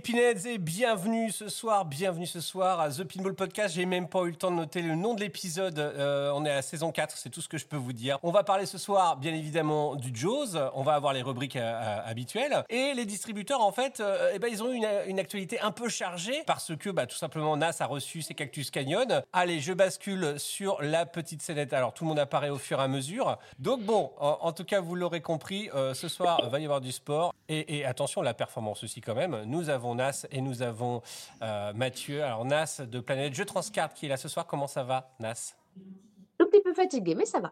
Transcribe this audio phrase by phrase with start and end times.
[0.07, 3.75] Les et bienvenue ce soir, bienvenue ce soir à The Pinball Podcast.
[3.75, 5.77] J'ai même pas eu le temps de noter le nom de l'épisode.
[5.77, 8.17] Euh, on est à la saison 4, c'est tout ce que je peux vous dire.
[8.23, 10.55] On va parler ce soir, bien évidemment, du Jaws.
[10.73, 12.63] On va avoir les rubriques euh, euh, habituelles.
[12.69, 14.01] Et les distributeurs, en fait,
[14.33, 17.57] eh ben, ils ont eu une, actualité un peu chargée parce que, bah, tout simplement,
[17.57, 19.21] NAS a reçu ses Cactus Canyon.
[19.33, 21.73] Allez, je bascule sur la petite scénette.
[21.73, 23.37] Alors, tout le monde apparaît au fur et à mesure.
[23.59, 27.33] Donc, bon, en, tout cas, vous l'aurez compris, ce soir, va y avoir du sport.
[27.49, 29.43] Et, et attention, la performance aussi, quand même.
[29.45, 31.01] Nous avons Nas et nous avons
[31.41, 32.23] euh, Mathieu.
[32.23, 34.45] Alors, Nas de Planète Jeu Transcard qui est là ce soir.
[34.47, 35.55] Comment ça va, Nas?
[36.39, 37.51] Un petit peu fatigué, mais ça va.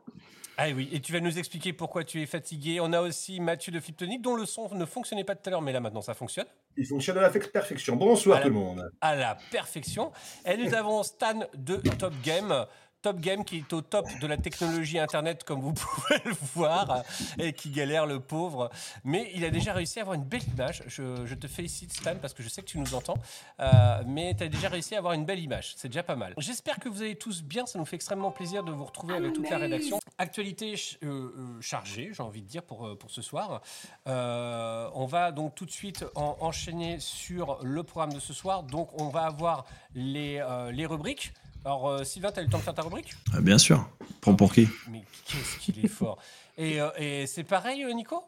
[0.59, 2.79] Ah oui, et tu vas nous expliquer pourquoi tu es fatigué.
[2.81, 5.61] On a aussi Mathieu de Fliptonic dont le son ne fonctionnait pas tout à l'heure,
[5.61, 6.47] mais là maintenant ça fonctionne.
[6.77, 7.95] Il fonctionne à la perfection.
[7.95, 8.91] Bonsoir À la- tout le monde.
[9.01, 10.11] à la perfection.
[10.45, 12.65] Et nous avons Stan de Top Game.
[13.07, 17.03] Top Game qui est au top de la technologie Internet, comme vous pouvez le voir,
[17.39, 18.69] et qui galère le pauvre.
[19.05, 20.83] Mais il a déjà réussi à avoir une belle image.
[20.87, 23.17] Je, je te félicite, Stan, parce que je sais que tu nous entends.
[23.61, 25.73] Euh, mais tu as déjà réussi à avoir une belle image.
[25.77, 26.33] C'est déjà pas mal.
[26.37, 27.65] J'espère que vous allez tous bien.
[27.65, 29.99] Ça nous fait extrêmement plaisir de vous retrouver avec toute la rédaction.
[30.17, 33.61] Actualité euh, euh, chargée, j'ai envie de dire, pour, pour ce soir.
[34.07, 38.63] Euh, on va donc tout de suite en- enchaîner sur le programme de ce soir.
[38.63, 41.31] Donc, on va avoir les, les rubriques.
[41.65, 43.13] Alors, euh, Sylvain, tu as eu le temps de faire ta rubrique?
[43.33, 43.87] Ah, bien sûr.
[44.21, 44.67] Prends pour qui?
[44.89, 46.17] Mais qu'est-ce qu'il est fort
[46.57, 48.23] Et, euh, et c'est pareil, euh, Nico?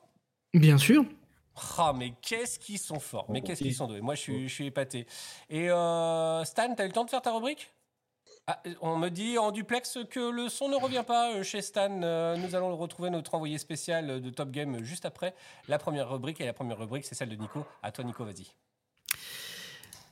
[0.53, 1.05] Bien sûr.
[1.77, 4.53] Ah, mais qu'est-ce qu'ils sont forts Mais qu'est-ce qu'ils sont doués Moi, je suis, je
[4.53, 5.05] suis épaté.
[5.49, 7.69] Et euh, Stan, tu as eu le temps de faire ta rubrique?
[8.47, 12.01] Ah, On me dit en duplex que le son ne revient pas euh, chez Stan.
[12.01, 15.35] Euh, nous allons retrouver notre envoyé spécial de Top Game juste après
[15.67, 16.41] la première rubrique.
[16.41, 17.65] Et la première rubrique, c'est celle de Nico.
[17.83, 18.47] À toi, Nico, vas-y.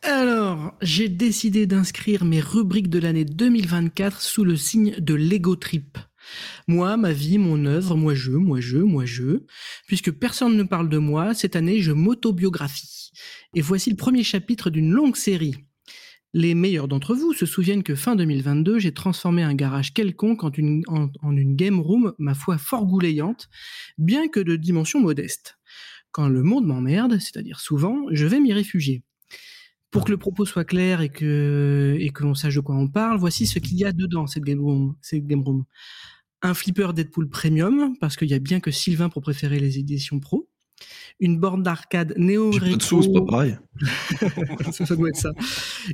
[0.09, 5.97] Alors, j'ai décidé d'inscrire mes rubriques de l'année 2024 sous le signe de l'ego trip.
[6.65, 9.43] Moi, ma vie, mon œuvre, moi je, moi je, moi je.
[9.85, 13.11] Puisque personne ne parle de moi, cette année je m'autobiographie.
[13.53, 15.55] Et voici le premier chapitre d'une longue série.
[16.33, 20.51] Les meilleurs d'entre vous se souviennent que fin 2022, j'ai transformé un garage quelconque en
[20.51, 23.49] une, game room, ma foi fort goulayante,
[23.97, 25.59] bien que de dimension modeste.
[26.11, 29.03] Quand le monde m'emmerde, c'est-à-dire souvent, je vais m'y réfugier.
[29.91, 32.87] Pour que le propos soit clair et que et que l'on sache de quoi on
[32.87, 34.95] parle, voici ce qu'il y a dedans cette game room.
[35.01, 35.63] Cette game room.
[36.41, 40.19] Un flipper Deadpool premium parce qu'il y a bien que Sylvain pour préférer les éditions
[40.19, 40.49] pro.
[41.19, 43.57] Une borne d'arcade néo J'ai pas de sous, c'est pas pareil.
[44.71, 45.31] ça, ça doit être ça.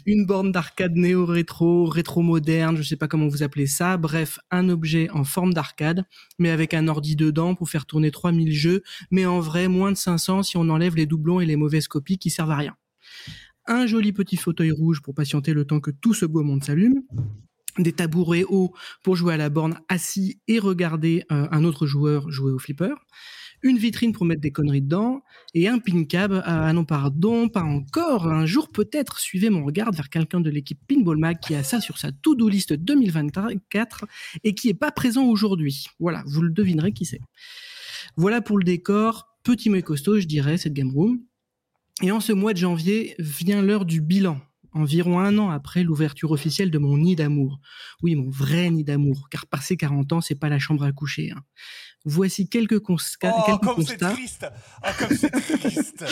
[0.06, 3.96] Une borne d'arcade néo-rétro, rétro-moderne, je sais pas comment vous appelez ça.
[3.96, 6.04] Bref, un objet en forme d'arcade,
[6.40, 9.98] mais avec un ordi dedans pour faire tourner 3000 jeux, mais en vrai, moins de
[9.98, 12.76] 500 si on enlève les doublons et les mauvaises copies qui servent à rien.
[13.66, 17.02] Un joli petit fauteuil rouge pour patienter le temps que tout ce beau monde s'allume.
[17.80, 22.30] Des tabourets hauts pour jouer à la borne assis et regarder euh, un autre joueur
[22.30, 22.94] jouer au flipper.
[23.64, 26.44] Une vitrine pour mettre des conneries dedans et un pin cab.
[26.46, 28.28] Ah non, pardon, pas encore.
[28.28, 31.80] Un jour peut-être, suivez mon regard vers quelqu'un de l'équipe Pinball Mag qui a ça
[31.80, 34.06] sur sa to-do list 2024
[34.44, 35.86] et qui est pas présent aujourd'hui.
[36.00, 37.22] Voilà, vous le devinerez qui c'est.
[38.18, 41.22] Voilà pour le décor, petit mais costaud, je dirais, cette game room.
[42.02, 44.40] Et en ce mois de janvier vient l'heure du bilan.
[44.76, 47.60] Environ un an après l'ouverture officielle de mon nid d'amour.
[48.02, 51.30] Oui, mon vrai nid d'amour, car passer 40 ans, c'est pas la chambre à coucher.
[51.32, 51.42] hein.
[52.06, 54.12] Voici quelques, consca- Oh, quelques comme c'est constats.
[54.14, 54.46] triste
[54.82, 56.04] Ah, comme c'est triste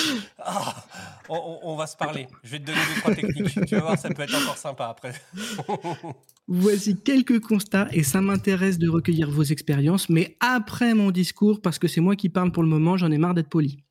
[1.28, 2.28] on, on- on va se parler.
[2.44, 3.66] Je vais te donner deux, trois techniques.
[3.66, 5.14] Tu vas voir, ça peut être encore sympa après.
[6.48, 11.80] Voici quelques constats et ça m'intéresse de recueillir vos expériences, mais après mon discours, parce
[11.80, 13.84] que c'est moi qui parle pour le moment, j'en ai marre d'être poli.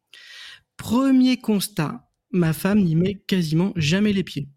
[0.81, 4.49] Premier constat, ma femme n'y met quasiment jamais les pieds.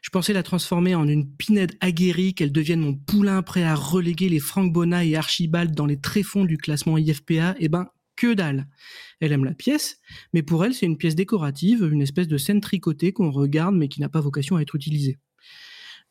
[0.00, 4.30] Je pensais la transformer en une pinède aguerrie, qu'elle devienne mon poulain prêt à reléguer
[4.30, 7.56] les Frank Bona et Archibald dans les tréfonds du classement IFPA.
[7.58, 8.68] Eh ben, que dalle.
[9.20, 10.00] Elle aime la pièce,
[10.32, 13.88] mais pour elle, c'est une pièce décorative, une espèce de scène tricotée qu'on regarde mais
[13.88, 15.18] qui n'a pas vocation à être utilisée.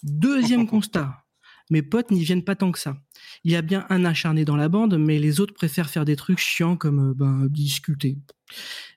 [0.03, 1.24] Deuxième constat.
[1.69, 2.97] Mes potes n'y viennent pas tant que ça.
[3.43, 6.15] Il y a bien un acharné dans la bande, mais les autres préfèrent faire des
[6.15, 8.17] trucs chiants comme euh, ben, discuter.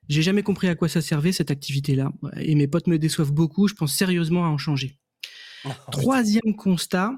[0.09, 3.69] J'ai jamais compris à quoi ça servait cette activité-là, et mes potes me déçoivent beaucoup.
[3.69, 4.99] Je pense sérieusement à en changer.
[5.91, 7.13] Troisième constat,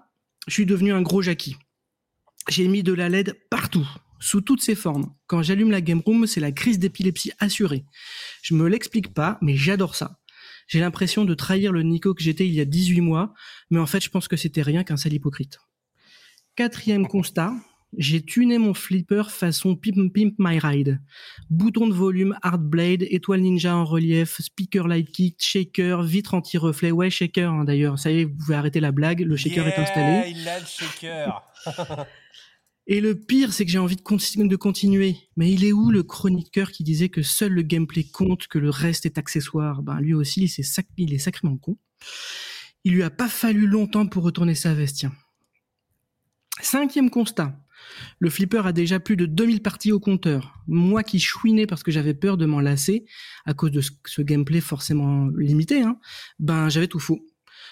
[0.49, 1.57] je suis devenu un gros Jackie.
[2.49, 3.89] J'ai mis de la LED partout,
[4.19, 5.15] sous toutes ses formes.
[5.27, 7.85] Quand j'allume la game room, c'est la crise d'épilepsie assurée.
[8.43, 10.20] Je me l'explique pas, mais j'adore ça.
[10.71, 13.35] J'ai l'impression de trahir le Nico que j'étais il y a 18 mois,
[13.71, 15.59] mais en fait, je pense que c'était rien qu'un sale hypocrite.
[16.55, 17.55] Quatrième constat,
[17.99, 21.01] j'ai tuné mon flipper façon Pimp, Pimp My Ride.
[21.51, 26.93] Bouton de volume, hard blade, étoile ninja en relief, speaker light kick, shaker, vitre anti-reflet.
[26.93, 27.99] Ouais, shaker hein, d'ailleurs.
[27.99, 30.31] Ça y est, vous pouvez arrêter la blague, le shaker est installé.
[30.31, 31.43] Il a le shaker.
[32.93, 35.17] Et le pire, c'est que j'ai envie de, conti- de continuer.
[35.37, 38.69] Mais il est où le chroniqueur qui disait que seul le gameplay compte, que le
[38.69, 39.83] reste est accessoire?
[39.83, 40.53] Ben lui aussi,
[40.97, 41.79] il, est sacrément con.
[42.83, 45.07] Il lui a pas fallu longtemps pour retourner sa veste.
[46.61, 47.57] Cinquième constat.
[48.19, 50.61] Le flipper a déjà plus de 2000 parties au compteur.
[50.67, 53.07] Moi qui chouinais parce que j'avais peur de m'en lasser
[53.47, 55.97] à cause de ce, ce gameplay forcément limité, hein,
[56.41, 57.25] ben j'avais tout faux.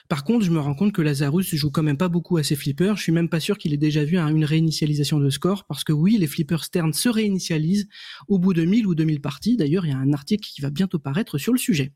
[0.09, 2.57] Par contre, je me rends compte que Lazarus joue quand même pas beaucoup à ses
[2.57, 2.97] flippers.
[2.97, 5.85] Je suis même pas sûr qu'il ait déjà vu un- une réinitialisation de score, parce
[5.85, 7.89] que oui, les flippers Stern se réinitialisent
[8.27, 9.57] au bout de 1000 ou 2000 parties.
[9.59, 11.93] D'ailleurs, il y a un article qui va bientôt paraître sur le sujet.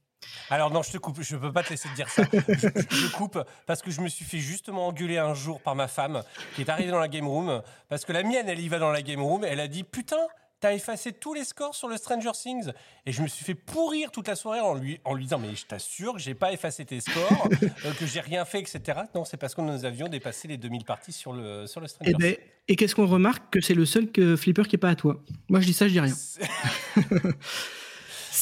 [0.51, 2.23] Alors non, je te coupe, je peux pas te laisser dire ça.
[2.33, 5.75] Je, je- je coupe parce que je me suis fait justement engueuler un jour par
[5.75, 6.23] ma femme
[6.55, 8.93] qui est arrivée dans la game room parce que la mienne, elle y va dans
[8.93, 10.17] la game room, elle a dit putain.
[10.63, 12.71] T'as effacé tous les scores sur le Stranger Things
[13.05, 15.57] et je me suis fait pourrir toute la soirée en lui, en lui disant mais
[15.57, 17.49] je t'assure que j'ai pas effacé tes scores,
[17.85, 18.81] euh, que j'ai rien fait, etc.
[19.13, 22.13] Non, c'est parce que nous avions dépassé les 2000 parties sur le, sur le Stranger
[22.13, 22.45] Et, ben, Things.
[22.69, 23.53] et qu'est-ce qu'on remarque?
[23.53, 25.21] Que c'est le seul que flipper qui est pas à toi.
[25.49, 26.15] Moi, je dis ça, je dis rien.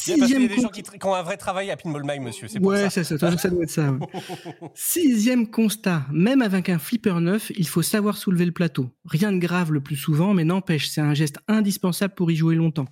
[0.03, 1.77] C'est- Parce qu'il y a Sixième des gens qui, ont un vrai travail à
[2.19, 2.47] monsieur.
[2.47, 3.03] C'est Ouais, ça.
[3.03, 3.17] ça, ça
[3.51, 3.91] doit être ça.
[3.91, 3.99] ouais.
[4.73, 8.89] Sixième constat, même avec un flipper neuf, il faut savoir soulever le plateau.
[9.05, 12.55] Rien de grave le plus souvent, mais n'empêche, c'est un geste indispensable pour y jouer
[12.55, 12.87] longtemps.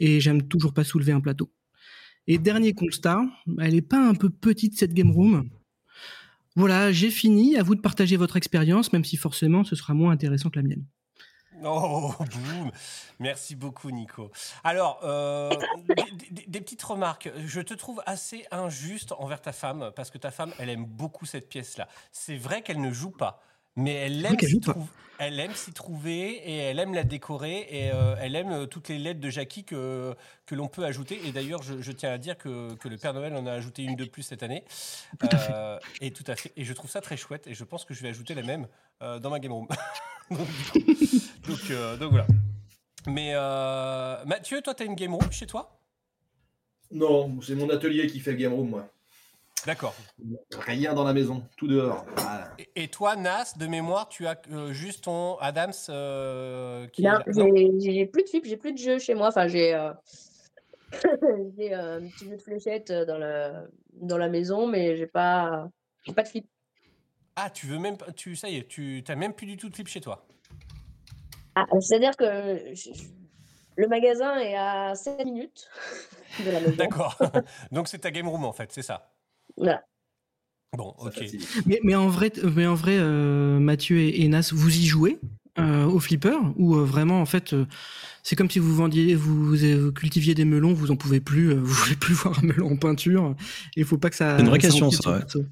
[0.00, 1.52] Et j'aime toujours pas soulever un plateau.
[2.26, 3.22] Et dernier constat,
[3.60, 5.48] elle est pas un peu petite cette game room.
[6.56, 7.56] Voilà, j'ai fini.
[7.56, 10.64] À vous de partager votre expérience, même si forcément ce sera moins intéressant que la
[10.66, 10.84] mienne.
[11.64, 12.70] Oh, boum
[13.18, 14.30] Merci beaucoup, Nico.
[14.64, 15.50] Alors, euh,
[16.46, 17.30] des, petites remarques.
[17.44, 21.26] Je te trouve assez injuste envers ta femme, parce que ta femme, elle aime beaucoup
[21.26, 21.88] cette pièce-là.
[22.12, 23.42] C'est vrai qu'elle ne joue pas,
[23.76, 24.24] mais elle
[25.38, 28.98] aime s'y trouver et elle aime la décorer et euh, elle aime euh, toutes les
[28.98, 30.14] lettres de Jackie que,
[30.46, 31.20] que l'on peut ajouter.
[31.26, 33.82] Et d'ailleurs, je, je tiens à dire que, que le Père Noël en a ajouté
[33.82, 34.64] une de plus cette année.
[35.18, 35.52] Tout à fait.
[35.54, 36.52] Euh, Et tout à fait.
[36.56, 38.66] Et je trouve ça très chouette et je pense que je vais ajouter la même
[39.02, 39.68] euh, dans ma game room.
[40.30, 42.26] donc, euh, voilà.
[43.06, 45.80] Mais euh, Mathieu, toi, tu as une game room chez toi?
[46.90, 48.88] Non, c'est mon atelier qui fait le game room, moi.
[49.66, 49.94] D'accord.
[50.58, 52.04] Rien dans la maison, tout dehors.
[52.16, 52.50] Voilà.
[52.58, 57.18] Et, et toi, Nas, de mémoire, tu as euh, juste ton Adams euh, qui Non,
[57.20, 57.44] est là.
[57.44, 59.28] Non j'ai plus de flip, j'ai plus de jeux chez moi.
[59.28, 59.92] Enfin, j'ai euh,
[61.58, 63.64] j'ai, euh, un petit jeu de fléchettes euh, dans la,
[63.94, 65.68] dans la maison, mais j'ai pas,
[66.04, 66.46] j'ai pas de flip.
[67.36, 68.10] Ah, tu veux même pas.
[68.12, 70.26] Tu, ça y est, tu n'as même plus du tout de clip chez toi.
[71.54, 72.24] Ah, C'est-à-dire que
[72.74, 73.02] je- je-
[73.76, 75.68] le magasin est à 7 minutes
[76.44, 76.74] de la maison.
[76.76, 77.16] D'accord.
[77.72, 79.09] Donc c'est ta game room en fait, c'est ça.
[79.60, 79.82] Voilà.
[80.76, 81.24] Bon, ok.
[81.66, 85.18] Mais, mais en vrai, mais en vrai euh, Mathieu et, et Nas, vous y jouez
[85.58, 87.66] euh, au flipper ou euh, vraiment en fait euh,
[88.22, 91.54] c'est comme si vous vendiez, vous, vous cultiviez des melons, vous en pouvez plus, euh,
[91.54, 93.34] vous voulez plus voir un melon en peinture.
[93.76, 94.36] Et il faut pas que ça.
[94.36, 95.44] C'est une vraie ça question, ça, ouais.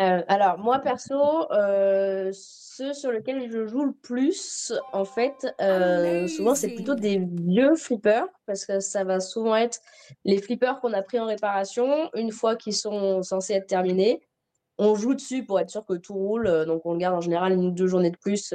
[0.00, 6.28] Euh, alors, moi, perso, euh, ceux sur lesquels je joue le plus, en fait, euh,
[6.28, 9.80] souvent, c'est plutôt des vieux flippers, parce que ça va souvent être
[10.24, 14.22] les flippers qu'on a pris en réparation, une fois qu'ils sont censés être terminés.
[14.80, 17.52] On joue dessus pour être sûr que tout roule, donc on le garde en général
[17.52, 18.54] une ou deux journées de plus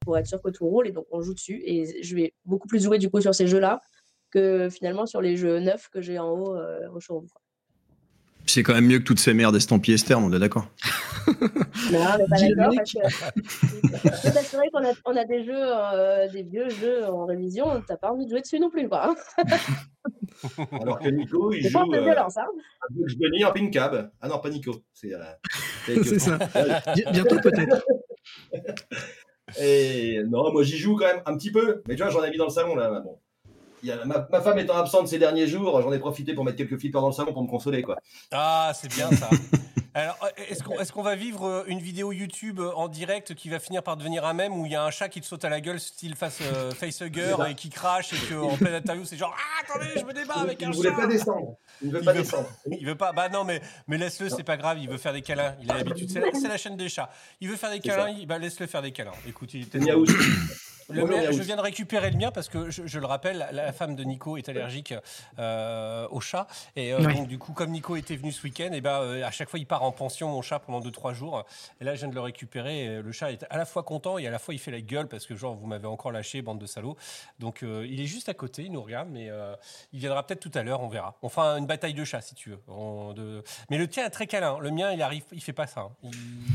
[0.00, 1.62] pour être sûr que tout roule, et donc on joue dessus.
[1.64, 3.80] Et je vais beaucoup plus jouer du coup sur ces jeux-là
[4.32, 6.56] que finalement sur les jeux neufs que j'ai en haut
[6.92, 7.28] au showroom.
[7.28, 7.43] quoi.
[8.54, 10.68] C'est quand même mieux que toutes ces merdes estampillées externes, on est d'accord.
[11.90, 12.78] Non, on n'est pas Dis le d'accord mec.
[12.78, 17.04] parce que je peux t'assurer qu'on a, on a des jeux, euh, des vieux jeux
[17.06, 19.12] en révision, t'as pas envie de jouer dessus non plus, quoi.
[20.70, 22.46] Alors que Nico, il C'est joue de euh, violence, hein.
[22.90, 24.12] Bunny en pin cab.
[24.20, 24.84] Ah non, pas Nico.
[24.92, 25.18] C'est euh,
[26.04, 26.38] C'est ça.
[26.94, 27.84] Bi- Bientôt peut-être.
[29.60, 31.82] Et non, moi j'y joue quand même un petit peu.
[31.88, 33.00] Mais tu vois, j'en ai mis dans le salon là.
[33.00, 33.18] Bon.
[33.84, 36.42] Il y a, ma, ma femme étant absente ces derniers jours, j'en ai profité pour
[36.42, 37.98] mettre quelques flippers dans le salon pour me consoler quoi.
[38.32, 39.28] Ah, c'est bien ça.
[39.96, 43.60] Alors, est-ce qu'on est va vivre euh, une vidéo YouTube euh, en direct qui va
[43.60, 45.50] finir par devenir un mème où il y a un chat qui te saute à
[45.50, 49.36] la gueule, style face, euh, facehugger, et qui crache et qu'en pleine interview, c'est genre
[49.36, 51.56] Ah, attendez, je me débat avec il un ne voulait chat pas descendre.
[51.82, 52.48] Il ne veut Il pas veut descendre.
[52.66, 53.12] Il veut pas.
[53.12, 54.78] Bah non, mais, mais laisse-le, c'est pas grave.
[54.80, 55.54] Il veut faire des câlins.
[55.62, 56.10] Il a l'habitude.
[56.10, 57.10] C'est la, chaîne des chats.
[57.42, 58.08] Il veut faire des câlins.
[58.08, 59.12] il- bah laisse-le faire des câlins.
[59.28, 59.78] Écoute, il était.
[60.94, 63.52] Le mien- je viens de récupérer le mien parce que je, je le rappelle, la,
[63.52, 64.94] la femme de Nico est allergique
[65.38, 66.46] euh, au chat
[66.76, 67.14] et euh, Ouais.
[67.14, 69.58] donc du coup comme Nico était venu ce week-end, et ben euh, à chaque fois
[69.58, 71.44] il part en pension mon chat pendant 2-3 jours
[71.80, 72.84] et là je viens de le récupérer.
[72.84, 74.80] Et le chat est à la fois content et à la fois il fait la
[74.80, 76.96] gueule parce que genre vous m'avez encore lâché bande de salauds.
[77.38, 79.54] Donc euh, il est juste à côté, il nous regarde, mais euh,
[79.92, 81.16] il viendra peut-être tout à l'heure, on verra.
[81.22, 82.60] On fera une bataille de chats si tu veux.
[82.68, 84.58] On- de- Mais le tien est très câlin.
[84.60, 85.80] Le mien il arrive, il fait pas ça.
[85.82, 85.90] hein.
[86.02, 86.10] Il,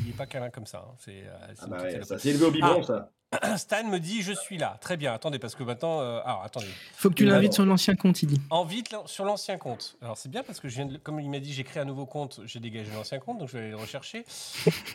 [0.05, 0.85] il est pas câlin comme ça.
[0.87, 0.95] hein.
[0.99, 2.05] C'est euh, Ah bah ouais, salope.
[2.07, 2.83] ça s'est élevé au biberon, Ah.
[2.83, 3.09] ça.
[3.57, 4.77] Stan me dit je suis là.
[4.81, 5.13] Très bien.
[5.13, 6.67] Attendez parce que maintenant, euh, alors attendez.
[6.95, 8.41] Faut que tu Oui, l'invites sur l'ancien compte, il dit.
[8.49, 9.97] En vite là, sur l'ancien compte.
[10.01, 11.85] Alors c'est bien parce que je viens de, comme il m'a dit j'ai créé un
[11.85, 14.25] nouveau compte, j'ai dégagé l'ancien compte donc je vais aller le rechercher.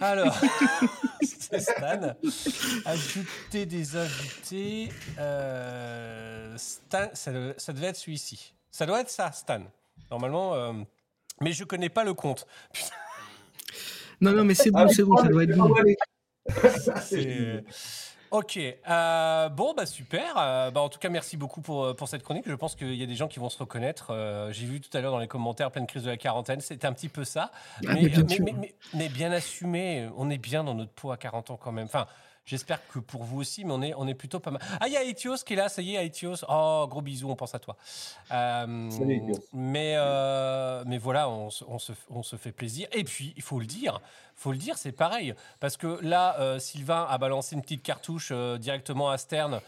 [0.00, 0.36] Alors
[1.22, 2.14] c'est Stan.
[2.86, 4.88] Ajouter des invités.
[5.18, 8.52] Euh, Stan, ça, devait être celui-ci.
[8.70, 9.60] Ça doit être ça, Stan.
[10.10, 10.54] Normalement.
[10.54, 10.72] euh,
[11.40, 12.46] mais je connais pas le compte.
[14.20, 15.74] Non, non, mais c'est bon, Ah, c'est bon, ça doit être bon.
[17.02, 17.64] C'est-
[18.36, 18.58] Ok.
[18.58, 20.34] euh, bon, bah super.
[20.36, 22.44] Euh, bah, en tout cas, merci beaucoup pour, euh, pour cette chronique.
[22.48, 24.08] Je pense qu'il y a des gens qui vont se reconnaître.
[24.10, 26.60] Euh, J'ai vu tout à l'heure dans les commentaires pleine crise de la quarantaine.
[26.60, 27.52] C'était un petit peu ça.
[27.86, 28.74] Ah, mais, mais bien mais-
[29.28, 30.08] mais assumé.
[30.16, 31.86] On est bien dans notre peau à 40 ans quand même.
[31.86, 32.06] Enfin.
[32.46, 34.60] J'espère que pour vous aussi, mais on est, on est plutôt pas mal.
[34.80, 36.44] Ah, il y a Aetios qui est là, ça y est, Aetios.
[36.48, 37.76] Oh, gros bisous, on pense à toi.
[38.32, 39.22] Euh, Salut,
[39.52, 42.86] mais, euh, mais voilà, on, se- on se, on se fait plaisir.
[42.92, 44.00] Et puis, il faut le dire,
[44.36, 45.34] faut le dire, c'est pareil.
[45.58, 49.60] Parce que là, euh, Sylvain a balancé une petite cartouche euh, directement à Stern.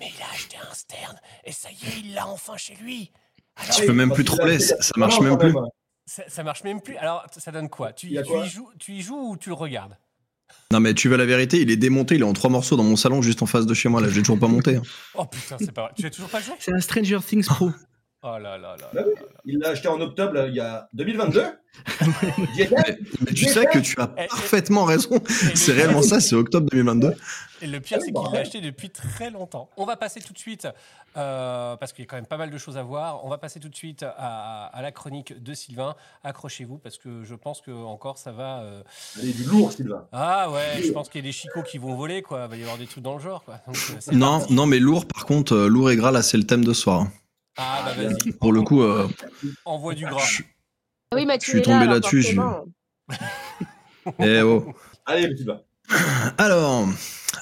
[0.00, 3.12] Mais il a acheté un Stern et ça y est, il l'a enfin chez lui.
[3.56, 5.54] Alors, Tu peux même plus troller, ça, ça marche même plus.
[6.06, 6.96] ça, ça marche même plus.
[6.96, 7.92] Alors, ça donne quoi?
[7.92, 8.44] Tu, quoi?
[8.44, 9.96] y joues, tu y joues ou tu le regardes?
[10.72, 12.82] Non mais tu veux la vérité, il est démonté, il est en trois morceaux dans
[12.84, 14.76] mon salon juste en face de chez moi là, j'ai toujours pas monté.
[14.76, 14.82] hein.
[15.14, 15.92] Oh putain, c'est pas vrai.
[15.96, 17.70] Tu as toujours pas joué C'est un Stranger Things Pro.
[18.22, 18.76] Oh là là là.
[18.92, 19.14] Bah là oui.
[19.14, 19.40] là là.
[19.44, 21.44] Il l'a acheté en octobre, là, il y a 2022.
[22.54, 22.74] J'y étais.
[22.76, 25.10] Mais, mais tu sais que tu as Et- et- parfaitement raison.
[25.12, 27.14] le C'est réellement ça, c'est octobre 2022.
[27.62, 29.68] Et le pire, c'est qu'il l'a acheté depuis très longtemps.
[29.76, 30.66] On va passer tout de suite,
[31.16, 33.38] euh, parce qu'il y a quand même pas mal de choses à voir, on va
[33.38, 35.94] passer tout de suite à, à la chronique de Sylvain.
[36.24, 38.60] Accrochez-vous, parce que je pense que encore ça va...
[38.62, 38.82] euh,
[39.20, 40.06] Allez, du lourd, Sylvain.
[40.12, 42.44] Ah ouais, je pense qu'il y a des chicots qui vont voler, quoi.
[42.46, 43.60] Il va y avoir des trucs dans le genre, quoi.
[43.66, 44.52] Donc, euh, Non, parti.
[44.54, 47.06] non mais lourd par contre, lourd et gras là c'est le thème de ce soir.
[47.58, 49.08] Ah bah vas-y, Pour le coup, euh,
[49.64, 50.24] envoie du gras.
[50.24, 50.42] je-
[51.10, 52.38] Ah oui, Je Mathieu suis tombé là, là-dessus,
[54.20, 54.72] eh oh.
[55.06, 55.60] Allez, Sylvain.
[56.36, 56.88] Alors,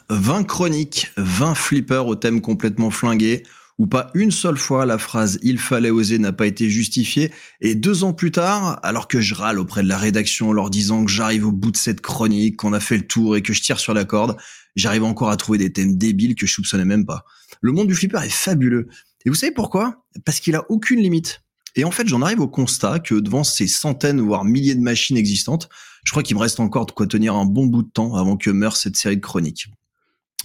[0.08, 3.42] 20 chroniques, 20 flippers au thème complètement flingué,
[3.78, 7.74] où pas une seule fois la phrase il fallait oser n'a pas été justifiée, et
[7.74, 11.04] deux ans plus tard, alors que je râle auprès de la rédaction en leur disant
[11.04, 13.60] que j'arrive au bout de cette chronique, qu'on a fait le tour et que je
[13.60, 14.36] tire sur la corde,
[14.76, 17.24] j'arrive encore à trouver des thèmes débiles que je soupçonnais même pas.
[17.60, 18.88] Le monde du flipper est fabuleux.
[19.26, 20.04] Et vous savez pourquoi?
[20.24, 21.42] Parce qu'il a aucune limite.
[21.74, 25.16] Et en fait, j'en arrive au constat que devant ces centaines, voire milliers de machines
[25.16, 25.68] existantes,
[26.04, 28.36] je crois qu'il me reste encore de quoi tenir un bon bout de temps avant
[28.36, 29.66] que meure cette série de chroniques.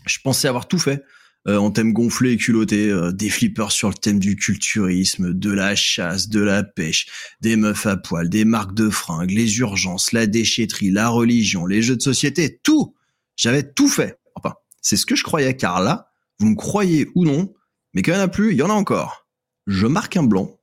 [0.07, 1.03] Je pensais avoir tout fait.
[1.47, 5.51] euh, en thème gonflé et culotté, euh, des flippers sur le thème du culturisme, de
[5.51, 7.07] la chasse, de la pêche,
[7.41, 11.81] des meufs à poil, des marques de fringues, les urgences, la déchetterie, la religion, les
[11.81, 12.93] jeux de société, tout
[13.37, 14.19] J'avais tout fait.
[14.35, 17.51] Enfin, c'est ce que je croyais, car là, vous me croyez ou non,
[17.93, 19.27] mais qu'il y en a plus, il y en a encore.
[19.67, 20.57] Je marque un blanc,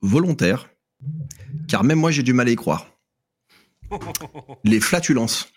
[0.00, 0.68] volontaire,
[1.68, 2.86] car même moi j'ai du mal à y croire.
[4.64, 5.52] Les flatulences,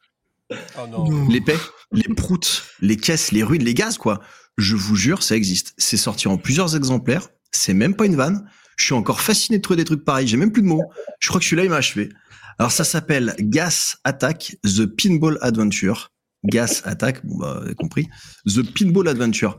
[0.78, 1.28] Oh non.
[1.28, 1.58] Les paix,
[1.92, 4.22] les proutes, les caisses, les ruines, les gaz, quoi.
[4.58, 5.74] Je vous jure, ça existe.
[5.78, 7.30] C'est sorti en plusieurs exemplaires.
[7.52, 8.50] C'est même pas une vanne.
[8.78, 10.28] Je suis encore fasciné de trouver des trucs pareils.
[10.28, 10.84] J'ai même plus de mots.
[11.20, 12.10] Je crois que celui-là, il m'a achevé.
[12.60, 16.12] Alors, ça s'appelle Gas Attack, The Pinball Adventure.
[16.44, 18.08] Gas Attack, bon, bah, vous avez compris.
[18.46, 19.58] The Pinball Adventure.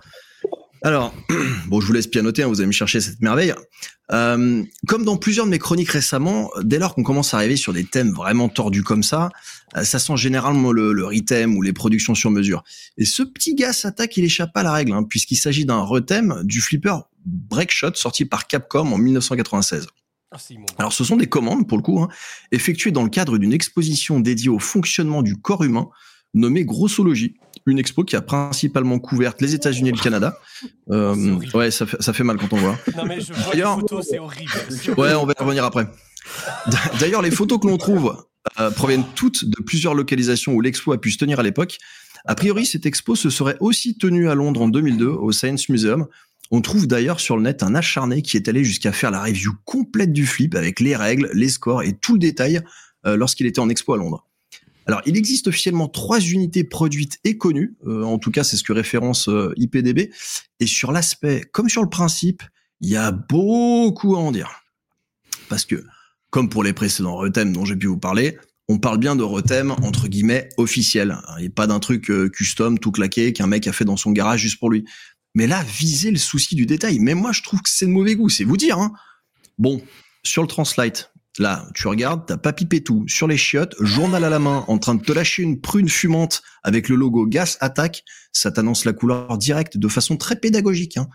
[0.87, 1.13] Alors,
[1.67, 3.53] bon, je vous laisse pianoter, hein, vous allez me chercher cette merveille.
[4.13, 7.73] Euh, comme dans plusieurs de mes chroniques récemment, dès lors qu'on commence à arriver sur
[7.73, 9.31] des thèmes vraiment tordus comme ça,
[9.77, 12.63] euh, ça sent généralement le, le rethème ou les productions sur mesure.
[12.99, 15.81] Et ce petit gars s'attaque, il échappe pas à la règle, hein, puisqu'il s'agit d'un
[15.81, 19.89] rethème du flipper Breakshot sorti par Capcom en 1996.
[20.33, 20.71] Oh, c'est immonde.
[20.79, 22.07] Alors ce sont des commandes, pour le coup, hein,
[22.53, 25.89] effectuées dans le cadre d'une exposition dédiée au fonctionnement du corps humain,
[26.33, 27.35] nommée Grossologie,
[27.67, 30.39] une expo qui a principalement couvert les États-Unis et le Canada.
[30.89, 32.79] Euh, ouais, ça fait, ça fait mal quand on voit.
[32.97, 34.51] Non mais je vois les D'ailleurs- photos, c'est horrible.
[34.97, 35.89] Ouais, on va y revenir après.
[37.01, 38.17] D'ailleurs, les photos que l'on trouve
[38.61, 41.79] euh, proviennent toutes de plusieurs localisations où l'expo a pu se tenir à l'époque.
[42.25, 46.07] A priori, cette expo se serait aussi tenue à Londres en 2002 au Science Museum.
[46.53, 49.53] On trouve d'ailleurs sur le net un acharné qui est allé jusqu'à faire la review
[49.65, 52.61] complète du flip avec les règles, les scores et tout le détail
[53.07, 54.25] euh, lorsqu'il était en expo à Londres.
[54.87, 58.63] Alors, il existe officiellement trois unités produites et connues, euh, en tout cas c'est ce
[58.63, 60.13] que référence euh, IPDB,
[60.61, 62.43] et sur l'aspect comme sur le principe,
[62.81, 64.63] il y a beaucoup à en dire.
[65.49, 65.85] Parce que,
[66.31, 68.39] comme pour les précédents thèmes dont j'ai pu vous parler,
[68.69, 72.93] on parle bien de rethème entre guillemets officiel, et pas d'un truc euh, custom tout
[72.93, 74.85] claqué qu'un mec a fait dans son garage juste pour lui.
[75.35, 76.99] Mais là, viser le souci du détail.
[76.99, 78.79] Mais moi, je trouve que c'est de mauvais goût, c'est vous dire.
[78.79, 78.93] Hein.
[79.59, 79.83] Bon,
[80.23, 84.39] sur le Translite, là, tu regardes, t'as Papy Pétou sur les chiottes, journal à la
[84.39, 88.05] main, en train de te lâcher une prune fumante avec le logo Gas Attack.
[88.33, 90.97] Ça t'annonce la couleur directe de façon très pédagogique.
[90.97, 91.09] Hein.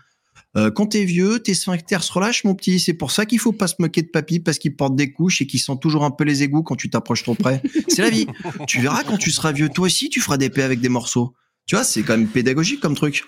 [0.56, 2.78] Euh, quand t'es vieux, tes sphincters se relâchent, mon petit.
[2.78, 5.40] C'est pour ça qu'il faut pas se moquer de papy parce qu'il porte des couches
[5.40, 7.62] et qu'il sent toujours un peu les égouts quand tu t'approches trop près.
[7.88, 8.26] C'est la vie.
[8.66, 11.34] Tu verras quand tu seras vieux, toi aussi, tu feras des paix avec des morceaux.
[11.66, 13.24] Tu vois, c'est quand même pédagogique comme truc.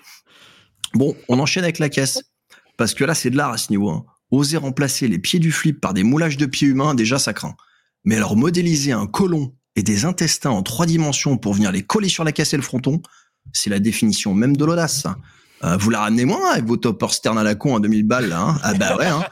[0.93, 2.21] Bon, on enchaîne avec la caisse.
[2.77, 3.89] Parce que là, c'est de l'art à ce niveau.
[3.89, 4.05] Hein.
[4.35, 7.55] Oser remplacer les pieds du flip par des moulages de pieds humains, déjà ça craint.
[8.03, 12.09] Mais alors modéliser un colon et des intestins en trois dimensions pour venir les coller
[12.09, 13.01] sur la caisse et le fronton,
[13.53, 15.07] c'est la définition même de l'audace.
[15.63, 18.27] Euh, vous la ramenez moins avec vos toppers stern à la con à 2000 balles
[18.27, 19.05] là, hein Ah bah ouais.
[19.05, 19.23] Hein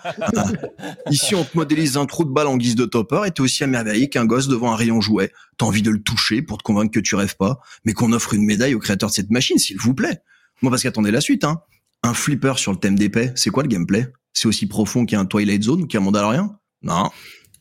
[1.10, 3.64] Ici on te modélise un trou de balle en guise de topper et t'es aussi
[3.64, 5.32] émerveillé qu'un gosse devant un rayon jouet.
[5.58, 8.34] T'as envie de le toucher pour te convaincre que tu rêves pas, mais qu'on offre
[8.34, 10.22] une médaille au créateur de cette machine, s'il vous plaît.
[10.62, 11.44] Moi parce qu'attendez la suite.
[11.44, 11.62] Hein.
[12.04, 14.12] Un flipper sur le thème d'épée, c'est quoi le gameplay?
[14.34, 16.56] C'est aussi profond qu'un Twilight Zone ou qu'un Mandalorian?
[16.82, 17.10] Non.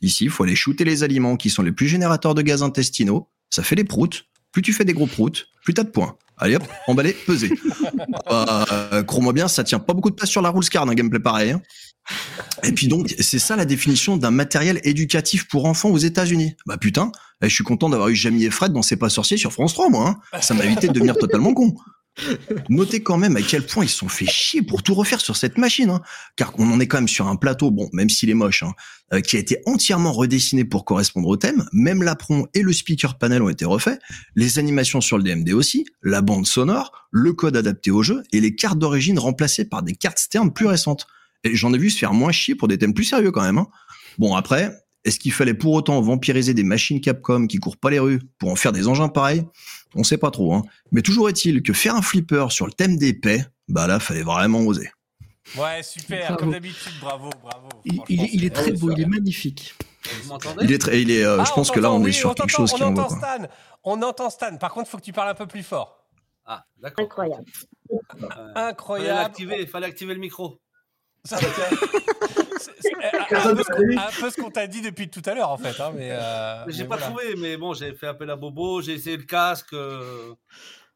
[0.00, 3.28] Ici, il faut aller shooter les aliments qui sont les plus générateurs de gaz intestinaux.
[3.50, 4.24] Ça fait des proutes.
[4.50, 6.16] Plus tu fais des gros proutes, plus t'as de points.
[6.38, 7.50] Allez hop, emballé, pesé.
[8.30, 11.20] Euh, Crois-moi bien, ça tient pas beaucoup de place sur la rules card, un gameplay
[11.20, 11.52] pareil.
[11.52, 11.62] hein.
[12.64, 16.54] Et puis donc, c'est ça la définition d'un matériel éducatif pour enfants aux États-Unis.
[16.66, 17.12] Bah putain,
[17.42, 19.74] eh, je suis content d'avoir eu Jamie et Fred dans C'est pas sorcier sur France
[19.74, 20.08] 3, moi.
[20.32, 20.40] hein.
[20.40, 21.74] Ça m'a évité de devenir totalement con.
[22.68, 25.56] Notez quand même à quel point ils sont fait chier pour tout refaire sur cette
[25.58, 26.02] machine, hein.
[26.36, 28.72] car on en est quand même sur un plateau, bon, même s'il est moche, hein,
[29.14, 31.66] euh, qui a été entièrement redessiné pour correspondre au thème.
[31.72, 33.98] Même l'apron et le speaker panel ont été refaits,
[34.36, 38.40] les animations sur le DMD aussi, la bande sonore, le code adapté au jeu et
[38.40, 41.06] les cartes d'origine remplacées par des cartes Stern plus récentes.
[41.44, 43.58] Et j'en ai vu se faire moins chier pour des thèmes plus sérieux quand même.
[43.58, 43.68] hein.
[44.18, 44.70] Bon après,
[45.04, 48.50] est-ce qu'il fallait pour autant vampiriser des machines Capcom qui courent pas les rues pour
[48.50, 49.42] en faire des engins pareils?
[49.94, 50.54] On sait pas trop.
[50.54, 50.62] Hein.
[50.90, 54.22] Mais toujours est-il que faire un flipper sur le thème des paix, bah là, fallait
[54.22, 54.90] vraiment oser.
[55.56, 56.36] Ouais, super, Bravo.
[56.38, 57.68] comme d'habitude, bravo, bravo.
[57.84, 59.74] Il, il est, il très beau, il est magnifique.
[60.22, 60.64] Vous m'entendez?
[60.64, 62.34] Il est très, il est, euh, Ah, je pense que là, on est sur on
[62.34, 63.04] quelque chose qui on envoie.
[63.04, 63.34] entend Quoi.
[63.36, 63.46] Stan.
[63.84, 64.56] On entend Stan.
[64.56, 66.06] Par contre, il faut que tu parles un peu plus fort.
[66.46, 67.04] Ah, d'accord.
[67.04, 67.44] Incroyable.
[67.90, 69.18] Euh, fallait Incroyable.
[69.20, 70.60] l'activer, fallait activer le micro.
[71.24, 71.36] Ça,
[73.30, 75.58] un, un peu, ce- un peu ce qu'on t'a dit depuis tout à l'heure, en
[75.58, 75.80] fait.
[75.80, 77.12] hein, mais, euh, Mais J'ai mais pas voilà.
[77.12, 80.32] trouvé, mais bon, j'ai fait appel à Bobo, j'ai essayé le casque, euh,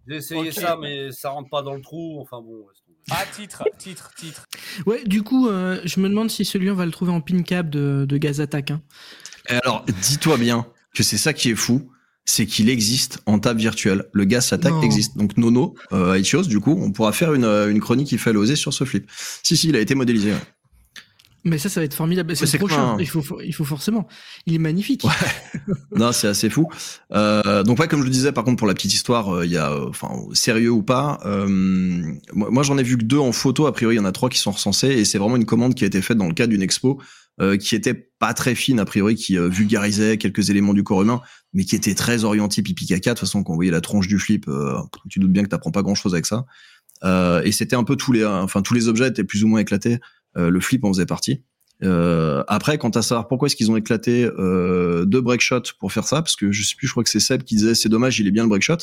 [0.09, 2.21] j'ai essayé ça, mais ça rentre pas dans le trou.
[2.21, 2.67] Enfin bon.
[3.11, 4.45] Ah, titre, titre, titre.
[4.87, 7.43] Ouais, du coup, euh, je me demande si celui-là, on va le trouver en pin
[7.43, 8.73] cap de, de Gaz Attack.
[8.73, 8.83] hein.
[9.49, 11.93] Et alors, dis-toi bien que c'est ça qui est fou,
[12.25, 14.07] c'est qu'il existe en table virtuelle.
[14.13, 14.83] Le Gas Attack Non.
[14.83, 15.17] existe.
[15.17, 18.57] Donc Nono, euh, Ichios, du coup, on pourra faire une, une chronique qui fait l'oser
[18.57, 19.09] sur ce flip.
[19.45, 20.33] Si, si, il a été modélisé.
[20.33, 20.39] ouais.
[21.47, 22.35] Mais ça, ça va être formidable.
[22.37, 22.97] C'est le prochain.
[22.99, 24.07] Il faut, il faut forcément.
[24.47, 25.07] Il est magnifique.
[25.97, 26.69] Non, c'est assez fou.
[27.13, 29.51] Euh, donc ouais, comme je le disais, par contre, pour la petite histoire, euh, il
[29.51, 31.47] y a, euh, enfin, sérieux ou pas, euh,
[32.35, 33.67] moi, j'en ai vu que deux en photo.
[33.67, 35.75] A priori, il y en a trois qui sont recensés, et c'est vraiment une commande
[35.75, 37.01] qui a été faite dans le cadre d'une expo
[37.41, 41.21] euh, qui était pas très fine a priori, qui vulgarisait quelques éléments du corps humain,
[41.53, 43.11] mais qui était très orienté pipi caca.
[43.11, 44.79] De toute façon, quand on voyait la tronche du flip, euh,
[45.09, 46.45] tu doutes bien que t'apprends pas grand chose avec ça.
[47.05, 49.61] Euh, et c'était un peu tous les, enfin tous les objets étaient plus ou moins
[49.61, 49.99] éclatés.
[50.37, 51.43] Euh, le flip en faisait partie.
[51.83, 56.07] Euh, après, quant à savoir pourquoi est-ce qu'ils ont éclaté euh, deux breakshot pour faire
[56.07, 58.19] ça, parce que je sais plus, je crois que c'est Seb qui disait c'est dommage,
[58.19, 58.79] il est bien le breakshot.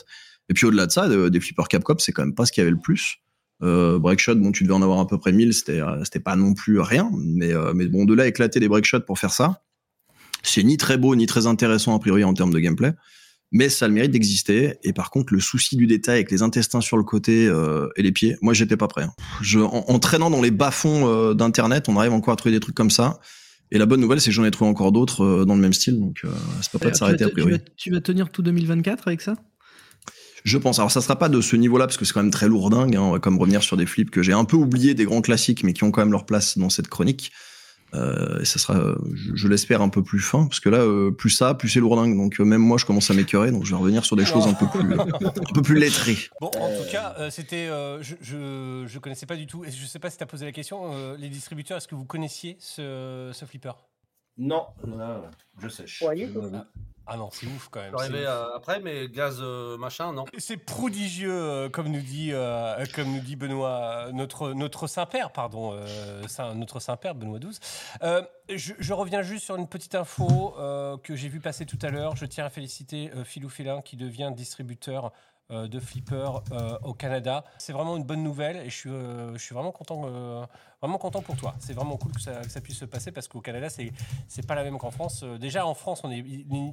[0.50, 2.62] Et puis au-delà de ça, de- des flippers Capcom, c'est quand même pas ce qu'il
[2.62, 3.18] y avait le plus.
[3.64, 6.54] Euh, breakshot, bon, tu devais en avoir à peu près 1000, c'était euh, pas non
[6.54, 9.64] plus rien, mais euh, mais bon, de là éclater des breakshots pour faire ça,
[10.44, 12.94] c'est ni très beau ni très intéressant a priori en termes de gameplay.
[13.54, 14.74] Mais ça a le mérite d'exister.
[14.84, 18.02] Et par contre, le souci du détail avec les intestins sur le côté euh, et
[18.02, 19.04] les pieds, moi, j'étais pas prêt.
[19.04, 19.14] hein.
[19.42, 22.60] Je, en, en traînant dans les bas-fonds euh, d'internet, on arrive encore à trouver des
[22.60, 23.20] trucs comme ça.
[23.72, 25.74] Et la bonne nouvelle, c'est que j'en ai trouvé encore d'autres euh, dans le même
[25.74, 26.24] style, donc
[26.62, 27.52] c'est pas prêt de s'arrêter te- a priori.
[27.54, 29.36] Tu vas, tu vas tenir tout 2024 avec ça?
[30.44, 30.80] Je pense.
[30.80, 32.96] Alors ça sera pas de ce niveau-là parce que c'est quand même très lourdingue.
[32.96, 33.02] Hein.
[33.02, 35.74] On va revenir sur des flips que j'ai un peu oubliés, des grands classiques, mais
[35.74, 37.32] qui ont quand même leur place dans cette chronique.
[37.94, 40.80] Euh, et ça sera, euh, je, je l'espère, un peu plus fin parce que là,
[40.80, 42.18] euh, plus ça, plus c'est lourdingue.
[42.18, 43.52] Donc euh, même moi, je commence à m'écœurer.
[43.52, 46.18] Donc je vais revenir sur des choses un peu plus, un peu plus lettrées.
[46.42, 47.68] Bon, en tout cas, euh, c'était.
[47.68, 49.64] euh, je, je, je connaissais pas du tout.
[49.64, 50.94] Et je sais pas si tu as posé la question.
[50.94, 53.74] euh, les distributeurs, est-ce que vous connaissiez ce, ce flipper?
[54.38, 55.22] Non, non,
[55.62, 56.02] je sèche.
[56.02, 56.42] Ouais, du coup.
[57.06, 57.94] Ah non, c'est ouf quand même.
[57.96, 60.24] Arrivé euh, après, mais gaz euh, machin, non.
[60.38, 65.78] C'est prodigieux, euh, comme nous dit, euh, comme nous dit Benoît, notre, notre Saint-Père, pardon,
[66.28, 67.60] Saint- notre Saint-Père, Benoît XII.
[68.50, 70.56] Je, je reviens juste sur une petite info
[71.04, 72.16] que j'ai vu passer tout à l'heure.
[72.16, 75.12] Je tiens à féliciter Philou Félin qui devient distributeur
[75.50, 77.44] de flipper euh, au Canada.
[77.58, 80.46] C'est vraiment une bonne nouvelle et je suis, euh, je suis vraiment content, euh,
[80.82, 81.56] vraiment content pour toi.
[81.60, 83.92] C'est vraiment cool que ça, puisse se passer parce qu'au Canada, c'est
[84.28, 85.22] c'est pas la même qu'en France.
[85.24, 86.24] Euh, déjà en France, on est,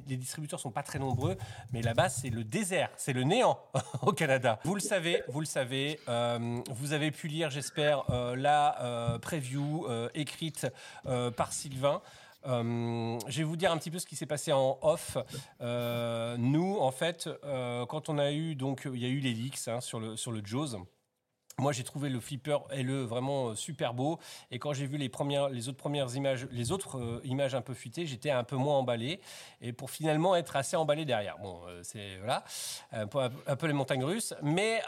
[0.07, 1.37] les, distributeurs sont pas très nombreux,
[1.73, 3.59] mais là-bas, c'est le désert, c'est le néant
[4.01, 4.59] au Canada.
[4.63, 5.99] Vous le savez, vous le savez.
[6.07, 10.67] euh, vous avez pu lire, j'espère, euh, la euh, preview euh, écrite
[11.05, 12.01] euh, par Sylvain.
[12.45, 15.17] Euh, je vais vous dire un petit peu ce qui s'est passé en off.
[15.61, 19.33] Euh, nous, en fait, euh, quand on a eu donc, il y a eu les
[19.33, 20.77] leaks hein, sur le sur le Jaws.
[21.57, 24.19] Moi, j'ai trouvé le flipper LE vraiment euh, super beau.
[24.51, 25.09] Et quand j'ai vu les
[25.69, 29.19] autres premières images, les autres euh, images un peu fuitées, j'étais un peu moins emballé.
[29.61, 31.37] Et pour finalement être assez emballé derrière.
[31.39, 32.43] Bon, euh, c'est voilà,
[32.91, 33.07] un
[33.55, 34.33] peu, les montagnes russes.
[34.41, 34.81] Mais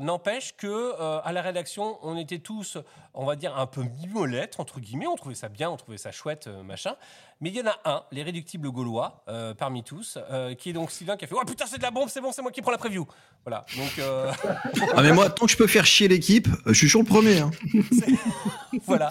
[0.00, 2.78] n'empêche que à la rédaction, on était tous,
[3.14, 5.06] on va dire, un peu mimolettes entre guillemets.
[5.06, 6.94] On trouvait ça bien, on trouvait ça chouette, machin.
[7.42, 10.72] Mais il y en a un, les réductibles gaulois, euh, parmi tous, euh, qui est
[10.72, 12.52] donc Sylvain qui a fait Oh putain, c'est de la bombe, c'est bon, c'est moi
[12.52, 13.04] qui prends la preview.
[13.44, 13.66] Voilà.
[13.76, 13.98] Donc.
[13.98, 14.32] euh,
[14.96, 17.40] Ah, mais moi, tant que je peux faire chier l'équipe, je suis sur le premier.
[17.40, 17.50] hein.
[18.86, 19.10] voilà.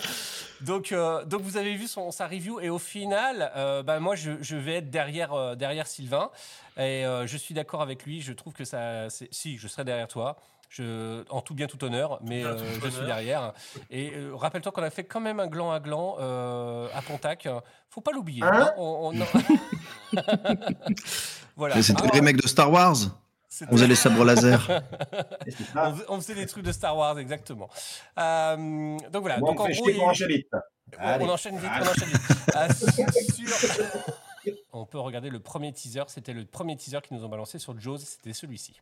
[0.62, 0.94] Donc,
[1.26, 3.52] donc vous avez vu son, sa review et au final,
[3.86, 6.30] bah, moi je, je vais être derrière, derrière Sylvain
[6.78, 8.22] et je suis d'accord avec lui.
[8.22, 10.38] Je trouve que ça, si je serai derrière toi.
[10.74, 13.52] Je, en tout bien tout honneur, mais euh, tout je suis derrière.
[13.90, 17.46] Et euh, rappelle-toi qu'on a fait quand même un gland à gland euh, à Pontac.
[17.90, 18.42] Faut pas l'oublier.
[18.42, 18.74] Hein hein.
[18.78, 20.18] On- on-
[21.58, 21.76] voilà.
[21.76, 22.96] Mais C'était le Alors, remake de Star Wars.
[23.68, 24.66] On faisait les sabres laser.
[25.76, 27.68] On, faisait- on faisait des trucs de Star Wars, exactement.
[28.18, 29.40] Euh, donc voilà.
[29.40, 30.48] Donc on en gros, il on enchaîne vite,
[30.98, 31.26] on Allez.
[31.26, 31.70] enchaîne vite.
[32.56, 32.88] Ah, sur-
[34.72, 36.04] On peut regarder le premier teaser.
[36.08, 37.98] C'était le premier teaser qu'ils nous ont balancé sur Jaws.
[38.00, 38.80] C'était celui-ci.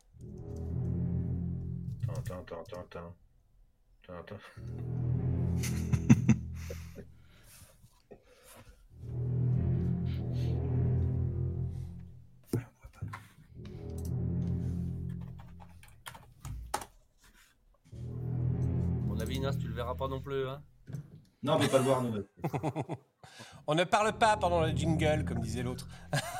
[2.16, 3.14] Attends, attends, attends, attends.
[4.02, 4.36] Attends, attends.
[19.04, 20.48] Mon avis, Nas, tu le verras pas non plus.
[20.48, 20.62] Hein
[21.42, 22.24] Non, on peut pas le voir, nous.
[23.66, 25.86] On ne parle pas pendant le jingle, comme disait l'autre.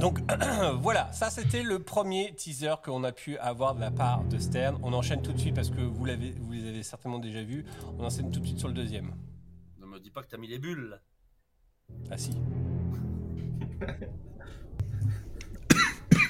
[0.00, 0.20] Donc
[0.80, 4.78] voilà, ça c'était le premier teaser qu'on a pu avoir de la part de Stern.
[4.82, 7.64] On enchaîne tout de suite parce que vous l'avez, vous les avez certainement déjà vus.
[7.98, 9.14] On enchaîne tout de suite sur le deuxième.
[9.78, 10.90] Ne me dis pas que t'as mis les bulles.
[10.90, 11.00] là.
[12.10, 12.32] Ah si.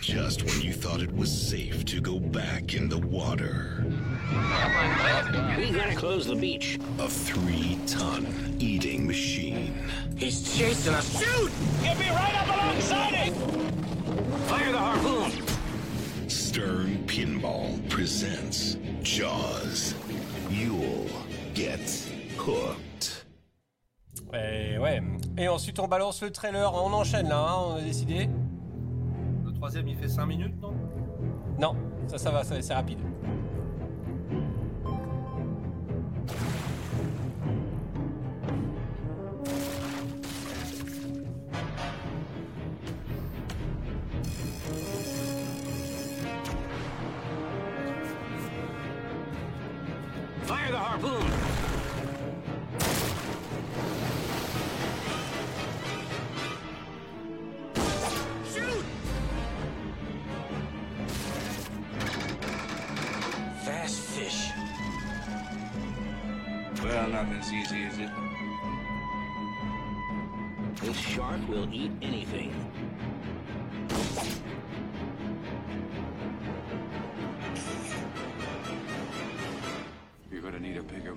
[0.04, 3.82] Just when you thought it was safe to go back in the water,
[5.56, 6.78] We gotta close the beach.
[6.98, 9.72] a three ton eating machine
[10.18, 11.08] He's chasing us.
[11.18, 11.50] Shoot!
[11.82, 13.32] Get me right up alongside it!
[14.46, 15.32] Fire the harpoon!
[16.28, 19.94] Stern Pinball presents Jaws.
[20.50, 21.08] You'll
[21.54, 21.80] get
[22.36, 23.24] hooked.
[24.34, 25.00] Et ouais.
[25.38, 26.74] Et ensuite on balance le trailer.
[26.74, 27.38] On enchaîne là.
[27.38, 28.28] hein, on a décidé.
[29.64, 30.74] Troisième, il fait 5 minutes, non?
[31.58, 31.74] Non,
[32.06, 32.98] ça, ça va, c'est rapide.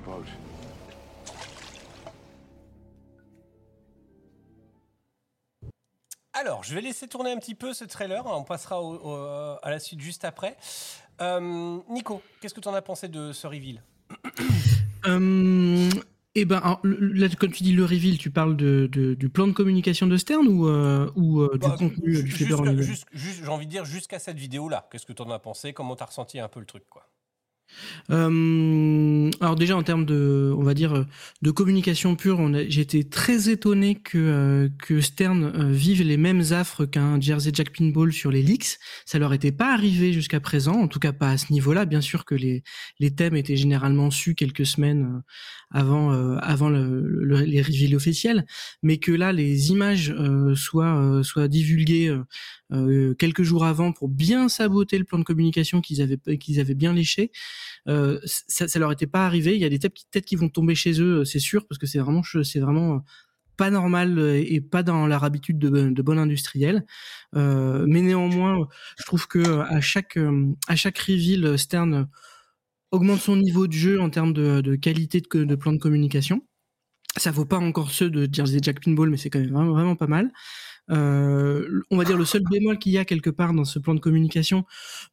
[0.08, 0.26] Boat.
[6.34, 8.24] Alors, je vais laisser tourner un petit peu ce trailer.
[8.26, 10.56] On passera au- au- à la suite juste après.
[11.22, 13.82] Euh, Nico, qu'est-ce que tu en as pensé de ce reveal?
[15.06, 15.90] Euh,
[16.36, 19.30] eh ben, alors, le- là, quand tu dis le reveal, tu parles de, de- du
[19.30, 23.48] plan de communication de Stern ou, euh, ou euh, du Bah, contenu euh, du J'ai
[23.48, 24.90] envie de dire jusqu'à cette vidéo-là.
[24.92, 25.72] Qu'est-ce que tu en as pensé?
[25.72, 27.08] Comment tu as ressenti un peu le truc quoi?
[28.10, 31.06] Euh, alors déjà en termes de, on va dire,
[31.42, 37.20] de communication pure, j'étais très étonné que euh, Stern euh, vive les mêmes affres qu'un
[37.20, 38.80] Jersey Jack Pinball sur les leaks.
[39.06, 41.86] Ça leur était pas arrivé jusqu'à présent, en tout cas pas à ce niveau-là.
[41.86, 42.64] Bien sûr que les
[43.00, 45.22] les thèmes étaient généralement sus quelques semaines euh,
[45.72, 48.46] avant euh, avant le, le- les reveals officiels,
[48.84, 52.16] mais que là les images euh, soient euh, soient divulguées
[53.18, 56.94] quelques jours avant pour bien saboter le plan de communication qu'ils avaient qu'ils avaient bien
[56.94, 57.32] léché.
[57.88, 59.56] Ça, ça leur était pas arrivé.
[59.56, 61.80] Il y a des têtes qui, têtes qui vont tomber chez eux, c'est sûr, parce
[61.80, 63.04] que c'est vraiment, c'est vraiment,
[63.58, 66.86] pas normal et pas dans leur habitude de, de bon industriel.
[67.36, 68.68] Euh, mais néanmoins,
[69.00, 70.18] je trouve que à chaque
[70.68, 72.08] à chaque reveal, Stern
[72.92, 76.42] augmente son niveau de jeu en termes de, de qualité de, de plan de communication.
[77.18, 79.96] Ça vaut pas encore ceux de Jersey Jack Pinball, mais c'est quand même vraiment, vraiment
[79.96, 80.32] pas mal.
[80.90, 83.94] Euh, on va dire le seul bémol qu'il y a quelque part dans ce plan
[83.94, 84.66] de communication,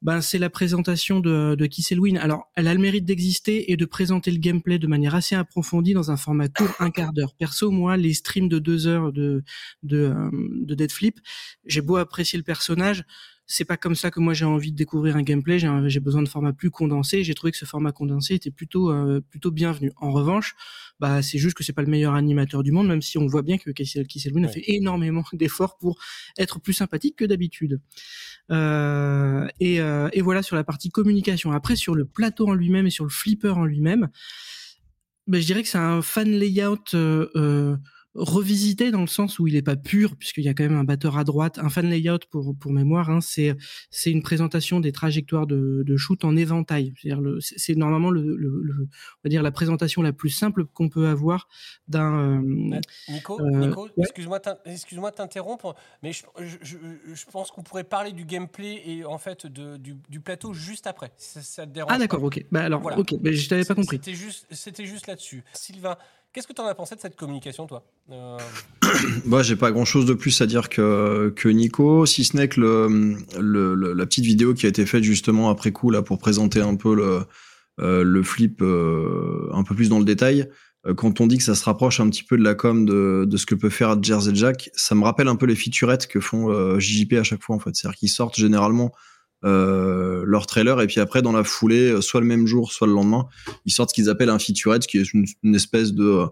[0.03, 1.93] ben c'est la présentation de, de Kiss.
[2.21, 5.93] Alors, elle a le mérite d'exister et de présenter le gameplay de manière assez approfondie
[5.95, 7.35] dans un format court, un quart d'heure.
[7.35, 9.43] Perso, moi, les streams de deux heures de
[9.83, 11.19] de, euh, de Dead Flip,
[11.65, 13.05] j'ai beau apprécier le personnage,
[13.47, 15.59] c'est pas comme ça que moi j'ai envie de découvrir un gameplay.
[15.59, 17.25] J'ai besoin de format plus condensé.
[17.25, 19.93] J'ai trouvé que ce format condensé était plutôt euh, plutôt bienvenu.
[19.97, 20.55] En revanche,
[21.01, 23.43] bah c'est juste que c'est pas le meilleur animateur du monde, même si on voit
[23.43, 25.99] bien que Casey Elwyn a fait énormément d'efforts pour
[26.39, 27.81] être plus sympathique que d'habitude.
[28.51, 31.53] Euh, et, euh, et voilà sur la partie communication.
[31.53, 34.09] Après sur le plateau en lui-même et sur le flipper en lui-même,
[35.27, 37.77] ben, je dirais que c'est un fan layout euh, euh,
[38.15, 40.85] revisité dans le sens où il est pas pur puisqu'il y a quand même un
[40.85, 41.59] batteur à droite.
[41.59, 43.57] Un fan layout pour pour mémoire, hein, c'est
[43.91, 46.95] c'est une présentation des trajectoires de, de shoot en éventail.
[47.01, 50.65] C'est-à-dire le- c'est normalement le, le, le- on va dire la présentation la plus simple
[50.65, 51.49] qu'on peut avoir
[51.89, 52.41] d'un.
[52.41, 53.91] euh, Nico, Euh, Nico ouais.
[53.99, 56.25] excuse-moi excuse-moi de t'interrompre, mais je,
[56.63, 60.87] je- pense qu'on pourrait parler du gameplay et en fait de, du, du plateau juste
[60.87, 61.13] après.
[61.17, 61.99] si Ça, ça te dérange Ah pas.
[61.99, 62.45] d'accord, ok.
[62.53, 62.99] Bah alors, Voilà.
[62.99, 63.97] ok, bah, je t'avais pas compris.
[63.97, 65.43] C'était juste, c'était juste là-dessus.
[65.53, 65.97] Sylvain,
[66.35, 68.39] qu'est-ce que tu en as pensé de cette communication, toi Euh,
[69.25, 72.49] Moi, j'ai pas grand chose de plus à dire que, que Nico, si ce n'est
[72.49, 76.61] que le, la petite vidéo qui a été faite justement après coup là pour présenter
[76.61, 77.21] un peu le,
[77.81, 80.51] euh, le flip euh, un peu plus dans le détail.
[80.87, 83.25] Euh, Quand on dit que ça se rapproche un petit peu de la com de,
[83.27, 86.21] de ce que peut faire Jersey Jack, ça me rappelle un peu les featurettes que
[86.21, 87.75] font JJP à chaque fois en fait.
[87.75, 88.93] C'est-à-dire qu'ils sortent généralement
[89.45, 92.95] leur trailer et puis après dans la foulée, euh, soit le même jour, soit le
[92.95, 93.27] lendemain,
[93.65, 96.27] ils sortent ce qu'ils appellent un featurette, qui est une, espèce de euh,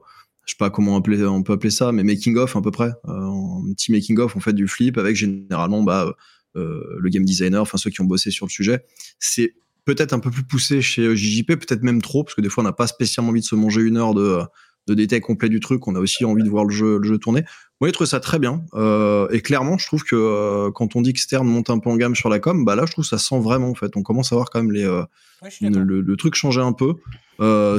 [0.44, 2.92] je sais pas comment appeler, on peut appeler ça, mais making of à peu près,
[3.08, 6.16] euh, un petit making of en fait du flip avec généralement bah,
[6.56, 8.84] euh, le game designer, enfin ceux qui ont bossé sur le sujet.
[9.18, 12.48] C'est peut-être un peu plus poussé chez euh, JJP, peut-être même trop, parce que des
[12.48, 14.40] fois on n'a pas spécialement envie de se manger une heure de,
[14.86, 17.18] de détail complet du truc, on a aussi envie de voir le jeu, le jeu
[17.18, 17.44] tourner.
[17.80, 21.02] Moi, j'ai trouvé ça très bien, euh, et clairement, je trouve que euh, quand on
[21.02, 23.04] dit que Stern monte un peu en gamme sur la com, bah là, je trouve
[23.04, 23.96] que ça sent vraiment en fait.
[23.96, 25.02] On commence à voir quand même les, euh,
[25.42, 26.94] ouais, je le, le truc changeait un peu.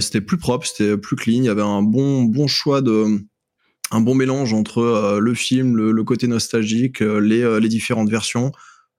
[0.01, 1.37] C'était plus propre, c'était plus clean.
[1.37, 3.05] Il y avait un bon, bon choix de,
[3.91, 8.51] un bon mélange entre le film, le, le côté nostalgique, les, les différentes versions,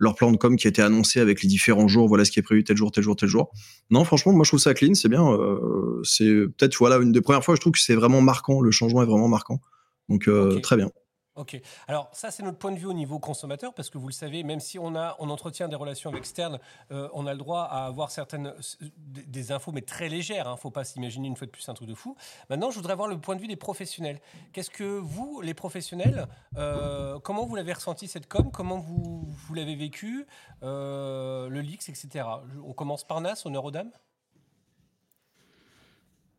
[0.04, 2.06] leur plan de com qui a été annoncé avec les différents jours.
[2.06, 3.50] Voilà ce qui est prévu tel jour, tel jour, tel jour.
[3.90, 5.26] Non, franchement, moi je trouve ça clean, c'est bien.
[5.26, 7.56] Euh, c'est peut-être voilà une des premières fois.
[7.56, 8.60] Je trouve que c'est vraiment marquant.
[8.60, 9.60] Le changement est vraiment marquant.
[10.08, 10.90] Donc euh, très bien.
[11.36, 11.60] Ok.
[11.88, 14.44] Alors ça, c'est notre point de vue au niveau consommateur, parce que vous le savez,
[14.44, 16.60] même si on a, on entretient des relations avec Stern,
[16.92, 18.54] euh, on a le droit à avoir certaines
[18.96, 20.46] des, infos, mais très légères.
[20.46, 22.16] Hein, faut pas s'imaginer une fois de plus un truc de fou.
[22.50, 24.20] Maintenant, je voudrais voir le point de vue des professionnels.
[24.52, 28.52] Qu'est-ce que vous, les professionnels, euh, comment vous l'avez ressenti cette com?
[28.52, 30.28] Comment vous, vous l'avez vécu
[30.62, 32.26] euh, Le leaks, etc.
[32.64, 33.72] On commence par Nas, honneur aux.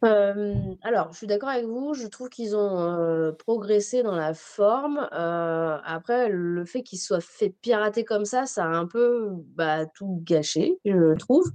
[0.03, 1.93] Alors, je suis d'accord avec vous.
[1.93, 5.07] Je trouve qu'ils ont progressé dans la forme.
[5.11, 10.21] Après, le fait qu'ils soient fait pirater comme ça, ça a un peu bah, tout
[10.23, 11.45] gâché, je trouve.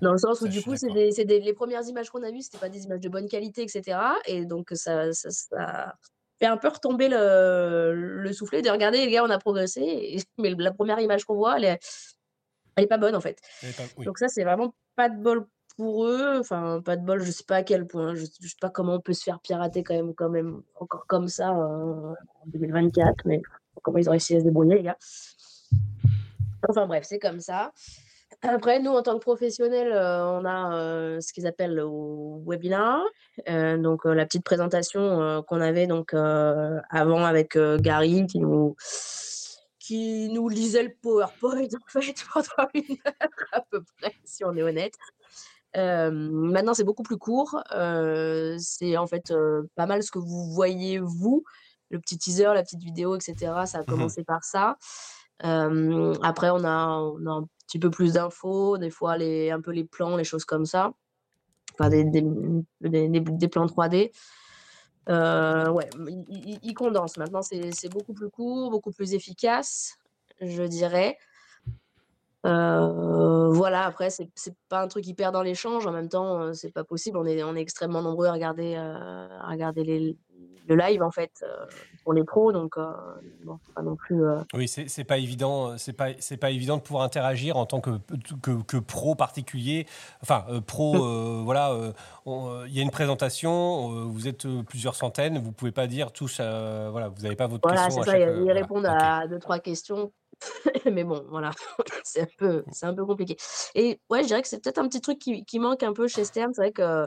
[0.00, 1.02] Dans le sens où, ça, je du suis coup, c'est d'accord.
[1.02, 3.28] des, c'est des- les premières images qu'on a vues, c'était pas des images de bonne
[3.28, 3.98] qualité, etc.
[4.26, 5.94] Et donc, ça, ça, ça
[6.40, 9.82] fait un peu retomber le, le soufflet de regarder, les gars, on a progressé.
[9.82, 11.78] et- mais la première image qu'on voit, elle est,
[12.76, 13.38] elle est pas bonne, en fait.
[13.62, 14.04] Elle est pas- oui.
[14.04, 16.38] Donc ça, c'est vraiment pas de bol pour eux.
[16.38, 18.14] Enfin, pas de bol, je sais pas à quel point.
[18.14, 21.06] Je, je sais pas comment on peut se faire pirater quand même, quand même encore
[21.06, 22.14] comme ça en
[22.46, 23.42] 2024, mais
[23.82, 24.98] comment ils ont réussi à se débrouiller, les gars.
[26.68, 27.72] Enfin bref, c'est comme ça.
[28.42, 31.86] Après, nous, en tant que professionnels, euh, on a euh, ce qu'ils appellent le
[32.46, 33.02] webinar.
[33.48, 38.76] Euh, donc, la petite présentation qu'on avait donc avant avec Gary qui nous,
[39.78, 44.54] qui nous lisait le PowerPoint en fait pendant une heure à peu près, si on
[44.56, 44.94] est honnête.
[45.76, 47.60] Euh, maintenant, c'est beaucoup plus court.
[47.74, 51.44] Euh, c'est en fait euh, pas mal ce que vous voyez vous,
[51.90, 53.66] le petit teaser, la petite vidéo, etc.
[53.66, 53.86] Ça a Mhm.
[53.86, 54.76] commencé par ça.
[55.42, 59.72] Après, on a, on a un petit peu plus d'infos, des fois les, un peu
[59.72, 60.92] les plans, les choses comme ça.
[61.74, 62.22] Enfin, des, des,
[62.80, 64.12] des, des- des plans 3D.
[65.08, 65.90] Euh, ouais,
[66.62, 67.16] il, condense.
[67.18, 69.98] Maintenant, c'est beaucoup plus court, beaucoup plus efficace,
[70.40, 71.18] je dirais.
[72.44, 75.86] Euh, voilà, après, c'est c'est pas un truc hyper dans l'échange.
[75.86, 77.16] En même temps, euh, c'est pas possible.
[77.18, 80.16] On est, on est extrêmement nombreux à regarder, euh, à regarder les,
[80.68, 81.64] le live, en fait, euh,
[82.02, 82.52] pour les pros.
[82.52, 82.76] Donc,
[83.44, 84.22] bon, c'est pas non plus.
[84.52, 85.78] Oui, c'est c'est pas évident.
[85.78, 87.92] C'est pas c'est pas évident de pouvoir interagir en tant que
[88.42, 89.86] que, que pro particulier.
[90.22, 91.74] Enfin, pro, euh, voilà.
[92.26, 93.88] Il y a une présentation.
[94.06, 95.38] vous êtes plusieurs centaines.
[95.38, 96.40] Vous pouvez pas dire tous.
[96.40, 98.02] voilà, vous n'avez pas votre Voilà, question.
[98.02, 98.18] c'est à ça.
[98.18, 98.60] chaque, Ils voilà.
[98.60, 100.12] répondent à deux, trois questions.
[100.92, 101.50] Mais bon, voilà,
[102.04, 103.36] c'est un peu, c'est un peu compliqué.
[103.74, 106.08] Et ouais, je dirais que c'est peut-être un petit truc qui, qui manque un peu
[106.08, 106.52] chez Stern.
[106.54, 107.04] C'est vrai que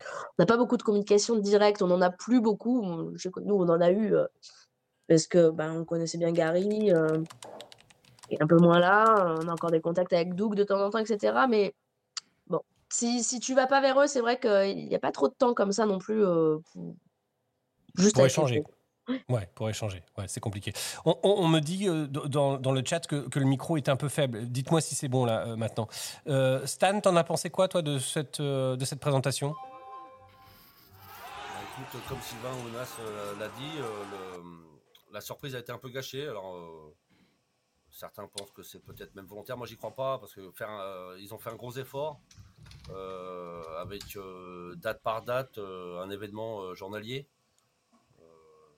[0.00, 1.82] on n'a pas beaucoup de communication directe.
[1.82, 3.12] On n'en a plus beaucoup.
[3.14, 4.26] Je nous, on en a eu euh,
[5.08, 6.92] parce que ben, on connaissait bien Gary.
[6.92, 7.22] euh,
[8.30, 9.36] et un peu moins là.
[9.40, 11.46] On a encore des contacts avec Doug de temps en temps, etc.
[11.48, 11.74] Mais
[12.46, 15.28] bon, si, si tu vas pas vers eux, c'est vrai qu'il n'y a pas trop
[15.28, 16.24] de temps comme ça non plus.
[16.24, 16.94] euh, pour-
[17.96, 18.64] juste Pour échanger.
[19.28, 20.02] Ouais, pour échanger.
[20.16, 20.72] Ouais, c'est compliqué.
[21.04, 24.46] On, me dit euh, dans, le chat que, le micro est un peu faible.
[24.46, 25.88] Dites-moi si c'est bon là euh, maintenant.
[26.28, 29.54] Euh, Stan, t'en as pensé quoi toi de cette de cette présentation?
[31.00, 32.96] Bah, écoute, comme Sylvain Ounas
[33.40, 33.78] l'a dit,
[35.12, 36.28] la surprise a été un peu gâchée.
[36.28, 36.92] Alors,
[37.90, 39.56] certains pensent que c'est peut-être même volontaire.
[39.56, 42.20] Moi, j'y crois pas parce que ont fait un gros effort
[43.80, 44.16] avec
[44.76, 47.28] date par date un événement journalier.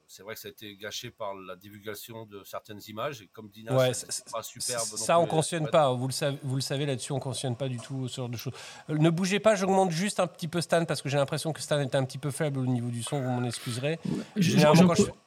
[0.07, 3.49] C'est vrai que ça a été gâché par la divulgation de certaines images et comme
[3.49, 4.83] Dina, Ouais, c'est ça- pas superbe.
[4.85, 5.31] Ça, on plus.
[5.31, 5.93] cautionne pas.
[5.93, 8.37] Vous le savez, vous le savez là-dessus, on cautionne pas du tout ce genre de
[8.37, 8.53] choses.
[8.91, 11.61] Euh, ne bougez pas, j'augmente juste un petit peu Stan parce que j'ai l'impression que
[11.61, 13.21] Stan était un petit peu faible au niveau du son.
[13.21, 13.99] Vous m'en excuserez.
[14.37, 15.19] Généralement, j'en quand je pro- fais-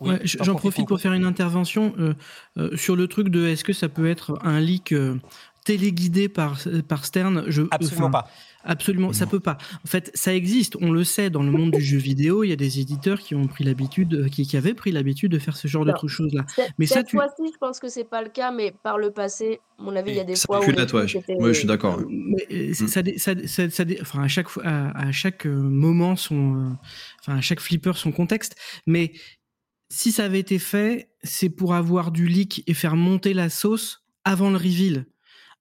[0.00, 2.14] Oui, Ouais, t'en J'en profites, profite pour faire une intervention euh,
[2.56, 5.18] euh, sur le truc de est-ce que ça peut être un leak euh,
[5.64, 7.44] téléguidé par, par Stern?
[7.48, 8.28] Je, Absolument pas.
[8.68, 9.56] Absolument, ça peut pas.
[9.84, 12.52] En fait, ça existe, on le sait, dans le monde du jeu vidéo, il y
[12.52, 15.56] a des éditeurs qui ont pris l'habitude, euh, qui, qui avaient pris l'habitude de faire
[15.56, 16.44] ce genre de Alors, choses-là.
[16.54, 18.98] Cette, Mais ça, cette tu, fois-ci, je pense que c'est pas le cas, mais par
[18.98, 20.84] le passé, à mon avis, il y a des Ça fois où pue les la
[20.84, 22.00] étaient- Moi, je suis d'accord.
[22.08, 25.50] Mais ça, dé- ça, ça, ça dé- enfin, à chaque fois, à, à chaque euh,
[25.56, 26.70] moment, son, euh,
[27.20, 28.54] enfin, à chaque flipper, son contexte.
[28.86, 29.12] Mais
[29.90, 34.04] si ça avait été fait, c'est pour avoir du leak et faire monter la sauce
[34.24, 35.06] avant le reveal.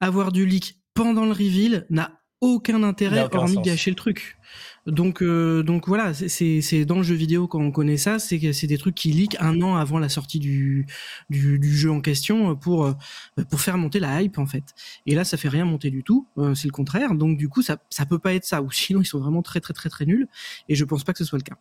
[0.01, 3.65] Avoir du leak pendant le reveal n'a aucun intérêt, aucun hormis sens.
[3.65, 4.37] gâcher le truc.
[4.85, 8.77] Donc, euh, donc voilà, c'est- dans le jeu vidéo quand on connaît ça, c'est des
[8.77, 10.85] trucs qui leak un an avant la sortie du,
[11.29, 12.93] du, du jeu en question pour euh,
[13.49, 14.63] pour faire monter la hype en fait.
[15.05, 17.15] Et là, ça fait rien monter du tout, euh, c'est le contraire.
[17.15, 18.61] Donc du coup, ça ça peut pas être ça.
[18.61, 20.27] Ou sinon, ils sont vraiment très très très très nuls.
[20.69, 21.57] Et je pense pas que ce soit le cas.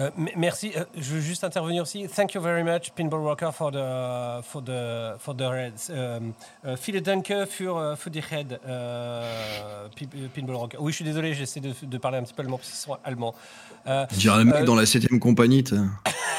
[0.00, 0.72] Euh, merci.
[0.74, 2.08] Euh, je veux juste intervenir aussi.
[2.08, 5.90] Thank you very much, Pinball Rocker, for the for the for the reds.
[5.90, 6.32] Um,
[6.64, 10.78] uh, vielen Dank für für die Red, uh, Pinball Rocker.
[10.80, 12.96] Oui, je suis désolé, j'essaie de, de parler un petit peu allemand parce qu'ils sont
[13.04, 13.34] allemands.
[13.86, 15.64] Euh, dirais le mec dans la 7ème compagnie.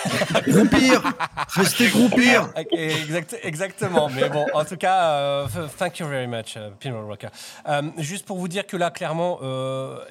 [0.47, 1.01] groupir
[1.49, 4.09] Restez groupir Exact, exactement.
[4.09, 5.45] Mais bon, en tout cas,
[5.77, 7.27] thank you very much, Pinball Rocker.
[7.67, 9.39] Euh, juste pour vous dire que là, clairement,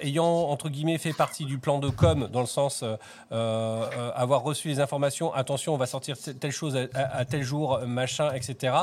[0.00, 2.84] ayant entre guillemets fait partie du plan de com, dans le sens
[3.32, 8.74] avoir reçu les informations, attention, on va sortir telle chose à, tel jour, machin, etc.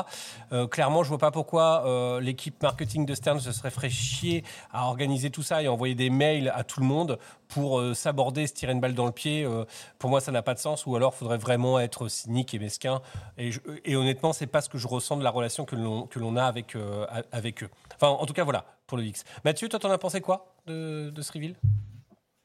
[0.52, 4.44] Euh, clairement, je vois pas pourquoi euh, l'équipe marketing de Stern se serait fait chier
[4.72, 8.46] à organiser tout ça et envoyer des mails à tout le monde pour euh, s'aborder,
[8.46, 9.44] se tirer une balle dans le pied.
[9.44, 9.64] euh,
[9.98, 10.86] pour moi, ça n'a pas de sens.
[10.86, 13.00] Ou alors, faudrait vraiment être cynique et mesquin.
[13.38, 16.36] Et, je- et honnêtement, c'est pas ce que je ressens de la relation que l'on
[16.36, 17.68] a avec euh, avec eux.
[17.96, 19.24] Enfin, en tout cas, voilà pour le X.
[19.44, 21.54] Mathieu, toi, t'en as pensé quoi de, de ce reveal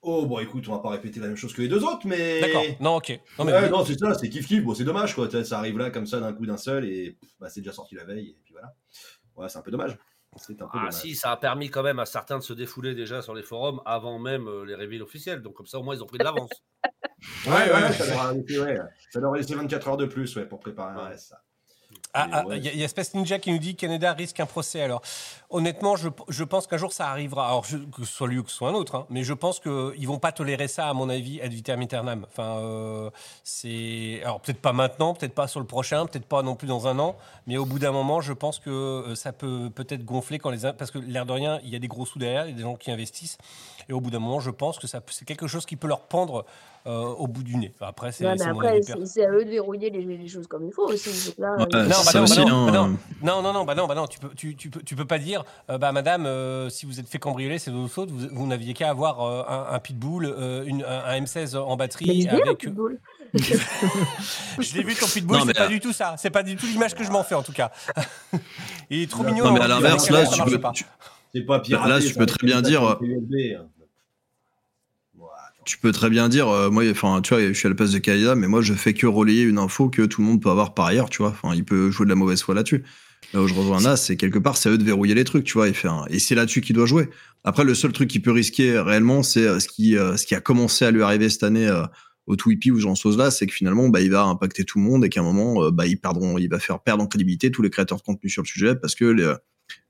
[0.08, 2.39] Oh, bon, écoute, on va pas répéter la même chose que les deux autres, mais.
[2.41, 2.63] D'accord.
[2.80, 3.20] Non, ok.
[3.39, 3.70] Non, mais Ouais, oui.
[3.72, 4.62] non, c'est ça, c'est kiff-kiff.
[4.63, 5.28] Bon, c'est dommage, quoi.
[5.44, 8.04] Ça arrive là, comme ça, d'un coup, d'un seul, et bah, c'est déjà sorti la
[8.04, 8.74] veille, et puis voilà.
[9.36, 9.98] Ouais, c'est un peu dommage.
[10.38, 10.94] C'est un peu Ah dommage.
[10.94, 13.82] si, ça a permis quand même à certains de se défouler déjà sur les forums
[13.86, 15.41] avant même euh, les reveals officiels.
[15.41, 16.52] Donc comme ça, au moins, ils ont pris de l'avance.
[17.48, 18.78] Ouais, ouais, ça, leur a laissé, ouais,
[19.10, 21.41] ça leur a laissé 24 heures de plus, ouais, pour préparer un reste, ça.
[22.17, 22.58] Ah, Mais ah, ouais.
[22.60, 24.82] il y, a- il Space Ninja qui nous dit que Canada risque un procès.
[24.82, 25.01] Alors,
[25.49, 27.47] honnêtement, je, je pense qu'un jour ça arrivera.
[27.47, 29.34] Alors, je- que ce soit lui ou que ce soit un autre, hein, mais je
[29.34, 32.25] pense qu'ils vont pas tolérer ça, à mon avis, ad vitam aeternam.
[32.30, 33.10] Enfin, euh,
[33.43, 34.21] c'est.
[34.23, 36.97] Alors, peut-être pas maintenant, peut-être pas sur le prochain, peut-être pas non plus dans un
[36.99, 37.15] an,
[37.47, 40.71] mais au bout d'un moment, je pense que euh, ça peut peut-être gonfler quand les.
[40.78, 42.58] Parce que l'air de rien, il y a des gros sous derrière, il y a
[42.58, 43.38] des gens qui investissent.
[43.89, 46.45] Et au bout d'un moment, je pense que c'est quelque chose qui peut leur pendre
[46.88, 47.71] euh, au bout du nez.
[47.76, 48.34] Enfin, après, c'est à
[49.32, 51.10] eux de verrouiller les, les choses comme il faut aussi.
[51.30, 52.65] Donc là, Ouais, ils- Non, bah bah non, hein.
[52.65, 52.88] bah non,
[53.24, 55.17] non, non, non, bah non, bah non, tu peux, tu, tu peux, tu peux pas
[55.19, 58.48] dire, euh, bah madame, euh, si vous êtes fait cambrioler, c'est votre faute, vous, vous
[58.48, 62.58] n'aviez qu'à avoir euh, un, un pitbull, euh, une, un, un M16 en batterie avec.
[62.60, 63.00] Pitbull.
[64.60, 66.95] Je l'ai vu ton pitbull, c'est pas du tout ça, c'est pas du tout l'image
[66.95, 67.71] que je m'en fais en tout cas.
[68.89, 69.45] Il est trop Non, mignon.
[69.45, 70.52] Non, mais à l'inverse, là, tu peux,
[71.34, 71.62] C'est pas.
[71.88, 73.67] Là, tu peux très bien dire, une USB, hein.
[75.17, 75.55] Ouais, attends.
[75.65, 77.91] Tu peux très bien dire, euh, moi, enfin, tu vois, je suis à la place
[77.91, 80.49] de Kaida, mais moi, je fais que relayer une info que tout le monde peut
[80.49, 81.30] avoir par ailleurs, tu vois.
[81.30, 82.84] Enfin, il peut jouer de la mauvaise foi là-dessus.
[83.34, 85.43] Là où je rejoins Nas, c'est quelque part, c'est à eux de verrouiller les trucs,
[85.43, 85.73] tu vois, et
[86.10, 87.10] et c'est là-dessus qu'il doit jouer.
[87.43, 90.36] Après, le seul truc qu'il peut risquer réellement, c'est euh, ce qui, euh, ce qui
[90.36, 91.69] a commencé à lui arriver cette année
[92.28, 94.78] au Tweepy ou genre de choses là, c'est que finalement, bah, il va impacter tout
[94.78, 97.51] le monde et qu'à un moment, bah, ils perdront, il va faire perdre en crédibilité
[97.51, 99.34] tous les créateurs de contenu sur le sujet parce que les,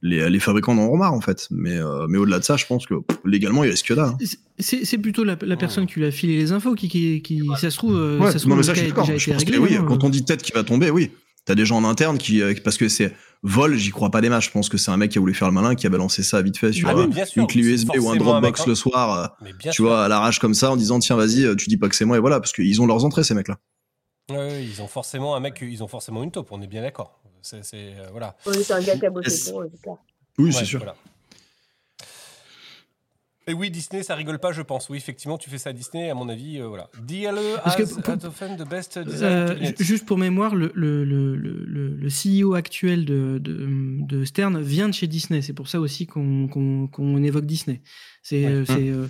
[0.02, 1.48] les, les fabricants en auront marre, en fait.
[1.52, 4.10] Mais, euh, mais au-delà de ça, je pense que pff, légalement, il risque que dalle.
[4.10, 4.18] hein.
[4.60, 7.42] C'est c'est plutôt la, la personne qui lui a filé les infos qui, qui, qui
[7.60, 8.80] ça se trouve, euh, Ouais, ça se trouve, non, mais le ça, je
[9.18, 9.86] suis Je que oui, hein.
[9.88, 11.12] quand on dit tête qui va tomber, oui.
[11.46, 13.14] T'as des gens en interne qui, euh, parce que c'est
[13.44, 14.48] vol, j'y crois pas des matchs.
[14.48, 16.24] Je pense que c'est un mec qui a voulu faire le malin, qui a balancé
[16.24, 18.64] ça vite fait sur Ah, euh, bien sûr, une clé USB ou un Dropbox hein.
[18.68, 19.86] le soir, euh, tu sûr.
[19.86, 22.06] vois, à l'arrache comme ça, en disant tiens vas-y, euh, tu dis pas que c'est
[22.06, 23.58] moi et voilà, parce qu'ils ont leurs entrées ces mecs-là.
[24.32, 27.22] Ouais, ils ont forcément un mec, ils ont forcément une taupe, on est bien d'accord.
[27.46, 28.36] C'est, euh, voilà.
[28.48, 29.50] Oui, c'est un gars qui a bossé Yes.
[29.52, 29.98] pour eux, c'est clair.
[30.40, 30.80] Oui, Ouais, c'est sûr.
[30.80, 30.96] voilà.
[33.48, 34.90] Et oui, Disney, ça rigole pas, je pense.
[34.90, 36.90] Oui, effectivement, tu fais ça à Disney, à mon avis, euh, voilà.
[37.04, 41.36] DLE Parce que has often the best design Euh, juste pour mémoire, le, le, le,
[41.36, 43.68] le, le CEO actuel de, de,
[44.08, 45.44] de Stern vient de chez Disney.
[45.44, 47.82] C'est pour ça aussi qu'on évoque Disney.
[48.24, 48.52] C'est Ouais.
[48.90, 49.08] euh,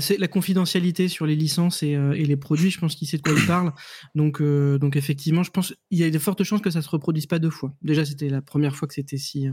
[0.00, 2.70] c'est, la, confidentialité sur les licences et, et les produits.
[2.70, 3.72] Je pense qu'il sait de quoi il parle.
[4.14, 7.24] Donc, donc effectivement, je pense il y a de fortes chances que ça se reproduise
[7.26, 7.72] pas deux fois.
[7.80, 9.46] Déjà, c'était la première fois que c'était si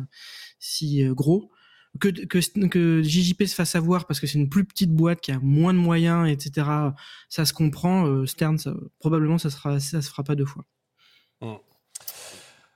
[0.60, 1.52] si gros.
[2.00, 5.32] Que, que, que JJP se fasse avoir parce que c'est une plus petite boîte qui
[5.32, 6.68] a moins de moyens, etc.
[7.30, 8.06] Ça se comprend.
[8.08, 10.66] euh, Stern, ça- probablement, ça sera, ça se fera pas deux fois.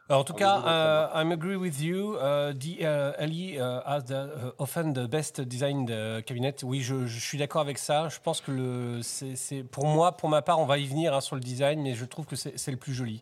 [0.09, 2.15] Alors, en tout cas, euh, I'm agree with you.
[2.15, 6.55] Uh, DLE uh, has the, uh, often the best design de cabinet.
[6.63, 8.09] Oui, je, je suis d'accord avec ça.
[8.09, 11.13] Je pense que le, c'est, c'est- pour moi, pour ma part, on va y venir
[11.13, 13.21] hein, sur le design, mais je trouve que c'est, le plus joli.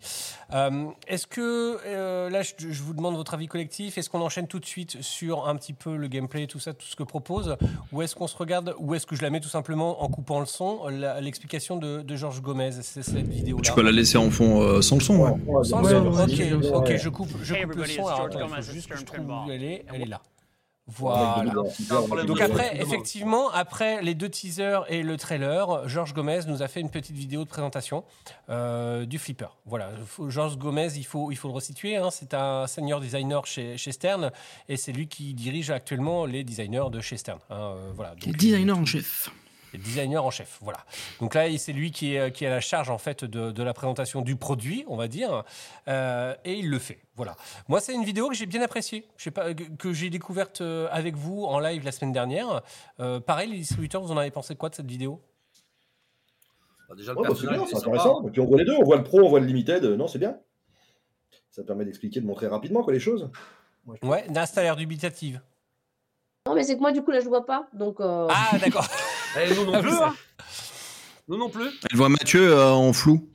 [0.54, 3.98] Euh, est-ce que euh, là, je, je vous demande votre avis collectif.
[3.98, 6.88] Est-ce qu'on enchaîne tout de suite sur un petit peu le gameplay, tout ça, tout
[6.88, 7.58] ce que propose,
[7.92, 10.40] ou est-ce qu'on se regarde, ou est-ce que je la mets tout simplement en coupant
[10.40, 10.88] le son,
[11.20, 13.62] l'explication de, de Georges Gomez, c'est cette vidéo-là.
[13.64, 15.18] Tu peux la laisser en fond euh, sans le son.
[15.18, 15.32] ouais.
[15.66, 16.77] Sans le son, ok.
[16.78, 17.92] Ok, je coupe, je Hey coupe le son.
[17.92, 19.86] it's Alors, George attends, il Gomez, faut it's juste que je trouve où elle est.
[19.94, 20.22] Elle est là.
[20.90, 21.44] Voilà.
[22.26, 26.80] Donc après, effectivement, après les deux teasers et le trailer, Georges Gomez nous a fait
[26.80, 28.06] une petite vidéo de présentation
[28.50, 29.50] euh, du flipper.
[29.66, 29.90] Voilà,
[30.30, 31.98] Georges Gomez, il faut, il faut le resituer.
[31.98, 34.32] hein, c'est un senior designer chez, chez Stern
[34.70, 37.40] et c'est lui qui dirige actuellement les designers de chez Stern.
[37.50, 38.16] hein, euh, voilà.
[38.16, 39.30] Donc, designer en chef.
[39.74, 40.80] Et designer en chef, voilà.
[41.20, 43.64] Donc là, c'est lui qui est, qui est à la charge en fait de, de
[43.64, 45.44] la présentation du produit, on va dire,
[45.88, 47.00] euh, et il le fait.
[47.16, 47.36] Voilà.
[47.68, 50.88] Moi, c'est une vidéo que j'ai bien appréciée, je sais pas, que- j'ai découverte euh,
[50.92, 52.62] avec vous en live la semaine dernière.
[53.00, 55.22] Euh, pareil, les distributeurs, vous en avez pensé quoi de cette vidéo?
[56.88, 58.26] Bah, déjà, le Ouais, bah, c'est bien, intéressant.
[58.28, 59.84] Et puis on voit les deux, on voit le pro, on voit le limited.
[59.84, 60.38] Non, c'est bien.
[61.52, 63.30] Ça permet d'expliquer, de montrer rapidement quoi les choses.
[64.04, 65.42] Ouais, Nas, t'as l'air dubitative.
[66.48, 67.68] Non, mais c'est que moi, du coup, là, je vois pas.
[67.74, 68.88] Donc, euh, Ah, d'accord.
[69.40, 70.16] Eh, nous non Ah, plus, hein.
[71.28, 71.70] Nous non plus.
[71.92, 73.30] Elle voit Mathieu euh, en flou.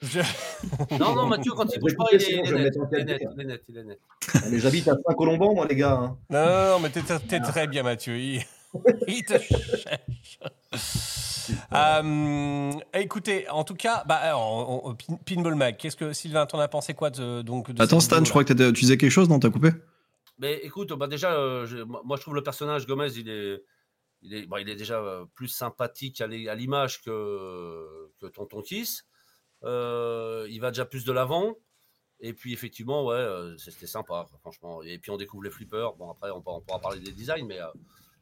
[0.00, 0.20] Je-
[0.98, 2.74] Non, non, Mathieu, quand il bouge pas, il est, net.
[2.92, 3.98] Il est net, il est net, il est.
[4.34, 5.92] Ah, Mais j'habite à Saint-Colomban, moi, les gars.
[5.92, 6.16] hein.
[6.30, 8.16] Non, non, non, mais t'es, t'es très bien, Mathieu.
[8.18, 8.42] Il,
[9.08, 10.38] il te cherche.
[11.74, 16.46] Euh, écoutez, en tout cas, bah, alors, on- on- Pin- Pinball Mag, qu'est-ce que Sylvain,
[16.46, 19.10] t'en as pensé quoi de, donc, de Attends, Stan, je crois que tu disais quelque
[19.10, 19.38] chose, non?
[19.40, 19.70] T'as coupé?
[20.38, 23.62] Mais écoute, bah déjà, euh, je- moi, je trouve le personnage Gomez, il est,
[24.22, 29.04] il est, il est déjà euh, plus sympathique à l'image que, que Tonton Kiss.
[29.64, 31.54] Euh, il va déjà plus de l'avant.
[32.20, 34.82] Et puis effectivement, ouais, euh, c'était sympa, franchement.
[34.82, 35.94] Et puis on découvre les flippers.
[35.94, 37.66] Bon, après, on, pourra- on pourra parler des designs, mais, euh,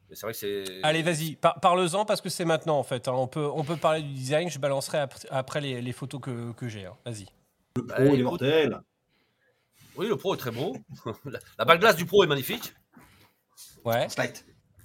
[0.09, 0.81] mais c'est vrai que c'est.
[0.83, 3.07] Allez, vas-y, par- parle-en parce que c'est maintenant en fait.
[3.07, 3.13] hein.
[3.13, 6.51] On, peut, on peut parler du design, je balancerai ap- après les, les photos que,
[6.53, 6.85] que j'ai.
[6.87, 6.97] hein.
[7.05, 7.27] Vas-y.
[7.75, 8.81] Le Bah, pro, il est mortel.
[9.95, 10.75] Oui, le pro est très beau.
[11.25, 12.73] la, la balle glace du pro est magnifique.
[13.85, 14.09] Ouais.
[14.09, 14.37] Slide.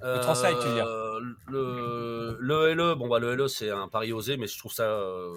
[0.02, 0.86] Le Translite, tu veux dire.
[0.86, 4.72] Euh, le, le LE, bon bah le LE c'est un pari osé, mais je trouve
[4.72, 5.34] ça euh,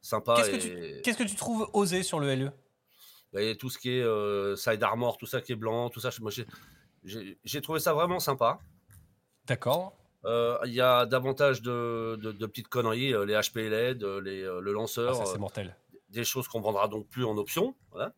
[0.00, 0.34] sympa.
[0.36, 2.36] Qu'est-ce que, et, tu, qu'est-ce que tu trouves osé sur le E?
[2.36, 2.52] LE
[3.32, 6.00] bah, et tout ce qui est euh, side armor, tout ça qui est blanc, tout
[6.00, 6.32] ça, moi
[7.04, 8.58] j'ai- trouvé ça vraiment sympa.
[9.46, 9.96] D'accord.
[10.24, 14.58] Euh, Il y a davantage de, de- de petites conneries, les HP LED, les, le
[14.70, 15.76] Ah, lanceur, ça, c'est mortel.
[16.08, 17.74] des choses qu'on vendra donc plus en option.
[17.92, 18.12] Voilà.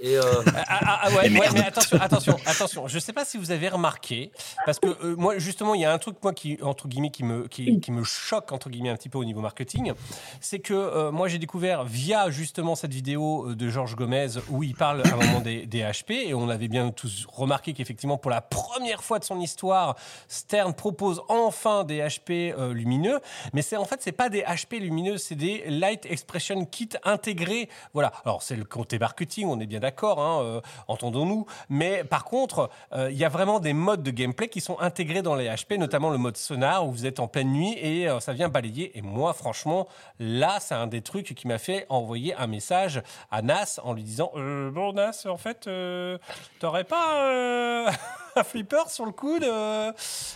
[0.00, 0.22] Et euh,
[0.68, 2.88] Ah, ah, ah, ouais, ouais, mais attention, attention, attention.
[2.88, 4.30] Je sais pas si vous avez remarqué,
[4.64, 7.24] parce que euh, moi, justement, il y a un truc moi qui entre guillemets qui
[7.24, 9.92] me qui, qui me choque entre guillemets un petit peu au niveau marketing,
[10.40, 14.74] c'est que euh, moi j'ai découvert via justement cette vidéo de Georges Gomez où il
[14.74, 18.30] parle à un moment des, des HP et on avait bien tous remarqué qu'effectivement pour
[18.30, 19.96] la première fois de son histoire,
[20.28, 23.20] Stern propose enfin des HP euh, lumineux,
[23.52, 27.68] mais c'est en fait c'est pas des HP lumineux, c'est des Light Expression Kit intégrés.
[27.94, 28.12] Voilà.
[28.24, 29.85] Alors c'est le côté marketing, on est bien d'accord.
[29.86, 31.46] D'accord, hein, euh, entendons-nous.
[31.68, 35.22] Mais par contre, euh, il y a vraiment des modes de gameplay qui sont intégrés
[35.22, 38.18] dans les HP, notamment le mode sonar où vous êtes en pleine nuit et euh,
[38.18, 38.98] ça vient balayer.
[38.98, 39.86] Et moi, franchement,
[40.18, 44.02] là, c'est un des trucs qui m'a fait envoyer un message à Nas en lui
[44.02, 46.18] disant Euh, Bon, Nas, en fait, euh,
[46.58, 47.86] t'aurais pas euh,
[48.36, 49.46] un flipper sur le coude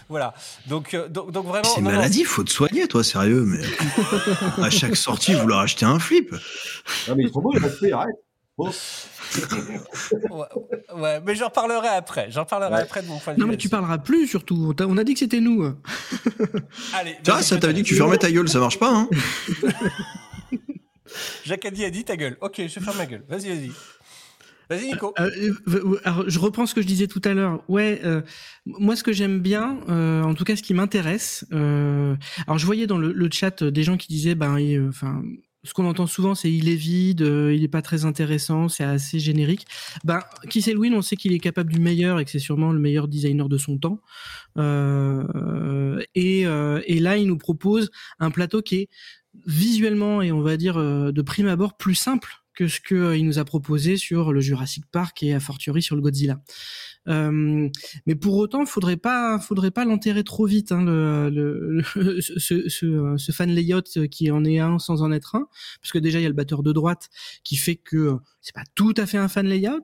[0.08, 0.32] Voilà.
[0.68, 1.68] Donc, euh, donc, donc vraiment.
[1.74, 3.44] C'est maladie, faut te soigner, toi, sérieux.
[3.46, 3.64] Mais
[4.64, 6.32] à chaque sortie, vouloir acheter un flip.
[7.08, 8.16] Non, mais ils sont beaux, les HP, arrête.
[8.64, 8.72] Bon.
[10.30, 10.46] Ouais,
[11.00, 12.30] ouais, mais j'en reparlerai après.
[12.32, 12.80] J'en parlerai Ouais.
[12.80, 13.44] après de mon point de vue.
[13.44, 14.74] Non, mais tu parleras plus surtout.
[14.80, 15.62] On a dit que c'était nous.
[15.62, 15.78] hein.
[16.94, 19.08] Allez, Tu vois, ça t'avait dit que tu fermais ta gueule, ça marche pas, hein
[21.44, 22.36] Jacques a dit, a dit ta gueule.
[22.40, 23.24] Ok, je ferme ma gueule.
[23.28, 23.70] Vas-y, vas-y.
[24.68, 25.12] Vas-y, Nico.
[25.18, 25.30] Euh,
[25.68, 27.62] euh, alors, je reprends ce que je disais tout à l'heure.
[27.68, 28.22] Ouais, euh,
[28.66, 31.44] moi, ce que j'aime bien, euh, en tout cas, ce qui m'intéresse.
[31.52, 32.14] euh,
[32.46, 34.88] alors, je voyais dans le, le chat euh, des gens qui disaient, ben, il- euh,
[34.88, 35.22] enfin.
[35.62, 38.84] Ce qu'on entend souvent, c'est il est vide, euh, il est pas très intéressant, c'est
[38.84, 39.66] assez générique.
[40.04, 42.78] Ben, Keith Elwin, on sait qu'il est capable du meilleur et que c'est sûrement le
[42.78, 44.00] meilleur designer de son temps.
[44.58, 48.88] Euh, et, euh, et là, il nous propose un plateau qui est
[49.46, 53.38] visuellement et on va dire euh, de prime abord plus simple que ce qu'il nous
[53.38, 56.40] a proposé sur le Jurassic Park et a fortiori sur le Godzilla.
[57.08, 57.68] Euh,
[58.06, 63.14] mais pour autant, faudrait pas, faudrait pas l'enterrer trop vite, hein, le, le, ce, ce,
[63.16, 65.46] ce fan layout qui en est un sans en être un,
[65.80, 67.08] parce que déjà il y a le batteur de droite
[67.42, 69.82] qui fait que euh, c'est pas tout à fait un fan layout.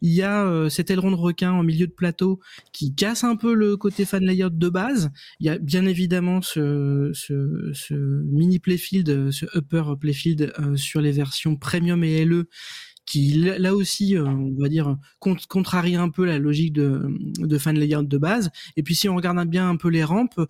[0.00, 2.40] Il y a euh, cet aileron de requin en milieu de plateau
[2.72, 5.10] qui casse un peu le côté fan layout de base.
[5.40, 11.00] Il y a bien évidemment ce, ce, ce mini playfield, ce upper playfield euh, sur
[11.00, 12.48] les versions premium et LE
[13.08, 17.02] qui là aussi, euh, on va dire, cont- contrarie un peu la logique de,
[17.38, 18.50] de fan layout de base.
[18.76, 20.40] Et puis si on regarde bien un peu les rampes,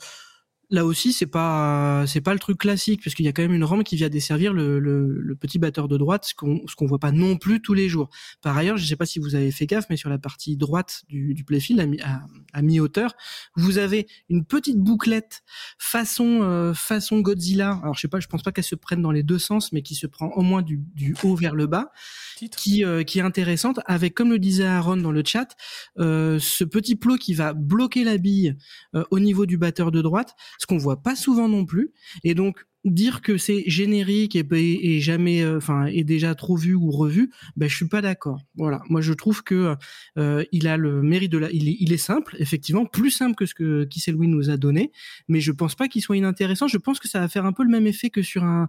[0.71, 3.65] là aussi c'est pas c'est pas le truc classique puisqu'il y a quand même une
[3.65, 6.87] rampe qui vient desservir le, le, le petit batteur de droite, ce qu'on ce qu'on
[6.87, 8.11] voit pas non plus tous les jours.
[8.43, 11.03] Par ailleurs, je sais pas si vous avez fait gaffe, mais sur la partie droite
[11.09, 13.15] du, du playfield à, mi- à, à mi-hauteur,
[13.57, 15.43] vous avez une petite bouclette
[15.79, 17.79] façon euh, façon Godzilla.
[17.83, 19.83] Alors je sais pas, je pense pas qu'elle se prenne dans les deux sens, mais
[19.83, 21.93] qui se prend au moins du, du haut vers le bas,
[22.37, 22.59] Titre.
[22.59, 23.81] qui euh, qui est intéressante.
[23.87, 25.57] Avec comme le disait Aaron dans le chat,
[25.99, 28.57] euh, ce petit plot qui va bloquer la bille
[28.95, 31.93] euh, au niveau du batteur de droite, ce qu'on voit pas souvent non plus.
[32.25, 36.75] Et donc dire que c'est générique et, et, jamais, euh, enfin, est déjà trop vu
[36.75, 38.41] ou revu, ben je suis pas d'accord.
[38.57, 39.75] Voilà, moi je trouve que
[40.17, 43.55] euh, il a le mérite de la, il est, simple, effectivement, plus simple que ce
[43.55, 44.93] que Kiss nous a donné,
[45.27, 46.69] mais je pense pas qu'il soit inintéressant.
[46.69, 48.69] Je pense que ça va faire un peu le même effet que sur un,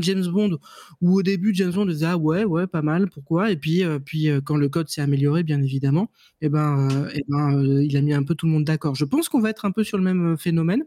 [0.00, 0.58] James Bond
[1.00, 3.50] où au début James Bond disait ah ouais ouais pas mal, pourquoi?
[3.50, 6.10] Et puis euh, puis quand le code s'est amélioré, bien évidemment,
[6.40, 8.94] et ben et ben euh, il a mis un peu tout le monde d'accord.
[8.94, 10.84] Je pense qu'on va être un peu sur le même phénomène.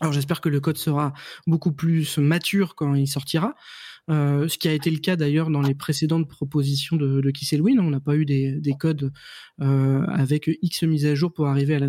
[0.00, 1.12] Alors j'espère que le code sera
[1.46, 3.54] beaucoup plus mature quand il sortira.
[4.10, 7.52] Euh, ce qui a été le cas d'ailleurs dans les précédentes propositions de, de Kiss
[7.52, 7.78] Elwin.
[7.78, 9.12] On n'a pas eu des, des codes
[9.60, 11.88] euh, avec X mises à jour pour arriver à la,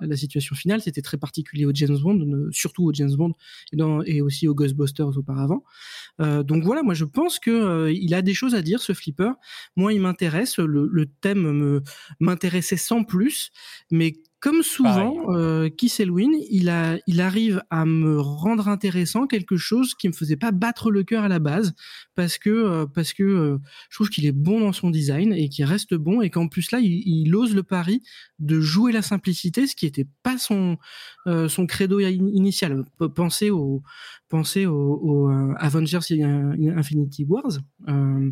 [0.00, 0.80] à la situation finale.
[0.80, 3.34] C'était très particulier au James Bond, surtout au James Bond
[3.72, 5.62] et, dans, et aussi au Ghostbusters auparavant.
[6.22, 8.94] Euh, donc voilà, moi je pense que euh, il a des choses à dire ce
[8.94, 9.32] flipper.
[9.76, 10.58] Moi, il m'intéresse.
[10.58, 11.82] Le, le thème me
[12.20, 13.50] m'intéressait sans plus,
[13.90, 19.58] mais comme souvent, euh, Kiss Elwin, il, a, il arrive à me rendre intéressant quelque
[19.58, 21.74] chose qui me faisait pas battre le cœur à la base,
[22.14, 23.58] parce que euh, parce que euh,
[23.90, 26.70] je trouve qu'il est bon dans son design et qu'il reste bon et qu'en plus
[26.72, 28.02] là, il, il, ose le pari
[28.38, 30.78] de jouer la simplicité, ce qui était pas son
[31.26, 32.84] euh, son credo initial.
[33.14, 33.82] Pensez au
[34.30, 35.98] pensez au, au euh, Avengers
[36.76, 37.58] Infinity Wars,
[37.88, 38.30] euh,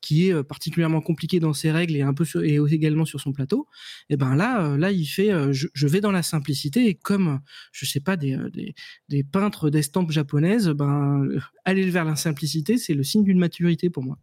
[0.00, 3.32] qui est particulièrement compliqué dans ses règles et un peu sur, et également sur son
[3.32, 3.66] plateau.
[4.08, 7.40] Et ben là, là, il fait je, je, vais dans la simplicité et comme
[7.72, 8.74] je sais pas des, des,
[9.08, 11.28] des peintres d'estampes japonaises, ben
[11.66, 14.18] aller vers la simplicité, c'est le signe d'une maturité pour moi.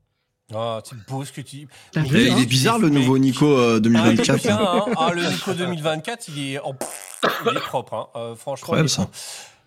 [0.54, 2.06] Oh, c'est beau ce que tu il hein
[2.38, 4.30] est bizarre le nouveau Nico euh, 2024.
[4.30, 7.94] Ah, bien, hein ah, le Nico 2024, il est, oh, pff, il est propre.
[7.94, 8.08] Hein.
[8.16, 9.10] Euh, franchement, Incroyable, ça.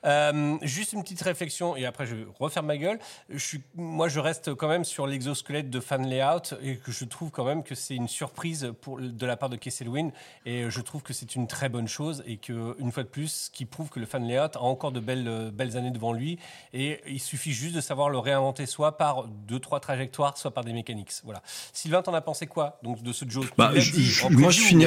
[0.05, 2.99] Euh, juste une petite réflexion et après je referme ma gueule.
[3.29, 7.05] Je suis, moi, je reste quand même sur l'exosquelette de fan layout et que je
[7.05, 10.11] trouve quand même que c'est une surprise pour, de la part de Kesselwin
[10.47, 13.51] et je trouve que c'est une très bonne chose et que une fois de plus,
[13.53, 16.39] qui prouve que le fan layout a encore de belles, belles années devant lui
[16.73, 20.65] et il suffit juste de savoir le réinventer soit par deux trois trajectoires, soit par
[20.65, 21.13] des mécaniques.
[21.25, 21.43] Voilà.
[21.73, 23.47] Sylvain, t'en as pensé quoi donc de ce Joe?
[23.57, 24.87] Bah, je, je, Moi, je finis.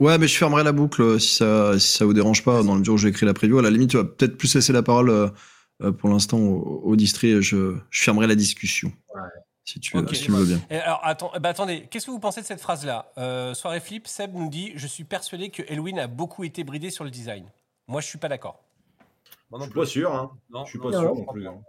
[0.00, 0.08] Mais, euh...
[0.08, 2.62] Ouais, mais je fermerai la boucle si ça, si ça vous dérange pas.
[2.62, 4.54] Dans le jour où j'ai écrit la preview, à la limite, tu vas peut-être plus
[4.54, 7.42] laisser la parole euh, pour l'instant au, au distrait.
[7.42, 8.92] Je, je fermerai la discussion.
[9.14, 9.20] Ouais.
[9.68, 10.14] Si tu, okay.
[10.14, 10.60] si tu me veux bien.
[10.70, 13.10] Et alors, attends, bah, attendez, qu'est-ce que vous pensez de cette phrase-là?
[13.18, 16.90] Euh, Soirée Flip, Seb nous dit Je suis persuadé que Elwin a beaucoup été bridé
[16.90, 17.50] sur le design.
[17.88, 18.62] Moi, je suis pas d'accord.
[19.52, 20.14] je suis pas sûr.
[20.14, 20.30] Hein.
[20.50, 21.48] Non, je suis pas non, sûr non plus.
[21.48, 21.60] Hein.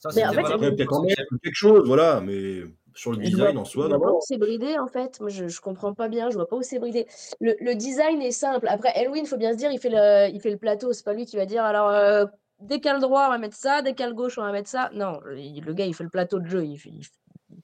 [0.00, 1.06] Ça, c'est en fait, peut-être
[1.42, 2.62] quelque chose, voilà, mais
[2.94, 3.84] sur le design vois- en soi.
[3.90, 5.20] je vois pas où c'est bridé en fait.
[5.20, 6.30] Moi, je, je comprends pas bien.
[6.30, 7.06] Je vois pas où c'est bridé.
[7.40, 8.66] Le, le design est simple.
[8.68, 10.92] Après, Elwin, faut bien se dire, il fait le, il fait le plateau.
[10.92, 12.24] C'est pas lui qui va dire alors euh,
[12.60, 14.90] décale droit, on va mettre ça, décale gauche, on va mettre ça.
[14.94, 16.64] Non, le gars, il fait le plateau de jeu.
[16.64, 16.90] Il, fait-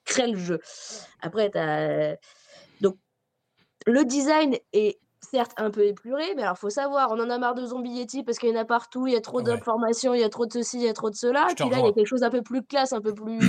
[0.05, 0.59] crée le jeu.
[1.21, 2.15] Après, t'as
[2.81, 2.97] donc
[3.87, 4.99] le design est
[5.31, 8.23] certes un peu épuré, mais alors faut savoir, on en a marre de Zombie Yeti
[8.23, 9.43] parce qu'il y en a partout, il y a trop Ouais.
[9.43, 11.47] d'informations, il y a trop de ceci, il y a trop de cela.
[11.55, 13.39] Puis là, il y a quelque chose un peu plus classe, un peu plus.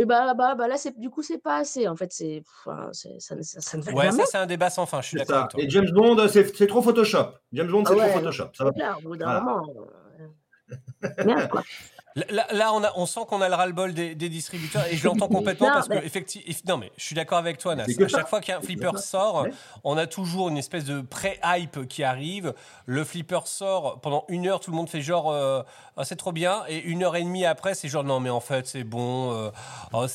[0.00, 1.86] Et bah, bah, bah là, c'est, du coup, c'est pas assez.
[1.86, 4.46] En fait, c'est, enfin, c'est- ça, ne- ça, ça ne va Ouais, ça c'est un
[4.46, 5.40] débat sans fin, je suis C'est d'accord ça.
[5.42, 5.62] avec toi.
[5.62, 7.34] Et James Bond, c'est c'est trop Photoshop.
[7.52, 8.44] James Bond, c'est Ah ouais, trop Photoshop.
[8.56, 9.40] Ça va C'est clair, au bout d'un Voilà.
[9.42, 9.66] moment.
[10.18, 10.26] euh,
[11.26, 11.62] Merde, quoi.
[12.16, 15.28] Là, on, a, on sent qu'on a le ras-le-bol des, des distributeurs et je l'entends
[15.38, 17.84] complètement Non, parce que mais- effectivement, non mais je suis d'accord avec toi, Nas.
[17.84, 19.46] À chaque fois qu'un flipper sort,
[19.84, 22.52] on a toujours une espèce de pré-hype qui arrive.
[22.86, 25.62] Le flipper sort pendant une heure, tout le monde fait genre euh,
[25.96, 28.40] Ah, c'est trop bien et une heure et demie après, c'est genre non mais en
[28.40, 29.32] fait c'est bon.
[29.32, 29.50] euh,
[29.92, 30.06] oh,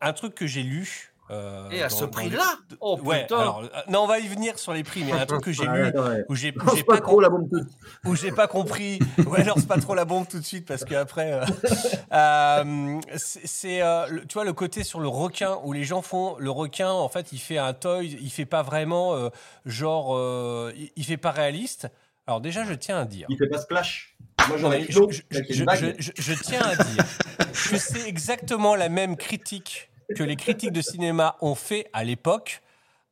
[0.00, 1.12] un truc que j'ai lu.
[1.30, 2.44] Euh, Et à dans- ce les- prix-là
[2.80, 5.42] Oh Ouais, alors, euh, non, on va y venir sur les prix, mais un truc
[5.42, 6.24] que j'ai Ouais, lu attends, ouais.
[6.28, 7.68] où j'ai pas pas, trop la bombe toute.
[8.04, 8.98] où j'ai pas compris.
[9.26, 11.44] Ouais, lance pas trop la bombe tout de suite parce qu'après, euh,
[12.12, 16.50] euh, c'est euh, tu vois le côté sur le requin où les gens font le
[16.50, 16.90] requin.
[16.90, 19.28] En fait, il fait un toy, il fait pas vraiment euh,
[19.64, 21.88] genre, euh, il, il fait pas réaliste.
[22.26, 23.26] Alors déjà, je tiens à dire.
[23.30, 24.16] Il fait pas splash.
[24.48, 27.04] Moi, Non, je, je- je- je tiens à dire
[27.70, 32.60] que c'est exactement la même critique que les critiques de cinéma ont fait à l'époque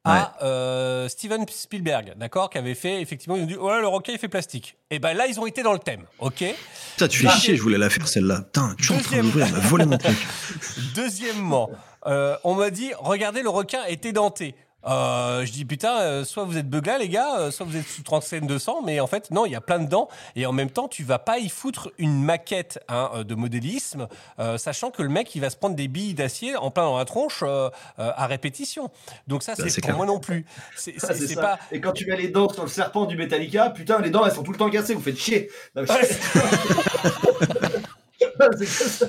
[0.07, 4.13] à euh, Steven Spielberg, d'accord, qui avait fait effectivement, ils ont dit ouais le requin
[4.13, 4.77] il fait plastique.
[4.91, 6.45] Et ben là ils ont été dans le thème, ok.
[6.93, 7.37] Putain, tu fais Ah.
[7.39, 8.43] chier, je voulais la faire celle-là.
[8.43, 9.51] Putain, tu es en train Deuxième.
[9.53, 10.19] m'a volé mon truc.
[10.95, 11.71] Deuxièmement,
[12.07, 14.55] euh, on m'a dit regardez le requin est édenté.
[14.87, 17.87] Euh, je dis putain, euh, soit vous êtes beugla les gars, euh, soit vous êtes
[17.87, 20.45] sous 35 de sang, mais en fait non, il y a plein de dents et
[20.47, 24.09] en même temps tu vas pas y foutre une maquette hein, euh, de modélisme,
[24.39, 26.99] euh, sachant que le mec il va se prendre des billes d'acier en plein dans
[26.99, 28.91] la tronche euh, euh, à répétition.
[29.27, 29.97] Donc ça Bah, c'est c'est pour clair.
[29.97, 30.45] moi non plus.
[30.77, 31.41] C'est c'est- c'est c'est ça.
[31.41, 34.27] pas Et quand tu mets les dents sur le serpent du Metallica, putain, les dents
[34.27, 35.51] elles sont tout le temps cassées, vous faites chier.
[35.75, 36.09] Non, mais- Ouais.
[38.59, 39.07] C'est que ça.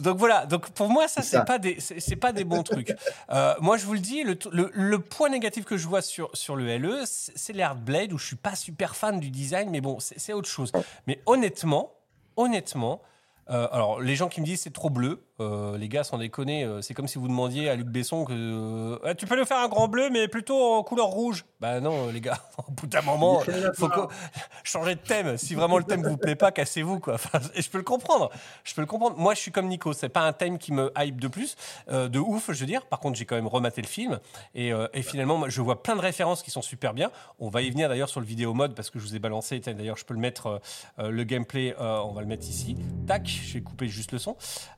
[0.00, 2.94] Donc voilà, donc pour moi ça C'est pas des c'est pas des bons trucs.
[3.30, 6.30] Euh, moi je vous le dis, le, le, le point négatif que je vois sur
[6.34, 9.80] sur le LE, c'est les Blade où je suis pas super fan du design, mais
[9.80, 10.72] bon c'est c'est autre chose.
[11.06, 11.92] Mais honnêtement,
[12.36, 13.02] honnêtement,
[13.50, 16.64] euh, alors les gens qui me disent c'est trop bleu, euh, les gars sans déconner,
[16.64, 19.44] euh, c'est comme si vous demandiez à Luc Besson que euh, Ah, tu peux nous
[19.44, 21.44] faire un grand bleu mais plutôt en couleur rouge.
[21.60, 23.40] Bah non les gars, au bout d'un moment
[23.74, 24.00] faut que
[24.64, 25.36] changer de thème.
[25.36, 27.14] Si vraiment le thème vous plaît pas, cassez-vous quoi.
[27.14, 28.30] Enfin, et je peux le comprendre.
[28.64, 29.16] Je peux le comprendre.
[29.16, 29.92] Moi, je suis comme Nico.
[29.92, 31.56] C'est pas un thème qui me hype de plus,
[31.88, 32.86] de ouf, je veux dire.
[32.86, 34.18] Par contre, j'ai quand même rematé le film
[34.54, 37.10] et, et finalement, je vois plein de références qui sont super bien.
[37.38, 39.60] On va y venir d'ailleurs sur le vidéo mode parce que je vous ai balancé.
[39.60, 40.60] D'ailleurs, je peux le mettre
[40.98, 41.74] le gameplay.
[41.78, 42.76] on va le mettre ici.
[43.06, 43.26] Tac.
[43.28, 44.36] Je vais couper juste le son.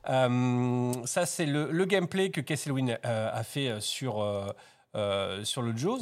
[0.09, 0.50] Euh,
[1.05, 4.21] ça, c'est le, le gameplay que Kesselwyn euh, a fait euh, sur.
[4.21, 4.51] euh,
[4.93, 5.99] euh, sur le Jaws,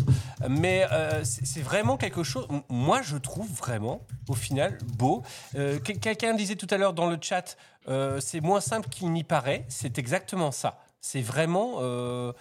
[0.50, 2.48] mais euh, c'est vraiment quelque chose.
[2.70, 5.22] Moi, je trouve vraiment, au final, beau.
[5.54, 7.56] Euh, quel- Quelqu'un disait tout à l'heure dans le chat,
[7.88, 9.64] euh, c'est moins simple qu'il n'y paraît.
[9.68, 10.80] C'est exactement ça.
[11.02, 11.76] C'est vraiment.
[11.82, 12.34] euh,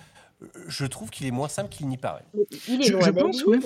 [0.68, 2.24] je trouve qu'il est moins simple qu'il n'y paraît.
[2.66, 3.58] Il est Je- je pense, ouais.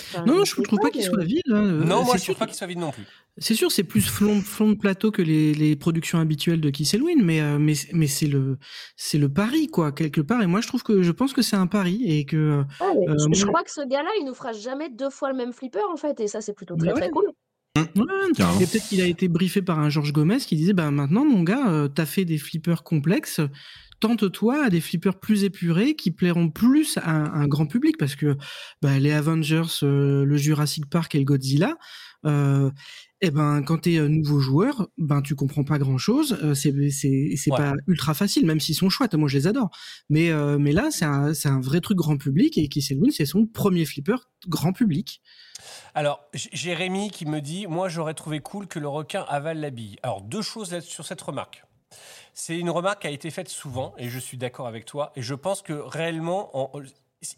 [0.00, 1.42] Enfin, Non, non, je sais trouve pas qu'il soit vide.
[1.50, 1.56] hein.
[1.56, 3.04] Euh, non, moi, je sûr trouve pas qu'il soit vide non plus.
[3.40, 6.94] C'est sûr, c'est plus flon, flon de plateau que les, les productions habituelles de Kiss
[6.94, 8.58] Elwin, mais euh, mais mais c'est le
[8.96, 10.42] c'est le pari quoi quelque part.
[10.42, 13.08] Et moi, je trouve que je pense que c'est un pari et que Ah, mais
[13.08, 15.84] Euh, je, crois que ce gars-là, il nous fera jamais deux fois le même flipper
[15.92, 17.26] en fait, et ça c'est plutôt très très cool.
[17.76, 17.84] Ouais,
[18.34, 18.60] Carrément.
[18.60, 21.42] et peut-être qu'il a été briefé par un Georges Gomez qui disait bah maintenant mon
[21.44, 23.40] gars, euh, t'as fait des flippers complexes,
[24.00, 28.16] tente-toi à des flippers plus épurés qui plairont plus à un, un grand public parce
[28.16, 28.36] que
[28.82, 31.76] bah, les Avengers, euh, le Jurassic Park et le Godzilla.
[32.26, 32.70] Euh,
[33.20, 36.38] eh ben, quand t'es un nouveau joueur, ben tu comprends pas grand chose.
[36.54, 37.56] c'est c'est c'est Ouais.
[37.58, 39.14] pas ultra facile, même s'ils sont chouettes.
[39.14, 39.70] Moi, je les adore.
[40.08, 43.10] Mais euh, mais là, c'est un c'est un vrai truc grand public et Kiss Elwin,
[43.10, 44.16] c'est son premier flipper
[44.48, 45.20] grand public.
[45.94, 49.58] Alors, j- j'ai Rémi qui me dit Moi, j'aurais trouvé cool que le requin avale
[49.58, 49.96] la bille.
[50.02, 51.64] Alors, deux choses sur cette remarque.
[52.34, 55.10] C'est une remarque qui a été faite souvent, et je suis d'accord avec toi.
[55.16, 56.80] Et je pense que réellement, en-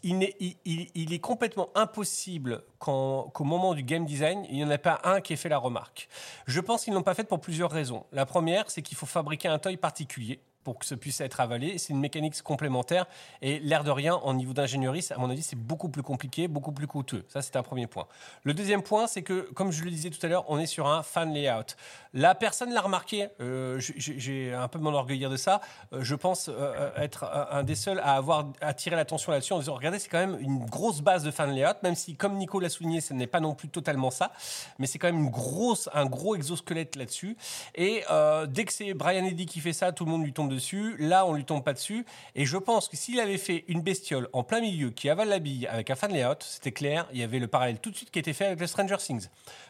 [0.03, 5.21] il, est complètement impossible qu'au moment du game design, il n'y en a pas un
[5.21, 6.07] qui ait fait la remarque.
[6.45, 8.05] Je pense qu'ils ne l'ont pas fait pour plusieurs raisons.
[8.11, 11.77] La première, c'est qu'il faut fabriquer un toy particulier pour que ce puisse être avalé.
[11.77, 13.05] C'est une mécanique complémentaire.
[13.41, 16.71] Et l'air de rien, en niveau d'ingénierie, à mon avis, c'est beaucoup plus compliqué, beaucoup
[16.71, 17.25] plus coûteux.
[17.27, 18.07] Ça, c'est un premier point.
[18.43, 20.87] Le deuxième point, c'est que, comme je le disais tout à l'heure, on est sur
[20.87, 21.75] un fan layout.
[22.13, 25.61] La personne l'a remarqué, euh, j'ai- un peu m'enorgueillir de ça.
[25.93, 29.75] Euh, je pense euh, être un des seuls à avoir attiré l'attention là-dessus en disant
[29.75, 32.69] regardez, c'est quand même une grosse base de fan layout, même si, comme Nico l'a
[32.69, 34.31] souligné, ce n'est pas non plus totalement ça,
[34.77, 37.37] mais c'est quand même une grosse, un gros exosquelette là-dessus.
[37.75, 38.03] Et
[38.47, 40.95] dès que c'est Brian Eddy qui fait ça, tout le monde lui tombe dessus.
[40.99, 42.05] Là, on lui tombe pas dessus.
[42.35, 45.39] Et je pense que s'il avait fait une bestiole en plein milieu qui avale la
[45.39, 47.07] bille avec un fan layout, c'était clair.
[47.13, 49.27] Il y avait le parallèle tout de suite qui était fait avec le Stranger Things.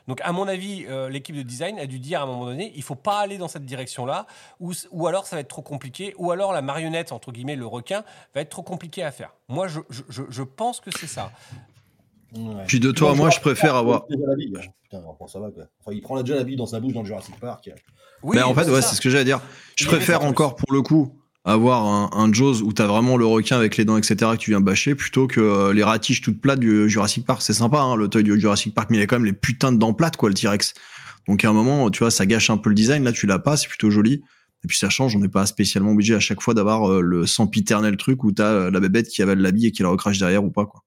[0.07, 2.71] Donc, à mon avis, euh, l'équipe de design a dû dire à un moment donné,
[2.75, 4.25] il faut pas aller dans cette direction-là,
[4.59, 7.65] ou, ou alors ça va être trop compliqué, ou alors la marionnette entre guillemets le
[7.67, 8.03] requin
[8.35, 9.31] va être trop compliqué à faire.
[9.47, 11.31] Moi, je, je, je- je pense que c'est ça.
[12.33, 12.63] Ouais.
[12.67, 14.05] Puis de toi, Non, moi, je préfère avoir.
[14.09, 14.53] Déjà la bille.
[14.83, 15.63] Putain, enfin, ça va quoi.
[15.79, 17.69] Enfin, il prend déjà la bille dans sa bouche dans le Jurassic Park.
[18.23, 19.41] Oui, mais en fait, ouais, c'est ce que j'allais dire.
[19.75, 21.13] Je Il préfère encore, pour le coup,
[21.43, 24.51] avoir un, un Jaws où t'as vraiment le requin avec les dents, etc., que tu
[24.51, 27.41] viens bâcher, plutôt que euh, les ratiches toutes plates du Jurassic Park.
[27.41, 29.71] C'est sympa, hein, le toy du Jurassic Park, mais il a quand même les putains
[29.71, 30.73] de dents plates, quoi, le T-Rex.
[31.27, 33.03] Donc à un moment, tu vois, ça gâche un peu le design.
[33.03, 34.21] Là, tu l'as pas, c'est plutôt joli.
[34.63, 37.25] Et puis ça change, on n'est pas spécialement obligé à chaque fois d'avoir euh, le
[37.25, 40.19] sempiternel truc où t'as euh, la bébête qui avale la bille et qui la recrache
[40.19, 40.83] derrière ou pas, quoi.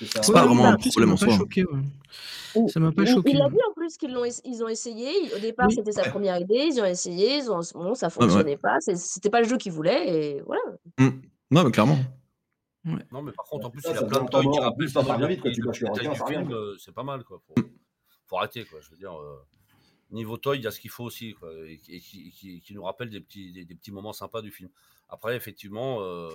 [0.00, 1.36] C'est pas vraiment un problème en soi.
[1.36, 1.80] choqué, ouais.
[2.56, 3.30] Ou- Ça m'a pas Il- choqué.
[3.32, 5.10] Il a dit en plus qu'ils l'ont, ils ont essayé.
[5.34, 5.74] Au départ, Oui.
[5.76, 6.10] c'était sa Ouais.
[6.10, 6.68] première idée.
[6.72, 7.38] Ils ont essayé.
[7.38, 8.10] Ils ont, bon, ça ouais.
[8.12, 8.78] fonctionnait pas.
[8.80, 10.34] C'était pas le jeu qu'ils voulaient.
[10.36, 10.62] Et voilà.
[11.50, 11.98] Non, mais clairement.
[12.84, 14.58] Non, mais par contre, en plus, Ça, il a plein de tend toys qui mort.
[14.58, 17.40] En rappellent plus, ça bien vite, Tu le revient, C'est pas mal, quoi.
[17.46, 17.54] Faut,
[18.26, 18.80] faut arrêter, quoi.
[18.82, 19.36] Je veux dire, euh,
[20.10, 21.50] niveau toy, il y a ce qu'il faut aussi, quoi.
[21.66, 24.50] Et, et qui, qui- qui nous rappelle des petits, des, des petits moments sympas du
[24.52, 24.68] film.
[25.08, 26.28] Après, effectivement, euh,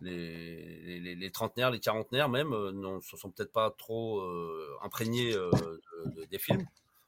[0.00, 4.76] les, les, les trentenaires, les quarantenaires même, euh, ne se sont peut-être pas trop euh,
[4.82, 6.64] imprégnés euh, de- de- des films.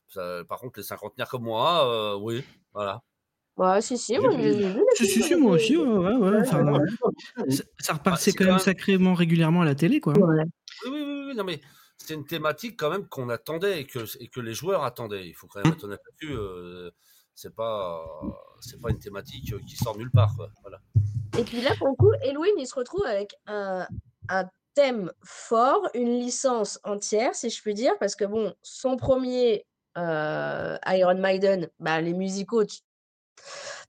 [0.09, 3.03] Ça- par contre, les cinquantenaires comme moi, euh, oui, voilà.
[3.57, 4.18] Ouais, si, si.
[4.18, 4.32] Moi,
[4.95, 6.64] Si, si, films, si, moi aussi, ouais, ouais, ouais, enfin,
[7.49, 10.12] ça, ça repassait c'est quand même quand même- sacrément régulièrement à la télé, quoi.
[10.18, 10.43] Ouais.
[10.87, 11.61] Oui, oui, oui, oui, non, mais
[11.97, 15.26] c'est une thématique quand même qu'on attendait et que, et que les joueurs attendaient.
[15.28, 16.35] Il faut quand même être honnête là-dessus.
[16.37, 16.91] euh,
[17.37, 18.05] c'est pas,
[18.61, 20.35] c'est pas une thématique qui sort nulle part.
[20.37, 20.51] Quoi.
[20.62, 20.80] Voilà.
[21.37, 23.87] Et puis là, pour le coup, Halloween, il se retrouve avec un,
[24.74, 29.66] thème fort, une licence entière, si je puis dire, parce que bon, son premier
[29.97, 32.64] euh, Iron Maiden, bah, les musicaux,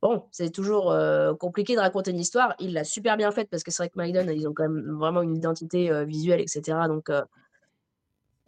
[0.02, 2.56] bon, c'est toujours euh, compliqué de raconter une histoire.
[2.60, 4.96] Il l'a super bien faite parce que c'est vrai que Maiden, ils ont quand même
[4.98, 6.78] vraiment une identité euh, visuelle, etc.
[6.88, 7.12] Donc,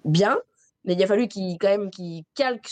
[0.05, 0.39] bien.
[0.85, 2.69] Mais il a fallu qu'il quand même qu'il calque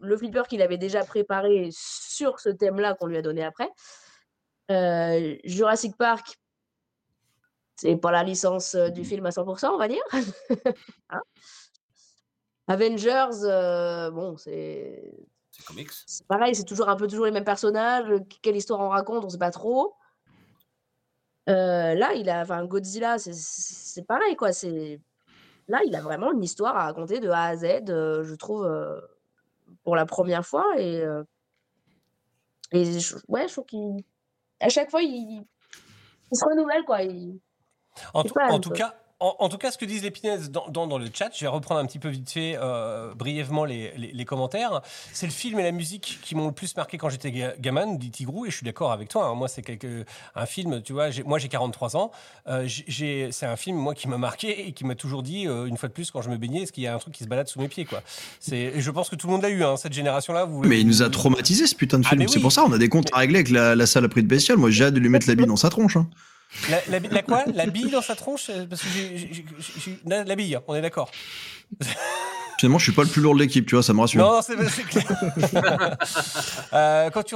[0.00, 3.70] le flipper qu'il avait déjà préparé sur ce thème-là qu'on lui a donné après.
[4.70, 6.38] Euh, Jurassic Park,
[7.76, 10.02] c'est pas la licence euh, du film à 100%, on va dire.
[11.10, 11.20] Hein?
[12.68, 15.12] Avengers, euh, bon, c'est
[15.50, 15.90] C'est comics.
[16.06, 18.06] c'est pareil, c'est toujours un peu toujours les mêmes personnages.
[18.42, 19.94] Quelle histoire on raconte, on sait pas trop.
[21.48, 24.52] Euh, là, il a, enfin, Godzilla, c'est- pareil, quoi.
[24.52, 25.00] C'est
[25.66, 28.64] là, il a vraiment une histoire à raconter de A à Z, euh, je trouve,
[28.64, 29.00] euh,
[29.82, 30.66] pour la première fois.
[30.78, 31.02] Et,
[32.72, 34.04] et je- ouais, je trouve qu'il,
[34.60, 35.44] à chaque fois, il,
[36.32, 37.02] il se renouvelle, quoi.
[37.02, 37.40] Il-
[38.14, 40.86] En tout, en cas, en, en tout cas, ce que disent les pinaises dans, dans,
[40.86, 44.12] dans le chat, je vais reprendre un petit peu vite fait, euh, brièvement les, les,
[44.12, 44.80] les commentaires.
[45.12, 47.94] C'est le film et la musique qui m'ont le plus marqué quand j'étais ga- gamin,
[47.94, 49.26] dit Tigrou, et je suis d'accord avec toi.
[49.26, 49.34] hein.
[49.34, 50.04] Moi, c'est quelque,
[50.34, 52.10] un film, tu vois, moi j'ai 43 ans.
[52.48, 52.66] euh,
[53.30, 55.88] c'est un film, moi, qui m'a marqué et qui m'a toujours dit, euh, une fois
[55.88, 57.48] de plus, quand je me baignais, est-ce qu'il y a un truc qui se balade
[57.48, 58.02] sous mes pieds, quoi.
[58.52, 60.44] Et je pense que tout le monde l'a eu, hein, cette génération-là.
[60.44, 62.26] Vous, Mais il nous a traumatisé ce putain de Ah, film.
[62.28, 64.22] C'est pour ça, on a des comptes à régler avec la, la salle à prix
[64.22, 64.58] de bestiole.
[64.58, 65.96] Moi, j'ai hâte de lui mettre la bille dans sa tronche.
[65.96, 66.08] hein.
[66.68, 67.44] La, la, la quoi?
[67.54, 68.50] La bille dans sa tronche?
[68.50, 69.44] Euh, Parce que j'ai- j'ai-
[70.04, 71.10] la bille, on est d'accord.
[72.60, 74.20] Finalement, je suis pas le plus lourd de l'équipe, tu vois, ça me rassure.
[74.22, 75.96] Non, non, c'est clair.
[76.72, 77.34] Euh, quand tu,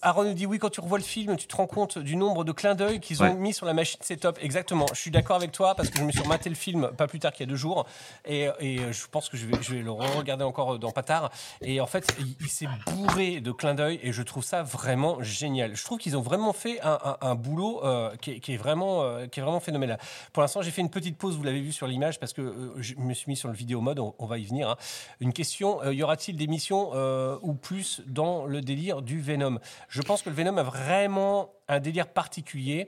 [0.00, 2.44] Aaron nous dit oui, quand tu revois le film, tu te rends compte du nombre
[2.44, 3.34] de clins d'œil qu'ils ont Ouais.
[3.34, 4.38] mis sur la machine setup.
[4.40, 4.86] Exactement.
[4.94, 7.18] Je suis d'accord avec toi parce que je me suis rematé le film pas plus
[7.18, 7.84] tard qu'il y a deux jours
[8.26, 11.30] et, et je pense que je vais, je vais le regarder encore dans pas tard.
[11.62, 15.22] Et en fait, il, il s'est bourré de clins d'œil et je trouve ça vraiment
[15.22, 15.74] génial.
[15.76, 18.58] Je trouve qu'ils ont vraiment fait un, un- un boulot euh, qui, est, qui est
[18.58, 19.98] vraiment, euh, qui est vraiment phénoménal.
[20.32, 22.72] Pour l'instant, j'ai fait une petite pause, vous l'avez vu sur l'image, parce que euh,
[22.78, 24.68] je me suis mis sur le vidéo mode, on, on va y venir.
[24.70, 24.76] hein.
[25.20, 29.58] Une question, euh, y aura-t-il des missions euh, ou plus dans le délire du Venom?
[29.88, 32.86] Je pense que le Venom a vraiment un délire particulier.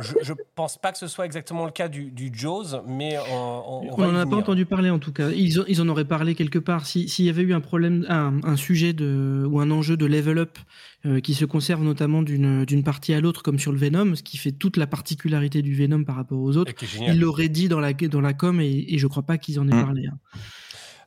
[0.00, 3.92] Je, je pense pas que ce soit exactement le cas du, du Jaws, mais on,
[3.98, 5.30] n'en a pas entendu parler en tout cas.
[5.30, 6.86] Ils, ont- ils en auraient parlé quelque part.
[6.86, 10.06] Si- S'il y avait eu un problème, un, un sujet de, ou un enjeu de
[10.06, 10.58] level up
[11.04, 14.38] euh, qui se conserve notamment d'une partie à l'autre, comme sur le Venom, ce qui
[14.38, 17.92] fait toute la particularité du Venom par rapport aux autres, ils l'auraient dit dans la,
[17.92, 19.84] dans la com et, et je crois pas qu'ils en aient Mm.
[19.84, 20.06] parlé.
[20.08, 20.18] hein.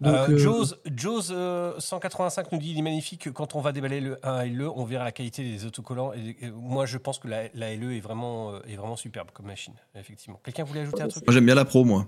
[0.05, 3.31] Euh, Donc, euh, Jaws, Jaws, euh, 185 nous dit il est magnifique.
[3.33, 6.13] Quand on va déballer le 1 et le, on verra la qualité des autocollants.
[6.13, 9.29] Et, et moi, je pense que la, la LE est vraiment, euh, est vraiment superbe
[9.33, 10.39] comme machine, effectivement.
[10.43, 11.25] Quelqu'un voulait ajouter un truc?
[11.27, 12.05] Moi, j'aime bien la pro, moi.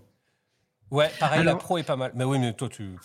[0.89, 2.11] Ouais, pareil, la pro est pas mal.
[2.15, 2.95] Mais oui, mais toi, tu.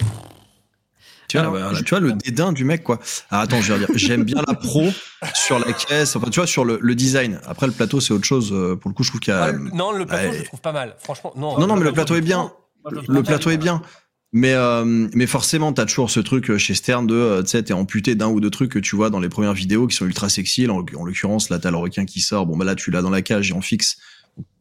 [1.28, 3.00] Tu vois, Alors, je- tu vois le dédain du mec, quoi.
[3.30, 4.84] Ah, attends, je vais dire, j'aime bien la pro
[5.34, 7.40] sur la caisse, enfin, tu vois, sur le, le design.
[7.46, 8.52] Après, le plateau, c'est autre chose.
[8.52, 9.42] euh, Pour le coup, je trouve qu'il y a.
[9.44, 10.34] Ah, le- non, le plateau, ouais.
[10.34, 10.94] je le trouve pas mal.
[11.00, 11.58] Franchement, non.
[11.58, 12.52] non, non, mais le plateau est bien.
[13.08, 13.82] Le plateau est bien.
[14.38, 14.84] Mais, euh,
[15.14, 18.14] mais forcément, t'as toujours ce truc euh, chez Stern de, euh, tu sais, t'es amputé
[18.16, 20.68] d'un ou deux trucs que tu vois dans les premières vidéos qui sont ultra sexy.
[20.68, 22.44] En, en l'occurrence, là, t'as le requin qui sort.
[22.44, 23.96] Bon, bah là, tu l'as dans la cage et en fixe.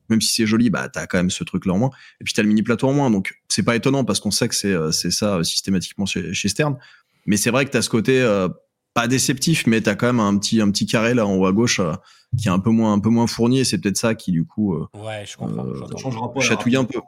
[0.07, 1.89] Même si c'est joli, bah t'as quand même ce truc-là en moins.
[2.21, 3.11] Et puis t'as le mini plateau en moins.
[3.11, 6.47] Donc c'est pas étonnant parce qu'on sait que c'est euh, c'est ça systématiquement chez, chez
[6.47, 6.77] Stern.
[7.25, 8.47] Mais c'est vrai que t'as ce côté euh,
[8.93, 11.51] pas déceptif, mais t'as quand même un petit un petit carré là en haut à
[11.51, 11.91] gauche euh,
[12.37, 13.59] qui est un peu moins un peu moins fourni.
[13.59, 15.65] Et c'est peut-être ça qui du coup euh, Ouais, je comprends.
[15.65, 15.97] euh, j'entends.
[15.97, 16.39] Ça changera pas.
[16.39, 16.99] la chatouille un peu.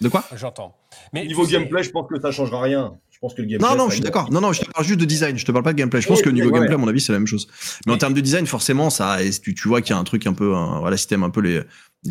[0.00, 0.76] De quoi J'entends.
[1.12, 2.94] Mais Niveau gameplay, je pense que ça changera rien.
[3.10, 3.68] Je pense que le gameplay.
[3.68, 4.32] Non, non, je suis d'accord.
[4.32, 5.36] Non, non, je te parle juste de design.
[5.36, 6.00] Je te parle pas de gameplay.
[6.00, 7.48] Je pense Oui, que niveau ouais, gameplay, à mon avis, c'est la même chose.
[7.86, 10.26] Mais en termes de design, forcément, ça, tu, tu vois qu'il y a un truc
[10.26, 11.60] un peu, un, voilà, système un peu les,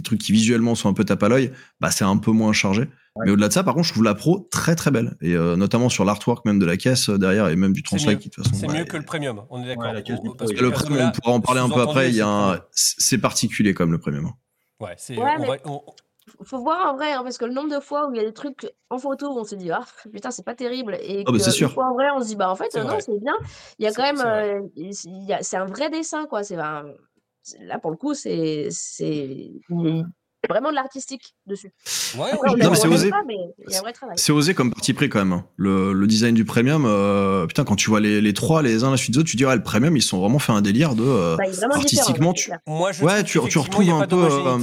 [0.03, 1.51] trucs qui visuellement sont un peu tape à l'œil.
[1.79, 2.87] Bah, c'est un peu moins chargé.
[3.25, 5.17] Mais au-delà de ça, par contre, je trouve la pro très très belle.
[5.19, 8.19] Et euh, notamment sur l'artwork même de la caisse euh, derrière et même du translate
[8.19, 8.55] qui de toute façon.
[8.55, 9.85] C'est bah, mieux que le premium, on est d'accord.
[9.85, 11.81] Ouais, la caisse du Ou- parce que- le premium, on pourra en parler un peu
[11.81, 12.09] après.
[12.11, 12.61] Il y a c'est le un, premium.
[12.71, 14.27] c'est particulier comme le premium.
[14.27, 14.33] hein.
[14.79, 15.15] Ouais, c'est.
[16.43, 18.25] Faut voir en vrai, hein, parce que le nombre de fois où il y a
[18.25, 21.31] des trucs en photo où on se dit ah putain c'est pas terrible et Ah,
[21.31, 21.67] bah, que c'est sûr.
[21.69, 23.35] une fois en vrai on se dit bah en fait C'est euh, non c'est bien.
[23.77, 26.43] Il y a C'est- quand même euh, il y a- c'est un vrai dessin quoi.
[26.43, 26.85] C'est un-
[27.43, 29.51] c'est- là pour le coup c'est c'est
[30.41, 31.73] il y a vraiment de l'artistique dessus.
[32.17, 33.07] Ouais, Après, Non, c'est osé.
[33.07, 33.35] aime pas, mais
[33.67, 34.17] il y a un vrai travail.
[34.17, 35.33] C'est osé comme parti pris quand même.
[35.33, 35.45] hein.
[35.57, 38.87] Le, le design du premium, euh, putain, quand tu vois les, les trois les uns
[38.87, 40.95] à la suite des autres, tu dirais le premium, ils sont vraiment fait un délire
[40.95, 41.03] de.
[41.03, 42.51] euh, Bah, artistiquement, tu-.
[42.67, 44.59] Moi, je Ouais, trouve tu- tu retrouves un peu, euh.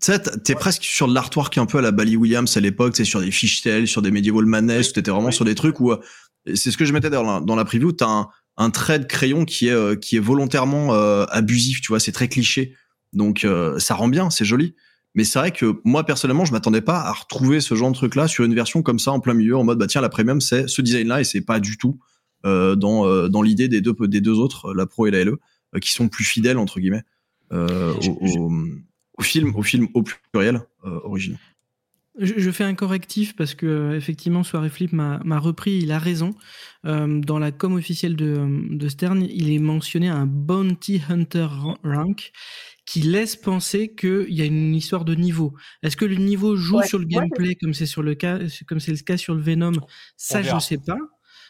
[0.00, 2.96] Tu sais, t'es- presque sur de l'artwork un peu à la Bally Williams à l'époque,
[2.96, 5.92] c'est sur des fishtails, sur des Medieval Madness, où t'étais vraiment sur des trucs où,
[5.92, 6.00] euh,
[6.54, 9.04] c'est ce que je mettais dans la, dans la preview, t'as un, un trait de
[9.04, 12.74] crayon qui est, euh, qui est volontairement euh, abusif, tu vois, c'est très cliché.
[13.12, 14.74] Donc euh, ça rend bien, c'est joli.
[15.14, 18.14] Mais c'est vrai que moi personnellement, je m'attendais pas à retrouver ce genre de truc
[18.14, 20.40] là sur une version comme ça en plein milieu, en mode bah tiens la premium
[20.40, 21.98] c'est ce design là et c'est pas du tout
[22.46, 25.38] euh, dans euh, dans l'idée des deux des deux autres, la Pro et la LE,
[25.74, 27.02] euh, qui sont plus fidèles entre guillemets
[27.52, 28.52] euh, au, au,
[29.20, 30.02] au film au film au
[30.32, 31.38] pluriel euh, original.
[32.18, 35.98] Je, je fais un correctif parce que euh, effectivement Soirée Flip m'a repris, il a
[35.98, 36.34] raison.
[36.84, 38.46] Euh, dans la com officielle de,
[38.82, 42.32] de Stern, il est mentionné un Bounty Hunter ra- rank
[42.84, 45.54] qui laisse penser qu'il y a une histoire de niveau.
[45.82, 48.40] Est-ce que le niveau joue Ouais, sur le ouais, gameplay comme c'est sur le cas,
[48.66, 49.72] comme c'est le cas sur le Venom?
[50.16, 50.98] Ça, je ne sais pas.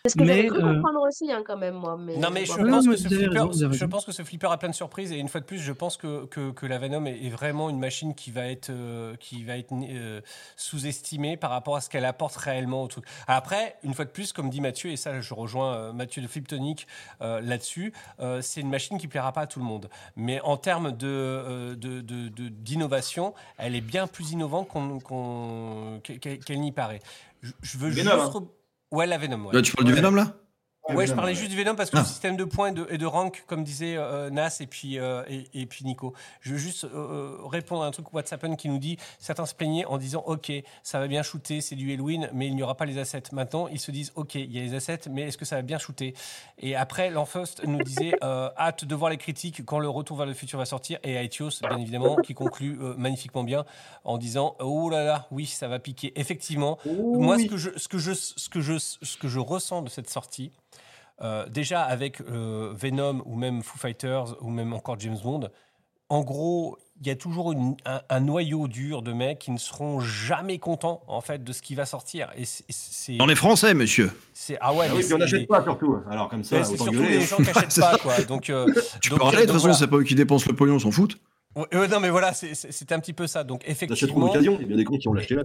[0.06, 1.98] C'est ce que j'avais cru euh, comprendre aussi hein, quand même moi.
[1.98, 3.90] Mais Non mais je pense que ce flipper, raison, vous avez je raison.
[3.90, 5.98] pense que ce flipper a plein de surprises et une fois de plus, je pense
[5.98, 9.58] que, que, que la Venom est, vraiment une machine qui va être euh, qui va
[9.58, 10.22] être euh,
[10.56, 13.04] sous-estimée par rapport à ce qu'elle apporte réellement au truc.
[13.26, 16.26] Après, une fois de plus, comme dit Mathieu et ça, je rejoins euh, Mathieu de
[16.28, 16.86] Fliptonic
[17.20, 19.90] euh, là-dessus, euh, c'est une machine qui plaira pas à tout le monde.
[20.16, 24.98] Mais en termes de euh, de- de- de- d'innovation, elle est bien plus innovante qu'on
[24.98, 27.00] qu'on- qu'elle n'y paraît.
[27.42, 28.30] Je, je veux juste hein.
[28.92, 29.46] Ouais, la Venom.
[29.46, 29.54] ouais.
[29.54, 29.94] Là, tu parles du.
[29.94, 30.34] Venom là?
[30.88, 32.00] Ouais, je parlais juste du Venom parce que Ah.
[32.00, 34.98] le système de points et de, et de rank, comme disait euh, Nas et puis,
[34.98, 36.14] euh, et, et puis Nico.
[36.40, 39.84] Je veux juste euh, répondre à un truc WhatsApp qui nous dit certains se plaignaient
[39.84, 40.50] en disant Ok,
[40.82, 43.22] ça va bien shooter, c'est du Halloween, mais il n'y aura pas les assets.
[43.32, 45.62] Maintenant, ils se disent Ok, il y a les assets, mais est-ce que ça va
[45.62, 46.14] bien shooter?
[46.58, 50.34] Et après, l'Enfust nous disait Hâte de voir les critiques quand le retour vers le
[50.34, 50.98] futur va sortir.
[51.04, 53.64] Et Aetios, bien évidemment, qui conclut magnifiquement bien
[54.04, 56.18] en disant Oh là là, oui, ça va piquer.
[56.18, 59.82] Effectivement, moi, ce que, je, ce, que je, ce, que je, ce que je ressens
[59.82, 60.50] de cette sortie,
[61.22, 65.48] euh, déjà avec euh, Venom ou même Foo Fighters ou même encore James Bond,
[66.08, 69.58] en gros, il y a toujours une- un, un noyau dur de mecs qui ne
[69.58, 72.30] seront jamais contents en fait de ce qui va sortir.
[72.36, 74.10] Et c'est- On est français, monsieur.
[74.34, 75.98] c'est- ah ouais, Ah oui, puis on n'achète pas surtout.
[76.10, 77.18] Alors comme ça, autant surtout gueuler.
[77.18, 77.98] les gens qui n'achètent pas ça.
[78.02, 78.20] quoi.
[78.22, 78.66] Donc euh,
[79.00, 79.74] Tu donc, peux arrêter, de toute façon, voilà.
[79.78, 81.16] c'est pas eux qui dépensent le pognon, on s'en fout.
[81.54, 83.44] Ouais, ouais, non mais voilà, c'est- un petit peu ça.
[83.44, 84.26] Donc effectivement.
[84.26, 84.58] d'occasion.
[84.60, 85.42] Il y a des cons qui ont lâché là.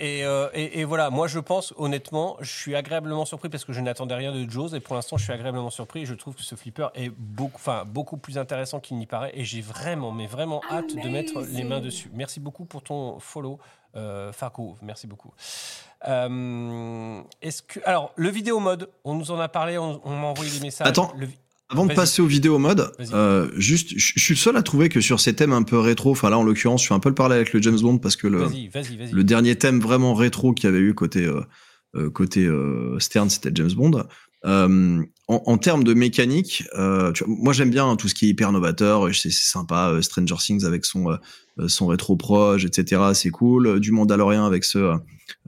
[0.00, 3.72] Et, euh, et, et voilà, moi je pense honnêtement, je suis agréablement surpris parce que
[3.72, 6.36] je n'attendais rien de Jaws et pour l'instant je suis agréablement surpris et je trouve
[6.36, 10.12] que ce flipper est beaucoup, enfin, beaucoup plus intéressant qu'il n'y paraît et j'ai vraiment,
[10.12, 12.10] mais vraiment hâte de mettre les mains dessus.
[12.12, 13.58] Merci beaucoup pour ton follow,
[13.96, 15.32] euh, Farco, merci beaucoup.
[16.06, 20.28] Euh, est-ce que, alors, le vidéo mode, on nous en a parlé, on, on m'a
[20.28, 20.86] envoyé des messages.
[20.86, 21.12] Attends.
[21.16, 21.28] Le
[21.70, 25.00] Avant de passer au vidéo mode, euh, juste, je suis le seul à trouver que
[25.02, 27.14] sur ces thèmes un peu rétro, enfin là en l'occurrence, je fais un peu le
[27.14, 28.38] parler avec le James Bond parce que le,
[29.12, 31.40] le dernier thème vraiment rétro qu'il y avait eu côté euh,
[31.94, 34.04] euh, côté euh, Stern, c'était James Bond.
[34.46, 38.14] Euh, en, en termes de mécanique, euh, tu vois, moi j'aime bien hein, tout ce
[38.14, 39.98] qui est hyper novateur, c'est sympa.
[40.00, 43.02] Stranger Things avec son euh, son rétro proche, etc.
[43.14, 43.80] C'est cool.
[43.80, 44.78] Du Mandalorian avec ce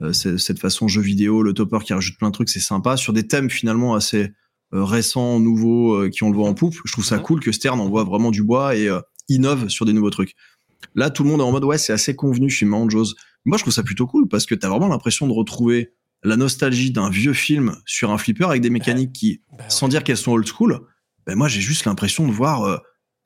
[0.01, 2.97] euh, ce- cette façon jeu vidéo, le topper qui rajoute plein de trucs, c'est sympa.
[2.97, 4.31] Sur des thèmes finalement assez
[4.71, 7.23] récents, nouveaux, euh, qui ont le vent en poupe, je trouve ça Mhm.
[7.23, 8.99] cool que Stern envoie vraiment du bois et euh,
[9.29, 10.33] innove sur des nouveaux trucs.
[10.95, 13.13] Là, tout le monde est en mode ouais, c'est assez convenu chez Jaws.
[13.45, 15.93] Moi, je trouve ça plutôt cool parce que t'as vraiment l'impression de retrouver
[16.23, 19.65] la nostalgie d'un vieux film sur un flipper avec des mécaniques qui, Bah ouais.
[19.69, 20.79] sans dire qu'elles sont old school,
[21.25, 22.77] ben moi j'ai juste l'impression de voir euh,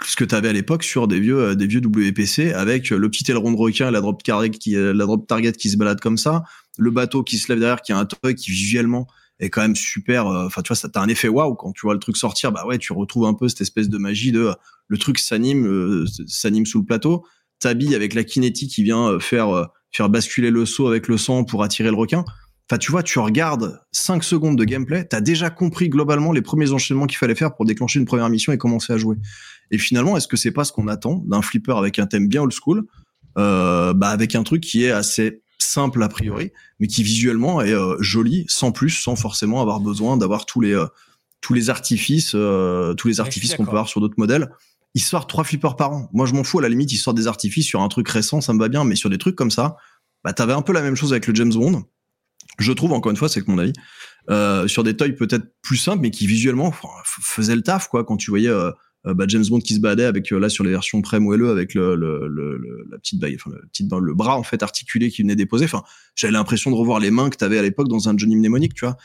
[0.06, 3.10] ce que t'avais à l'époque sur des vieux euh, des vieux WPC avec euh, le
[3.10, 5.76] petit aileron de requin et la drop target qui euh, la drop target qui se
[5.78, 6.44] balade comme ça,
[6.78, 9.08] le bateau qui se lève derrière, qui a un toy qui visuellement
[9.40, 10.28] est quand même super.
[10.28, 12.52] euh, Enfin, tu vois, ça t'as un effet waouh quand tu vois le truc sortir.
[12.52, 14.54] Bah ouais, tu retrouves un peu cette espèce de magie de euh,
[14.88, 17.26] le truc s'anime, euh, s'anime sous le plateau.
[17.60, 21.64] T'habilles avec la kinétique qui vient faire faire basculer le seau avec le sang pour
[21.64, 22.26] attirer le requin.
[22.70, 26.72] Enfin, tu vois, tu regardes 5 secondes de gameplay, t'as déjà compris globalement les premiers
[26.72, 29.18] enchaînements qu'il fallait faire pour déclencher une première mission et commencer à jouer.
[29.72, 32.42] Et finalement, est-ce que c'est pas ce qu'on attend d'un flipper avec un thème bien
[32.42, 32.86] old school,
[33.38, 37.74] euh, bah avec un truc qui est assez simple a priori, mais qui visuellement est
[37.74, 40.88] euh, joli, sans plus, sans forcément avoir besoin d'avoir tous les euh,
[41.42, 44.50] tous les artifices, euh, tous les artifices qu'on peut avoir sur d'autres modèles.
[44.96, 46.10] Ils sortent trois flippers par an.
[46.14, 46.58] Moi, je m'en fous.
[46.60, 48.84] À la limite, ils sortent des artifices sur un truc récent, ça me va bien,
[48.84, 49.76] mais sur des trucs comme ça,
[50.24, 51.84] bah t'avais un peu la même chose avec le James Bond.
[52.58, 53.74] Je trouve, encore une fois, c'est que mon avis,
[54.30, 58.04] euh, sur des toys peut-être plus simples, mais qui visuellement faisaient le taf, quoi.
[58.04, 58.72] Quand tu voyais euh,
[59.14, 61.74] bah, James Bond qui se baladait avec euh, là sur les versions pré moelleux avec
[61.74, 65.12] le, le, le- le- la petite bague, enfin le, petite, le bras en fait articulé
[65.12, 65.66] qui venait déposer.
[65.66, 65.84] Enfin,
[66.16, 68.86] j'avais l'impression de revoir les mains que t'avais à l'époque dans un Johnny Mnemonic, tu
[68.86, 68.98] vois.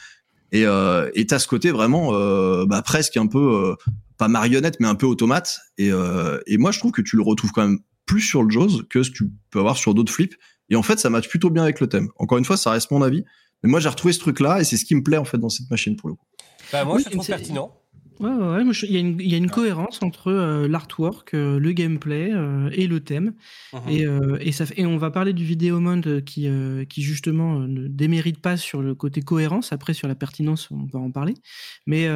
[0.52, 3.74] Et euh, et t'as ce côté vraiment euh, bah, presque un peu euh,
[4.18, 5.60] pas marionnette, mais un peu automate.
[5.78, 8.50] Et euh, et moi je trouve que tu le retrouves quand même plus sur le
[8.50, 10.34] Jaws que ce que tu peux avoir sur d'autres flips.
[10.70, 12.08] Et en fait, ça match plutôt bien avec le thème.
[12.16, 13.24] Encore une fois, ça reste mon avis.
[13.62, 15.48] Mais moi, j'ai retrouvé ce truc-là et c'est ce qui me plaît en fait dans
[15.48, 16.24] cette machine pour le coup.
[16.72, 17.76] Bah, moi, Oui, je trouve pertinent.
[18.20, 21.72] Ouais, il y a une, il y a une cohérence entre euh, l'artwork, euh, le
[21.72, 23.32] gameplay euh, et le thème.
[23.72, 23.88] Mhm.
[23.88, 24.06] Et,
[24.40, 26.48] et, ça, fait- et on va parler du euh, qui,
[26.88, 29.72] qui justement ne démérite pas sur le côté cohérence.
[29.72, 31.34] Après, sur la pertinence, on va en parler.
[31.86, 32.08] Mais,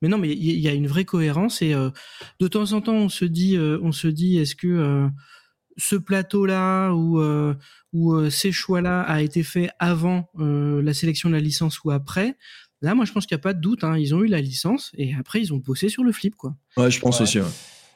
[0.00, 1.60] mais non, mais il y, a une vraie cohérence.
[1.60, 5.10] Et de temps en temps, on se dit, on se dit, est-ce que
[5.76, 7.54] ce plateau-là ou, euh,
[7.92, 11.90] ou euh, ces choix-là a été fait avant euh, la sélection de la licence ou
[11.90, 12.36] après?
[12.82, 13.84] Là, moi, je pense qu'il n'y a pas de doute.
[13.84, 13.96] hein.
[13.98, 16.54] Ils ont eu la licence et après, ils ont bossé sur le flip, quoi.
[16.76, 17.22] Ouais, je pense Ouais.
[17.24, 17.40] aussi.
[17.40, 17.46] ouais.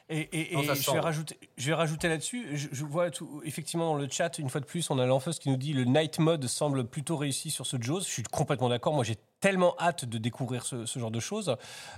[0.07, 3.97] Et, et- je, vais rajouter, je vais rajouter là-dessus, je, je vois tout, effectivement dans
[3.97, 6.45] le chat, une fois de plus, on a l'enfeuse qui nous dit le night mode
[6.45, 8.01] semble plutôt réussi sur ce Jaws.
[8.01, 8.93] Je suis complètement d'accord.
[8.93, 9.15] Moi, j'ai
[9.45, 11.55] tellement hâte de découvrir ce, ce genre de choses.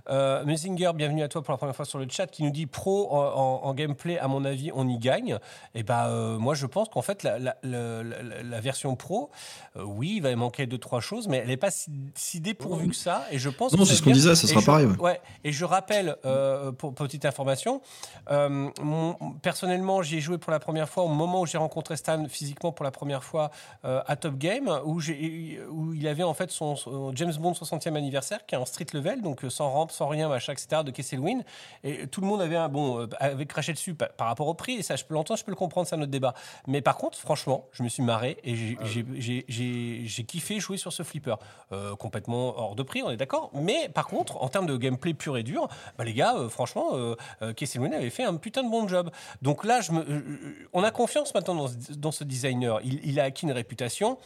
[0.10, 2.66] Euh, Messinger, bienvenue à toi pour la première fois sur le chat, qui nous dit
[2.66, 5.40] pro en, en- en gameplay, à mon avis, on y gagne.
[5.74, 9.30] Et bah, euh, moi, je pense qu'en fait, la, la- la- la- la version pro,
[9.78, 12.90] euh, oui, il va manquer deux, trois choses, mais elle n'est pas si, si dépourvue
[12.90, 13.24] que ça.
[13.32, 15.00] Et je pense Non, que c'est ce qu'on disait, ça sera je- pareil, ouais.
[15.00, 17.80] Ouais, et je rappelle, euh, pour petite information,
[18.30, 22.26] mon- personnellement, j'y ai joué pour la première fois au moment où j'ai rencontré Stan
[22.28, 23.52] physiquement pour la première fois
[23.84, 28.46] à Top Game, où, où il avait en fait son, son James Bond 60e anniversaire,
[28.46, 31.42] qui est en street level, donc euh, sans rampe, sans rien, machin, etc., de Kesselwyn.
[31.84, 34.54] Et tout le monde avait un bon, euh, avait craché dessus par, par rapport au
[34.54, 36.34] prix, et ça, je peux l'entendre, je peux le comprendre, c'est un autre débat.
[36.68, 41.04] Mais par contre, franchement, je me suis marré et j'ai- j'ai kiffé jouer sur ce
[41.04, 41.36] flipper.
[41.72, 43.52] Euh, complètement hors de prix, on est d'accord.
[43.54, 45.68] Mais par contre, en termes de gameplay pur et dur,
[45.98, 49.10] bah, les gars, euh, franchement, euh, euh, Kesselwyn avait fait un putain de bon job.
[49.42, 50.22] Donc là, je me, euh,
[50.74, 52.80] on a confiance maintenant dans, ce- dans ce designer.
[52.84, 54.18] Il, il a acquis une réputation.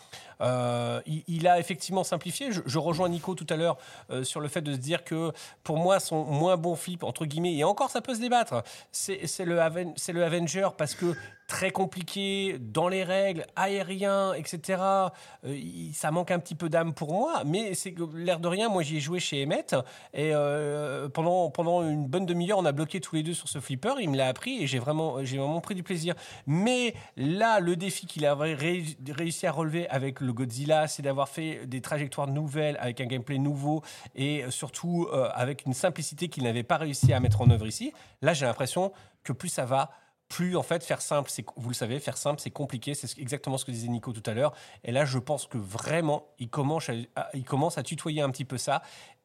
[0.42, 2.52] Euh, il, il a effectivement simplifié.
[2.52, 3.78] Je, je rejoins Nico tout à l'heure
[4.10, 5.32] euh, sur le fait de se dire que
[5.64, 9.22] pour moi, son moins bon flip, entre guillemets, et encore ça peut se débattre, c'est
[9.40, 11.16] le, le Avenger parce que
[11.52, 14.82] très compliqué, dans les règles, aérien, etc.
[15.44, 15.60] Euh,
[15.94, 18.98] ça manque un petit peu d'âme pour moi, mais c'est l'air de rien, moi j'y
[18.98, 19.76] ai joué chez Emmett
[20.14, 23.60] et euh, pendant, pendant une bonne demi-heure, on a bloqué tous les deux sur ce
[23.60, 23.96] flipper.
[24.00, 26.16] Il me l'a appris et j'ai vraiment, vraiment pris du plaisir.
[26.48, 28.56] Mais là, le défi qu'il a ré-
[29.10, 33.40] réussi à relever avec le Godzilla, c'est d'avoir fait des trajectoires nouvelles, avec un gameplay
[33.40, 33.82] nouveau
[34.16, 37.92] et surtout euh, avec une simplicité qu'il n'avait pas réussi à mettre en œuvre ici.
[38.22, 38.94] Là, j'ai l'impression
[39.24, 39.92] que plus ça va,
[40.32, 43.58] plus en fait faire simple, c'est vous le savez, faire simple c'est compliqué, c'est exactement
[43.58, 44.54] ce que disait Nico tout à l'heure.
[44.86, 46.94] Et là, je pense que vraiment, il commence à,
[47.34, 48.82] il commence à tutoyer un petit peu ça,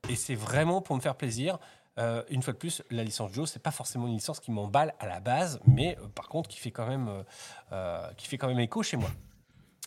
[0.09, 1.59] et c'est vraiment pour me faire plaisir.
[1.98, 4.94] Euh, une fois de plus, la licence Joe, c'est pas forcément une licence qui m'emballe
[4.98, 7.24] à la base, mais euh, par contre qui fait quand même,
[7.70, 9.11] euh, qui fait quand même écho chez moi.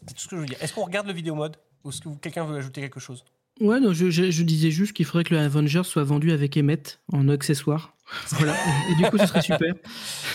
[0.07, 0.63] C'est tout ce que je veux dire.
[0.63, 1.57] Est-ce qu'on regarde le vidéo mode?
[1.83, 3.25] Ou est-ce que quelqu'un veut ajouter quelque chose?
[3.59, 6.55] Ouais, non, je, je- je disais juste qu'il faudrait que le Avenger soit vendu avec
[6.57, 7.93] Emmett en accessoire.
[8.31, 8.55] Voilà.
[8.89, 9.73] Et, du coup, ce serait super.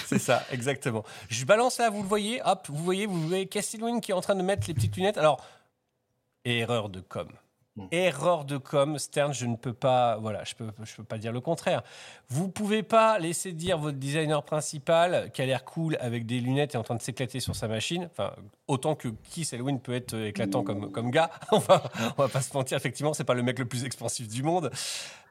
[0.06, 1.02] C'est ça, exactement.
[1.28, 4.20] Je balance là, vous le voyez, hop, vous voyez, vous voyez Castlewin qui est en
[4.20, 5.18] train de mettre les petites lunettes.
[5.18, 5.44] Alors,
[6.44, 7.28] erreur de com.
[7.76, 7.86] Hmm.
[7.90, 11.32] Erreur de com, Stern, je ne peux pas, voilà, je peux, je peux pas dire
[11.32, 11.82] le contraire.
[12.28, 16.76] Vous pouvez pas laisser dire votre designer principal qui a l'air cool avec des lunettes
[16.76, 18.08] et en train de s'éclater sur sa machine.
[18.12, 18.32] Enfin,
[18.68, 21.30] autant que Keith Elwin peut être éclatant comme, comme gars.
[21.50, 21.82] on, va,
[22.16, 24.70] on va pas se mentir, effectivement, c'est pas le mec le plus expansif du monde.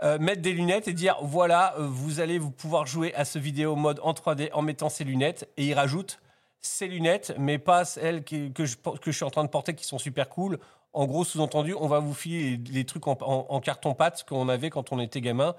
[0.01, 3.39] Euh, mettre des lunettes et dire voilà, euh, vous allez vous pouvoir jouer à ce
[3.39, 5.49] vidéo mode en 3D en mettant ces lunettes.
[5.55, 6.19] Et il rajoute
[6.59, 9.73] ces lunettes, mais pas celles qui- que, je, que je suis en train de porter
[9.75, 10.59] qui sont super cool.
[10.93, 14.99] En gros, sous-entendu, on va vous filer les, trucs en carton-pâte qu'on avait quand on
[14.99, 15.55] était gamin.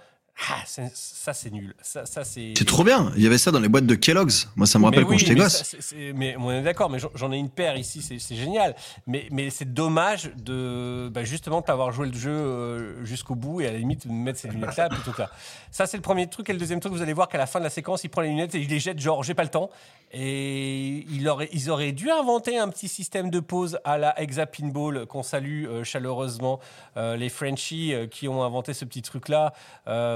[0.50, 1.74] Ah, c'est- ça c'est nul.
[1.80, 2.54] Ça, ça c'est.
[2.66, 3.12] Trop bien.
[3.16, 4.48] Il y avait ça dans les boîtes de Kellogg's.
[4.56, 5.62] Moi, ça me rappelle Mais quand oui, j'étais gosse.
[5.78, 8.74] ça, mais on est d'accord, mais j'en- ai une paire ici, c'est génial.
[9.06, 13.36] Mais, mais c'est dommage de bah, justement de pas avoir joué le jeu euh, jusqu'au
[13.36, 15.30] bout et à la limite de mettre ces lunettes là plutôt que là.
[15.70, 17.60] Ça c'est le premier truc et le deuxième truc, vous allez voir qu'à la fin
[17.60, 19.50] de la séquence, il prend les lunettes et il les jette genre j'ai pas le
[19.50, 19.70] temps.
[20.16, 24.46] Et il aurait, ils auraient dû inventer un petit système de pause à la Hexa
[24.46, 26.60] Pinball qu'on salue euh, chaleureusement
[26.96, 29.52] euh, les Frenchies euh, qui ont inventé ce petit truc là.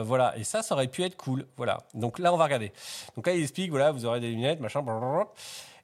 [0.08, 1.46] Voilà et ça, ça aurait pu être cool.
[1.56, 1.78] Voilà.
[1.94, 2.72] Donc là, on va regarder.
[3.14, 4.84] Donc là, il explique voilà, vous aurez des lunettes, machin.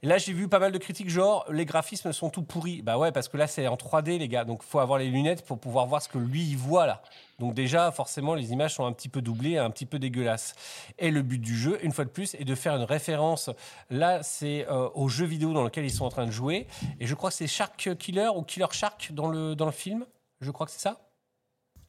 [0.04, 2.82] Et là, j'ai vu pas mal de critiques genre les graphismes sont tout pourris.
[2.82, 4.44] Bah ouais, parce que là, c'est en 3D, les gars.
[4.44, 7.00] Donc, faut avoir les lunettes pour pouvoir voir ce que lui il voit là.
[7.38, 10.54] Donc déjà, forcément, les images sont un petit peu doublées, un petit peu dégueulasses.
[10.98, 13.48] Et le but du jeu, une fois de plus, est de faire une référence.
[13.88, 16.66] Là, c'est euh, au jeu vidéo dans lequel ils sont en train de jouer.
[17.00, 20.04] Et je crois que c'est Shark Killer ou Killer Shark dans le, dans le film.
[20.42, 20.98] Je crois que c'est ça.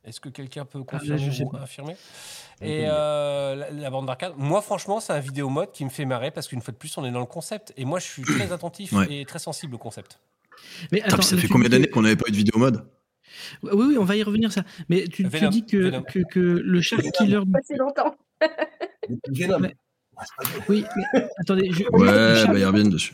[0.05, 1.59] Est-ce que quelqu'un peut confirmer je sais ou pas.
[1.59, 1.95] infirmer
[2.61, 6.05] Et euh, la, la bande d'arcade, moi franchement, c'est un vidéo mode qui me fait
[6.05, 7.73] marrer parce qu'une fois de plus, on est dans le concept.
[7.77, 9.07] Et moi, je suis très attentif Ouais.
[9.21, 10.19] et très sensible au concept.
[10.91, 12.87] Mais ça fait combien d'années qu'on n'avait pas eu de vidéo mode?
[13.63, 14.63] Oui, oui, on va y revenir ça.
[14.87, 17.41] Mais tu, tu dis que, que, que le Shark Killer.
[17.51, 18.15] Passé longtemps.
[19.29, 19.59] Venom.
[19.59, 19.75] Mais-
[20.69, 23.13] Oui, mais attendez, je, Ouais, bah, ils reviennent dessus.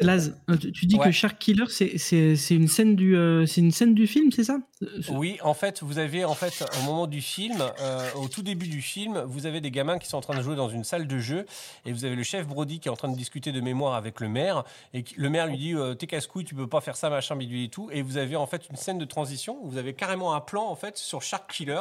[0.00, 1.06] Laz, euh, tu dis Ouais.
[1.06, 4.30] que Shark Killer, c'est c'est- c'est une scène du, euh, c'est une scène du film,
[4.30, 4.58] c'est ça?
[4.82, 8.42] Euh, Oui, en fait, vous avez en fait au moment du film, euh, au tout
[8.42, 10.84] début du film, vous avez des gamins qui sont en train de jouer dans une
[10.84, 11.46] salle de jeu
[11.84, 14.20] et vous avez le chef Brody qui est en train de discuter de mémoire avec
[14.20, 14.62] le maire
[14.94, 17.34] et qui- le maire lui dit euh, t'es casse-couille, tu peux pas faire ça, machin,
[17.34, 17.88] bidule et tout.
[17.92, 19.58] Et vous avez en fait une scène de transition.
[19.62, 21.80] où Vous avez carrément un plan en fait sur Shark Killer.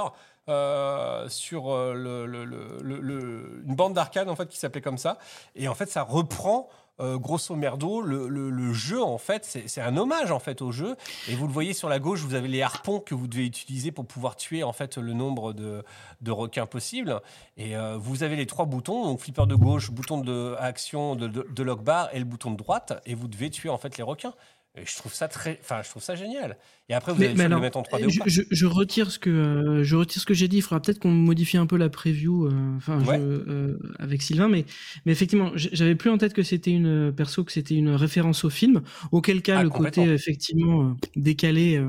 [0.50, 4.98] euh, sur le, le- le- le- le- une bande d'arcade en fait qui s'appelait comme
[4.98, 5.18] ça
[5.58, 10.32] et en fait ça reprend euh, grosso merdo le, jeu en fait c'est un hommage
[10.32, 10.96] en fait au jeu
[11.30, 13.92] et vous le voyez sur la gauche, vous avez les harpons que vous devez utiliser
[13.92, 15.84] pour pouvoir tuer en fait le nombre de,
[16.28, 17.22] requins possible.
[17.56, 21.28] Et euh, vous avez les trois boutons, donc flipper de gauche, bouton de action de,
[21.28, 23.98] de, de lock bar et le bouton de droite, et vous devez tuer en fait
[23.98, 24.34] les requins.
[24.78, 26.58] Et je trouve ça très, enfin je trouve ça génial.
[26.90, 28.26] Et après vous Mais, avez le mais alors, le mettre en 3D je, ou pas.
[28.28, 30.58] je- je retire ce que euh, je retire ce que j'ai dit.
[30.58, 33.18] Il faudra peut-être qu'on modifie un peu la preview, euh, enfin Ouais.
[33.20, 34.66] euh, avec Sylvain, mais
[35.06, 38.50] mais effectivement, j'avais plus en tête que c'était une perso, que c'était une référence au
[38.50, 38.82] film.
[39.12, 41.82] Auquel cas, Ah, le côté euh, effectivement euh, décalé.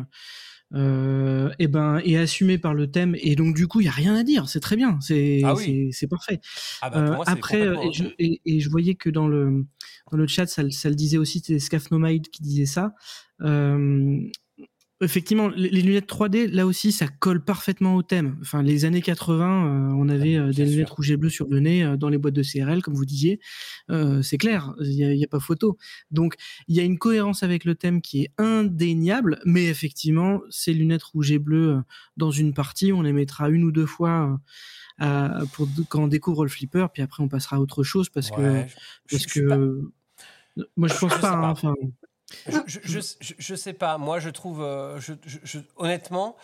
[0.74, 3.90] Euh, et ben est assumé par le thème et donc du coup il y a
[3.90, 5.88] rien à dire c'est très bien c'est Ah oui.
[5.92, 6.40] c'est parfait
[6.82, 9.64] Ah bah, euh, après, et je, et, et je voyais que dans le,
[10.12, 12.92] dans le chat, ça, le- ça le disait aussi, c'était Scafnomide qui disait ça.
[13.40, 14.18] Euh,
[15.00, 18.36] effectivement, les, lunettes 3D, là aussi, ça colle parfaitement au thème.
[18.40, 21.46] Enfin, les années 80, euh, on avait euh, Bien des lunettes rouges et bleues sur
[21.48, 23.40] le nez euh, dans les boîtes de CRL, comme vous disiez.
[23.90, 25.76] Euh, c'est clair, il n'y a, pas photo.
[26.10, 26.34] Donc,
[26.66, 31.02] il y a une cohérence avec le thème qui est indéniable, mais effectivement, ces lunettes
[31.04, 31.80] rouges et bleues euh,
[32.16, 34.32] dans une partie, on les mettra une ou deux fois.
[34.32, 34.36] euh,
[35.00, 38.32] à- pour quand on découvre le flipper, puis après on passera à autre chose parce
[38.32, 38.74] que je-
[39.16, 41.20] parce je que pas- moi je pense je pas.
[41.20, 41.50] sais hein, pas.
[41.50, 41.74] enfin,
[42.46, 43.96] Je, je, je, je- sais pas.
[43.98, 45.00] Moi, je trouve, euh,
[45.44, 46.36] je- honnêtement,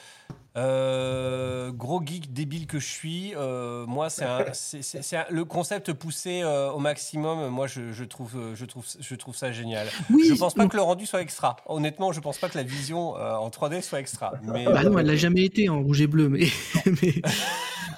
[0.56, 4.24] euh, gros geek débile que je suis, euh, moi, c'est
[5.30, 7.48] le concept poussé euh, au maximum.
[7.48, 9.88] Moi, je, je trouve, je trouve, je trouve ça génial.
[10.10, 11.56] Oui, je pense pas que le rendu soit extra.
[11.66, 14.32] Honnêtement, je pense pas que la vision euh, en 3D soit extra.
[14.42, 16.46] Mais Bah non, elle l'a jamais été en rouge et bleu, mais
[17.02, 17.22] mais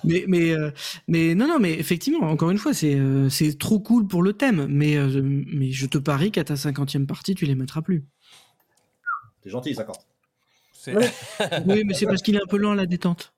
[0.04, 0.70] mais mais, euh,
[1.08, 4.32] mais non non, mais effectivement, encore une fois, c'est euh, c'est trop cool pour le
[4.32, 8.04] thème, mais euh, mais je te parie qu'à ta cinquantième partie, tu les mettras plus.
[9.42, 10.15] T'es gentil, 50.
[11.66, 13.32] Oui, mais c'est parce qu'il est un peu lent à la détente.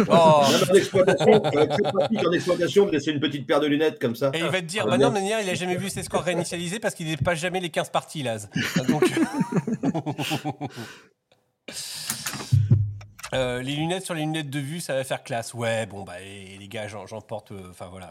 [0.00, 0.12] Oh.
[0.12, 4.30] En exploitation, très pratique en exploitation de laisser une petite paire de lunettes comme ça.
[4.34, 6.22] Et il va te dire, Ah, bah non, manière, il a jamais vu ses scores
[6.22, 8.50] réinitialisés parce qu'il dépasse jamais les 15 parties, Laz.
[8.88, 9.10] Donc...
[13.34, 15.52] Euh, les lunettes sur les lunettes de vue, ça va faire classe.
[15.52, 17.50] Ouais, bon, bah, et les gars, j'en porte.
[17.52, 18.10] euh, Enfin, voilà.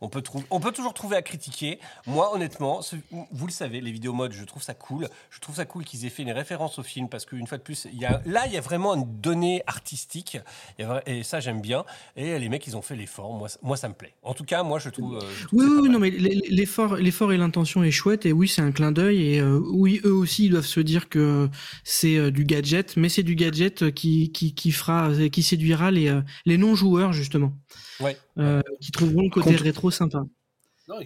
[0.00, 1.78] On, peut trouver, on peut toujours trouver à critiquer.
[2.06, 2.96] Moi, honnêtement, ce-
[3.32, 5.08] vous le savez, les vidéos modes, je trouve ça cool.
[5.30, 7.62] Je trouve ça cool qu'ils aient fait une référence au film parce qu'une fois de
[7.62, 10.38] plus, y a, là, il y a vraiment une donnée artistique.
[10.78, 11.84] Y a et ça, j'aime bien.
[12.16, 13.32] Et les mecs, ils ont fait l'effort.
[13.32, 14.14] Moi, ça- moi, ça me plaît.
[14.22, 15.16] En tout cas, moi, je trouve.
[15.16, 18.48] euh, je trouve Oui, oui, non, mais l'effort, l'effort et l'intention est chouette, et oui,
[18.48, 21.48] c'est un clin d'œil, et euh, oui, eux aussi, ils doivent se dire que
[21.84, 26.18] c'est euh, du gadget, mais c'est du gadget qui, qui, qui fera, qui séduira les,
[26.46, 27.52] les non-joueurs, justement,
[28.00, 28.16] Ouais.
[28.38, 30.22] euh, qui trouveront le côté Contre- rétro sympa.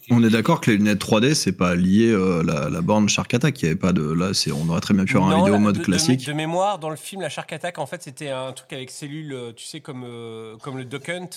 [0.09, 3.35] On est d'accord que les lunettes 3D, c'est pas lié euh, la, la borne Shark
[3.35, 3.61] Attack.
[3.61, 5.53] Il y avait pas de là, c'est on aurait très bien pu avoir un vidéo
[5.53, 6.25] la- mode de- de- classique.
[6.27, 9.35] De, mémoire, dans le film, la Shark Attack, en fait, c'était un truc avec cellules,
[9.35, 11.29] euh, tu sais, comme, euh, comme le Duck Hunt.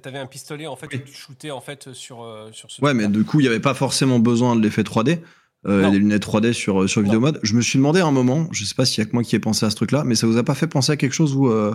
[0.00, 2.94] T'avais un pistolet, en fait, et tu shootais, en fait, sur, euh, sur ce Ouais,
[2.94, 5.18] mais du coup, il y avait pas forcément besoin de l'effet 3D.
[5.66, 7.40] Euh, des lunettes 3D sur, euh, sur vidéo mode.
[7.42, 9.24] Je me suis demandé à un moment, je sais pas s'il y a que moi
[9.24, 11.14] qui ai pensé à ce truc-là, mais ça vous a pas fait penser à quelque
[11.14, 11.74] chose où euh,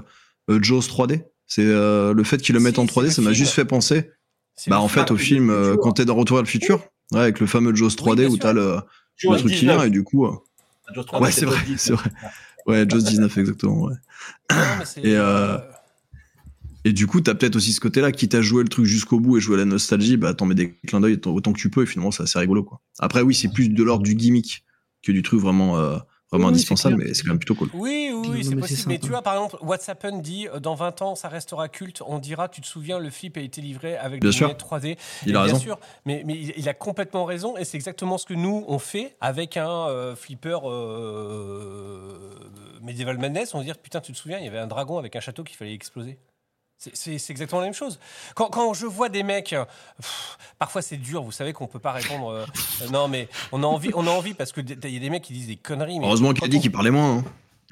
[0.49, 3.21] euh, Jaws 3D C'est euh, le fait qu'ils le mettent en c'est 3D, le ça
[3.21, 4.09] m'a juste fait penser.
[4.67, 7.39] Bah en fait au film euh, quand t'es de retour vers le futur, ouais, avec
[7.39, 8.78] le fameux Jaws 3D bien où t'as le,
[9.17, 9.75] Jaws le truc qui 19.
[9.78, 10.25] vient et du coup.
[10.25, 10.32] euh,
[10.93, 11.79] Jaws 3D, Ouais, c'est vrai, Jaws 19.
[11.79, 12.11] c'est vrai.
[12.67, 13.82] Ouais, Jaws 19 exactement.
[13.83, 13.93] Ouais.
[14.51, 15.57] Non, mais c'est- Et, euh,
[16.86, 19.37] Et du coup, t'as peut-être aussi ce côté-là, quitte à jouer le truc jusqu'au bout
[19.37, 21.83] et jouer à la nostalgie, bah t'en mets des clins d'œil autant que tu peux
[21.83, 22.82] et finalement c'est assez rigolo quoi.
[22.99, 24.65] Après oui, c'est plus de l'ordre du gimmick
[25.01, 25.78] que du truc vraiment
[26.34, 27.70] vraiment Oui, indispensable, mais c'est quand même plutôt cool.
[27.74, 28.82] Oui, oui, c'est possible.
[28.88, 32.01] Mais tu vois, par exemple, What's Happened dit euh, dans 20 ans, ça restera culte.
[32.05, 34.47] On dira, tu te souviens, le flip a été livré avec Bien des sûr.
[34.47, 34.97] lunettes 3D.
[35.26, 35.60] Il Et a bien raison.
[35.60, 37.55] sûr, mais, mais il, il a complètement raison.
[37.58, 42.30] Et c'est exactement ce que nous, on fait avec un euh, flipper euh,
[42.82, 43.54] Medieval Madness.
[43.54, 45.43] On va dire, putain, tu te souviens, il y avait un dragon avec un château
[45.43, 46.18] qu'il fallait exploser.
[46.93, 48.00] C'est- exactement la même chose.
[48.36, 49.50] Quand, quand je vois des mecs,
[50.01, 52.30] pff, parfois c'est dur, vous savez qu'on peut pas répondre.
[52.30, 52.46] euh,
[52.82, 55.10] euh, non, mais on a envie, on a envie parce que il y a des
[55.10, 56.00] mecs qui disent des conneries.
[56.00, 57.18] Mais Heureusement qu'il a dit on- qu'il parlait moins.
[57.20, 57.24] hein.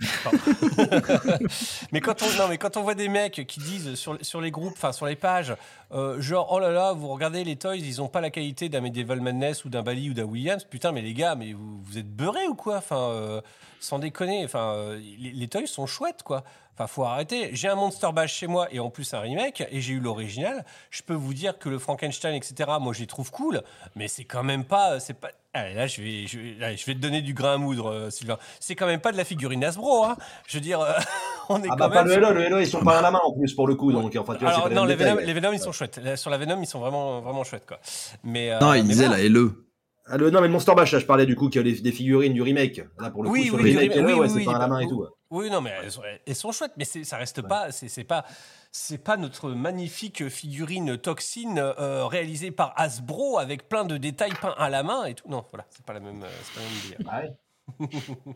[1.92, 4.50] mais quand on non mais quand on voit des mecs qui disent sur, sur les
[4.52, 5.54] groupes, enfin sur les pages,
[5.92, 8.82] euh, genre oh là là, vous regardez les toys, ils ont pas la qualité d'un
[8.82, 10.64] Medieval Madness ou d'un Bali ou d'un Williams.
[10.64, 12.78] Putain, mais les gars, mais vous, vous êtes beurrés ou quoi?
[12.78, 13.42] Enfin, euh,
[13.80, 14.44] sans déconner.
[14.46, 16.44] Enfin, euh, les, les toys sont chouettes quoi.
[16.82, 17.50] Enfin, faut arrêter.
[17.54, 20.66] J'ai un Monster Bash chez moi et en plus un remake et j'ai eu l'original.
[20.90, 22.72] Je peux vous dire que le Frankenstein, etc.
[22.80, 23.62] Moi, je les trouve cool,
[23.96, 25.30] mais c'est quand même pas, c'est pas.
[25.54, 27.92] Allez, là, je vais, je, vais- allez, je vais te donner du grain à moudre,
[27.92, 28.38] euh, Sylvain.
[28.60, 30.16] C'est quand même pas de la figurine Hasbro, hein.
[30.48, 30.94] Je veux dire, euh,
[31.50, 32.08] on est Ah quand bah pas même.
[32.08, 33.92] le Hello, le Hello ils sont pas à la main en plus pour le coup,
[33.92, 36.00] donc enfin tu vois, Alors, pas non, les Venom, les Venom, ils sont chouettes.
[36.16, 37.80] Sur la Venom, ils sont vraiment, vraiment chouettes, quoi.
[38.24, 39.66] Mais, euh, Non, il mais disait la LE.
[40.12, 41.74] Ah, le- non mais le Monster Bash, là, je parlais du coup qu'il y a
[41.74, 42.82] des, des figurines du remake.
[43.00, 44.36] Là pour le Oui, coup, sur oui, le du remake, Hello, oui, ouais, oui, c'est
[44.36, 45.06] oui, pas à la est main et tout.
[45.30, 48.26] Oui, non, mais elles sont, elles sont chouettes, mais ça reste pas, c'est pas,
[48.74, 54.56] c'est pas notre magnifique figurine toxine euh, réalisée par Hasbro avec plein de détails peints
[54.58, 55.30] à la main et tout.
[55.30, 57.00] Non, voilà, c'est pas la même, euh, c'est pas la même délire.
[57.06, 58.36] Bah ouais.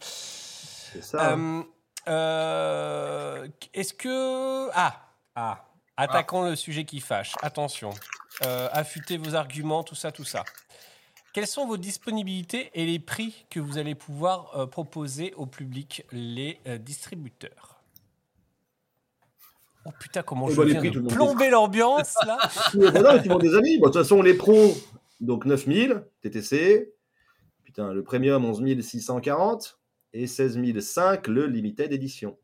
[0.00, 1.32] c'est ça.
[1.32, 1.38] hein.
[1.38, 1.62] Euh,
[2.08, 5.00] euh, Est-ce que ah
[5.36, 5.64] ah
[5.96, 7.34] attaquons le sujet qui fâche.
[7.42, 7.90] Attention,
[8.44, 10.44] euh, affûtez vos arguments, tout ça, tout ça.
[11.34, 16.06] Quelles sont vos disponibilités et les prix que vous allez pouvoir euh, proposer au public,
[16.12, 17.82] les euh, distributeurs?
[19.84, 22.38] Oh putain, comment Eh je les viens prix, de plomber l'ambiance là
[22.74, 23.78] voilà, des amis.
[23.78, 24.76] Bon, de toute façon, les pros,
[25.20, 26.94] donc 9000 TTC.
[27.64, 29.80] Putain, le premium 11 640
[30.12, 32.38] et 16 005 le limited édition.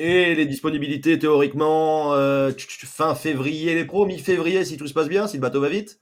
[0.00, 5.28] Et les disponibilités théoriquement euh, fin février les pros, mi-février si tout se passe bien,
[5.28, 6.00] si le bateau va vite.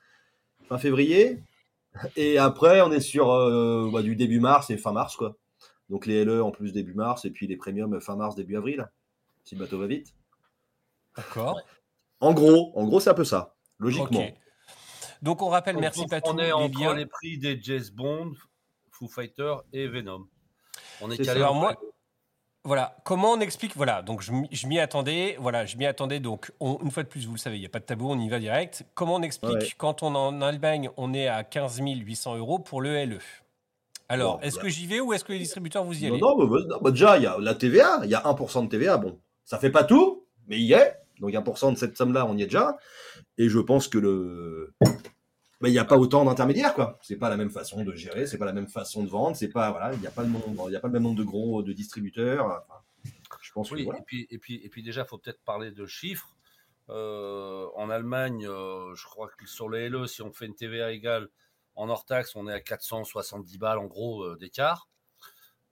[0.70, 1.42] Fin février.
[2.14, 5.36] Et après, on est sur euh, bah, du début mars et fin mars quoi.
[5.88, 8.88] Donc les LE en plus début mars et puis les premiums fin mars début avril,
[9.42, 10.14] si le bateau va vite.
[11.16, 11.60] D'accord.
[12.20, 14.28] En gros, en gros, c'est un peu ça, logiquement.
[15.22, 16.94] Donc on rappelle, Donc, merci Patou, On est les entre liens.
[16.94, 18.34] les prix des James Bond,
[18.92, 20.28] Foo Fighter et Venom.
[21.00, 21.74] On est C'est calé moi.
[22.64, 25.36] Voilà, comment on explique Voilà, donc je, m'y- je m'y attendais.
[25.40, 26.20] Voilà, je m'y attendais.
[26.20, 28.10] Donc, on- une fois de plus, vous le savez, il n'y a pas de tabou,
[28.10, 28.84] on y va direct.
[28.94, 29.72] Comment on explique Ouais.
[29.78, 33.18] quand on est en Allemagne, on est à 15 800 euros pour le LE
[34.10, 34.62] Alors, Bon, est-ce bah.
[34.62, 36.20] que j'y vais ou est-ce que les distributeurs vous y Non, allez?
[36.20, 38.68] non, bah, bah, bah, déjà, il y a la TVA, il y a 1% de
[38.68, 38.98] TVA.
[38.98, 40.96] Bon, ça fait pas tout, mais il y est.
[41.20, 42.76] Donc 1% de cette somme-là, on y est déjà.
[43.38, 44.74] Et je pense que le.
[45.60, 46.98] Bah, Il n'y a pas autant d'intermédiaires, quoi.
[47.02, 49.48] C'est pas la même façon de gérer, c'est pas la même façon de vendre, c'est
[49.48, 51.24] pas voilà, il n'y a pas le nombre, il a pas le même nombre de
[51.24, 52.46] gros de distributeurs.
[52.46, 52.82] Enfin,
[53.40, 54.00] je pense Oui, que voilà.
[54.00, 56.36] et, puis, et, puis, et puis déjà, il faut peut-être parler de chiffres.
[56.88, 60.90] Euh, en Allemagne, euh, je crois que sur les LE, si on fait une TVA
[60.90, 61.28] égale
[61.76, 64.88] en hors taxe, on est à 470 balles en gros euh, d'écart.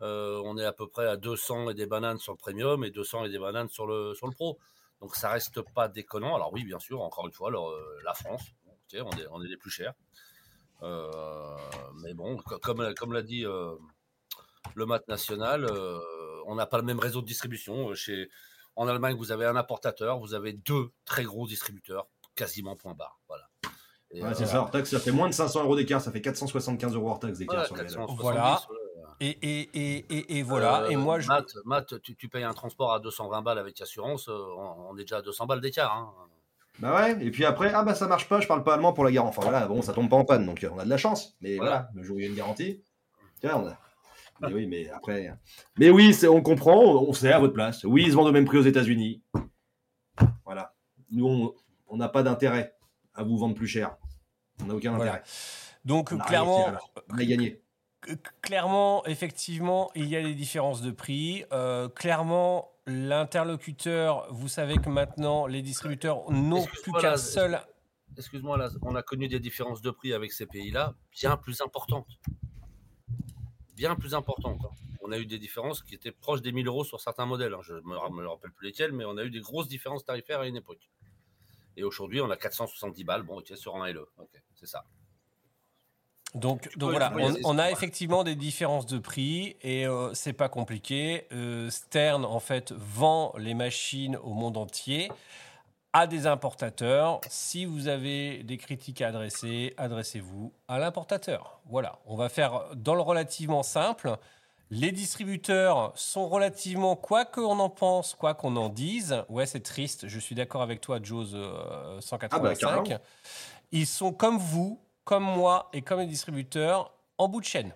[0.00, 3.24] On est à peu près à 200 et des bananes sur le premium et 200
[3.24, 4.58] et des bananes sur le, sur le pro.
[5.00, 6.36] Donc ça reste pas déconnant.
[6.36, 7.50] Alors oui, bien sûr, encore une fois,
[8.04, 8.42] la France,
[8.94, 9.94] on, est, on est les plus chers.
[10.82, 11.56] Euh,
[12.02, 13.72] mais bon, co- comme, comme l'a dit euh,
[14.74, 15.98] le mat national, euh,
[16.46, 17.90] on n'a pas le même réseau de distribution.
[17.90, 18.30] Euh, Chez,
[18.76, 22.06] en Allemagne, vous avez un importateur, vous avez deux très gros distributeurs,
[22.36, 23.18] quasiment point barre.
[23.26, 23.48] Voilà.
[24.14, 26.20] Ouais, euh, c'est ça, hors taxe, ça fait moins de 500 euros d'écart, ça fait
[26.22, 27.88] 475 euros hors taxe d'écart voilà, sur les LE.
[27.88, 28.60] 470, Voilà.
[29.20, 29.68] et, et,
[30.16, 30.84] et, et voilà.
[30.84, 31.28] Euh, et moi, je.
[31.28, 34.96] Matt, Matt, tu, tu payes un transport à 220 balles avec assurance, euh, on, on
[34.96, 35.92] est déjà à 200 balles d'écart.
[35.94, 36.14] hein.
[36.80, 39.04] Bah ouais, et puis après, ah bah ça marche pas, je parle pas allemand pour
[39.04, 39.36] la garantie.
[39.38, 41.36] Enfin voilà, bon, ça tombe pas en panne, donc euh, on a de la chance.
[41.40, 41.88] Mais voilà, Voilà.
[41.94, 42.82] le jour où il y a une garantie,
[43.40, 43.76] tiens, on a.
[44.40, 45.32] Mais oui, mais après.
[45.78, 47.82] Mais oui, c'est- on comprend, on sait à votre place.
[47.82, 49.20] Oui, ils se vendent au même prix aux États-Unis.
[50.44, 50.74] Voilà.
[51.10, 51.52] Nous,
[51.88, 52.74] on- n'a pas d'intérêt
[53.14, 53.96] à vous vendre plus cher.
[54.62, 55.12] On n'a aucun Voilà.
[55.14, 55.24] intérêt.
[55.84, 56.66] Donc, On clairement,
[57.10, 57.60] on a gagné.
[58.42, 61.44] Clairement, effectivement, il y a des différences de prix.
[61.52, 67.60] Euh, clairement, l'interlocuteur, vous savez que maintenant, les distributeurs n'ont plus qu'un seul.
[68.16, 72.06] Excuse-moi, là, on a connu des différences de prix avec ces pays-là bien plus importantes.
[73.76, 74.60] Bien plus importantes.
[74.64, 74.70] hein.
[75.02, 77.54] On a eu des différences qui étaient proches des 1000 euros sur certains modèles.
[77.54, 77.60] hein.
[77.62, 80.46] Je ne me rappelle plus lesquels, mais on a eu des grosses différences tarifaires à
[80.48, 80.88] une époque.
[81.76, 83.22] Et aujourd'hui, on a 470 balles.
[83.22, 84.06] Bon, ok, sur un LE.
[84.18, 84.84] Ok, c'est ça.
[86.34, 87.12] Donc, donc voilà,
[87.44, 91.26] on, a effectivement des différences de prix et euh, c'est pas compliqué.
[91.32, 95.10] Euh, Stern en fait vend les machines au monde entier
[95.94, 97.20] à des importateurs.
[97.28, 101.60] Si vous avez des critiques à adresser, adressez-vous à l'importateur.
[101.66, 104.16] Voilà, on va faire dans le relativement simple.
[104.70, 110.08] Les distributeurs sont relativement, quoi qu'on en pense, quoi qu'on en dise, ouais c'est triste,
[110.08, 112.84] je suis d'accord avec toi Joe euh, 185, carrément.
[113.72, 114.78] ils sont comme vous,
[115.08, 117.72] comme moi et comme les distributeurs en bout de chaîne.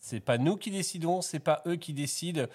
[0.00, 2.46] C'est pas nous qui décidons, c'est pas eux qui décident.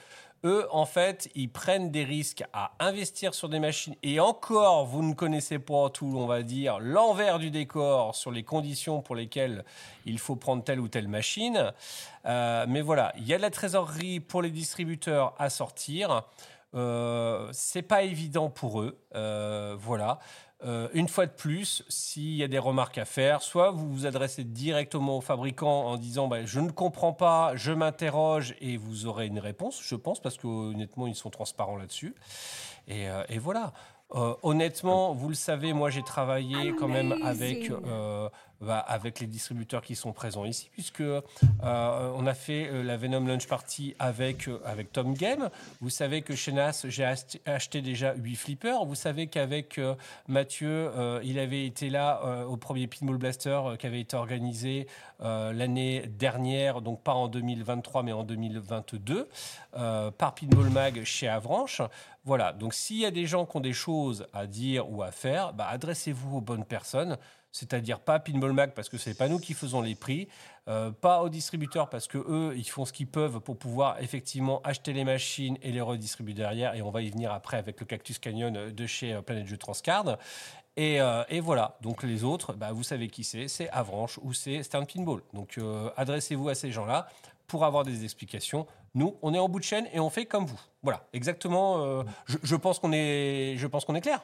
[0.43, 3.95] Eux, en fait, ils prennent des risques à investir sur des machines.
[4.03, 8.43] Et encore, vous ne connaissez pas tout, on va dire, l'envers du décor sur les
[8.43, 9.63] conditions pour lesquelles
[10.05, 11.71] il faut prendre telle ou telle machine.
[12.25, 16.25] Euh, mais voilà, il y a de la trésorerie pour les distributeurs à sortir.
[16.75, 18.99] Euh, c'est pas évident pour eux.
[19.15, 20.19] Euh, voilà.
[20.65, 24.05] Euh, une fois de plus, s'il y a des remarques à faire, soit vous vous
[24.05, 29.05] adressez directement au fabricant en disant bah, je ne comprends pas, je m'interroge et vous
[29.05, 32.13] aurez une réponse, je pense, parce que honnêtement ils sont transparents là-dessus.
[32.87, 33.73] Et, euh, et voilà.
[34.15, 37.71] Euh, honnêtement, vous le savez, moi j'ai travaillé quand même avec,
[38.67, 41.21] avec les distributeurs qui sont présents ici, puisque euh,
[41.61, 45.49] on a fait euh, la Venom Lunch Party avec, euh, avec Tom Game.
[45.79, 47.05] Vous savez que chez NAS, j'ai
[47.45, 48.85] acheté, déjà 8 flippers.
[48.85, 49.79] Vous savez qu'avec
[50.27, 50.91] Mathieu,
[51.23, 54.87] il avait été là au premier Pinball Blaster qui avait été organisé
[55.19, 59.27] l'année dernière, donc pas en 2023 mais en 2022,
[59.77, 61.81] euh, par Pinball Mag chez Avranches.
[62.25, 65.11] Voilà, donc s'il y a des gens qui ont des choses à dire ou à
[65.11, 67.17] faire, bah, adressez-vous aux bonnes personnes,
[67.51, 70.27] c'est-à-dire pas Pinball Mag parce que c'est pas nous qui faisons les prix,
[70.67, 74.61] euh, pas aux distributeurs parce que eux ils font ce qu'ils peuvent pour pouvoir effectivement
[74.63, 77.85] acheter les machines et les redistribuer derrière et on va y venir après avec le
[77.85, 80.17] Cactus Canyon de chez euh, Planet Jeux Transcard.
[80.77, 84.33] Et, euh, et voilà, donc les autres, bah, vous savez qui c'est, c'est Avranches ou
[84.33, 85.21] c'est Stern Pinball.
[85.33, 85.59] Donc
[85.97, 87.07] adressez-vous à ces gens-là
[87.47, 88.65] pour avoir des explications.
[88.93, 90.59] Nous, on est en bout de chaîne et on fait comme vous.
[90.81, 92.03] Voilà, exactement.
[92.27, 94.21] je pense qu'on est, je pense qu'on est clair.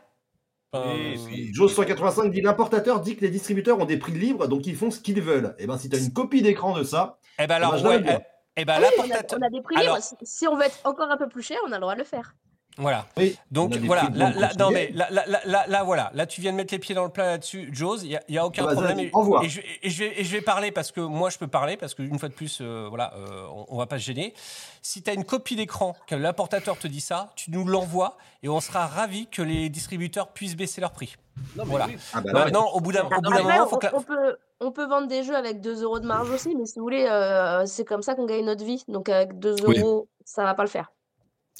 [1.27, 4.75] Puis- Joe 185 dit l'importateur dit que les distributeurs ont des prix libres, donc ils
[4.75, 5.55] font ce qu'ils veulent.
[5.59, 8.03] Et ben si tu as une copie d'écran de ça, eh ben alors, ben, ouais,
[8.07, 8.17] eh,
[8.57, 9.39] eh ben Ah oui, on, a, l'importateur.
[9.41, 10.07] on a des prix Alors- libres.
[10.07, 11.99] Si, si on veut être encore un peu plus cher, on a le droit de
[11.99, 12.35] le faire.
[12.77, 13.05] Voilà.
[13.17, 16.41] oui, Donc on voilà, là, non mais là, là, là, là, là, voilà, là tu
[16.41, 18.65] viens de mettre les pieds dans le plat là-dessus, Jose, il y y a aucun
[18.65, 18.99] bah, problème.
[18.99, 19.43] Et, envoie.
[19.45, 21.77] et je, et je vais, et je vais parler parce que moi je peux parler
[21.77, 24.33] parce qu'une fois de plus, euh, voilà, euh, on, on va pas se gêner.
[24.81, 28.49] Si tu as une copie d'écran, que l'importateur te dit ça, tu nous l'envoies et
[28.49, 31.15] on sera ravi que les distributeurs puissent baisser leur prix.
[31.55, 31.85] Non, mais Voilà.
[31.87, 31.97] oui.
[32.13, 33.95] Ah bah Maintenant, au bout d'un au bout d'un Après, moment, on, faut que la-
[33.95, 36.79] on peut, on peut vendre des jeux avec 2 euros de marge aussi, mais si
[36.79, 38.83] vous voulez, euh, c'est comme ça qu'on gagne notre vie.
[38.87, 39.79] Donc avec 2 Oui.
[39.79, 40.91] euros, ça va pas le faire.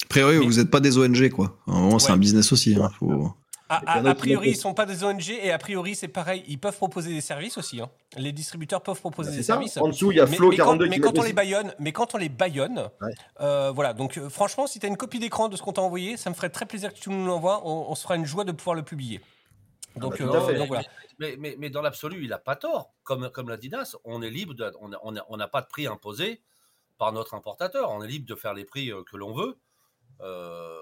[0.04, 1.56] A priori, Mais- vous n'êtes pas des ONG, quoi.
[1.98, 2.76] C'est un business aussi.
[2.80, 3.32] hein, faut-
[3.68, 5.58] A, Et puis un a- autre a priori, ils sont pas des ONG et a
[5.58, 6.44] priori, c'est pareil.
[6.46, 7.80] Ils peuvent proposer des services aussi.
[7.80, 7.90] hein.
[8.16, 9.54] Les distributeurs peuvent proposer bah, des ça.
[9.54, 9.76] services.
[9.78, 11.26] En dessous, il y a Mais, Flo mais quand, 42 mais qui quand on les
[11.28, 11.32] aussi.
[11.32, 13.10] baillonne, mais quand on les baillonne, Ouais.
[13.40, 13.92] euh, voilà.
[13.92, 16.30] Donc euh, franchement, si tu as une copie d'écran de ce qu'on t'a envoyé, ça
[16.30, 17.60] me ferait très plaisir que tu nous l'envoies.
[17.64, 19.20] On, on se fera une joie de pouvoir le publier.
[19.96, 20.84] Donc, bah, euh, donc voilà.
[21.18, 22.92] Mais, mais, mais dans l'absolu, il n'a pas tort.
[23.02, 25.88] Comme, comme l'a dit Das, on est libre, de- on n'a on pas de prix
[25.88, 26.40] imposé
[26.98, 27.90] par notre importateur.
[27.90, 29.56] On est libre de faire les prix que l'on veut.
[30.20, 30.78] Euh,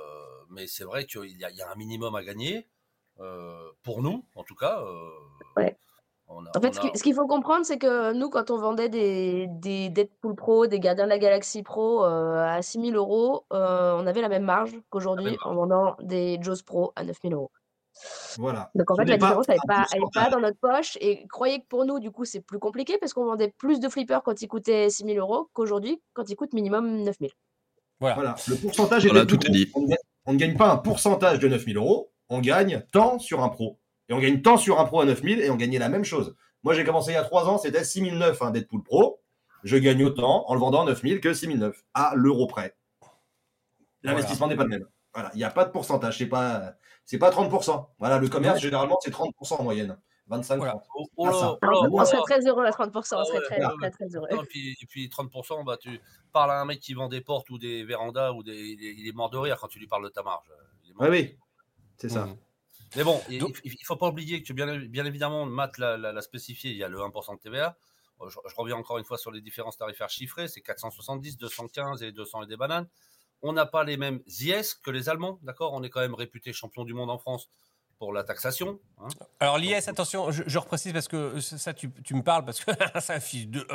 [0.51, 2.69] mais c'est vrai qu'il y, a- il y a un minimum à gagner,
[3.21, 4.81] euh, pour nous, en tout cas.
[4.81, 5.09] euh,
[5.57, 5.77] Ouais.
[6.29, 8.31] on a- En fait, on ce a- qui- ce qu'il faut comprendre, c'est que nous,
[8.31, 12.63] quand on vendait des, des Deadpool Pro, des Gardiens de la Galaxie Pro euh, à
[12.63, 17.05] 6000 euros, euh, on avait la même marge qu'aujourd'hui en vendant des Jaws Pro à
[17.05, 17.51] 9000 euros.
[18.39, 18.71] Voilà.
[18.75, 20.99] Donc en fait, la différence, elle n'est pas, elle pas dans notre poche.
[21.01, 23.89] Et croyez que pour nous, du coup, c'est plus compliqué parce qu'on vendait plus de
[23.89, 27.31] flippers quand ils coûtaient 6000 euros qu'aujourd'hui quand ils coûtent minimum 9000.
[28.05, 28.15] Voilà.
[28.17, 28.37] Voilà.
[28.49, 29.53] Le pourcentage Voilà, est tout est gros.
[29.55, 29.71] dit.
[29.75, 33.19] On ne gagne- On ne gagne pas un pourcentage de 9000 euros, on gagne tant
[33.19, 33.79] sur un pro.
[34.09, 36.35] Et on gagne tant sur un pro à 9000 et on gagnait la même chose.
[36.63, 39.21] Moi, j'ai commencé il y a 3 ans, c'était 6009 un Deadpool Pro.
[39.65, 42.75] Je gagne autant en le vendant à 9000 que 6009, à l'euro près.
[44.03, 44.87] L'investissement n'est pas le même.
[45.15, 46.75] Voilà, il n'y a pas de pourcentage, c'est pas,
[47.05, 47.87] c'est pas 30%.
[47.99, 49.97] Voilà, le commerce, généralement, c'est 30% en moyenne.
[50.29, 50.73] 25 Voilà.
[50.73, 50.85] 30.
[50.97, 53.25] Oh, oh Ah, là, oh là, oh On serait très heureux à 30%, on Ah
[53.25, 54.29] serait ouais, très, ouais, très, très heureux.
[54.31, 56.01] Et, puis, et puis 30%, bah, tu
[56.33, 58.95] parles à un mec qui vend des portes ou des vérandas, ou des, il, est,
[58.95, 60.47] il est mort de rire quand tu lui parles de ta marge.
[60.85, 61.37] Il est mort Oui, de oui, rire.
[61.99, 62.27] c'est ça.
[62.27, 62.37] Mhm.
[62.97, 63.49] Mais bon, il ne
[63.85, 66.89] faut pas oublier que bien, bien évidemment, Matt l'a, l'a- l'a spécifié, il y a
[66.89, 67.77] le 1% de TVA.
[68.21, 72.03] Euh, Je, je reviens encore une fois sur les différences tarifaires chiffrées, c'est 470, 215
[72.05, 72.89] et 200 et des bananes.
[73.43, 75.73] On n'a pas les mêmes IS que les Allemands, d'accord?
[75.75, 77.49] On est quand même réputé champion du monde en France
[77.99, 78.79] pour la taxation.
[79.01, 79.09] hein.
[79.41, 82.71] Alors l'IS, attention, je, je reprécise parce que ça, tu, tu me parles parce que
[83.01, 83.67] c'est un fils de.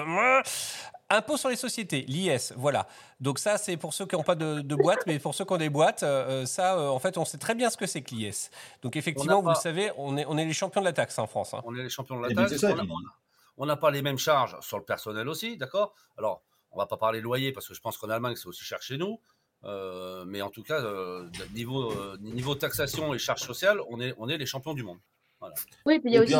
[1.11, 2.87] Impôt sur les sociétés, l'IS, voilà.
[3.19, 5.53] Donc ça, c'est pour ceux qui n'ont pas de, de boîte, mais pour ceux qui
[5.53, 8.03] ont des boîtes, euh, ça, euh, en fait, on sait très bien ce que c'est
[8.03, 8.51] que l'IS.
[8.83, 11.25] Donc effectivement, vous le savez, on est, on est les champions de la taxe en
[11.25, 11.55] France.
[11.55, 11.61] hein.
[11.65, 12.51] On est les champions de la taxe.
[12.51, 12.93] c'est ça, on a- puis-
[13.57, 15.93] on n'a pas les mêmes charges sur le personnel aussi, d'accord?
[16.17, 18.79] Alors, on va pas parler loyer parce que je pense qu'en Allemagne, c'est aussi cher
[18.81, 19.19] chez nous.
[19.65, 24.13] Euh, mais en tout cas, euh, niveau, euh, niveau taxation et charges sociales, on est,
[24.17, 24.99] on est les champions du monde.
[25.39, 25.55] Voilà.
[25.85, 26.33] Oui, puis il y a aussi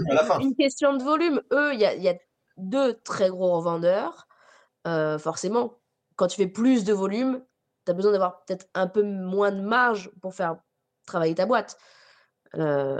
[0.00, 0.02] doute
[0.40, 1.42] une question de volume.
[1.52, 2.14] Eux, il y a, il y a
[2.56, 4.26] deux très gros revendeurs.
[4.86, 5.78] Euh, forcément,
[6.16, 7.44] quand tu fais plus de volume,
[7.86, 10.56] tu as besoin d'avoir peut-être un peu moins de marge pour faire
[11.06, 11.76] travailler ta boîte.
[12.56, 12.98] Euh,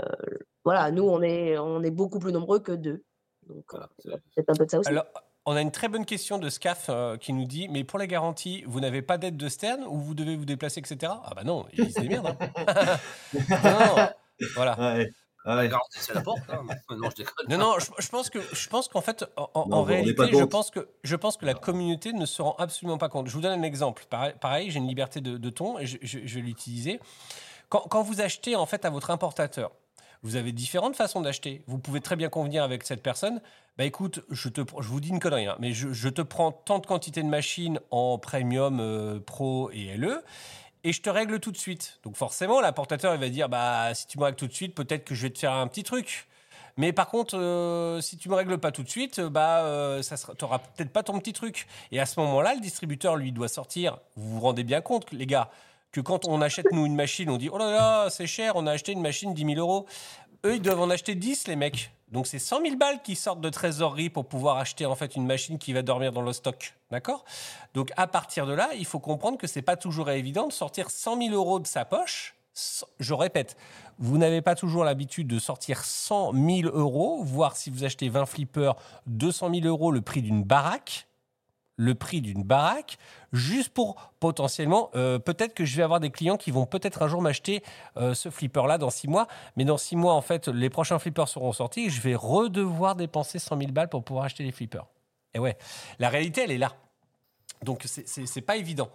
[0.63, 3.03] voilà, nous, on est, on est beaucoup plus nombreux que deux.
[3.47, 4.89] Donc, Voilà, c'est- c'est un peu de ça aussi.
[4.89, 5.05] Alors,
[5.45, 8.07] on a une très bonne question de Scaf euh, qui nous dit Mais pour la
[8.07, 11.13] garantie, vous n'avez pas d'aide de Stern ou vous devez vous déplacer, etc.
[11.25, 12.35] Ah bah non, ils se démerdent.
[12.39, 12.97] hein.
[13.49, 14.09] non, non,
[14.55, 14.79] voilà.
[14.79, 15.09] Ouais.
[15.43, 15.67] La Ouais.
[15.67, 16.39] garantie, c'est la porte.
[16.49, 16.61] hein.
[16.91, 17.47] Non, je déconne.
[17.49, 20.69] Non, non, je, je pense que je pense qu'en fait, en, Non, réalité, je pense
[20.69, 23.27] que je pense que la communauté ne se rend absolument pas compte.
[23.27, 24.03] Je vous donne un exemple.
[24.07, 26.99] Pareil, pareil, j'ai une liberté de, de ton et je, je- je vais l'utiliser.
[27.69, 29.71] Quand, quand vous achetez en fait à votre importateur,
[30.23, 31.63] vous avez différentes façons d'acheter.
[31.67, 33.41] Vous pouvez très bien convenir avec cette personne.
[33.77, 36.79] Bah écoute, je te, je vous dis une connerie, hein, mais je, te prends tant
[36.79, 40.23] de quantité de machines en premium, euh, pro et LE.
[40.83, 41.99] Et je te règle tout de suite.
[42.03, 45.05] Donc forcément, l'importateur, il va dire, bah si tu me règles tout de suite, peut-être
[45.05, 46.27] que je vais te faire un petit truc.
[46.77, 50.01] Mais par contre, euh, si tu me règles pas tout de suite, euh, bah, euh,
[50.01, 51.67] ça t'auras peut-être pas ton petit truc.
[51.91, 53.97] Et à ce moment-là, le distributeur, lui, doit sortir.
[54.15, 55.49] Vous vous rendez bien compte, les gars,
[55.91, 58.65] que quand on achète, nous, une machine, on dit, oh là là, c'est cher, on
[58.67, 59.85] a acheté une machine 10 000 euros.
[60.45, 61.91] Eux, ils doivent en acheter 10, les mecs.
[62.11, 65.25] Donc, c'est 100 000 balles qui sortent de trésorerie pour pouvoir acheter, en fait, une
[65.25, 66.73] machine qui va dormir dans le stock.
[66.89, 67.23] D'accord?
[67.73, 70.89] Donc, à partir de là, il faut comprendre que c'est pas toujours évident de sortir
[70.89, 72.35] 100 000 euros de sa poche.
[72.99, 73.55] Je répète,
[73.97, 78.25] vous n'avez pas toujours l'habitude de sortir 100 000 euros, voire si vous achetez 20
[78.25, 78.75] flippers,
[79.07, 81.07] 200 000 euros le prix d'une baraque,
[81.81, 82.99] le prix d'une baraque,
[83.33, 87.07] juste pour potentiellement, euh, peut-être que je vais avoir des clients qui vont peut-être un
[87.07, 87.63] jour m'acheter
[87.97, 89.25] euh, ce flipper-là dans six mois,
[89.55, 92.95] mais dans six mois, en fait, les prochains flippers seront sortis et je vais redevoir
[92.95, 94.85] dépenser 100 000 balles pour pouvoir acheter les flippers.
[95.33, 95.57] Et ouais,
[95.97, 96.71] la réalité, elle est là.
[97.63, 98.89] Donc, c'est- pas évident.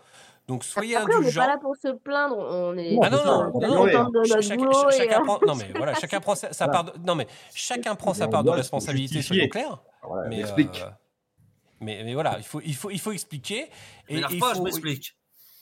[0.46, 1.40] Donc, soyez Après, on n'est indulgents.
[1.40, 2.36] pas là pour se plaindre.
[2.38, 3.68] On est Ah non, non, on non,
[4.04, 6.68] non, de Ch- notre chacun, ch- chacun prend, non mais voilà, chacun prend sa, sa
[6.68, 6.84] part.
[6.84, 9.82] De, non mais chacun prend sa on part de responsabilité, soyons clairs.
[10.04, 10.82] Voilà, Mais, on explique.
[10.86, 10.90] euh,
[11.80, 13.68] mais, mais voilà, il faut, il faut, il faut expliquer.
[14.08, 15.16] Et, M'énerve il pas, je faut- m'explique.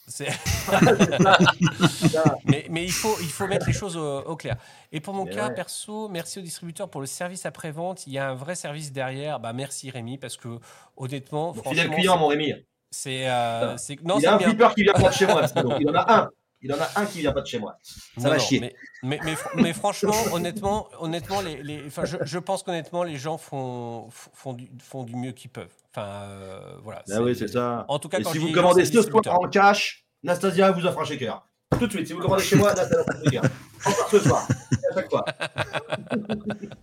[0.07, 0.29] c'est-
[2.45, 4.57] mais, mais il, faut, il faut mettre les choses au, au clair.
[4.93, 5.55] Et pour mon Mais cas, ouais.
[5.55, 8.07] perso, merci au distributeur pour le service après-vente.
[8.07, 9.41] Il y a un vrai service derrière.
[9.41, 10.59] Bah, merci Rémi, parce que
[10.97, 12.53] honnêtement, Bon, franchement, fidèle client, mon Rémi.
[12.91, 13.29] c'est.
[13.29, 14.49] euh, c'est- non, il y c'est a un bien.
[14.49, 15.43] flipper qui vient pas de chez moi.
[15.47, 16.31] donc, il en a un.
[16.67, 17.77] Il en a un qui vient pas de chez moi.
[17.83, 18.59] Ça Non, va non, chier.
[18.59, 23.03] Mais, mais, mais, fr- mais franchement, honnêtement, honnêtement, les, les, enfin, je, je pense qu'honnêtement,
[23.03, 25.69] les gens font, font, du, font du mieux qu'ils peuvent.
[25.97, 27.03] Enfin, euh, voilà.
[27.13, 27.85] Ah oui, c'est ça.
[27.87, 31.05] En tout cas, quand si vous commandez ce soir en cash, Nastasia vous offre un
[31.05, 31.47] shaker.
[31.79, 33.43] Tout de suite, si vous commandez chez moi, Nastasia vous offre un shaker.
[33.87, 34.49] Encore ce soir.
[34.91, 35.25] À chaque fois.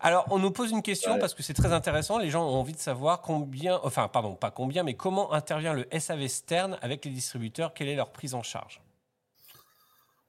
[0.00, 1.18] Alors, on nous pose une question Ouais.
[1.18, 2.18] parce que c'est très intéressant.
[2.18, 5.86] Les gens ont envie de savoir combien, enfin, pardon, pas combien, mais comment intervient le
[5.98, 7.74] SAV Stern avec les distributeurs?
[7.74, 8.80] Quelle est leur prise en charge?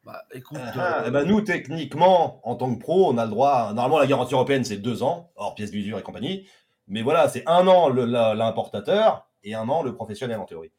[0.04, 3.32] Bah, écoute, Ah, euh, eh ben, nous, techniquement, en tant que pro, on a le
[3.32, 3.72] droit.
[3.74, 6.46] Normalement, la garantie européenne, c'est deux ans, hors pièces d'usure et compagnie.
[6.94, 10.72] Mais voilà, c'est un an l'importateur et un an le professionnel, en théorie.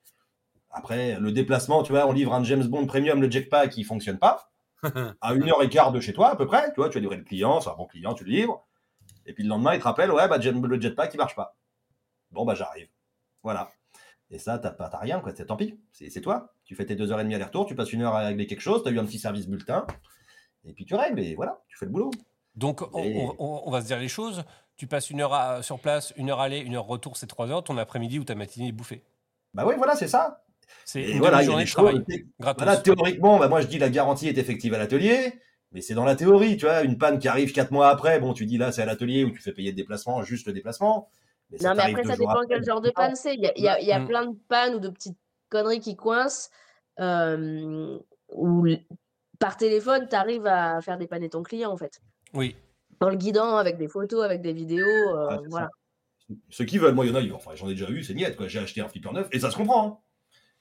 [0.70, 4.18] Après, le déplacement, tu vois, on livre un James Bond Premium, le jetpack, qui fonctionne
[4.18, 4.50] pas.
[5.20, 6.68] à une heure et quart de chez toi, à peu près.
[6.72, 8.64] Tu vois, tu as livré le client, c'est un bon client, tu le livres.
[9.26, 11.56] Et puis le lendemain, il te rappelle, ouais, bah, le jetpack, il marche pas.
[12.30, 12.88] Bon, bah, j'arrive.
[13.42, 13.70] Voilà.
[14.30, 15.32] Et ça, t'as pas- t'as rien, quoi.
[15.34, 15.80] C'est tant pis.
[15.90, 16.52] C'est toi.
[16.64, 18.60] Tu fais tes deux heures et demie aller-retour, tu passes une heure à régler quelque
[18.60, 19.84] chose, tu as eu un petit service bulletin.
[20.64, 22.10] Et puis tu règles, et voilà, tu fais le boulot.
[22.54, 24.44] Donc, on, Et- on- on- on va se dire les choses.
[24.76, 27.48] Tu passes une heure à- sur place, une heure aller, une heure retour, c'est trois
[27.50, 27.62] heures.
[27.62, 29.02] Ton après-midi ou ta matinée est bouffée.
[29.54, 30.44] Bah oui, voilà, c'est ça.
[30.84, 31.96] C'est une voilà, il y a de travail.
[31.96, 32.64] choses- Gratos.
[32.64, 35.40] Voilà, théoriquement, bah, moi je dis la garantie est effective à l'atelier,
[35.72, 38.32] mais c'est dans la théorie, tu vois, une panne qui arrive quatre mois après, bon,
[38.32, 41.10] tu dis là c'est à l'atelier où tu fais payer le déplacement, juste le déplacement.
[41.50, 42.46] Mais Non, mais après, ça dépend après.
[42.48, 43.34] quel genre de panne c'est.
[43.34, 44.06] Il y a, il y a- il y a Mm.
[44.08, 45.18] plein de pannes ou de petites
[45.50, 46.50] conneries qui coincent.
[47.00, 47.98] euh,
[48.32, 48.66] où
[49.40, 52.00] par téléphone, tu arrives à faire dépanner ton client, en fait.
[52.32, 52.54] Oui.
[53.00, 54.86] En le guidant avec des photos, avec des vidéos.
[54.86, 55.66] euh, Ah, voilà.
[56.28, 56.34] ça.
[56.48, 58.36] Ceux qui veulent, moi il y en a, enfin j'en ai déjà eu, c'est niette,
[58.36, 58.48] quoi.
[58.48, 59.86] J'ai acheté un flipper neuf, et ça se comprend.
[59.86, 59.98] Hein.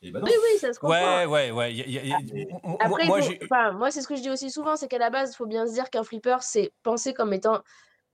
[0.02, 0.20] Et non.
[0.24, 0.98] Oui, oui, ça se comprend.
[0.98, 1.74] Ouais, ouais, ouais.
[1.74, 2.20] y a- y a- y a-
[2.68, 4.90] moi- Après, moi, faut- j'ai- enfin, moi, c'est ce que je dis aussi souvent, c'est
[4.90, 7.62] qu'à la base, il faut bien se dire qu'un flipper, c'est pensé comme étant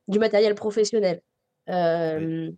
[0.08, 1.22] du matériel professionnel.
[1.70, 2.52] Euh,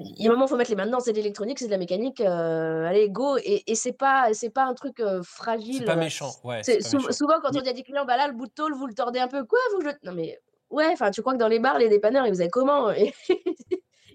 [0.00, 1.66] Il y a un moment, il faut mettre les mains dedans, c'est de l'électronique, c'est
[1.66, 5.22] de la mécanique, euh, allez, go, et, et c'est pas, c'est pas un truc euh,
[5.24, 5.78] fragile.
[5.78, 6.30] c'est pas méchant.
[6.44, 7.10] Ouais, pas sou- méchant.
[7.10, 8.94] souvent, quand on dit à des clients, bah là, le bout de tôle, vous le
[8.94, 9.92] tordez un peu, quoi, vous le...
[10.04, 10.38] Non mais,
[10.70, 12.90] ouais, enfin, tu crois que dans les bars, les dépanneurs, ils faisaient comment?
[12.92, 13.12] Et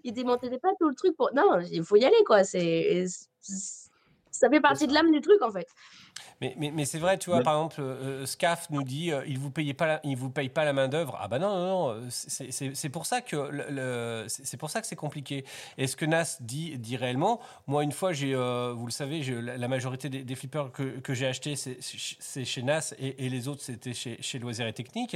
[0.04, 1.30] il démontait pas tout le truc pour.
[1.34, 2.44] Non, il faut y aller, quoi.
[2.44, 3.06] C'est.
[3.40, 5.68] Ça fait partie de l'âme du truc, en fait.
[6.44, 7.44] Mais, mais, mais c'est vrai, tu vois, Ouais.
[7.44, 10.66] par exemple, euh, Scaf nous dit euh, il vous paye pas, la, vous paye pas
[10.66, 11.18] la main d'œuvre.
[11.22, 14.82] Ah bah non, non, non, euh, c'est- pour ça que le, le- c'est pour ça
[14.82, 15.46] que c'est compliqué.
[15.78, 19.22] Et ce que Nas dit, dit réellement, moi une fois, j'ai, euh, vous le savez,
[19.24, 23.30] la, la majorité des, des flippers que, que j'ai achetés, c'est chez Nas et, et
[23.30, 25.16] les autres, c'était chez, chez Loisirs et Techniques.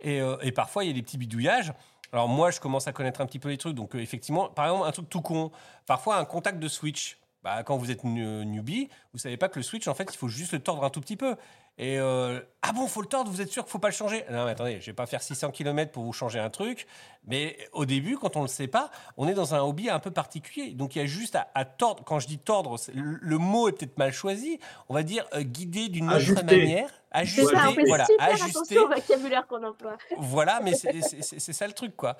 [0.00, 1.72] Et, euh, et parfois, il y a des petits bidouillages.
[2.12, 3.74] Alors moi, je commence à connaître un petit peu les trucs.
[3.74, 5.50] Donc euh, effectivement, par exemple, un truc tout con,
[5.86, 7.18] parfois un contact de switch.
[7.42, 10.28] Bah, quand vous êtes newbie, vous savez pas que le switch, en fait, il faut
[10.28, 11.36] juste le tordre un tout petit peu.
[11.80, 14.24] Et euh, ah bon, faut le tordre, vous êtes sûr qu'il faut pas le changer?
[14.32, 16.88] Non, mais attendez, je vais pas faire 600 km pour vous changer un truc.
[17.28, 20.10] Mais au début, quand on le sait pas, on est dans un hobby un peu
[20.10, 20.72] particulier.
[20.72, 22.02] Donc il y a juste à, à tordre.
[22.04, 24.58] Quand je dis tordre, le, le mot est peut-être mal choisi.
[24.88, 26.42] On va dire euh, guider d'une autre Ajuster.
[26.44, 26.88] manière.
[26.88, 28.50] C'est Ajuster, ça, on fait voilà, super ajuster.
[28.50, 29.96] attention au vocabulaire qu'on emploie.
[30.18, 32.16] Voilà, mais c'est- c'est c'est- c'est ça le truc, quoi.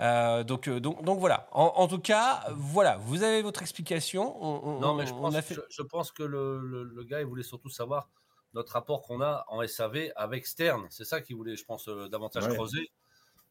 [0.00, 1.48] Euh, donc, donc, donc voilà.
[1.52, 4.36] En, en tout cas, voilà, vous avez votre explication.
[4.42, 5.54] On, on- Non, mais je pense, a fait.
[5.54, 8.08] je, je pense que le, le- le gars, il voulait surtout savoir
[8.56, 10.86] notre rapport qu'on a en SAV avec Stern.
[10.90, 12.54] C'est ça qu'il voulait, je pense, euh, davantage Ouais.
[12.54, 12.90] creuser.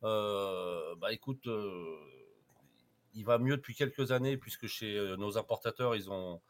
[0.03, 1.95] Euh, bah écoute, euh,
[3.13, 6.41] il va mieux depuis quelques années, puisque chez nos importateurs, ils ont,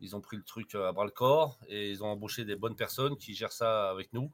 [0.00, 2.76] ils ont pris le truc à bras le corps et ils ont embauché des bonnes
[2.76, 4.30] personnes qui gèrent ça avec nous.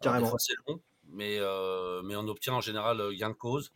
[0.00, 0.36] Carrément.
[0.38, 3.72] c'est long, mais, euh, mais on obtient en général gain de cause.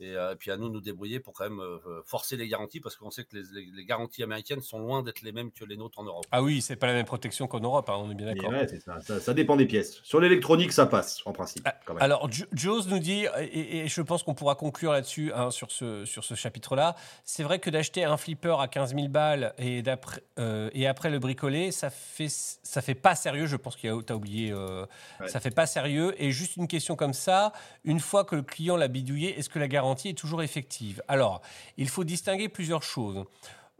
[0.00, 2.48] Et, euh, et puis à nous de nous débrouiller pour quand même euh, forcer les
[2.48, 5.52] garanties parce qu'on sait que les, les- les garanties américaines sont loin d'être les mêmes
[5.52, 6.24] que les nôtres en Europe.
[6.32, 8.50] Ah oui, c'est pas la même protection qu'en Europe, hein, on est bien d'accord.
[8.50, 10.00] ouais, ça, ça, ça dépend des pièces.
[10.02, 11.64] Sur l'électronique, ça passe, en principe.
[11.86, 12.02] quand même.
[12.02, 16.04] Alors, Joes nous dit, et, et je pense qu'on pourra conclure là-dessus, hein, sur ce,
[16.04, 20.22] sur ce chapitre-là, c'est vrai que d'acheter un flipper à 15 000 balles et, d'après-
[20.40, 23.46] euh, et après le bricoler, ça fait, ça fait pas sérieux.
[23.46, 24.86] Je pense qu'il y a, t'as oublié, euh,
[25.20, 25.28] Ouais.
[25.28, 26.14] ça fait pas sérieux.
[26.18, 27.52] Et juste une question comme ça,
[27.84, 31.42] une fois que le client l'a bidouillé, est-ce que la garantie est toujours effective Alors,
[31.76, 33.24] il faut distinguer plusieurs choses.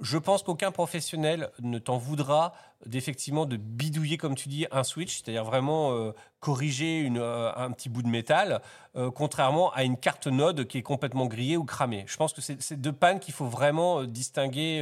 [0.01, 2.53] Je pense qu'aucun professionnel ne t'en voudra
[2.85, 7.89] d'effectivement de bidouiller, comme tu dis, un switch, c'est-à-dire vraiment euh, corriger euh, un petit
[7.89, 8.61] bout de métal,
[8.97, 12.05] euh, contrairement à une carte node qui est complètement grillée ou cramée.
[12.09, 14.81] Je pense que c'est deux pannes qu'il faut vraiment distinguer,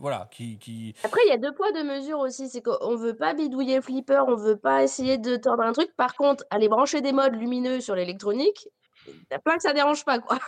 [0.00, 2.48] voilà, qui, Après, il y a deux poids, deux mesures aussi.
[2.48, 5.94] C'est qu'on veut pas bidouiller le flipper, on veut pas essayer de tordre un truc.
[5.96, 8.68] Par contre, aller brancher des modes lumineux sur l'électronique,
[9.06, 10.38] il y a plein que ça dérange pas, quoi.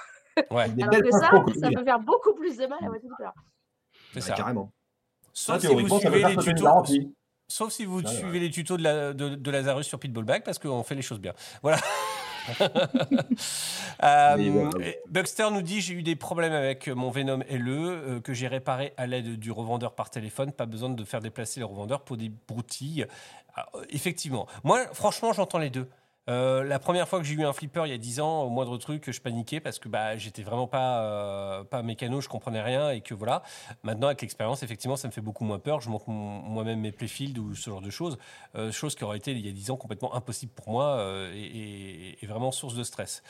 [0.51, 3.31] Ouais, Alors que ça, ça peut faire beaucoup plus de mal à votre flipper.
[4.13, 4.35] c'est ça.
[4.35, 4.73] Carrément.
[5.33, 6.69] Sauf Ça, si vous suivez les tutos.
[7.47, 8.13] Sauf si vous Ouais, ouais.
[8.17, 11.21] suivez les tutos de, la, de, de Lazarus sur Pitbullback, parce qu'on fait les choses
[11.21, 11.35] bien.
[11.63, 11.79] Voilà.
[14.03, 14.71] Euh,
[15.09, 18.93] Buxter nous dit j'ai eu des problèmes avec mon Venom LE euh, que j'ai réparé
[18.97, 20.53] à l'aide du revendeur par téléphone.
[20.53, 23.07] Pas besoin de faire déplacer le revendeur pour des broutilles.
[23.55, 25.89] Alors, euh, effectivement, moi franchement j'entends les deux.
[26.31, 28.49] Euh, la première fois que j'ai eu un flipper il y a 10 ans, au
[28.51, 32.63] moindre truc, je paniquais parce que bah, j'étais vraiment pas, euh, pas mécano, je comprenais
[32.63, 33.43] rien et que voilà.
[33.83, 35.83] Maintenant, avec l'expérience, effectivement, ça me fait beaucoup moins peur.
[35.83, 38.17] Je monte mon- moi-même mes playfields ou ce genre de choses.
[38.55, 41.31] Euh, chose qui aurait été il y a 10 ans complètement impossible pour moi euh,
[41.35, 43.23] et, et- et vraiment source de stress.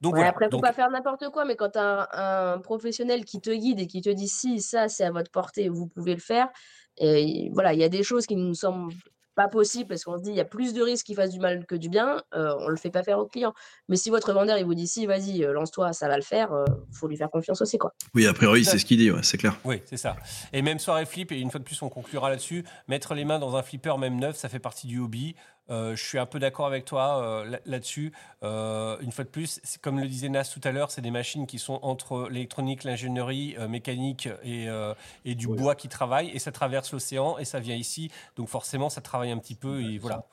[0.00, 0.30] Donc Ouais, voilà.
[0.30, 3.40] après, faut Donc, pas faire n'importe quoi, mais quand tu as un, un professionnel qui
[3.42, 6.20] te guide et qui te dit si ça c'est à votre portée, vous pouvez le
[6.20, 6.48] faire.
[6.96, 8.94] Et voilà, il y a des choses qui nous semblent
[9.38, 11.38] pas possibles parce qu'on se dit il y a plus de risques qu'il fasse du
[11.38, 13.54] mal que du bien, euh, on le fait pas faire au client.
[13.88, 16.52] Mais si votre vendeur il vous dit si vas-y euh, lance-toi, ça va le faire,
[16.52, 17.94] euh, faut lui faire confiance aussi quoi.
[18.16, 19.56] Oui, a priori, c'est ce qu'il dit, ouais, c'est clair.
[19.64, 20.16] Oui, c'est ça.
[20.52, 22.64] Et même soirée flip, et une fois de plus, on conclura là-dessus.
[22.88, 25.36] Mettre les mains dans un flipper, même neuf, ça fait partie du hobby.
[25.70, 28.12] Euh, je suis un peu d'accord avec toi euh, là- là-dessus.
[28.42, 31.46] Euh, une fois de plus, comme le disait Nas tout à l'heure, c'est des machines
[31.46, 36.38] qui sont entre l'électronique, l'ingénierie euh, mécanique et, euh, et du bois qui travaillent, et
[36.38, 38.10] ça traverse l'océan, et ça vient ici.
[38.36, 40.24] Donc forcément, ça travaille un petit peu, et voilà.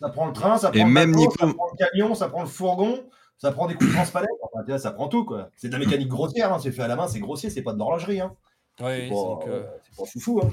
[0.00, 2.14] Ça prend le train, ça Et prend même le bateau, Nico- ça prend le camion,
[2.14, 3.04] ça prend le fourgon,
[3.38, 4.30] ça prend des coups de transpalette.
[4.42, 5.50] Enfin, ça prend tout, quoi.
[5.56, 7.72] C'est de la mécanique grossière, hein, c'est fait à la main, c'est grossier, c'est pas
[7.72, 8.20] de l'horlogerie.
[8.20, 8.34] Hein.
[8.80, 10.40] ouais, C'est c'est pas, donc, c'est pas foufou.
[10.42, 10.50] Hein.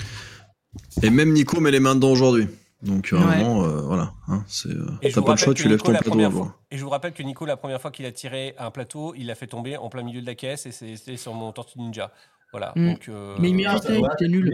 [1.04, 2.48] Et même Nico met les mains dedans aujourd'hui.
[2.84, 3.20] Donc, Ouais.
[3.20, 4.14] vraiment, euh, voilà.
[4.28, 5.86] hein, c'est, euh, Et je t'as vous pas le rappelle choix, que tu lèves Nico,
[5.88, 6.32] ton la plateau.
[6.32, 9.14] fois- Et je vous rappelle que Nico, la première fois qu'il a tiré un plateau,
[9.16, 11.52] il l'a fait tomber en plein milieu de la caisse et c'est- c'était sur mon
[11.52, 12.12] Tortue Ninja.
[12.52, 12.74] Voilà.
[12.76, 12.88] Mm.
[12.90, 14.52] Donc, euh, Mais il ça méritait, doit il était nul.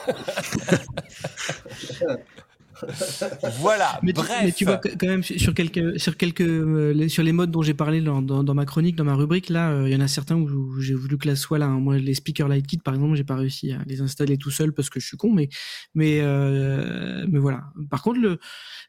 [3.59, 3.99] voilà.
[4.03, 4.37] Mais tu, Bref.
[4.43, 7.61] mais tu vois quand même sur quelques sur quelques euh, les- sur les modes dont
[7.61, 10.01] j'ai parlé dans, dans, dans ma chronique, dans ma rubrique là, euh, il y en
[10.01, 11.65] a certains où, j'ai voulu que la soit là.
[11.65, 11.79] hein.
[11.79, 14.73] Moi, les speakers Light Kit par exemple, j'ai pas réussi à les installer tout seul
[14.73, 15.49] parce que je suis con, mais
[15.95, 17.63] mais euh, mais voilà.
[17.89, 18.39] Par contre, le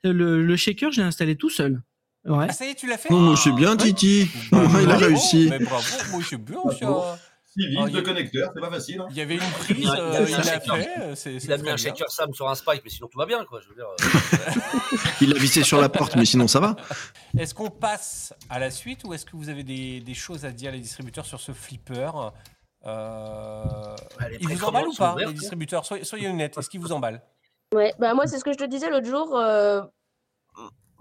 [0.04, 1.82] le, le shaker, j'ai installé tout seul.
[2.24, 2.46] Ouais.
[2.48, 4.28] Ah, ça y est, tu l'as fait Non, moi, je suis bien, Titi.
[4.52, 5.46] Bah, il a réussi.
[5.48, 6.58] Mais bravo, moi, c'est bien
[7.60, 9.00] Oh, il y deux a- connecteurs, c'est pas facile.
[9.00, 9.06] hein.
[9.10, 10.76] Il y avait une prise, Il euh, mis il un l'a shaker.
[10.76, 10.88] fait.
[11.00, 11.76] euh, c'est- Il c'est a mis un bien.
[11.76, 13.60] shaker Sam sur un spike, mais sinon tout va bien, quoi.
[13.60, 13.86] Je veux dire.
[13.88, 16.76] euh, Il l'a vissé sur la porte, mais sinon ça va.
[17.36, 20.50] Est-ce qu'on passe à la suite ou est-ce que vous avez des, des choses à
[20.52, 22.10] dire les distributeurs sur ce flipper
[22.86, 23.96] euh...
[24.30, 25.32] les Ils vous emballent ou pas, les hein.
[25.32, 25.84] distributeurs?
[25.84, 27.20] Soyez, soyez honnêtes, est-ce qu'ils vous emballent?
[27.74, 29.36] Ouais, bah moi, c'est ce que je te disais l'autre jour.
[29.36, 29.82] euh,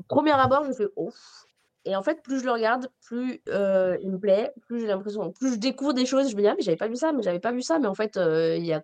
[0.09, 1.13] Premier abord, je fais ouf.
[1.87, 5.31] Et en fait, plus je le regarde, plus euh, il me plaît, plus j'ai l'impression,
[5.31, 6.29] plus je découvre des choses.
[6.29, 7.79] Je me dis, ah, mais j'avais pas vu ça, mais j'avais pas vu ça.
[7.79, 8.83] Mais en fait, euh, il y a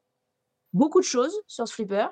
[0.74, 2.08] beaucoup de choses sur ce flipper.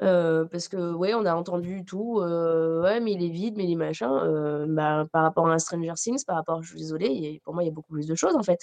[0.00, 2.18] Euh, parce que, ouais, on a entendu tout.
[2.18, 4.66] ouais, mais il est vide, mais il est machin.
[4.66, 7.70] bah, par rapport à Stranger Things, par rapport, je suis désolée, pour moi, il y
[7.70, 8.60] a beaucoup plus de choses en fait.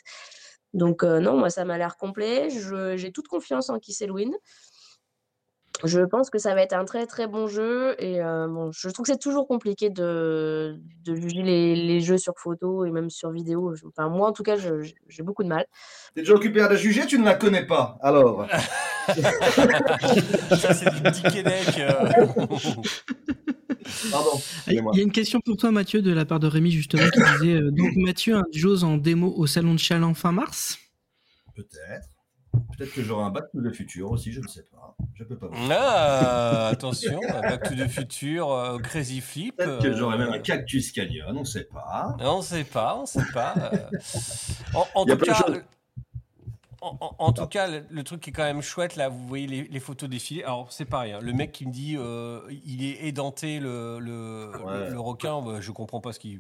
[0.74, 2.49] Donc, non, moi, ça m'a l'air complet.
[2.98, 4.32] J'ai toute confiance en Kiss Elwin.
[5.84, 8.89] Je pense que ça va être un très très bon jeu et euh, bon, je
[8.89, 13.10] trouve que c'est toujours compliqué de, de juger les, les jeux sur photo et même
[13.10, 13.73] sur vidéo.
[13.88, 15.65] Enfin, moi en tout cas, j'ai beaucoup de mal.
[16.15, 17.97] T'es déjà occupé à la juger, tu ne la connais pas.
[18.01, 18.45] Alors,
[19.10, 21.68] Ça, c'est du petit Québec.
[21.77, 22.26] euh.
[24.11, 24.31] pardon.
[24.68, 27.19] Il y a une question pour toi, Mathieu, de la part de Rémi, justement, qui
[27.19, 30.77] disait euh, Donc, Mathieu, un Jaws en démo au salon de Chaland fin mars?
[31.56, 32.07] Peut-être.
[32.77, 34.95] Peut-être que j'aurai un Back to the Future aussi, je ne sais pas.
[35.15, 35.77] Je peux pas vous dire.
[35.80, 39.56] Ah, attention, Back to the Future, euh, Crazy Flip.
[39.56, 42.15] Peut-être que euh, j'aurai même un Cactus Canyon, on ne sait pas.
[42.19, 43.53] On sait pas, on sait pas.
[43.73, 44.80] euh.
[44.95, 45.45] En, tout cas.
[46.81, 49.27] En, en- en tout cas, le, le truc qui est quand même chouette, là, vous
[49.27, 50.43] voyez les, les photos défiler.
[50.43, 54.51] Alors, c'est pareil, hein, le mec qui me dit euh, il est édenté, le, le,
[54.65, 54.85] Ouais.
[54.88, 56.39] le- le requin, bah, je comprends pas ce qu'il.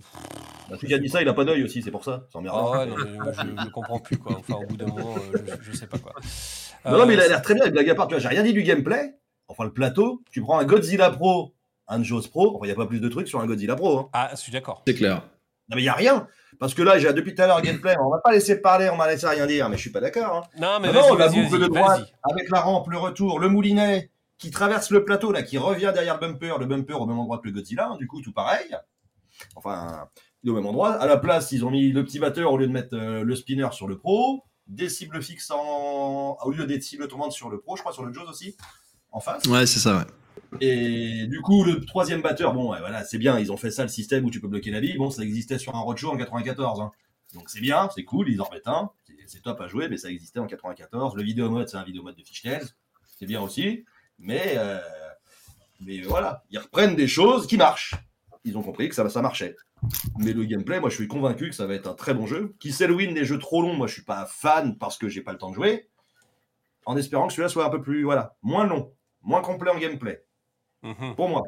[0.69, 2.25] Bah, celui qui a dit ça, il a pas d'œil aussi, c'est pour ça.
[2.33, 4.37] Ah ouais, non, mais moi, je, je comprends plus, quoi.
[4.39, 6.13] Enfin, au bout d'un moment, euh, je, je sais pas quoi.
[6.85, 8.07] Non, non, mais il a Euh, l'air très bien, blague à part.
[8.07, 9.15] Tu vois, j'ai rien dit du gameplay.
[9.47, 11.53] Enfin, le plateau, tu prends un Godzilla Pro,
[11.87, 12.55] un Jaws Pro.
[12.55, 13.97] Enfin, il n'y a pas plus de trucs sur un Godzilla Pro.
[13.99, 14.09] Hein.
[14.13, 14.83] Ah, je suis d'accord.
[14.87, 15.15] C'est clair.
[15.69, 16.27] Non, mais il n'y a rien.
[16.57, 17.95] Parce que là, j'ai depuis tout à l'heure gameplay.
[17.99, 20.37] On va pas laisser parler, on m'a laissé rien dire, mais je suis pas d'accord.
[20.37, 20.59] Hein.
[20.59, 24.51] Non, mais Non, la boucle de droite, avec la rampe, le retour, le moulinet qui
[24.51, 27.47] traverse le plateau, là, qui revient derrière le bumper, le bumper au même endroit que
[27.47, 28.75] le Godzilla, hein, du coup, tout pareil.
[29.55, 30.07] Enfin,
[30.43, 30.93] il est au même endroit.
[30.93, 33.35] À la place, ils ont mis le petit batteur au lieu de mettre euh, le
[33.35, 36.37] spinner sur le pro, des cibles fixes en...
[36.41, 38.55] au lieu des cibles tournantes sur le pro, je crois, sur le Jaws aussi,
[39.11, 39.43] en face.
[39.45, 40.05] Ouais, c'est ça, ouais.
[40.61, 43.89] Et du coup, le troisième batteur, bon, voilà, c'est bien, ils ont fait ça, le
[43.89, 44.97] système où tu peux bloquer la vie.
[44.97, 46.81] Bon, ça existait sur un Roadshow en 94.
[46.81, 46.91] hein.
[47.33, 48.91] Donc c'est bien, c'est cool, ils en remettent un.
[49.27, 51.15] C'est- top à jouer, mais ça existait en 94.
[51.15, 52.65] Le vidéo mode, c'est un vidéo mode de Fishtails.
[53.19, 53.85] C'est bien aussi.
[54.17, 54.79] Mais, euh,
[55.81, 57.93] mais voilà, ils reprennent des choses qui marchent.
[58.43, 59.55] Ils ont compris que ça, ça marchait.
[60.17, 62.55] Mais le gameplay, moi, je suis convaincu que ça va être un très bon jeu.
[62.59, 65.31] Qui win des jeux trop longs, moi, je suis pas fan parce que j'ai pas
[65.31, 65.87] le temps de jouer.
[66.85, 70.23] En espérant que celui-là soit un peu plus, voilà, moins long, moins complet en gameplay.
[70.83, 71.15] Mhm.
[71.15, 71.43] Pour moi.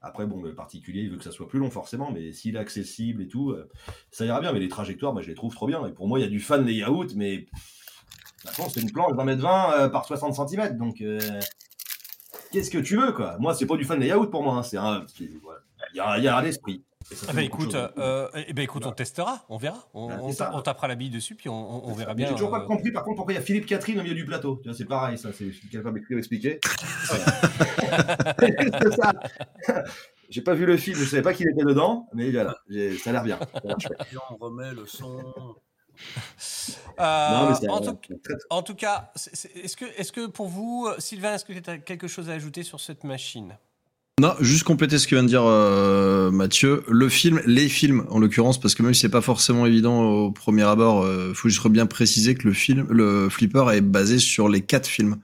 [0.00, 2.58] Après, bon, le particulier, il veut que ça soit plus long, forcément, mais s'il est
[2.58, 3.68] accessible et tout, euh,
[4.10, 4.52] ça ira bien.
[4.52, 5.84] Mais les trajectoires, je les trouve trop bien.
[5.86, 7.38] Et pour moi, il y a du fan layout, mais.
[7.38, 7.62] pff,
[8.44, 10.76] Maintenant, c'est une planche d'un mètre 20 euh, par 60 cm.
[10.76, 11.18] Donc, euh,
[12.52, 13.36] qu'est-ce que tu veux, quoi?
[13.38, 14.56] Moi, c'est pas du fan layout pour moi.
[14.58, 15.04] hein, C'est un.
[15.20, 16.84] il y a un esprit.
[17.28, 17.88] Ah bah écoute, choses.
[17.98, 21.10] euh, eh ben écoute, on testera, on verra, on, Bah, on, on tapera la bille
[21.10, 22.26] dessus puis on, on- on verra bien.
[22.26, 24.14] J'ai toujours pas euh, compris, par contre, pourquoi il y a Philippe Catherine au milieu
[24.16, 24.60] du plateau.
[24.76, 25.30] C'est pareil, ça.
[25.32, 26.58] C'est quelqu'un m'écrit ou expliquer.
[28.40, 29.12] C'est ça.
[30.28, 32.56] J'ai pas vu le film, je savais pas qu'il était dedans, mais voilà,
[33.02, 33.38] ça a l'air bien.
[34.30, 35.22] On remet le son.
[36.98, 37.98] euh, Non, en, tout,
[38.50, 42.28] en cas, est-ce que, est que pour vous, Sylvain, est-ce que tu as quelque chose
[42.28, 43.56] à ajouter sur cette machine?
[44.18, 46.84] Non, juste compléter ce que vient de dire euh, Mathieu.
[46.88, 50.32] Le film, les films en l'occurrence, parce que même si c'est pas forcément évident au
[50.32, 54.48] premier abord, euh, faut juste bien préciser que le film, le flipper est basé sur
[54.48, 55.16] les quatre films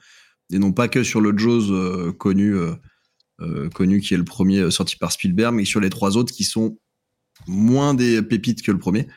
[0.52, 2.54] et non pas que sur le Jaws euh, connu,
[3.40, 6.44] euh, connu qui est le premier sorti par Spielberg, mais sur les trois autres qui
[6.44, 6.78] sont
[7.46, 9.08] moins des pépites que le premier.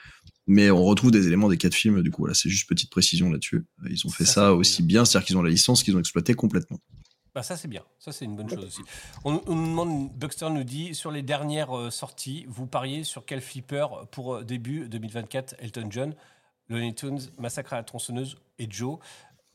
[0.48, 2.02] Mais on retrouve des éléments des quatre films.
[2.02, 3.66] Du coup, voilà, c'est juste petite précision là-dessus.
[3.90, 6.80] Ils ont fait Ça, aussi bien, c'est-à-dire qu'ils ont la licence qu'ils ont exploité complètement.
[7.36, 8.82] Bah ça c'est bien, ça c'est une bonne chose aussi.
[9.26, 13.26] On, on nous demande, Buxter nous dit, sur les dernières euh, sorties, vous pariez sur
[13.26, 16.16] quel flipper pour euh, début 2024 Elton John,
[16.70, 18.99] Looney Tunes, Massacre à la tronçonneuse et Joe?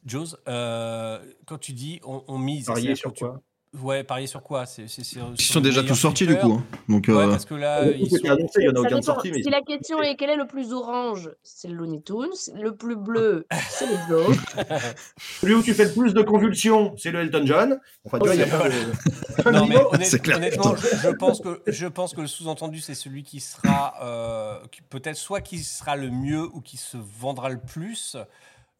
[0.04, 2.66] Joe's, euh, quand tu dis on, on mise...
[2.66, 3.40] Parier sur quoi?
[3.80, 4.66] Ouais, parier sur quoi?
[4.66, 6.54] C'est, c'est, c'est- Ils sur sont déjà tous sortis du coup.
[6.54, 6.64] hein.
[6.88, 8.28] Donc, Ouais, euh, parce que là, ils sont...
[8.28, 9.02] annoncé, il y en a aucun de dépend.
[9.02, 12.26] sorti, mais Si la question est quel est le plus orange, c'est le Looney Tunes.
[12.60, 14.36] Le plus bleu, c'est le Joe.
[15.40, 17.80] celui où tu fais le plus de convulsions, c'est le Elton John.
[18.04, 19.50] Enfin, tu vois, il y a pas de.
[19.52, 20.38] Non, mais honnête- C'est clair.
[20.38, 24.58] honnêtement, je, je pense que, je pense que le sous-entendu, c'est celui qui sera euh,
[24.72, 28.16] qui- peut-être soit qui sera le mieux ou qui se vendra le plus.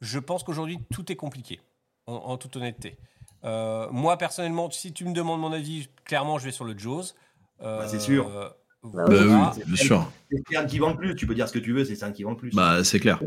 [0.01, 1.61] Je pense qu'aujourd'hui, tout est compliqué,
[2.07, 2.99] en, en toute honnêteté.
[3.45, 7.15] Euh, moi, personnellement, si tu me demandes mon avis, clairement, je vais sur le Jaws.
[7.63, 8.29] Euh, Bah, c'est sûr.
[8.29, 8.49] euh,
[8.83, 9.53] bah voilà.
[9.57, 10.11] oui, bien sûr.
[10.31, 11.15] C'est Cern qui vend le plus.
[11.15, 12.51] Tu peux dire ce que tu veux, c'est Cern qui vend le plus.
[12.55, 13.21] Bah, c'est clair.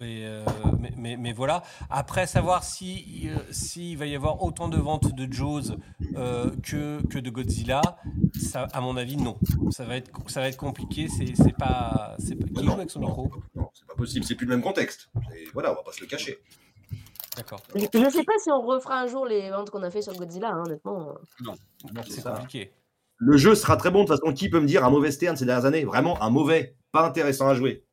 [0.00, 0.44] Mais euh,
[0.80, 1.62] mais, mais, mais voilà.
[1.88, 5.76] Après, savoir si euh, s'il va y avoir autant de ventes de Jaws
[6.16, 7.80] euh, que, que de Godzilla,
[8.36, 9.38] ça, à mon avis, non.
[9.70, 11.06] Ça va être, ça va être compliqué.
[11.08, 12.46] C'est c'est pas, c'est pas.
[12.48, 14.24] Qui Non, joue avec son non, micro Non, c'est pas possible.
[14.24, 15.10] C'est plus le même contexte.
[15.36, 16.40] Et voilà, on va pas se le cacher.
[17.36, 17.60] D'accord.
[17.74, 20.14] Je je sais pas si on refera un jour les ventes qu'on a fait sur
[20.14, 21.14] Godzilla, hein, honnêtement.
[21.40, 21.54] Non,
[22.08, 22.72] C'est compliqué.
[23.16, 24.02] Le jeu sera très bon.
[24.04, 25.84] De toute façon, qui peut me dire un mauvais stern ces dernières années?
[25.84, 27.84] Vraiment un mauvais, pas intéressant à jouer.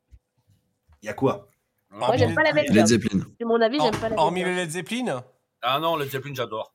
[1.02, 1.48] Il y a quoi?
[1.90, 2.86] Moi, j'aime pas la Led.
[2.86, 3.24] Zeppelin.
[3.40, 5.22] De mon avis, j'aime pas la Hormis le Led Zeppelin?
[5.60, 6.74] Ah non, le Zeppelin, j'adore.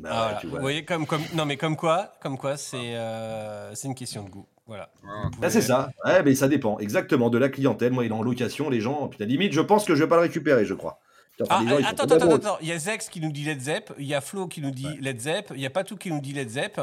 [0.00, 0.38] Bah, Ah, voilà.
[0.40, 0.58] tu vois.
[0.58, 4.24] Vous voyez, comme, comme, non, mais comme quoi, comme quoi c'est euh, c'est une question
[4.24, 4.46] de goût.
[4.66, 4.90] Voilà.
[5.06, 5.30] Ah.
[5.38, 5.90] Bah, c'est ça.
[6.04, 7.92] Ouais, mais ça dépend exactement de la clientèle.
[7.92, 9.08] Moi, il est en location, les gens.
[9.08, 10.98] Puis la limite, je pense que je vais pas le récupérer, je crois.
[11.42, 12.34] Enfin, Ah, gens, sont attends, attends, drôles.
[12.34, 14.60] attends, il y a Zex qui nous dit Led Zepp, il y a Flo qui
[14.60, 16.80] nous dit Led Zepp, il y a Patou qui nous dit Led Zepp.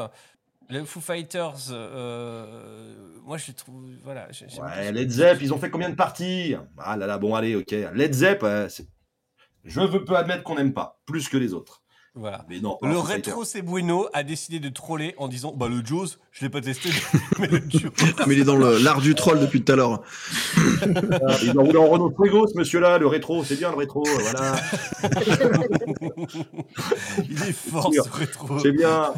[0.68, 4.26] Le Foo Fighters, euh, moi je trouve, voilà.
[4.60, 6.56] Ouais, Led Zepp, ils ont fait combien de parties?
[6.78, 7.72] Ah là là, bon, allez, ok.
[7.94, 8.68] Led Zepp, euh,
[9.64, 11.82] je veux peux admettre qu'on n'aime pas, plus que les autres.
[12.18, 12.44] Voilà.
[12.48, 15.84] Mais non, pas Le rétro c'est Bueno a décidé de troller en disant bah le
[15.84, 16.88] Jaws, je l'ai pas testé,
[17.38, 17.90] mais le Jaws.
[18.18, 20.02] Ah, mais il est dans le- l'art du troll depuis tout à l'heure.
[21.42, 24.56] Il est en Renault Fuego, ce monsieur-là, le rétro, c'est bien le rétro, voilà.
[27.28, 28.58] il est fort ce rétro.
[28.60, 29.12] C'est bien.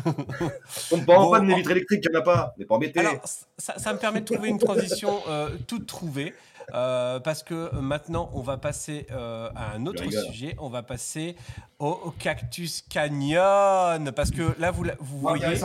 [0.91, 2.55] On pas en Bon, panne des en- vitres électriques, il n'y en a pas.
[2.59, 3.01] Mais pas embêté.
[3.01, 3.15] Alors,
[3.59, 6.35] ça, ça me permet de trouver une transition euh, toute trouvée.
[6.75, 10.55] Euh, parce que maintenant, on va passer euh, à un autre sujet.
[10.59, 11.37] On va passer
[11.79, 14.13] au, au Cactus Canyon.
[14.15, 15.61] Parce que là, vous, vous voyez.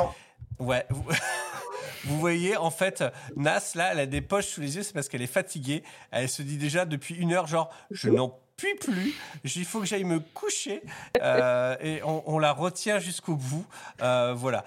[0.60, 0.86] Ouais.
[0.90, 1.04] Vous,
[2.06, 3.04] vous voyez, en fait,
[3.36, 4.84] Nas, là, elle a des poches sous les yeux.
[4.84, 5.84] C'est parce qu'elle est fatiguée.
[6.12, 9.14] Elle se dit déjà depuis une heure, genre, je n'en puis plus.
[9.44, 10.82] Il faut que j'aille me coucher.
[11.22, 13.66] Euh, et on, on la retient jusqu'au bout.
[14.02, 14.64] Euh, voilà.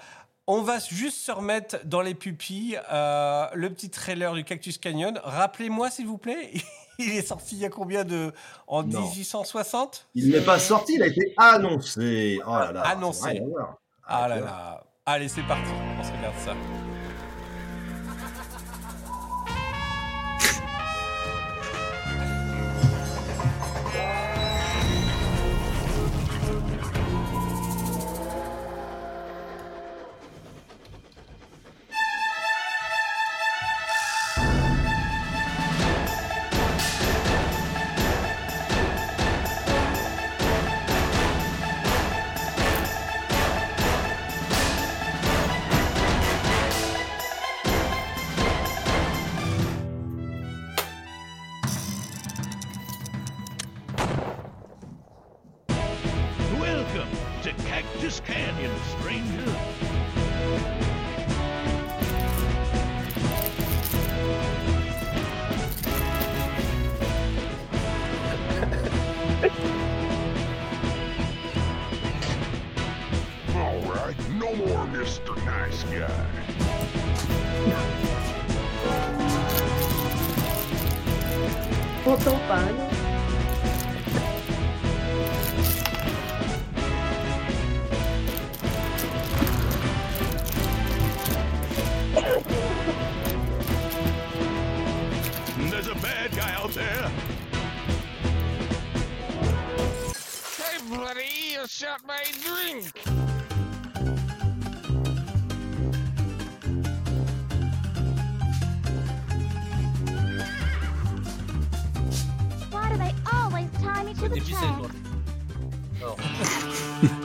[0.49, 2.79] On va juste se remettre dans les pupilles.
[2.91, 5.19] euh, le petit trailer du Cactus Canyon.
[5.23, 6.51] Rappelez-moi, s'il vous plaît,
[6.99, 8.31] il est sorti il y a combien de.
[8.65, 9.01] En Non.
[9.01, 12.39] 1860 Il n'est pas sorti, il a été annoncé.
[12.47, 12.81] Oh là là.
[12.83, 13.41] Annoncé.
[13.41, 13.75] voir.
[14.05, 14.83] Ah là là.
[15.05, 15.69] Allez, c'est parti.
[15.99, 16.53] On se regarde ça.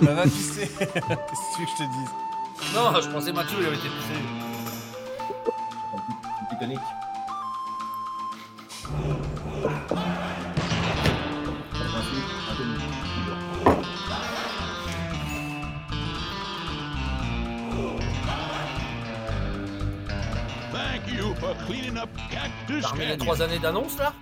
[0.03, 0.69] Bah, va, tu sais.
[0.79, 2.11] Qu'est-ce que tu veux que je te dise?
[2.75, 3.89] Non, je pensais Mathieu, il avait été
[6.51, 6.79] un tonique.
[20.73, 24.13] Thank you for cleaning up Cactus T'as remis les trois années d'annonce là?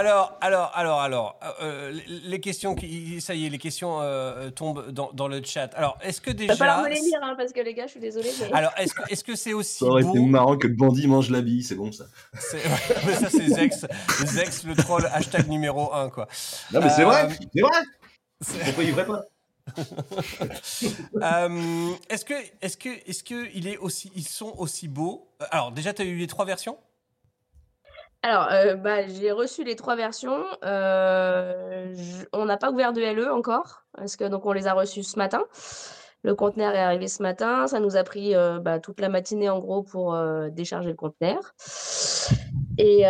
[0.00, 4.48] Alors, alors, alors, alors, euh, les- les questions qui, ça y est, les questions euh,
[4.50, 5.70] tombent dans, dans le chat.
[5.74, 7.90] Alors, est-ce que Va falloir déjà, me les lire, hein, parce que les gars, je
[7.92, 8.30] suis désolée.
[8.40, 8.50] Mais...
[8.54, 11.06] alors, est-ce que, est-ce que c'est aussi Ça aurait beau été marrant que le bandit
[11.06, 12.04] mange la bille, c'est bon ça.
[12.38, 12.62] C'est-
[13.06, 13.84] mais ça, c'est Zex,
[14.24, 16.26] Zex, le troll, hashtag numéro 1, quoi.
[16.72, 17.78] Non mais c'est Euh, vrai, c'est vrai.
[18.40, 19.22] c'est- Pourquoi il ferait pas?
[21.22, 25.28] Euh, est-ce que, est-ce que, est-ce que il est aussi, ils sont aussi beaux?
[25.42, 26.78] Euh, Alors déjà, tu as eu les trois versions?
[28.22, 30.44] Alors, euh, bah, j'ai reçu les trois versions.
[30.62, 34.74] Euh, je- on n'a pas ouvert de LE encore, parce que donc on les a
[34.74, 35.42] reçus ce matin.
[36.22, 37.66] Le conteneur est arrivé ce matin.
[37.66, 40.14] Ça nous a pris euh, bah, toute la matinée en gros pour
[40.50, 41.54] décharger le conteneur.
[42.76, 43.04] Et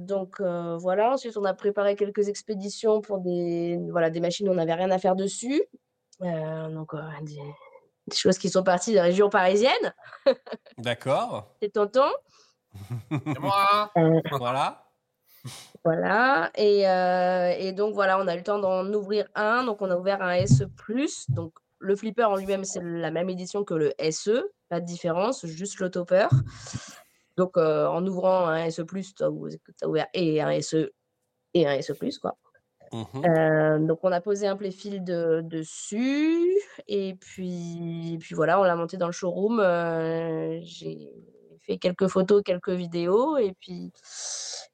[0.00, 1.12] donc voilà.
[1.12, 4.90] Ensuite, on a préparé quelques expéditions pour des voilà des machines où on n'avait rien
[4.90, 5.62] à faire dessus.
[6.20, 7.36] Donc des,
[8.06, 9.94] des choses qui sont parties de la région parisienne.
[10.78, 11.54] D'accord.
[11.62, 12.08] C'est tonton.
[13.10, 13.90] C'est moi.
[14.30, 14.84] Voilà.
[15.84, 19.64] Voilà, et, euh, et donc voilà, on a eu le temps d'en ouvrir un.
[19.64, 20.64] Donc on a ouvert un SE.
[21.28, 25.46] Donc le flipper en lui-même, c'est la même édition que le SE, pas de différence,
[25.46, 26.26] juste le topper.
[27.36, 30.90] Donc euh, en ouvrant un SE, tu as, ouvert et un SE
[31.54, 32.36] et un SE, quoi.
[32.92, 33.24] Mhm.
[33.24, 38.64] Euh, donc on a posé un playfield de- dessus, et puis, et puis voilà, on
[38.64, 39.60] l'a monté dans le showroom.
[39.60, 41.10] euh, J'ai
[41.72, 43.92] fait quelques photos, quelques vidéos, et puis,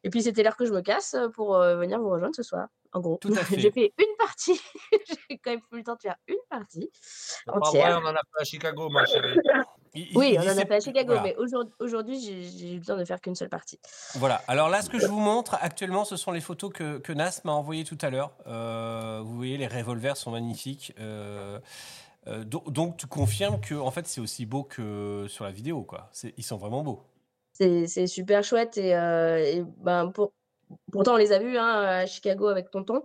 [0.05, 2.69] et puis c'était l'heure que je me casse pour euh, venir vous rejoindre ce soir.
[2.93, 3.19] En gros,
[3.57, 4.61] j'ai fait une partie.
[5.29, 8.01] J'ai quand même pris le temps de faire une partie C'est pas vrai, entière.
[8.03, 9.37] on en a fait à Chicago, ma chérie.
[9.97, 11.23] Il- il- Oui, il on en a fait à Chicago, voilà.
[11.23, 11.37] mais
[11.79, 13.79] aujourd'hui, j'ai j'ai eu le temps de faire qu'une seule partie.
[14.17, 14.43] Voilà.
[14.49, 17.41] Alors là, ce que je vous montre actuellement, ce sont les photos que, que Nas
[17.45, 18.33] m'a envoyées tout à l'heure.
[18.49, 20.93] Euh, vous voyez, les revolvers sont magnifiques.
[20.99, 21.61] Euh,
[22.27, 25.83] euh, do- donc, tu confirmes que en fait, c'est aussi beau que sur la vidéo,
[25.83, 26.11] quoi.
[26.37, 27.03] Ils sont vraiment beaux.
[27.53, 30.33] C'est super chouette et, euh, et ben pour,
[30.91, 33.03] pourtant on les a vus hein, à Chicago avec Tonton,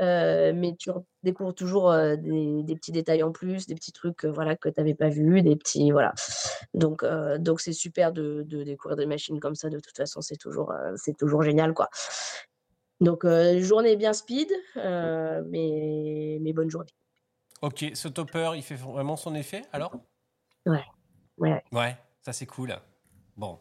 [0.00, 0.90] euh, mais tu
[1.22, 4.74] découvres toujours euh, des, des petits détails en plus, des petits trucs voilà que tu
[4.76, 6.12] n'avais pas vus, des petits voilà.
[6.74, 7.06] Donc
[7.38, 9.70] donc c'est super de, de découvrir des machines comme ça.
[9.70, 11.88] De toute façon c'est toujours c'est toujours génial quoi.
[13.00, 13.24] Donc
[13.60, 16.92] journée bien speed, mais mais bonne journée.
[17.62, 19.92] Ok, ce topper, il fait vraiment son effet, alors?
[20.66, 20.84] Ouais
[21.38, 21.62] ouais.
[21.72, 22.76] Ouais, ça c'est cool.
[23.36, 23.58] Bon.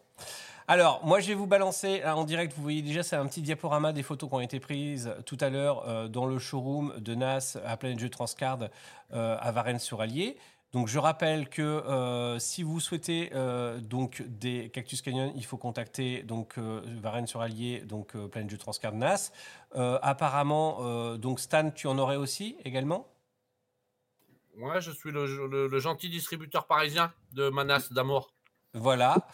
[0.68, 2.54] Alors, moi, je vais vous balancer là, en direct.
[2.56, 5.50] Vous voyez déjà, c'est un petit diaporama des photos qui ont été prises tout à
[5.50, 8.60] l'heure euh, dans le showroom de NAS à Planète Jeux Transcard
[9.14, 10.38] euh, à Varennes-sur-Allier.
[10.72, 15.58] Donc, je rappelle que euh, si vous souhaitez euh, donc des Cactus Canyon, il faut
[15.58, 19.32] contacter donc euh, Varennes-sur-Allier, donc euh, Planète Jeux Transcard NAS.
[19.76, 23.08] Euh, apparemment, euh, donc Stan, tu en aurais aussi également?
[24.58, 28.34] Ouais, je suis le, le- le gentil distributeur parisien de Manas d'amour.
[28.74, 29.28] Voilà.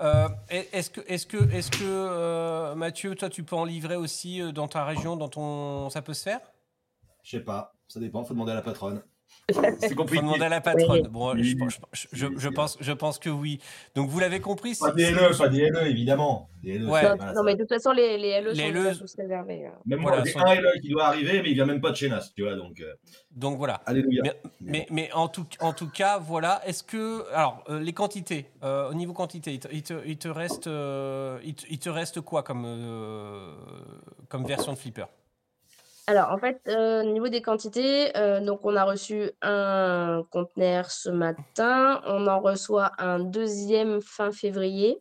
[0.00, 4.42] Euh, est-ce que, est-ce que, est-ce que euh, Mathieu, toi, tu peux en livrer aussi
[4.42, 6.40] euh, dans ta région, dans ton, ça peut se faire?
[7.22, 9.02] Je sais pas, ça dépend, faut demander à la patronne.
[9.48, 10.22] C'est Faut compliqué.
[10.22, 11.08] demander à la patronne.
[11.08, 11.42] Bon, Oui.
[11.44, 11.56] je,
[11.92, 13.58] je- je- je pense, je pense que oui.
[13.96, 14.74] Donc vous l'avez compris.
[14.78, 16.48] Pas des si- LE, pas des LE, évidemment.
[16.62, 17.00] Des LE, Ouais.
[17.00, 19.66] c'est- Non, non, mais de toute façon les, les LE Les sont LE tous réservés.
[19.66, 19.72] hein.
[19.86, 21.90] Même Voilà, moi, j'ai sont- un LE qui doit arriver, mais il vient même pas
[21.90, 22.80] de chez NAS, tu vois, donc.
[22.80, 22.94] euh,
[23.32, 23.80] Donc voilà.
[23.86, 24.22] Alléluia.
[24.24, 26.60] Mais, mais, mais en, tout, en tout cas, voilà.
[26.66, 27.28] Est-ce que.
[27.32, 30.66] Alors, euh, les quantités, euh, au niveau quantité, il te, il te- il te reste,
[30.68, 33.52] euh, il, te, il te reste quoi comme, euh,
[34.28, 35.06] comme version de flipper?
[36.10, 40.90] Alors, en fait, euh, au niveau des quantités, euh, donc on a reçu un conteneur
[40.90, 45.00] ce matin, on en reçoit un deuxième fin février.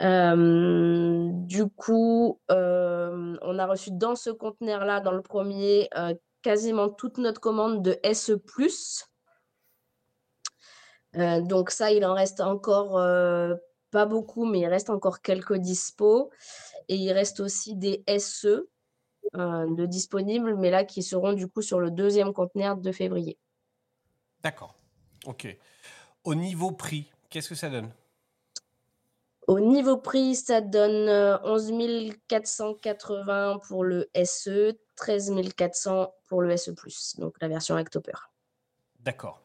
[0.00, 6.88] Euh, du coup, euh, on a reçu dans ce conteneur-là, dans le premier, euh, quasiment
[6.88, 8.38] toute notre commande de SE+.
[11.14, 13.54] Euh, donc ça, il en reste encore euh,
[13.90, 16.30] pas beaucoup, mais il reste encore quelques dispos.
[16.88, 18.70] Et il reste aussi des SE euh,
[19.34, 23.38] de disponibles, mais là qui seront du coup sur le deuxième conteneur de février.
[24.42, 24.74] D'accord.
[25.26, 25.56] Ok.
[26.24, 27.90] Au niveau prix, qu'est-ce que ça donne?
[29.46, 36.56] Au niveau prix, ça donne euh, 11 480 pour le SE, 13 400 pour le
[36.56, 36.72] SE+,
[37.18, 38.12] donc la version Actopper.
[39.00, 39.40] D'accord.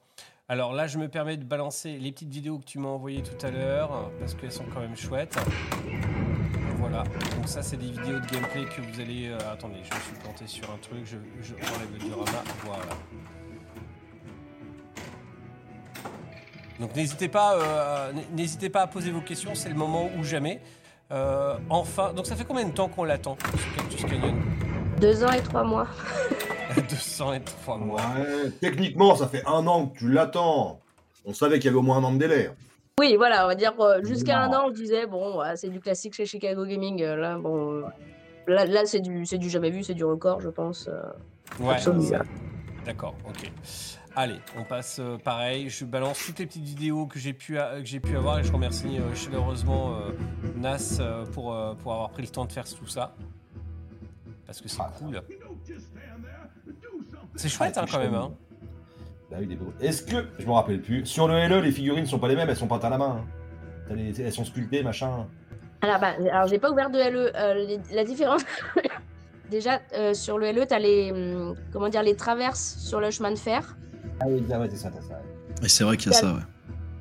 [0.48, 3.44] Alors là, je me permets de balancer les petites vidéos que tu m'as envoyées tout
[3.44, 5.36] à l'heure, parce qu'elles sont quand même chouettes.
[6.88, 7.04] Voilà.
[7.36, 9.30] Donc ça, c'est des vidéos de gameplay que vous allez...
[9.30, 12.44] euh, attendez, je me suis planté sur un truc, je, je enlève le diorama.
[12.64, 12.86] Voilà.
[16.80, 20.62] Donc n'hésitez pas, euh, n'hésitez pas à poser vos questions, c'est le moment ou jamais.
[21.12, 24.36] Euh, enfin, donc ça fait combien de temps qu'on l'attend, ce Cactus Canyon?
[25.00, 25.88] Deux ans et trois mois.
[26.90, 28.02] 203 mois.
[28.02, 30.82] Ouais, techniquement, ça fait un an que tu l'attends.
[31.24, 32.52] On savait qu'il y avait au moins un an de délai.
[32.98, 35.82] Oui, voilà, on va dire euh, jusqu'à un an, on se disait, bon, c'est du
[35.82, 37.02] classique chez Chicago Gaming.
[37.04, 37.84] euh, Là, bon, euh,
[38.48, 40.88] là, là c'est du, c'est du jamais vu, c'est du record, je pense.
[41.60, 41.78] Ouais.
[42.86, 43.52] D'accord, ok.
[44.16, 45.68] Allez, on passe euh, pareil.
[45.68, 48.44] Je balance toutes les petites vidéos que j'ai pu, a- que j'ai pu avoir et
[48.46, 50.12] je remercie euh, chaleureusement euh,
[50.56, 53.14] Nas euh, pour, euh, pour avoir pris le temps de faire tout ça.
[54.46, 55.22] Parce que c'est cool.
[57.36, 58.14] C'est chouette hein, quand même.
[58.16, 58.32] Hein.
[59.32, 59.74] Bah oui, des beaux.
[59.82, 60.26] Est-ce que.
[60.40, 61.06] Je me rappelle plus.
[61.06, 63.22] Sur le LE, les figurines sont pas les mêmes, elles sont peintes à la main.
[63.90, 63.96] hein.
[63.96, 65.28] Les- Elles sont sculptées, machin.
[65.82, 67.32] Alors, bah, alors j'ai pas ouvert de LE.
[67.36, 68.42] Euh, les- la différence.
[69.52, 71.12] Déjà, euh, sur le LE, t'as les.
[71.12, 73.76] hum, Comment dire, les traverses sur le chemin de fer.
[74.20, 75.14] Ah oui, ah ouais, c'est ça, t'as ça.
[75.16, 75.66] ouais.
[75.66, 76.40] Et c'est vrai qu'il y a ça, ouais.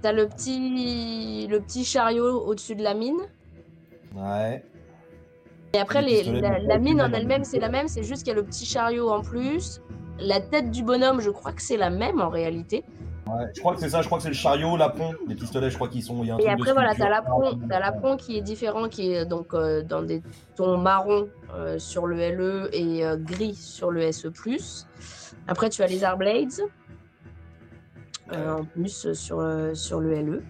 [0.02, 3.16] T'as le petit, le petit chariot au-dessus de la mine.
[4.14, 4.62] Ouais.
[5.72, 7.88] Et après, Les les, pistolets, la, la mine en elle-même, c'est la même.
[7.88, 9.80] C'est juste qu'il y a le petit chariot en plus.
[10.20, 12.84] La tête du bonhomme, je crois que c'est la même en réalité.
[13.26, 15.70] Ouais, je crois que c'est ça, je crois que c'est le chariot, l'apron, les pistolets,
[15.70, 16.22] je crois qu'ils sont.
[16.22, 18.42] il y a un Et truc de après, voilà, t'as l'apron, t'as l'apron qui est
[18.42, 20.22] différent, qui est donc euh, dans des
[20.56, 24.28] tons marron euh, sur le LE et euh, gris sur le SE+.
[25.48, 26.52] Après, tu as les Arblades,
[28.32, 30.42] euh, en plus sur, euh, sur le LE.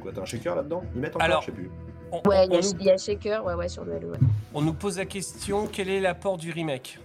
[0.00, 0.82] Quoi, t'as un shaker là-dedans?
[0.94, 1.70] Ils mettent encore, Alors, je sais plus.
[2.12, 4.06] On, Ouais, il y, nous, y a Shaker, ouais, ouais, sur le LE.
[4.10, 4.18] ouais.
[4.54, 7.00] on nous pose la question quel est l'apport du remake?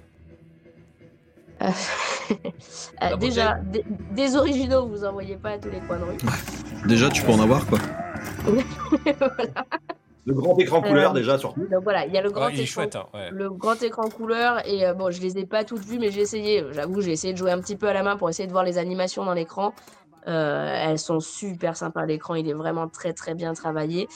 [1.61, 1.67] Euh,
[3.01, 3.17] beauté.
[3.17, 6.17] déjà, des, des originaux, vous en voyez pas à tous les coins de rue.
[6.87, 7.79] Déjà, tu peux en avoir, quoi.
[8.43, 8.63] Voilà.
[10.25, 11.61] Le grand écran couleur, Euh, déjà, surtout.
[11.61, 13.29] Donc voilà, il y a le grand Ouais, Il est écran chouette, hein, ouais.
[13.31, 16.21] le grand écran couleur et euh, bon je les ai pas toutes vues mais j'ai
[16.21, 18.51] essayé j'avoue j'ai essayé de jouer un petit peu à la main pour essayer de
[18.51, 19.73] voir les animations dans l'écran
[20.27, 24.07] Euh, elles sont super sympas l'écran il est vraiment très très bien travaillé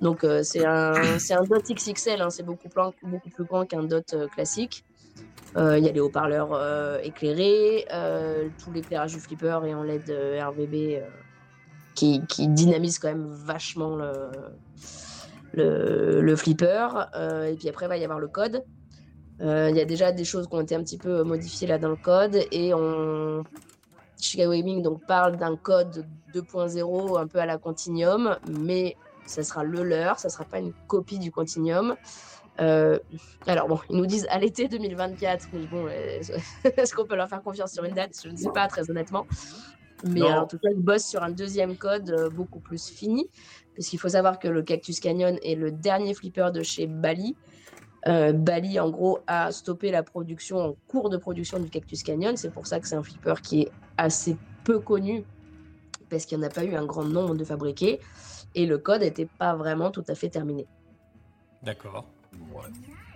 [0.00, 3.64] donc euh, c'est un c'est un dot XXL hein, c'est beaucoup plus beaucoup plus grand
[3.66, 4.89] qu'un dot euh, classique Euh,
[5.56, 10.10] il y a les haut-parleurs euh, éclairés euh, tout l'éclairage du flipper et en LED
[10.10, 11.00] euh, RVB euh,
[11.94, 14.30] qui, qui dynamise quand même vachement le
[15.52, 17.08] le, flipper.
[17.14, 18.64] Euh, et puis après, il va y avoir le code.
[19.40, 21.78] Euh, Il y a déjà des choses qui ont été un petit peu modifiées là
[21.78, 22.38] dans le code.
[22.52, 23.44] Et on...
[24.20, 29.64] Chicago Gaming donc, parle d'un code 2.0 un peu à la Continuum, mais ça sera
[29.64, 31.96] le leur, ça sera pas une copie du Continuum.
[32.60, 32.98] Euh,
[33.46, 36.20] alors bon, ils nous disent à l'été 2024, mais bon, euh,
[36.76, 38.18] est-ce qu'on peut leur faire confiance sur une date?
[38.22, 39.26] Je ne sais pas, très honnêtement.
[40.04, 43.28] Mais euh, en tout cas, ils bossent sur un deuxième code euh, beaucoup plus fini,
[43.74, 47.36] puisqu'il faut savoir que le Cactus Canyon est le dernier flipper de chez Bali.
[48.06, 52.34] Bali, en gros, a stoppé la production en cours de production du Cactus Canyon.
[52.38, 55.22] C'est pour ça que c'est un flipper qui est assez peu connu,
[56.08, 58.00] parce qu'il n'y en a pas eu un grand nombre de fabriqués.
[58.54, 60.66] Et le code n'était pas vraiment tout à fait terminé.
[61.62, 62.06] D'accord.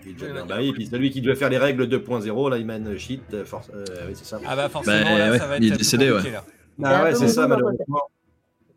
[0.05, 0.45] Il est déjà bien.
[0.47, 3.45] Bah oui, puis celui qui devait faire les règles 2.0, là, il mène shit, euh,
[3.45, 3.71] force.
[3.75, 4.39] euh, oui, c'est ça.
[4.47, 6.31] Ah bah forcément, Bah, là, ouais, ça va être il est décédé, ouais.
[6.31, 6.45] là.
[6.85, 8.01] Ah ouais, c'est ça, malheureusement.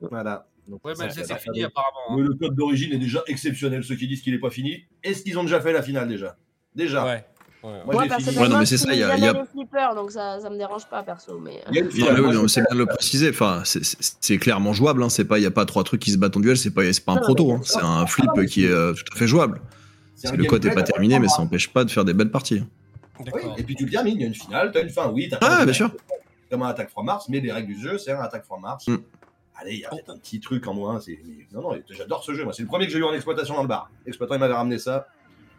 [0.02, 0.46] Voilà.
[0.68, 1.98] Donc, Ouais, ça c'est fini apparemment.
[2.10, 2.16] hein.
[2.18, 3.84] Mais le code d'origine est déjà exceptionnel.
[3.84, 6.36] Ceux qui disent qu'il n'est pas fini, est-ce qu'ils ont déjà fait la finale déjà?
[6.76, 7.06] Déjà.
[7.06, 7.26] Ouais.
[7.64, 7.72] ouais.
[7.86, 9.46] Moi, personnellement, Ouais, non, mais c'est ça, il y a- il y a- jamais les
[9.48, 11.40] flippers, donc ça, ça me dérange pas, perso.
[11.40, 11.52] Mais...
[11.52, 13.30] euh, Il mais mais c'est bien de le préciser.
[13.30, 15.02] Enfin, c'est- clairement jouable.
[15.04, 15.10] Hein.
[15.10, 16.58] C'est pas, il y a pas trois trucs qui se battent en duel.
[16.58, 17.48] C'est pas, c'est pas un proto.
[17.48, 17.62] mais hein.
[17.64, 19.62] C'est un flip qui est euh, tout à fait jouable.
[20.18, 22.32] C'est le code est gameplay, pas terminé, mais ça n'empêche pas de faire des belles
[22.32, 22.64] parties.
[23.20, 23.56] Oui, D'accord.
[23.58, 25.38] et puis tu le termines, il y a une finale, t'as une fin, oui, t'as
[25.42, 25.92] Ah, bien sûr.
[26.52, 28.88] comme un attaque from Mars, mais les règles du jeu, c'est un attaque from Mars.
[28.88, 28.98] Mm.
[29.60, 31.00] Allez, il y a peut-être un petit truc en moins.
[31.00, 32.44] c'est- mais Non, non, j'adore ce jeu.
[32.44, 33.90] Moi, c'est le premier que j'ai eu en exploitation dans le bar.
[34.06, 35.08] L'exploitant, il m'avait ramené ça.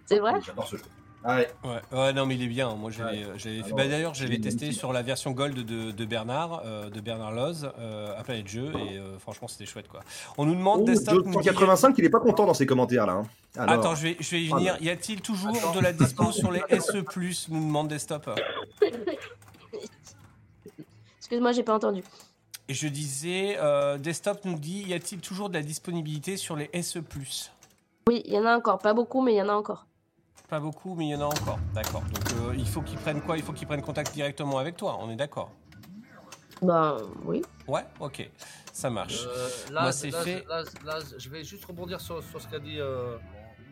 [0.06, 0.35] C'est vrai?
[0.47, 0.82] J'adore ce jeu.
[1.24, 2.74] Allez, Ouais, ouais, non, mais il est bien.
[2.77, 3.24] Moi, j'avais, Ouais.
[3.24, 3.65] euh, j'avais fait.
[3.65, 7.32] Alors, Bah, d'ailleurs, j'avais testé sur la version Gold de, de Bernard, euh, de Bernard
[7.32, 10.01] Loz, euh, à Planète Jeu, et euh, franchement, c'était chouette, quoi.
[10.39, 11.15] On nous demande Oh, Desktop.
[11.16, 13.15] Joe nous dit- 185, il est pas content dans ses commentaires là.
[13.15, 13.23] hein.
[13.57, 14.77] Alors, Attends, je vais, je vais y venir.
[14.81, 15.73] Y a-t-il toujours Attends.
[15.74, 16.99] de la dispo sur les SE
[17.51, 18.31] Nous demande Desktop.
[21.19, 22.03] Excuse-moi, j'ai pas entendu.
[22.69, 26.70] Et je disais, euh, Desktop nous dit y a-t-il toujours de la disponibilité sur les
[26.82, 27.01] SE
[28.09, 28.78] Oui, il y en a encore.
[28.78, 29.86] Pas beaucoup, mais il y en a encore.
[30.48, 31.58] Pas beaucoup, mais il y en a encore.
[31.74, 32.00] D'accord.
[32.02, 33.36] Donc, euh, il faut qu'ils prennent quoi?
[33.36, 34.98] Il faut qu'ils prennent contact directement avec toi.
[35.00, 35.50] On est d'accord?
[36.62, 37.42] Ben oui.
[37.66, 38.30] Ouais, ok.
[38.72, 39.24] Ça marche.
[39.26, 40.44] Euh, là, Moi, c'est là, fait.
[40.48, 43.16] là, là, je vais juste rebondir sur, sur ce qu'a dit euh,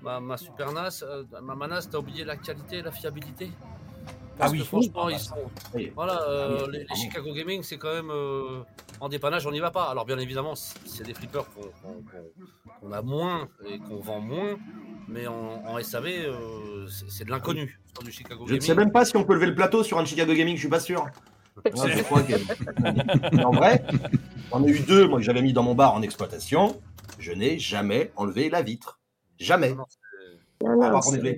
[0.03, 1.03] ma, ma Super NAS.
[1.03, 3.51] euh, ma Manas, t'as oublié la qualité et la fiabilité?
[4.37, 4.59] Parce Ah oui.
[4.59, 5.15] que franchement, Oui.
[5.15, 5.35] ils sont.
[5.75, 5.93] Oui.
[5.95, 6.87] Voilà, euh, Ah les.
[6.95, 8.11] Chicago Gaming, c'est quand même.
[8.11, 8.61] euh,
[9.01, 9.85] en dépannage, on n'y va pas.
[9.85, 14.21] Alors, bien évidemment, c'est des flippers qu'on qu'on- qu'on- qu'on a moins et qu'on vend
[14.21, 14.57] moins.
[15.09, 18.61] Mais en, en SAV, euh, c'est de l'inconnu sur du Chicago Je ne Gaming.
[18.67, 20.69] sais même pas si on peut lever le plateau sur un Chicago Gaming, je suis
[20.69, 21.07] pas sûr.
[21.75, 22.35] Moi, je crois que-
[23.37, 23.83] Mais en vrai,
[24.51, 26.81] j'en ai eu deux, moi, que j'avais mis dans mon bar en exploitation.
[27.19, 28.99] Je n'ai jamais enlevé la vitre.
[29.39, 29.71] Jamais.
[29.75, 29.85] Non,
[30.63, 31.37] Non, À non, part qu'on ait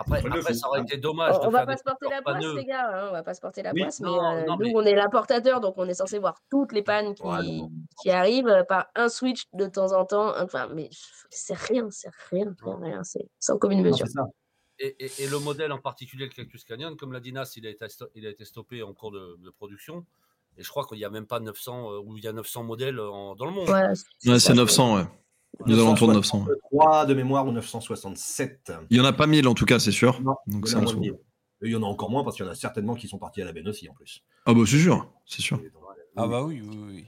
[0.00, 1.34] Après, après ça aurait été dommage.
[1.36, 2.88] On, de on va pas se porter la poisse, les gars.
[2.88, 3.82] hein, on va pas se porter la Oui.
[3.82, 3.98] poisse.
[4.00, 6.72] Mais Non, euh, non, nous, mais- on est l'importateur, donc on est censé voir toutes
[6.72, 7.60] les pannes qui, Ouais,
[8.00, 10.32] qui arrivent par un switch de temps en temps.
[10.40, 10.88] Enfin, mais
[11.30, 13.02] c'est rien, c'est rien, rien, rien.
[13.04, 14.06] C'est sans commune mesure.
[14.78, 17.66] Et, et- et le modèle en particulier, le Cactus Canyon, comme l'a dit Nas, il
[17.66, 17.84] a été,
[18.14, 20.06] il a été stoppé en cours de, de production.
[20.56, 22.62] Et je crois qu'il n'y a même pas 900, euh, ou il y a 900
[22.62, 23.68] modèles en- dans le monde.
[23.68, 23.88] Ouais,
[24.26, 25.04] Ouais, c'est 900, ouais.
[25.66, 26.44] Nous alentours de 900.
[26.46, 26.54] ouais.
[26.70, 28.72] 3 de mémoire ou 967.
[28.90, 30.20] Il y en a pas 1000 en tout cas, c'est sûr.
[30.22, 31.00] Non, Donc il y c'est en a en moins de dessous.
[31.00, 31.12] 1000.
[31.12, 33.18] Et il y en a encore moins parce qu'il y en a certainement qui sont
[33.18, 34.22] partis à la benne aussi en plus.
[34.46, 35.60] Ah bah c'est sûr, c'est sûr.
[36.16, 37.06] Ah bah oui, oui, oui.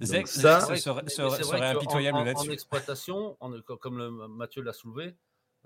[0.00, 2.52] Zek, ça- serait, serait- impitoyable en, en- en là-dessus.
[2.52, 5.14] exploitation, en- comme le, Mathieu l'a soulevé,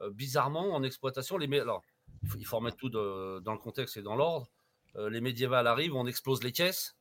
[0.00, 1.82] euh, bizarrement, en exploitation, les alors,
[2.22, 4.48] il faut, il faut remettre tout de- dans le contexte et dans l'ordre.
[4.96, 6.96] Euh, les médiévales arrivent, on explose les caisses.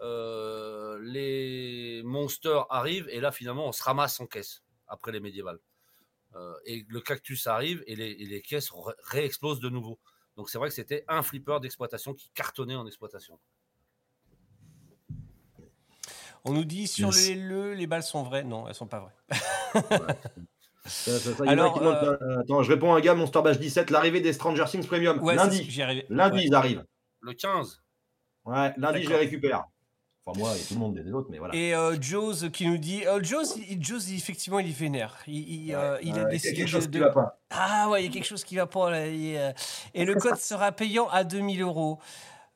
[0.00, 5.58] Euh, les monsters arrivent et là, finalement, on se ramasse en caisse après les médiévales.
[6.36, 9.98] Euh, et le cactus arrive et les, et les caisses ré- réexplosent de nouveau.
[10.36, 13.38] Donc c'est vrai que c'était un flipper d'exploitation qui cartonnait en exploitation.
[16.44, 17.28] On nous dit sur Yes.
[17.28, 18.44] les le, les balles sont vraies.
[18.44, 19.40] Non, elles sont pas vraies.
[20.84, 24.22] Ça, ça, ça, Alors, euh, Attends, je réponds à un gars, Monster Bash 17, l'arrivée
[24.22, 25.22] des Stranger Things Premium.
[25.22, 25.58] Ouais, lundi.
[26.08, 26.44] Lundi, Ouais.
[26.46, 26.82] ils arrivent.
[27.20, 27.82] Le 15,
[28.46, 29.64] Ouais, lundi, je les récupère.
[30.28, 31.54] Enfin, moi et tout le monde, des autres, mais voilà.
[31.54, 35.16] Et euh, Jaws qui nous dit, euh, Jaws, il, effectivement, il est vénère.
[35.26, 37.10] Il, il, euh, il a Ouais, il y a décidé quelque chose de, qui va
[37.10, 37.38] pas.
[37.50, 38.98] Ah ouais, il y a quelque chose qui va pas là.
[38.98, 39.52] euh,
[39.94, 41.98] Et le code sera payant à 2000 euros.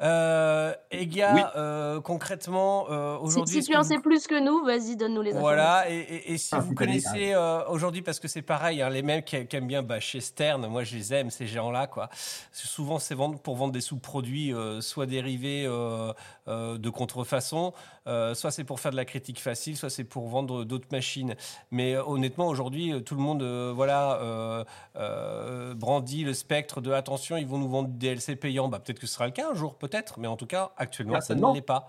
[0.02, 1.42] Euh, et gars, Oui.
[1.56, 3.62] euh, concrètement, euh, Si, aujourd'hui.
[3.62, 5.40] si tu en vous- sais plus que nous, vas-y, donne-nous les informations.
[5.40, 8.90] Voilà, et, et- et si Ah, vous connaissez, euh, aujourd'hui, parce que c'est pareil, hein,
[8.90, 12.08] les mecs qui, qui aiment bien bâcher Stern, moi je les aime, ces gens-là, quoi.
[12.52, 16.12] Souvent, c'est vendre, pour vendre des sous-produits, euh, soit dérivés euh,
[16.48, 17.72] euh, de contrefaçon,
[18.08, 21.36] euh, soit c'est pour faire de la critique facile, soit c'est pour vendre d'autres machines.
[21.70, 24.64] Mais euh, honnêtement, aujourd'hui, tout le monde, euh, voilà, euh,
[24.96, 28.68] euh, brandit le spectre de attention, ils vont nous vendre des DLC payants.
[28.68, 31.20] Bah, peut-être que ce sera le cas un jour, peut-être, mais en tout cas, actuellement,
[31.20, 31.88] ça ne l'est pas.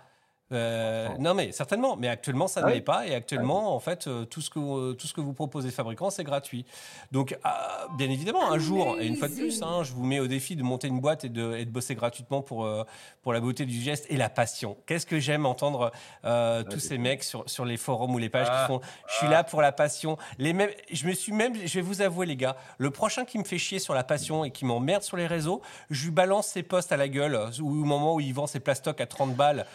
[0.54, 2.76] Euh, non mais certainement, mais actuellement ça Ah ne oui.
[2.76, 5.34] l'est pas et actuellement en fait euh, tout ce que euh, tout ce que vous
[5.34, 6.66] proposez fabricants c'est gratuit.
[7.12, 10.20] Donc ah, bien évidemment un jour et une fois de plus hein, je vous mets
[10.20, 12.84] au défi de monter une boîte et de, et de bosser gratuitement pour euh,
[13.22, 14.78] pour la beauté du geste et la passion.
[14.86, 15.92] Qu'est-ce que j'aime entendre
[16.26, 19.16] euh, tous ces mecs sur sur les forums ou les pages Ah, qui font je
[19.16, 20.18] suis là pour la passion.
[20.38, 23.38] Les mêmes je me suis même je vais vous avouer les gars, le prochain qui
[23.40, 26.48] me fait chier sur la passion et qui m'emmerde sur les réseaux, je lui balance
[26.48, 29.36] ses posts à la gueule ou au moment où il vend ses plastocs à 30
[29.36, 29.66] balles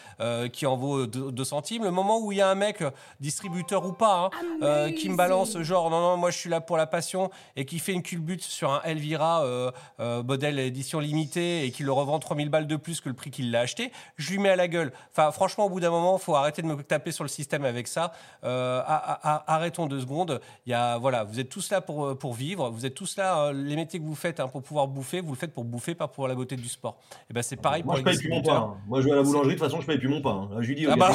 [0.52, 2.90] qui en vaut 2 centimes, le moment où il y a un mec, euh,
[3.20, 4.30] distributeur ou pas, hein,
[4.62, 7.64] euh, qui me balance genre non, non, moi je suis là pour la passion et
[7.64, 9.70] qui fait une culbute sur un Elvira euh,
[10.00, 13.30] euh, modèle édition limitée et qui le revend 3000 balles de plus que le prix
[13.30, 14.92] qu'il l'a acheté, je lui mets à la gueule.
[15.12, 17.64] Enfin, franchement, au bout d'un moment, il faut arrêter de me taper sur le système
[17.64, 18.12] avec ça.
[18.44, 20.40] Euh, arrêtons deux secondes.
[20.66, 23.16] Il y a, voilà, vous êtes tous là pour, euh, pour vivre, vous êtes tous
[23.16, 25.64] là, euh, les métiers que vous faites hein, pour pouvoir bouffer, vous le fêtes pour
[25.64, 26.96] bouffer, pas pour la beauté du sport.
[27.30, 28.56] Et ben c'est pareil Moi, pour je les paye plus mon pain.
[28.56, 28.76] hein.
[28.86, 30.48] Moi, je vais à la boulangerie, de toute façon, je paye plus mon pain.
[30.58, 30.62] Hein.
[30.62, 31.10] Je lui dis, Ah bah.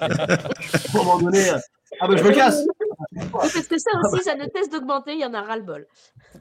[0.00, 1.58] à un moment donné, euh,
[2.00, 2.64] ah bah, je me casse.
[3.14, 5.86] Oui, parce que ça aussi, ça ne cesse d'augmenter, il y en a ras-le-bol.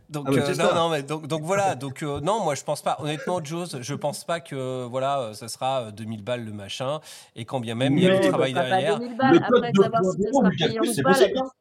[0.10, 1.76] Donc, Ah bah, euh, non, non, mais donc, donc voilà.
[1.76, 2.98] Donc, euh, non, moi, je pense pas.
[3.00, 7.00] Honnêtement, Jaws, je pense pas que, voilà, euh, ça sera euh, 2000 balles le machin.
[7.36, 9.00] Et quand bien même, il y a du travail Bah, pas derrière.
[9.00, 10.94] 2000 balles, Le code après de savoir si ça Poivron sera du payant cactus, ou
[10.94, 11.12] c'est pas.
[11.12, 11.52] Là, tout-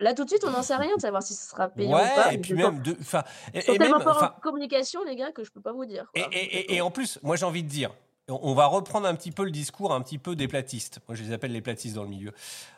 [0.00, 1.94] là, tout de suite, on n'en sait rien de savoir si ce sera payant ou
[1.94, 2.32] Ouais, pas.
[2.32, 3.22] et puis même, de, enfin,
[3.52, 5.72] et, sont et même, tellement pas enfin, en communication, les gars, que je peux pas
[5.72, 6.06] vous dire.
[6.14, 6.30] Et, quoi.
[6.32, 7.90] et- et- et en plus, moi j'ai envie de dire,
[8.28, 11.00] on va reprendre un petit peu le discours un petit peu des platistes.
[11.08, 12.32] Moi je les appelle les platistes dans le milieu.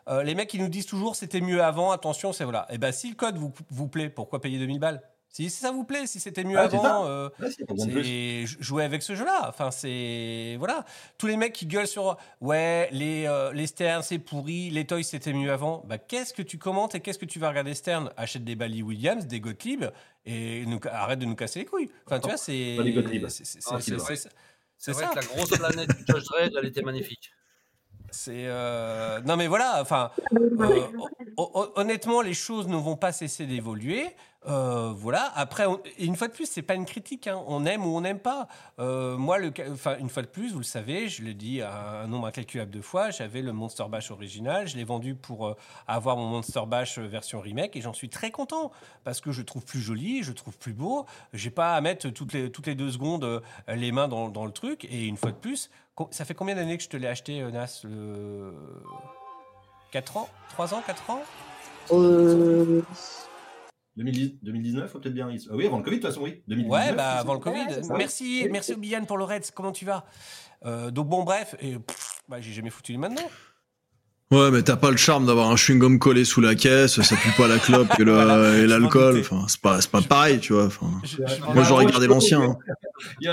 [0.08, 2.66] Euh, les mecs qui nous disent toujours c'était mieux avant, attention, c'est voilà.
[2.70, 5.02] Et ben si le code vous, vous plaît, pourquoi payer 2000 balles?
[5.28, 9.44] Si ça vous plaît, si c'était mieux avant, euh, Ouais, jouer avec ce jeu-là.
[9.48, 10.84] Enfin, c'est voilà.
[11.18, 15.02] Tous les mecs qui gueulent sur ouais, les euh, les Stern c'est pourri, les Toys
[15.02, 15.84] c'était mieux avant.
[15.86, 18.10] Bah qu'est-ce que tu commentes et qu'est-ce que tu vas regarder Stern?
[18.16, 19.84] Achète des Bally Williams, des Gottlieb
[20.24, 21.90] et nous, arrête de nous casser les couilles.
[22.06, 22.76] Enfin, tu vois, c'est
[23.28, 24.28] c'est-
[24.78, 25.04] c'est- Ah, vrai.
[25.04, 25.10] ça.
[25.10, 27.30] que la grosse planète du Judge Dredd, elle était magnifique.
[28.10, 30.86] C'est euh, non mais voilà, enfin euh,
[31.36, 34.06] hon- hon- honnêtement les choses ne vont pas cesser d'évoluer.
[34.46, 35.32] Euh, voilà.
[35.34, 35.64] Après,
[35.98, 37.26] une fois de plus, c'est pas une critique.
[37.26, 37.42] hein.
[37.46, 38.48] On aime ou on n'aime pas.
[38.78, 42.70] Euh, moi, une fois de plus, vous le savez, je l'ai dit un, nombre incalculable
[42.70, 43.10] de fois.
[43.10, 44.68] J'avais le Monster Bash original.
[44.68, 45.56] Je l'ai vendu pour euh,
[45.86, 48.70] avoir mon Monster Bash version remake et j'en suis très content
[49.04, 51.06] parce que je trouve plus joli, je trouve plus beau.
[51.32, 54.52] J'ai pas à mettre toutes les toutes les deux secondes les mains dans, dans le
[54.52, 54.84] truc.
[54.84, 55.70] Et une fois de plus,
[56.10, 58.54] ça fait combien d'années que je te l'ai acheté, Nas le...
[59.92, 60.28] 4 ans?
[60.50, 60.82] 3 ans?
[60.86, 61.22] 4 ans?
[61.90, 63.26] 2010
[63.96, 65.28] 2019, faut peut-être bien.
[65.30, 66.42] Ah oui, avant le Covid, de toute façon, oui.
[66.48, 67.44] 2019, Ouais, bah avant le ça.
[67.50, 67.74] Covid.
[67.76, 67.94] Ouais, ça.
[67.96, 69.44] merci, merci Obian pour le raid.
[69.54, 70.04] Comment tu vas?
[70.64, 73.28] Euh, Donc bon, bref, et, pff, bah, j'ai jamais foutu les mains dedans.
[74.32, 77.30] Ouais, mais t'as pas le charme d'avoir un chewing-gum collé sous la caisse, ça pue
[77.36, 79.20] pas la clope et le- Voilà, et je m'en l'alcool.
[79.20, 80.66] Enfin, c'est pas, c'est pas pareil, tu vois.
[80.66, 82.40] Enfin, Je- je- moi, j'aurais regardé l'ancien.
[82.42, 82.56] hein.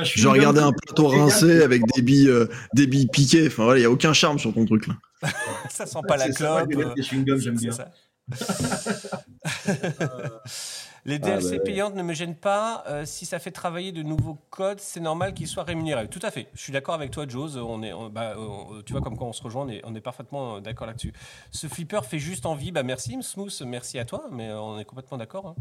[0.03, 2.45] J'ai regardé un plateau rincé avec des billes, euh,
[2.75, 3.47] des billes piquées.
[3.47, 4.93] Enfin, voilà, il y a aucun charme sur ton truc là.
[5.69, 6.69] ça sent pas la ça, clope.
[6.69, 7.71] les mecs, les chewing-gums, j'aime c'est bien.
[7.71, 7.89] ça.
[9.99, 10.39] uh,
[11.05, 12.83] Les Ah, DLC bah payantes ne me gênent pas.
[12.87, 16.07] euh, si ça fait travailler de nouveaux codes, c'est normal qu'ils soient rémunérés.
[16.07, 16.47] Tout à fait.
[16.53, 17.57] Je suis d'accord avec toi, Jose.
[17.57, 19.93] On est, on- bah, on- tu vois, comme quand on se rejoint, on est, on
[19.95, 21.11] est parfaitement euh, d'accord là-dessus.
[21.51, 22.71] Ce flipper fait juste envie.
[22.71, 23.61] Bah, merci, Smooth.
[23.65, 24.23] Merci à toi.
[24.31, 25.47] Mais euh, on est complètement d'accord.
[25.47, 25.55] hein.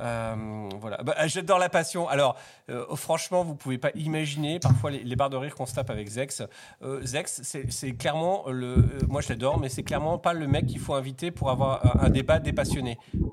[0.00, 0.96] Euh, voilà.
[1.04, 2.08] Bah, J'adore la passion.
[2.08, 2.36] Alors,
[2.70, 5.90] euh, franchement, vous pouvez pas imaginer parfois les, les barres de rire qu'on se tape
[5.90, 6.42] avec Zex.
[6.82, 8.66] Euh, Zex, c'est clairement le.
[8.78, 11.86] euh, moi, je l'adore, mais c'est clairement pas le mec qu'il faut inviter pour avoir
[12.02, 12.40] un, un débat.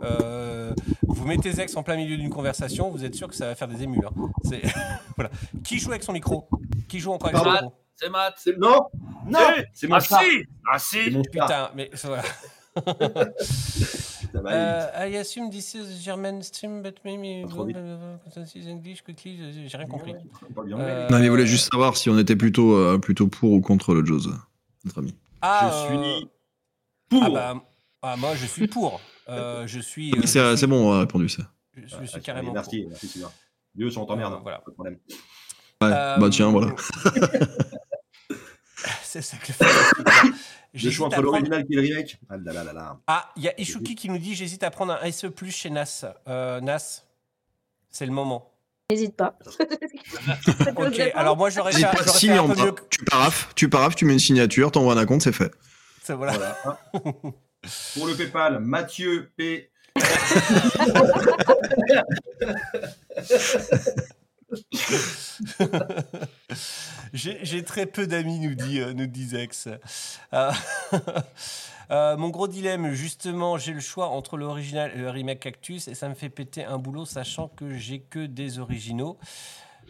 [0.04, 0.74] Euh,
[1.08, 3.68] vous mettez Zex en plein milieu d'une conversation, vous êtes sûr que ça va faire
[3.68, 4.06] des émules.
[4.06, 4.30] hein.
[4.44, 4.61] C'est-
[5.16, 5.30] voilà.
[5.64, 6.48] Qui joue avec son micro?
[6.88, 7.76] Qui joue encore avec son Matt, micro?
[7.95, 8.34] C'est Matt.
[8.38, 8.80] C'est- Non
[9.28, 9.40] Non.
[9.74, 10.20] C'est mon Ah chat.
[10.20, 11.30] si Ah si C'est mon chat.
[11.32, 12.24] Putain, mais voilà.
[14.36, 17.45] Euh, I assume this is German stream, but maybe
[18.68, 19.40] English quickly.
[19.68, 20.14] J'ai rien compris.
[20.14, 21.10] Euh.
[21.10, 23.94] Non, mais il voulait juste savoir si on était plutôt, euh, plutôt pour ou contre
[23.95, 24.30] le Jose,
[24.86, 25.16] notre ami.
[25.41, 26.30] Ah, Je euh, suis
[27.10, 27.24] pour.
[27.24, 27.56] Ah bah,
[28.03, 29.02] ah, moi je suis pour.
[29.30, 30.11] Euh, je suis.
[30.11, 31.43] euh, Oui, c'est suis- bon, on a répondu ça.
[31.76, 33.31] Je, je Ah, suis carrément Merci, merci Sylvain.
[33.76, 34.34] Dieu, on t'emmerde.
[34.34, 34.60] Euh, hein, voilà.
[34.60, 34.97] Pas de problème.
[35.81, 36.76] Ouais, Euh, bah tiens, voilà.
[39.03, 39.51] C'est ça que
[40.73, 42.19] le suis à entre prendre- l'original et le remake.
[42.30, 42.99] Ah là là là là.
[43.07, 45.69] Ah, il y a Ishuki qui nous dit j'hésite à prendre un SE Plus chez
[45.69, 46.06] NAS.
[46.27, 47.03] Euh, NAS,
[47.89, 48.51] c'est le moment.
[48.91, 49.38] N'hésite pas.
[50.77, 52.72] Ok, alors moi j'aurais fait, fait signé un en peu mieux.
[52.72, 55.51] que- Tu parafes, tu parafes, tu mets une signature, t'envoies un compte, c'est fait.
[56.03, 56.34] Ça, voilà.
[56.34, 56.80] Voilà.
[57.94, 59.69] Pour le PayPal, Mathieu P.
[67.14, 69.68] J'ai j'ai très peu d'amis, nous dit, euh, nous dit Zex.
[70.34, 70.52] Euh,
[71.91, 75.95] euh, mon gros dilemme, justement, j'ai le choix entre l'original et le remake Cactus et
[75.95, 79.18] ça me fait péter un boulot sachant que j'ai que des originaux.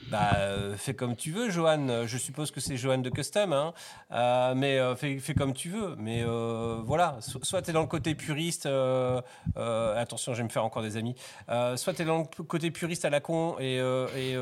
[0.08, 2.06] Bah, euh, fais comme tu veux, Johan.
[2.08, 3.74] Je suppose que c'est Johan de Custom, hein.
[4.12, 5.96] Euh, mais euh, fais, comme tu veux.
[5.98, 6.24] Mais
[6.84, 8.68] voilà, So- soit tu es dans le côté puriste,
[9.56, 11.16] attention, je vais me faire encore des amis.
[11.76, 13.78] Soit tu es dans le côté puriste à la con et
[14.18, 14.36] et,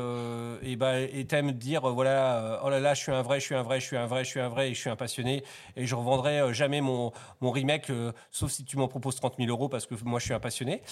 [0.62, 3.54] et bah, et t'aimes dire voilà, oh là là, je suis un vrai, je suis
[3.54, 5.42] un vrai, je suis un vrai, je suis un vrai et je suis un passionné
[5.76, 7.90] et je revendrai jamais mon, remake,
[8.30, 10.82] sauf si tu m'en proposes 30 000 euros parce que moi je suis un passionné.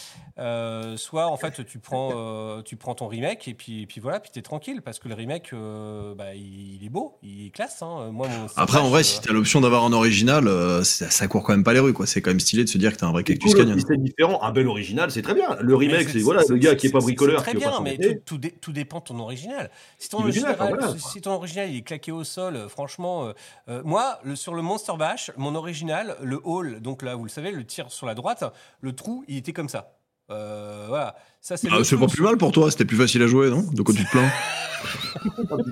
[0.96, 4.30] Soit en fait tu prends, tu prends ton remake et puis, et puis voilà, puis
[4.30, 4.42] t'es
[4.84, 7.82] parce que le remake, euh, bah, il, il est beau, il est classe.
[7.82, 8.10] hein.
[8.12, 11.28] Moi, mon Après, en vrai, euh, si t'as l'option d'avoir un original, euh, ça, ça
[11.28, 12.06] court quand même pas les rues, quoi.
[12.06, 13.78] C'est quand même stylé de se dire que t'as un vrai cactus canyon.
[13.86, 14.42] c'est différent.
[14.42, 15.56] Un bel original, c'est très bien.
[15.60, 17.96] Le remake, c'est voilà, le gars qui est pas bricoleur, Très qui veut bien, mais
[17.98, 19.70] tout, tout, dé- tout dépend de ton original.
[19.98, 20.94] Si ton, original, voilà.
[20.98, 23.32] si ton original il est claqué au sol, euh, franchement, euh,
[23.68, 27.30] euh, moi, le, sur le Monster Bash, mon original, le hall, donc là, vous le
[27.30, 28.44] savez, le tir sur la droite,
[28.80, 29.95] le trou, il était comme ça.
[30.30, 33.26] Euh, voilà, ça c'est Ah, c'est pas plus mal pour toi, c'était plus facile à
[33.26, 34.30] jouer, non De quoi tu te plains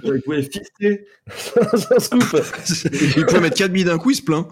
[0.05, 1.07] Il pouvait fixer
[1.61, 2.23] un scoop.
[3.17, 4.47] Il peut mettre 4 billes d'un coup, il se plaint.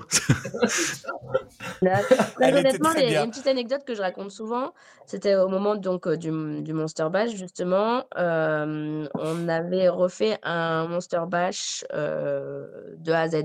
[1.80, 4.72] Là, très Elle était honnêtement, il y a une petite anecdote que je raconte souvent.
[5.06, 6.30] C'était au moment donc euh, du,
[6.62, 8.04] du Monster Bash, justement.
[8.16, 12.66] Euh, on avait refait un Monster Bash euh,
[12.98, 13.44] de A à Z.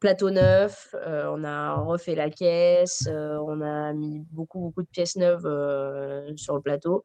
[0.00, 4.88] Plateau neuf, euh, on a refait la caisse, euh, on a mis beaucoup, beaucoup de
[4.88, 7.02] pièces neuves euh, sur le plateau.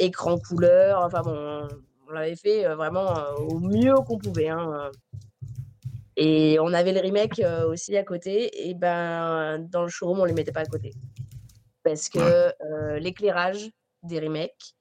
[0.00, 1.68] Écran couleur, enfin bon,
[2.08, 4.48] on, l'avait fait vraiment au mieux qu'on pouvait.
[4.48, 4.90] hein.
[6.16, 8.68] Et on avait le remake aussi à côté.
[8.68, 10.94] Et ben, dans le showroom, on les mettait pas à côté.
[11.84, 12.50] Parce que
[12.98, 13.70] l'éclairage
[14.02, 14.74] des remakes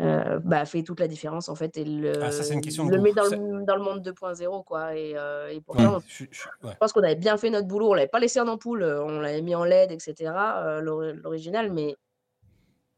[0.00, 1.76] euh, bah, fait toute la différence, en fait.
[1.76, 3.02] Et le, Ah, ça, une question le goût.
[3.02, 4.96] met dans le, dans le monde 2.0, quoi.
[4.96, 6.72] Et, euh, et Ouais, pourtant, je- je- ouais.
[6.72, 7.90] je pense qu'on avait bien fait notre boulot.
[7.90, 10.32] On l'avait pas laissé en ampoule, euh, on l'avait mis en LED, etc.
[10.64, 11.94] euh, l'ori- L'original, mais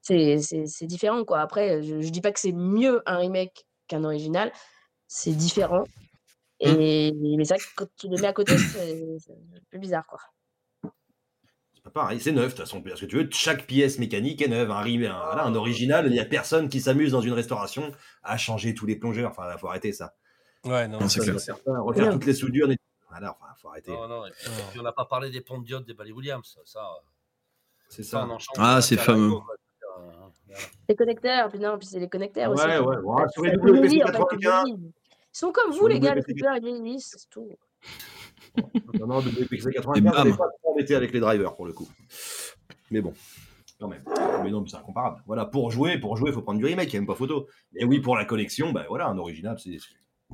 [0.03, 1.41] c'est différent, quoi.
[1.41, 4.53] Après, je, je dis pas que c'est mieux un remake qu'un original,
[5.09, 5.85] c'est différent.
[6.61, 9.05] Et mais c'est vrai que quand tu les mets à côté, c'est
[9.71, 10.21] peu bizarre, quoi.
[11.87, 12.83] C'est pas pareil, c'est neuf de toute façon.
[12.83, 14.73] Parce que tu veux, chaque pièce mécanique est neuve.
[14.73, 17.93] Un, un, voilà, un original, il n'y a personne qui s'amuse dans une restauration
[18.25, 19.31] à changer tous les plongeurs.
[19.31, 20.13] Enfin, il faut arrêter ça.
[20.65, 21.85] Ouais, non, Non, c'est Ça, clair.
[21.85, 22.13] refaire Ouais.
[22.13, 22.69] toutes les soudures.
[23.09, 23.93] Voilà, enfin, faut arrêter.
[23.93, 25.95] Non, non, et puis, et puis on n'a pas parlé des ponts de diode des
[25.95, 26.59] Bally Williams.
[26.65, 26.81] Ça,
[27.89, 28.27] C'est ça,
[28.59, 29.31] Ah, c'est fameux.
[29.35, 29.39] Euh,
[30.49, 30.61] voilà.
[30.89, 32.65] Les connecteurs, puis non, puis c'est les connecteurs aussi.
[32.67, 33.25] Ouais, ouais.
[33.33, 34.65] Sur les WPC ils 95.
[34.65, 34.81] vieillissent.
[34.83, 37.49] Ils sont comme vous, les les gars, les coupeurs, ils c'est tout.
[38.99, 40.15] Non, non, Et 95, bam.
[40.17, 41.89] on n'est pas trop embêté avec les drivers pour le coup.
[42.91, 43.13] Mais bon,
[43.81, 44.03] quand même.
[44.43, 45.23] Mais non, mais c'est incomparable.
[45.27, 47.15] Voilà, pour jouer, pour jouer, il faut prendre du remake, il n'y a même pas
[47.15, 47.47] photo.
[47.73, 49.77] Mais oui, pour la collection, bah voilà, un original, c'est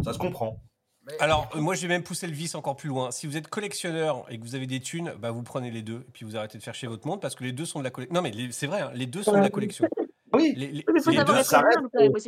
[0.02, 0.60] ça se comprend.
[1.06, 3.10] Mais- Alors, euh, moi, je vais même pousser le vice encore plus loin.
[3.10, 6.04] Si vous êtes collectionneur et que vous avez des thunes, bah, vous prenez les deux
[6.08, 7.84] et puis vous arrêtez de faire chez votre monde parce que les deux sont de
[7.84, 8.14] la collection.
[8.14, 9.88] Non, mais les- c'est vrai, hein, les deux sont de la collection.
[10.34, 10.54] Oui.
[10.56, 11.12] Les, mais deux,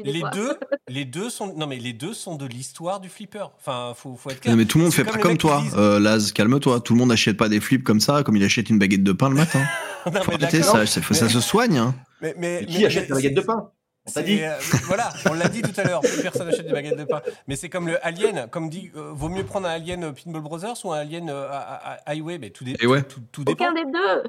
[0.04, 0.58] des les deux,
[0.88, 3.46] les deux sont, non mais les deux sont de l'histoire du flipper.
[3.58, 4.52] Enfin, faut, faut être clair.
[4.54, 6.80] Non, mais tout le monde fait pas comme toi, euh, Laz, calme-toi.
[6.80, 9.12] Tout le monde n'achète pas des flips comme ça, comme il achète une baguette de
[9.12, 9.62] pain le matin.
[10.06, 11.78] Non, Faut mais arrêter ça, ça, faut- ça se soigne.
[11.78, 11.94] Hein.
[12.20, 13.70] Mais, mais, Mais qui mais- achète mais la baguette de pain?
[14.16, 14.42] On dit.
[14.42, 14.54] euh,
[14.84, 17.22] voilà, on l'a dit tout à l'heure, plus personne n'achète des baguettes de pain.
[17.46, 20.42] Mais c'est comme le Alien, comme dit, euh, vaut mieux prendre un Alien euh, Pinball
[20.42, 23.02] Brothers ou un Alien euh, à- à- Highway, mais tout, dé- Et ouais.
[23.02, 23.64] tout, tout dépend.
[23.64, 24.22] Aucun des deux.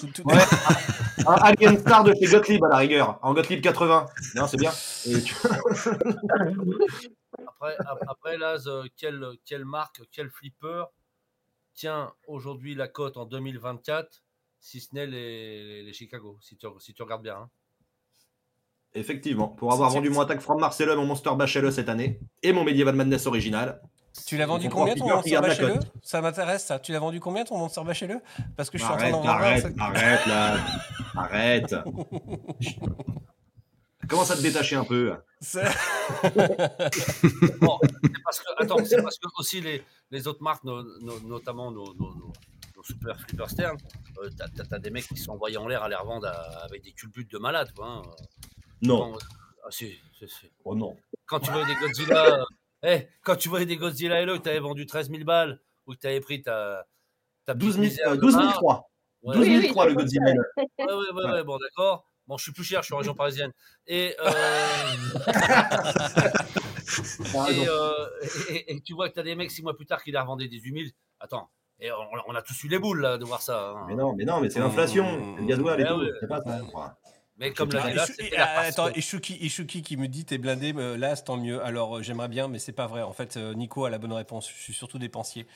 [0.00, 0.34] Tout- tout- Ouais.
[1.26, 3.18] Un Alien Star de chez Gottlieb à la rigueur.
[3.22, 4.06] En Gottlieb 80.
[4.34, 4.72] Non, c'est bien.
[5.02, 5.34] Tu-
[7.46, 10.84] Après, ap- après Laz, quelle, quelle marque, quel flipper
[11.74, 14.22] tient aujourd'hui la cote en 2024,
[14.60, 17.36] si ce n'est les, les Chicago, si tu, si tu regardes bien.
[17.36, 17.50] hein?
[18.94, 22.62] Effectivement, pour avoir vendu mon attaque from Marcellum, mon Monster Bachelot cette année, et mon
[22.64, 23.80] Medieval Madness original.
[24.26, 26.78] Tu l'as vendu combien ton Monster Bacheleux Ça m'intéresse ça.
[26.78, 28.20] Tu l'as vendu combien ton Monster Bacheleux
[28.56, 30.56] Parce que je suis en train Arrête, d'en arrête, ça- arrête là.
[31.16, 31.74] Arrête.
[34.08, 35.14] Commence à te détacher un peu.
[35.40, 35.62] C'est-
[37.60, 41.20] Bon, c'est parce que, attends, c'est parce que aussi les, les autres marques, no- no-
[41.20, 42.32] notamment nos, nos- nos-
[42.76, 43.78] nos super flipper Stern,
[44.22, 44.28] euh,
[44.68, 47.30] t'as, des mecs qui sont envoyés en l'air à les revendre à- avec des culbutes
[47.32, 47.72] de malades.
[47.74, 48.02] Quoi, hein.
[48.82, 49.12] Non.
[49.12, 49.18] Bon,
[49.64, 50.50] ah, si, si, si.
[50.64, 50.96] Oh non.
[51.26, 52.44] Quand tu voyais des Godzilla, euh,
[52.82, 55.92] eh, quand tu voyais des Godzilla Hello que tu avais vendu 13 000 balles ou
[55.94, 56.86] que tu avais pris ta,
[57.46, 58.90] ta 12 petite 000, misère euh, de 12 marque, 003.
[59.22, 60.24] Ouais, 12 ouais, 003 le Godzilla.
[60.26, 60.34] ouais,
[60.78, 62.04] ouais, ouais, ouais, bon, d'accord.
[62.26, 63.52] Bon, je suis plus cher, je suis en région parisienne.
[63.86, 64.30] Et, euh,
[67.50, 68.06] et, euh,
[68.48, 70.12] et- et- et tu vois que tu as des mecs six mois plus tard qui
[70.12, 70.84] les revendaient 18 000.
[71.20, 71.50] Attends,
[71.80, 71.96] et on,
[72.28, 73.70] on a tous eu les boules là, de voir ça.
[73.76, 73.84] hein.
[73.88, 75.34] Mais non, mais non, mais c'est l'inflation.
[75.36, 76.00] C'est le gasoil et Ouais, tout.
[76.00, 76.10] ouais.
[76.20, 76.60] C'est pas ça.
[77.42, 79.96] Mais comme Ah, la Et là, Chou- c'était et- la ah, farce, attends, Chouki qui
[79.96, 81.60] me dit t'es blindé, mais là c'est tant mieux.
[81.64, 83.02] Alors euh, j'aimerais bien, mais c'est pas vrai.
[83.02, 84.48] En fait, euh, Nico a la bonne réponse.
[84.48, 85.46] Je suis surtout dépensier.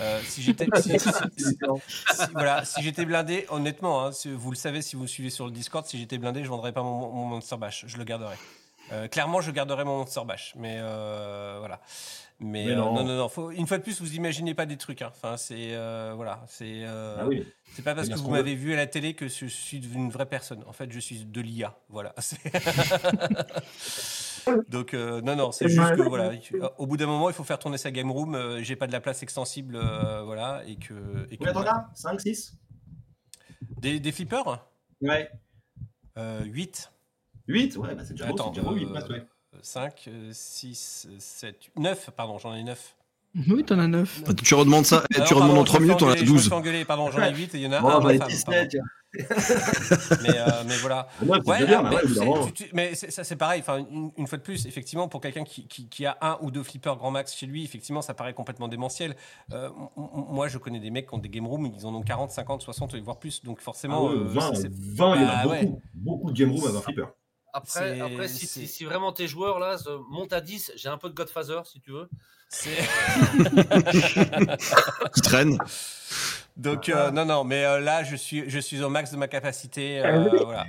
[0.00, 1.08] Euh, si j'étais, si, si-
[1.38, 5.06] si- si- voilà, si j'étais blindé, honnêtement, hein, si- vous le savez si vous me
[5.08, 7.96] suivez sur le Discord, si j'étais blindé, je vendrais pas mon, mon Monster Bash, je
[7.96, 8.36] le garderais.
[8.92, 11.80] Euh, clairement, je garderais mon Monster Bash, mais euh, voilà.
[12.42, 12.94] Mais, Mais euh, non.
[12.94, 13.28] non, non, non.
[13.28, 15.02] faut- une fois de plus, vous imaginez pas des trucs.
[15.02, 15.10] hein.
[15.14, 16.84] Enfin, c'est euh, voilà, c'est.
[16.84, 17.46] euh, Ah oui.
[17.74, 20.24] c'est pas parce que vous m'avez vu à la télé que je suis une vraie
[20.26, 20.64] personne.
[20.66, 21.76] En fait, je suis de l'IA.
[21.90, 22.14] Voilà.
[24.68, 26.40] Donc, euh, non, non, c'est juste que, voilà, il-
[26.78, 28.34] au bout d'un moment, il faut faire tourner sa game room.
[28.34, 31.26] euh, J'ai pas de la place extensible, euh, voilà, et que.
[31.30, 31.90] Et que voilà.
[31.92, 32.54] as 5, 6
[33.80, 34.66] des, des flippers?
[35.02, 35.30] Ouais.
[36.16, 36.90] euh, 8.
[37.48, 39.22] 8 Ouais, bah c'est déjà beau, c'est Attends, déjà beau, 8 euh, ouais.
[39.62, 42.96] 5, 6, 7, 9, pardon, j'en ai 9.
[43.48, 44.22] Oui, t'en as 9.
[44.42, 46.52] Tu redemandes ça, et tu redemandes en 3 minutes, on a 12.
[46.52, 48.00] engueuler, pardon, j'en ai 8 et il y en a Bon, un.
[48.00, 48.86] bah, femme, 17, pardon.
[50.22, 51.08] mais, euh, mais voilà.
[51.22, 52.46] Ouais, c'est Ouais, déjà bien, ah, bah mais ouais, c'est- évidemment.
[52.46, 53.60] tu- tu- mais c'est- ça c'est pareil.
[53.60, 56.50] Enfin, une, une fois de plus, effectivement, pour quelqu'un qui, qui- qui a un ou
[56.50, 59.14] deux flippers grand max chez lui, effectivement, ça paraît complètement démentiel.
[59.52, 62.30] Euh, moi, je connais des mecs qui ont des game rooms, ils en ont 40,
[62.32, 63.42] 50, 60, voire plus.
[63.44, 65.64] Donc Ah forcément, ouais, euh, 20, c'est- c'est- 20, il y en a Bah, ouais.
[65.66, 65.82] beaucoup.
[65.94, 67.06] Beaucoup de game room avec un flipper.
[67.52, 69.76] Après, après si, c'est- si- si vraiment tes joueurs là
[70.08, 72.08] montent à 10, j'ai un peu de Godfather si tu veux.
[72.48, 72.70] c'est-
[75.14, 75.58] Qui traîne.
[76.56, 79.28] Donc euh, non, non, mais euh, là, je suis, je suis au max de ma
[79.28, 80.00] capacité.
[80.00, 80.66] euh, voilà.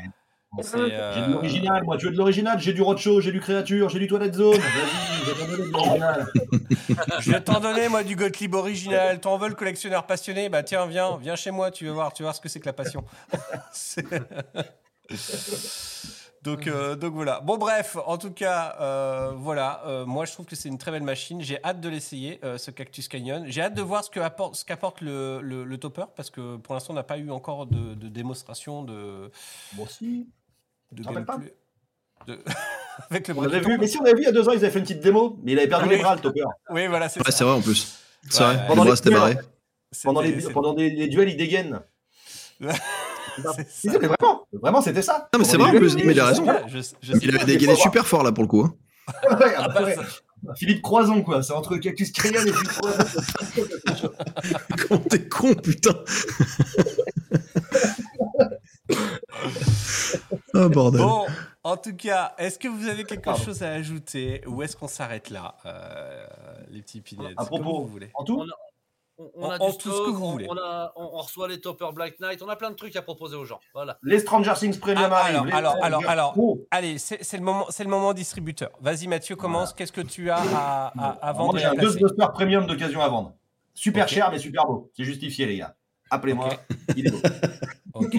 [0.73, 3.87] Euh, J'ai de l'original, moi, tu veux de l'original J'ai du Roadshow, j'ai du Créature,
[3.87, 4.59] j'ai du Toilette Zone.
[4.59, 6.27] Vas-y, je vais t'en donner de l'original.
[7.19, 9.19] Je vais t'en donner, moi, du Gottlieb original.
[9.21, 12.23] T'en veux le collectionneur passionné Bah tiens, viens, viens chez moi, tu vas voir, tu
[12.23, 13.03] vas voir ce que c'est que la passion.
[16.43, 17.39] Donc, euh, donc voilà.
[17.41, 19.83] Bon, bref, en tout cas, euh, voilà.
[19.85, 21.39] euh, moi, je trouve que c'est une très belle machine.
[21.41, 23.43] J'ai hâte de l'essayer, euh, ce Cactus Canyon.
[23.45, 26.55] J'ai hâte de voir ce que apporte, ce qu'apporte le, le, le topper, parce que
[26.57, 29.29] pour l'instant, on n'a pas eu encore de, de démonstration de.
[29.75, 30.29] Moi aussi.
[30.91, 31.53] de gameplay.
[32.25, 32.39] De-
[33.11, 34.51] Avec le On avait vu, mais si on avait vu il y a deux ans,
[34.51, 35.95] ils avaient fait une petite démo, mais il avait perdu Oui.
[35.95, 36.41] les bras, le topper.
[36.71, 37.37] Oui, voilà, c'est Ouais, ça.
[37.37, 37.99] c'est vrai en plus.
[38.29, 39.43] C'est Ouais, vrai, Pendant bras les c'était duels.
[40.03, 41.81] Pendant, les, pendant des, les duels, il dégaine.
[43.67, 45.29] Si, mais vraiment, vraiment, c'était ça.
[45.33, 46.45] Non, mais c'est vrai plus, mais il a raison.
[46.67, 48.61] Je- je Il avait dégainé super fort là pour le coup.
[48.65, 48.75] hein.
[49.39, 49.95] Ouais, Ah, après,
[50.43, 51.41] bah, Philippe Croison, quoi.
[51.43, 52.97] C'est entre Cactus Canyon et Philippe Croison.
[54.89, 55.95] Comment t'es con, putain.
[60.53, 61.01] Ah bordel.
[61.01, 61.25] Bon,
[61.63, 63.41] en tout cas, est-ce que vous avez quelque Pardon.
[63.43, 64.41] chose à ajouter?
[64.47, 66.25] Ou est-ce qu'on s'arrête là, euh,
[66.69, 68.09] les petits pinets À propos, vous voulez?
[68.13, 68.53] en tout, On a,
[69.35, 70.47] on, on a en du tout ce stock, que vous on- voulez.
[70.49, 73.01] On, a- on- on reçoit les Topper Black Knight, on a plein de trucs à
[73.01, 73.59] proposer aux gens.
[73.73, 73.97] Voilà.
[74.03, 75.35] les Stranger Things Premium Ah, arrivent.
[75.35, 76.31] alors, les alors, alors, alors.
[76.33, 76.65] Pro.
[76.71, 78.71] Allez, c'est le moment, c'est le moment distributeur.
[78.81, 79.73] Vas-y Mathieu, commence.
[79.73, 83.07] Qu'est-ce que tu as à, à, à vendre j'ai un placer Ghostbuster Premium d'occasion à
[83.09, 83.33] vendre.
[83.73, 84.91] Super cher, mais super beau.
[84.97, 85.75] C'est justifié, les gars.
[86.09, 86.49] Appelez-moi.
[86.95, 87.19] Il est beau.
[87.93, 88.15] Ok.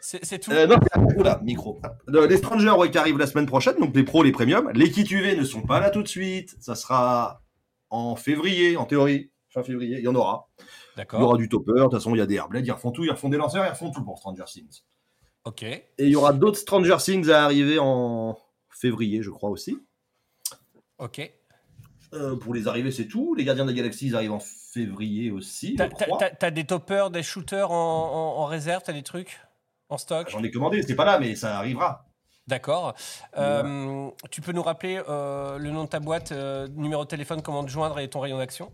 [0.00, 0.50] C'est tout.
[0.50, 0.76] Euh, non,
[1.16, 1.80] oula, micro.
[2.12, 4.68] Euh, Les Strangers ouais, qui arrivent la semaine prochaine, donc les pros, les premiums.
[4.74, 6.56] Les kits UV ne sont pas là tout de suite.
[6.60, 7.40] Ça sera
[7.90, 9.30] en février, en théorie.
[9.52, 10.48] Fin février, il y en aura.
[10.58, 11.20] Il y D'accord.
[11.20, 11.72] aura du topper.
[11.74, 12.66] De toute façon, il y a des airblades.
[12.66, 13.04] Ils refont tout.
[13.04, 13.66] Ils refont des lanceurs.
[13.66, 14.80] Ils refont tout pour Stranger Things.
[15.44, 15.62] Ok.
[15.62, 18.38] Et il y aura d'autres Stranger Things à arriver en
[18.70, 19.76] février, je crois aussi.
[20.98, 21.32] Ok.
[22.14, 23.34] Euh, pour les arrivées, c'est tout.
[23.34, 26.18] Les Gardiens de la Galaxie, ils arrivent en février aussi, T'as- crois.
[26.18, 29.40] T'as t'as des toppers, des shooters en, en- en réserve, t'as des trucs
[29.88, 30.28] en stock?
[30.30, 32.06] J'en ai commandé, c'est pas là, mais ça arrivera.
[32.46, 32.94] D'accord.
[33.38, 36.32] Euh, tu peux nous rappeler euh, le nom de ta boîte,
[36.74, 38.72] numéro de téléphone, comment te joindre et ton rayon d'action?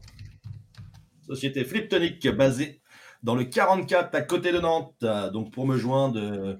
[1.28, 2.80] Société Fliptonic, basée
[3.22, 5.04] dans le 44 à côté de Nantes.
[5.32, 6.54] Donc pour me joindre, euh,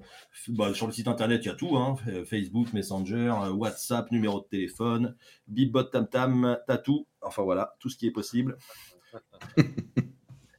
[0.49, 1.77] bah, sur le site internet, il y a tout.
[1.77, 1.95] hein.
[2.25, 5.15] Facebook, Messenger, euh, WhatsApp, numéro de téléphone,
[5.47, 7.07] Bibbot, Tamtam, Tatou.
[7.21, 8.57] Enfin voilà, tout ce qui est possible.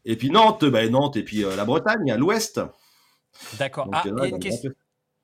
[0.05, 2.61] et puis Nantes, bah, Nantes et puis euh, la Bretagne, à l'ouest.
[3.59, 3.89] D'accord.
[3.93, 4.80] Ah, il y, a une dans le question- Grand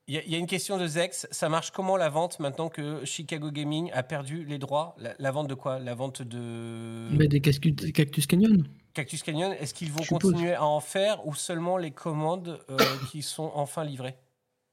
[0.07, 1.27] il y a- il y a une question de Zex.
[1.31, 4.95] Ça marche comment la vente maintenant que Chicago Gaming a perdu les droits?
[4.99, 5.79] La, la vente de quoi?
[5.79, 8.63] La vente de Mais des Cactus, Cactus Canyon.
[8.93, 9.53] Cactus Canyon.
[9.59, 12.77] Est-ce qu'ils vont continuer à en faire ou seulement les commandes euh,
[13.11, 14.15] qui sont enfin livrées?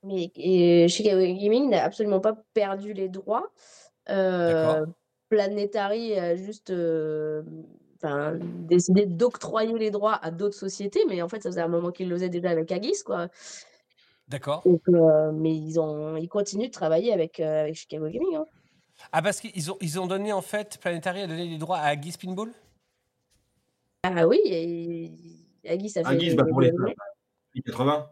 [0.03, 3.51] Mais et Chicago Gaming n'a absolument pas perdu les droits.
[4.11, 4.85] Euh,
[5.31, 7.43] Planetary a juste euh,
[7.97, 8.35] enfin,
[8.69, 12.09] décidé d'octroyer les droits à d'autres sociétés, mais en fait, ça faisait un moment qu'ils
[12.09, 13.29] le faisaient déjà avec Agis, quoi.
[14.35, 14.63] D'accord.
[14.67, 18.35] Donc, euh, mais ils, ont, ils continuent de travailler avec, euh, avec Chicago Gaming.
[18.35, 18.45] hein.
[19.13, 21.87] Ah, parce qu'ils ont, ils ont donné en fait, Planetary a donné les droits à
[21.91, 22.51] Aggie Spinball
[24.03, 25.13] Ah oui, et
[25.69, 26.97] Agis a fait Agis, bah, pour les remakes.
[27.65, 28.11] 80.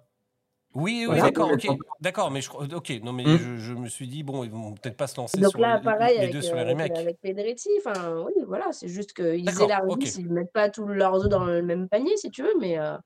[0.74, 1.22] Oui, oui, Voilà.
[1.24, 1.66] d'accord, ok.
[2.00, 3.36] D'accord, mais je, crois- ok, non, mais Hmm.
[3.36, 5.78] je, je me suis dit, bon, ils vont peut-être pas se lancer Donc sur là,
[5.78, 6.98] les, pareil, les avec, deux euh, sur les avec, remakes.
[6.98, 11.24] avec Pedretti, enfin, oui, voilà, c'est juste qu'ils D'accord, élargissent, ils mettent pas tous leurs
[11.24, 12.78] œufs dans le même panier, si tu veux, mais.
[12.78, 12.96] euh,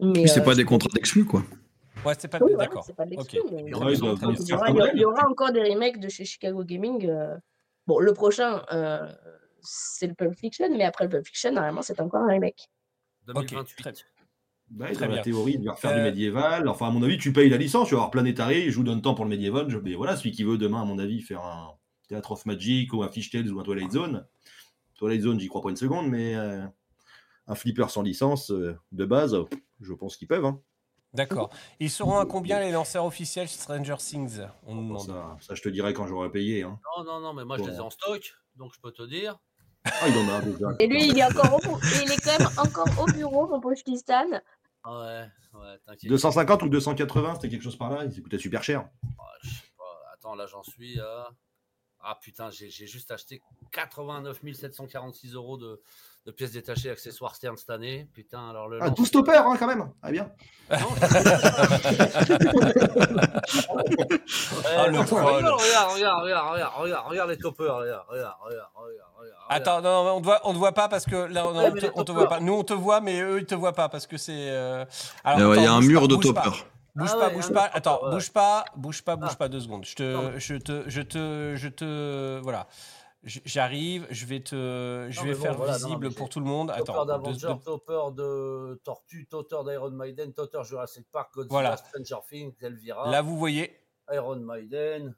[0.00, 1.42] mais Puis c'est euh, pas des contrats d'exclus, quoi.
[2.04, 2.38] Ouais, c'est pas.
[2.40, 2.86] Oui, voilà, d'accord.
[2.98, 3.22] mais bien.
[3.22, 6.64] il y, aura, il y aura- il y aura encore des remakes de chez Chicago
[6.64, 7.08] Gaming.
[7.08, 7.36] euh,
[7.86, 9.12] Bon, le prochain, euh,
[9.60, 12.68] c'est le Pulp Fiction, mais après le Pulp Fiction, normalement, c'est encore un remake.
[13.28, 13.74] Ok, 2028.
[13.76, 13.92] très-
[14.78, 15.16] Ouais, Très dans bien.
[15.16, 16.66] la théorie, il va refaire Euh, du médiéval.
[16.68, 19.02] Enfin, à mon avis, tu payes la licence, tu vas avoir Planetary, je vous donne
[19.02, 19.68] temps pour le médiéval.
[19.68, 19.76] Je...
[19.78, 21.72] Mais voilà, celui qui veut demain, à mon avis, faire un
[22.08, 24.26] Theatre of Magic ou un Fishtails ou un Twilight Zone.
[24.94, 26.64] Twilight Zone, j'y crois pas une seconde, mais euh,
[27.48, 29.44] un flipper sans licence euh, de base, euh,
[29.80, 30.44] je pense qu'ils peuvent.
[30.46, 30.58] hein.
[31.14, 31.50] D'accord.
[31.78, 34.40] Ils seront à combien les lanceurs officiels chez Stranger Things?
[34.66, 35.06] On nous demande.
[35.06, 36.62] Ça, ça, je te dirai quand j'aurai payé.
[36.62, 36.80] hein.
[36.96, 39.38] Non, non, non, mais moi je les ai en stock, donc je peux te dire.
[39.84, 40.66] Ah, il en a déjà.
[40.78, 43.74] Et lui, il est encore au, il est quand même encore au bureau, mon pauvre
[43.74, 44.26] Tristan.
[44.84, 46.08] Ah Ouais, ouais, t'inquiète.
[46.10, 48.04] 250 ou 280, c'était quelque chose par là.
[48.04, 48.88] Il coûtait super cher.
[49.18, 49.84] Ah, je sais pas.
[50.14, 51.28] Attends, là j'en suis à.
[52.00, 55.80] Ah putain, j'ai j'ai juste acheté 89 746 euros de,
[56.24, 58.08] de pièces détachées accessoires Stern cette année.
[58.14, 58.78] Putain, alors le.
[58.80, 59.90] Ah, lance- tout stopper, hein, quand même.
[60.02, 60.30] Ah, bien.
[60.70, 60.76] Non,
[64.74, 66.22] Ah, le regarde, regarde, regarde, regarde,
[66.52, 69.42] regarde, regarde, regarde les toppers, regarde, regarde, regarde, regarde, regarde.
[69.48, 71.72] Attends, non, on te voit, on te voit pas parce que là, on, Ouais, on
[71.72, 72.14] te, les on te toppers.
[72.14, 72.40] voit pas.
[72.40, 74.32] Nous, on te voit, mais eux, ils te voient pas parce que c'est.
[74.50, 74.84] euh,
[75.24, 76.42] alors, Il y a attends, un bouge mur pas, de bouge pas.
[76.42, 76.66] toppers.
[76.94, 77.70] Bouge Ah pas, ouais, bouge pas.
[77.72, 78.10] Attends, ouais.
[78.12, 79.36] bouge pas, bouge pas, bouge Ah.
[79.36, 79.84] pas deux secondes.
[79.84, 82.66] Je te, je te, je te, je te, voilà.
[83.24, 86.40] J'arrive, je vais te, je Non, vais bon, faire voilà, non, visible mais pour tout
[86.40, 86.74] le monde.
[86.76, 91.76] Topper Attends, d'Avenger, topper de Tortue, topper d'Iron Maiden, topper Jurassic Park, Godzilla, Voilà.
[91.76, 93.78] Stranger Things, Elvira, là, vous voyez.
[94.10, 95.14] Iron Maiden,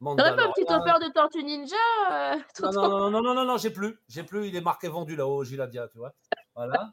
[0.00, 1.76] T'aurais pas un petit topper de Tortue Ninja
[2.10, 3.98] euh, Non, non, non, non, non, non, non, j'ai plus.
[4.08, 4.48] J'ai plus.
[4.48, 6.12] Il est marqué vendu là-haut, Giladia, tu vois.
[6.54, 6.90] Voilà.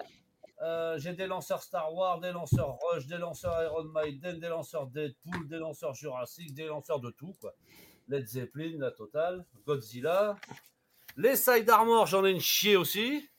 [0.61, 4.87] Euh, j'ai des lanceurs Star Wars, des lanceurs Rush, des lanceurs Iron Maiden, des lanceurs
[4.87, 7.53] Deadpool, des lanceurs Jurassic, des lanceurs de tout, quoi.
[8.07, 9.45] Led Zeppelin, la totale.
[9.65, 10.35] Godzilla.
[11.17, 13.29] Les Side Armor, j'en ai une chier aussi.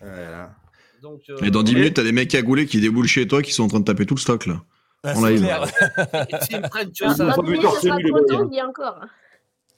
[0.00, 0.54] Voilà.
[1.02, 1.78] Donc, euh, Et dans 10 ouais.
[1.80, 4.06] minutes, t'as des mecs cagoulés qui déboulent chez toi qui sont en train de taper
[4.06, 4.62] tout le stock, là.
[5.02, 5.40] Ah, En c'est live.
[5.40, 5.64] clair.
[6.30, 7.26] Et s'ils me prennent que Dans ça.
[7.26, 8.60] Pas dans vu 10 minutes, torse ce sera nu, les trop boys, tôt, il y
[8.60, 9.00] a encore.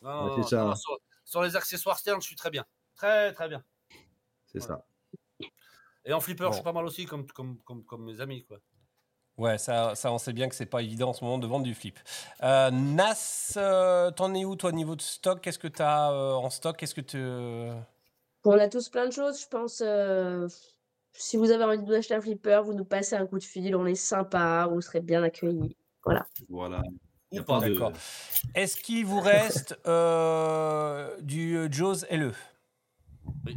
[0.03, 0.65] Non, Ouais, non, c'est ça.
[0.65, 2.65] non, sur, sur les accessoires Stern, je suis très bien.
[2.97, 3.63] Très, très bien.
[4.47, 4.85] C'est ça.
[6.05, 6.51] Et en flipper, Bon.
[6.53, 8.59] je suis pas mal aussi, comme, comme, comme, comme mes amis, quoi.
[9.39, 11.65] Ouais, ça, ça, on sait bien que c'est pas évident en ce moment de vendre
[11.65, 11.99] du flip.
[12.43, 15.41] Euh, Nas, euh, t'en es où toi au niveau de stock?
[15.41, 16.77] Qu'est-ce que tu as en stock?
[16.77, 17.19] Qu'est-ce que tu
[18.45, 19.81] On a tous plein de choses, je pense.
[19.85, 20.49] euh,
[21.13, 23.45] Si vous avez envie de vous acheter un flipper, vous nous passez un coup de
[23.45, 25.77] fil, on est sympa, vous serez bien accueillis.
[26.05, 26.27] Voilà.
[26.49, 26.83] Voilà.
[27.33, 27.93] Ou pas, de- D'accord.
[28.55, 32.33] Est-ce qu'il vous reste euh, du euh, Jaws LE
[33.47, 33.55] Oui.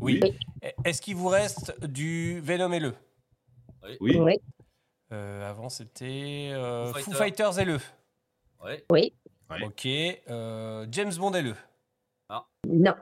[0.00, 0.20] Oui.
[0.22, 0.38] Oui.
[0.84, 2.94] Est-ce qu'il vous reste du Venom LE
[4.00, 4.16] Oui.
[4.20, 4.38] Oui.
[5.12, 7.52] Euh, Avant, c'était euh, Foo Foo Fighters.
[7.54, 7.78] Fighters LE.
[8.64, 8.84] Ouais.
[8.90, 9.14] Oui.
[9.62, 9.86] Ok.
[9.86, 11.54] euh, James Bond LE.
[12.66, 12.94] Non.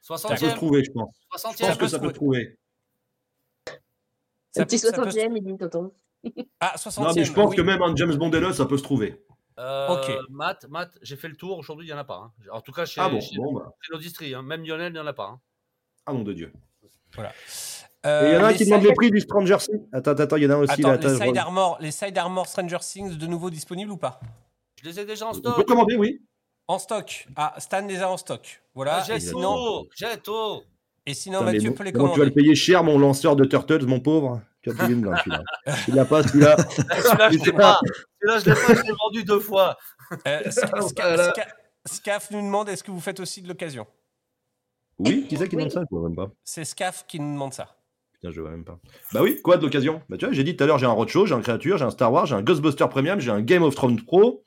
[0.00, 0.28] Ça 60e.
[0.40, 1.14] peut se trouver, je pense.
[1.20, 1.66] Je 60e.
[1.66, 2.58] pense que ça peut se trouver.
[4.52, 5.92] Ça Un petit peut- ça peut se- 60e, il dit Tonton.
[6.60, 7.56] Ah, 60 Non, mais je pense oui.
[7.56, 9.22] que même un James Bond LE, ça peut se trouver.
[9.58, 10.10] Euh, Ok.
[10.30, 11.58] Matt, Matt, j'ai fait le tour.
[11.58, 12.16] Aujourd'hui, il n'y en a pas.
[12.16, 12.32] hein.
[12.50, 13.74] En tout cas, chez, Ah bon, chez, bon, bah.
[13.82, 14.42] chez nos distries, hein.
[14.42, 15.26] Même Lionel, il n'y en a pas.
[15.26, 15.40] hein.
[16.06, 16.52] Ah nom de Dieu.
[17.14, 17.32] Voilà.
[18.06, 19.82] Euh, il y en a un les qui demande side- les prix du Stranger Things.
[19.92, 20.96] Attends, attends, il y en a un aussi Attends, là.
[20.96, 21.40] les attends, side, vois.
[21.42, 24.20] armor, les side armor Stranger Things de nouveau disponibles ou pas?
[24.82, 25.56] Je les ai déjà en stock.
[25.56, 26.22] peut commander, oui.
[26.66, 27.26] En stock.
[27.36, 28.62] Ah, Stan les a en stock.
[28.74, 29.02] Voilà.
[29.06, 29.88] J'ai Et sinon, tout.
[29.96, 30.62] J'ai tout.
[31.04, 32.42] et sinon Mathieu bon, peut les comment tu vas le commander.
[32.42, 34.40] payer cher, mon lanceur de Turtles, mon pauvre?
[34.62, 35.42] Tu vas payer une celui-là.
[35.84, 36.56] Tu l'as pas, celui-là.
[36.68, 37.80] Celui-là, je l'ai pas.
[38.20, 38.74] Celui-là, je l'ai pas.
[38.74, 39.76] Je l'ai vendu deux fois.
[40.26, 41.30] Euh, Ska- Ska- Voilà.
[41.32, 41.46] Ska-
[41.86, 43.86] Scaf nous demande est-ce que vous faites aussi de l'occasion?
[44.98, 45.82] Oui, qui c'est qui demande ça?
[45.90, 46.30] Je vois même pas.
[46.44, 47.74] C'est Scaf qui nous demande ça.
[48.20, 48.78] Putain, je vois même pas.
[49.14, 50.02] Bah oui, quoi de l'occasion?
[50.10, 51.84] Bah tu vois, j'ai dit tout à l'heure, j'ai un Roadshow, j'ai un Créature, j'ai
[51.84, 54.44] un Star Wars, j'ai un Ghostbuster Premium, j'ai un Game of Thrones Pro.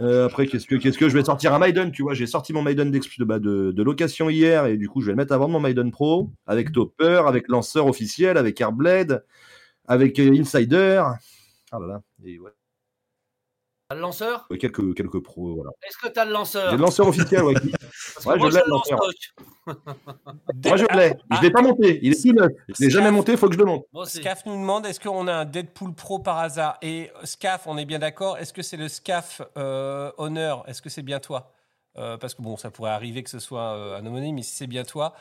[0.00, 2.52] Euh, après, qu'est-ce que, qu'est-ce que je vais sortir un Maiden Tu vois, j'ai sorti
[2.52, 5.34] mon Maiden de, bah, de, de location hier et du coup, je vais le mettre
[5.36, 9.24] vendre mon Maiden Pro avec Topper, avec lanceur officiel, avec Airblade,
[9.86, 11.02] avec euh, Insider.
[11.72, 12.02] Ah là là.
[13.88, 14.46] T'as le lanceur?
[14.58, 15.70] Quelques, quelques pros, voilà.
[15.86, 16.70] Est-ce que t'as le lanceur?
[16.70, 17.54] J'ai le lanceur officiel, ouais.
[17.60, 18.98] qui- Parce que Ouais, moi, je l'ai, le lanceur.
[19.66, 21.14] Moi, je l'ai.
[21.36, 21.98] Je l'ai pas monté.
[22.02, 22.50] Il est tout neuf.
[22.68, 23.84] Je l'ai jamais monté, il faut que je le monte.
[24.06, 26.78] Scaf nous demande est-ce qu'on a un Deadpool Pro par hasard?
[26.82, 30.88] Et Scaf, on est bien d'accord, est-ce que c'est le Scaf euh, Honor Est-ce que
[30.88, 31.52] c'est bien toi?
[31.96, 34.54] Euh, Parce que bon, ça pourrait arriver que ce soit euh, un homonyme, mais si
[34.56, 35.14] c'est bien toi,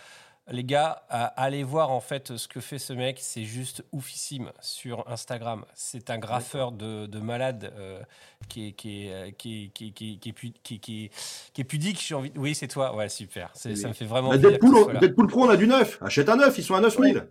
[0.52, 5.10] les gars, allez voir en fait ce que fait ce mec, c'est juste oufissime sur
[5.10, 5.66] Instagram.
[5.74, 8.02] C'est un graffeur de, de malade euh,
[8.50, 8.74] qui, est,
[9.38, 12.02] qui, qui, qui, pudique.
[12.02, 12.32] J'ai envie...
[12.36, 12.96] Oui, c'est toi.
[12.96, 13.52] Ouais, super.
[13.54, 15.98] Ça me fait vraiment Bah, Deadpool, Pro, on a du neuf.
[16.02, 17.26] Achète un neuf, ils sont à 9000.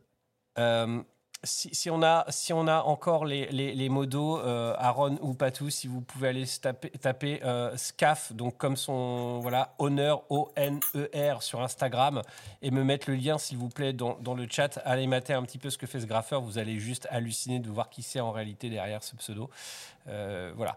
[0.58, 1.02] Euh,
[1.44, 5.34] si, si on a, si on a encore les, les, les modos, euh, Aaron ou
[5.34, 11.42] Patou, si vous pouvez aller taper, taper euh, SCAF, donc comme son voilà, honneur O-N-E-R
[11.42, 12.22] sur Instagram,
[12.62, 14.80] et me mettre le lien, s'il vous plaît, dans, dans le chat.
[14.84, 16.40] Allez mater un petit peu ce que fait ce graffeur.
[16.42, 19.50] Vous allez juste halluciner de voir qui c'est en réalité derrière ce pseudo.
[20.08, 20.76] Euh, voilà.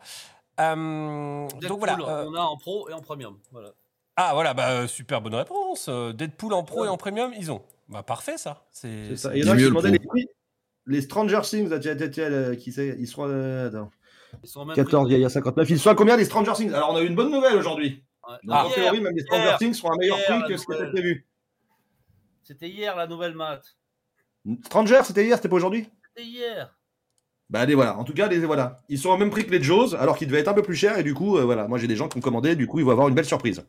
[0.60, 1.98] Euh, Deadpool, donc voilà.
[2.00, 3.38] euh, On a en pro et en premium.
[3.52, 3.70] Voilà.
[4.16, 5.90] ah voilà, bah, euh, super bonne réponse.
[5.90, 7.62] Deadpool en pro et en premium, ils ont.
[7.88, 8.64] Bah parfait ça.
[8.72, 9.36] C'est ça.
[9.36, 10.28] il y en a qui demandaient les prix.
[10.88, 12.96] Les Stranger Things, euh, qui c'est?
[13.00, 13.28] Ils seront.
[13.28, 13.92] euh, attends.
[14.44, 15.16] Ils sont même 14, prix.
[15.16, 15.70] il y a 59.
[15.70, 16.74] Ils sont à combien les Stranger Things?
[16.74, 18.04] Alors, on a eu une bonne nouvelle aujourd'hui.
[18.24, 18.66] Ah.
[18.66, 20.74] en théorie, même les Stranger hier, Things seront à meilleur hier, prix que ce qui
[20.74, 21.28] était prévu.
[22.44, 23.78] C'était hier la nouvelle maths.
[24.66, 25.88] Stranger, c'était hier, c'était pas aujourd'hui?
[26.16, 26.76] C'était hier.
[27.50, 27.98] Bah, allez, voilà.
[27.98, 28.78] En tout cas, les, voilà.
[28.90, 30.76] Ils sont au même prix que les Jaws, alors qu'ils devaient être un peu plus
[30.76, 30.98] chers.
[30.98, 31.68] Et du coup, euh, voilà.
[31.68, 32.56] Moi, j'ai des gens qui ont commandé.
[32.56, 33.64] Du coup, ils vont avoir une belle surprise.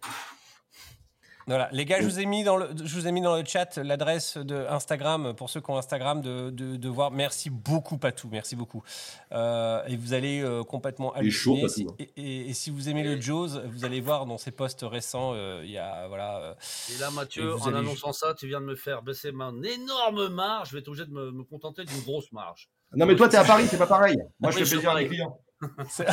[1.48, 3.44] Voilà, les gars, je vous ai mis dans le, je vous ai mis dans le
[3.44, 7.12] chat l'adresse de Instagram pour ceux qui ont Instagram de, de, de voir.
[7.12, 8.82] Merci beaucoup, Patou, merci beaucoup.
[9.30, 11.62] Euh, et vous allez euh, complètement chaud, halluciner.
[11.62, 14.50] Patou, Si- et, et- et si vous aimez le Jaws, vous allez voir dans ses
[14.50, 16.38] posts récents, euh, il y a voilà.
[16.38, 16.54] euh,
[16.92, 20.26] Et là, Mathieu, en allez- annonçant ça, tu viens de me faire baisser ma énorme
[20.26, 20.70] marge.
[20.70, 22.68] Je vais être obligé de me, me contenter d'une grosse marge.
[22.96, 24.16] Non, mais toi, t'es à Paris, c'est pas pareil.
[24.40, 25.38] Moi, je Oui, fais je plaisir à mes clients.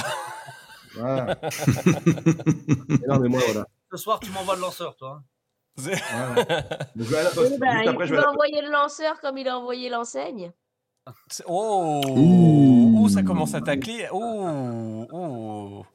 [0.95, 1.39] Voilà.
[3.07, 3.65] Non, mais moi, voilà.
[3.93, 5.21] Ce soir, tu m'envoies le lanceur, toi.
[5.21, 5.23] hein.
[5.85, 5.95] Donc,
[6.97, 7.51] je vais à la poste.
[7.51, 8.27] Oui, bah, Juste après, il je vais à va la poste.
[8.33, 10.51] envoyer le lanceur comme il a envoyé l'enseigne.
[11.29, 12.93] c'est- oh, Ouh.
[13.01, 14.07] Ouh, ça commence à tacler.
[14.11, 15.85] Oh, oh.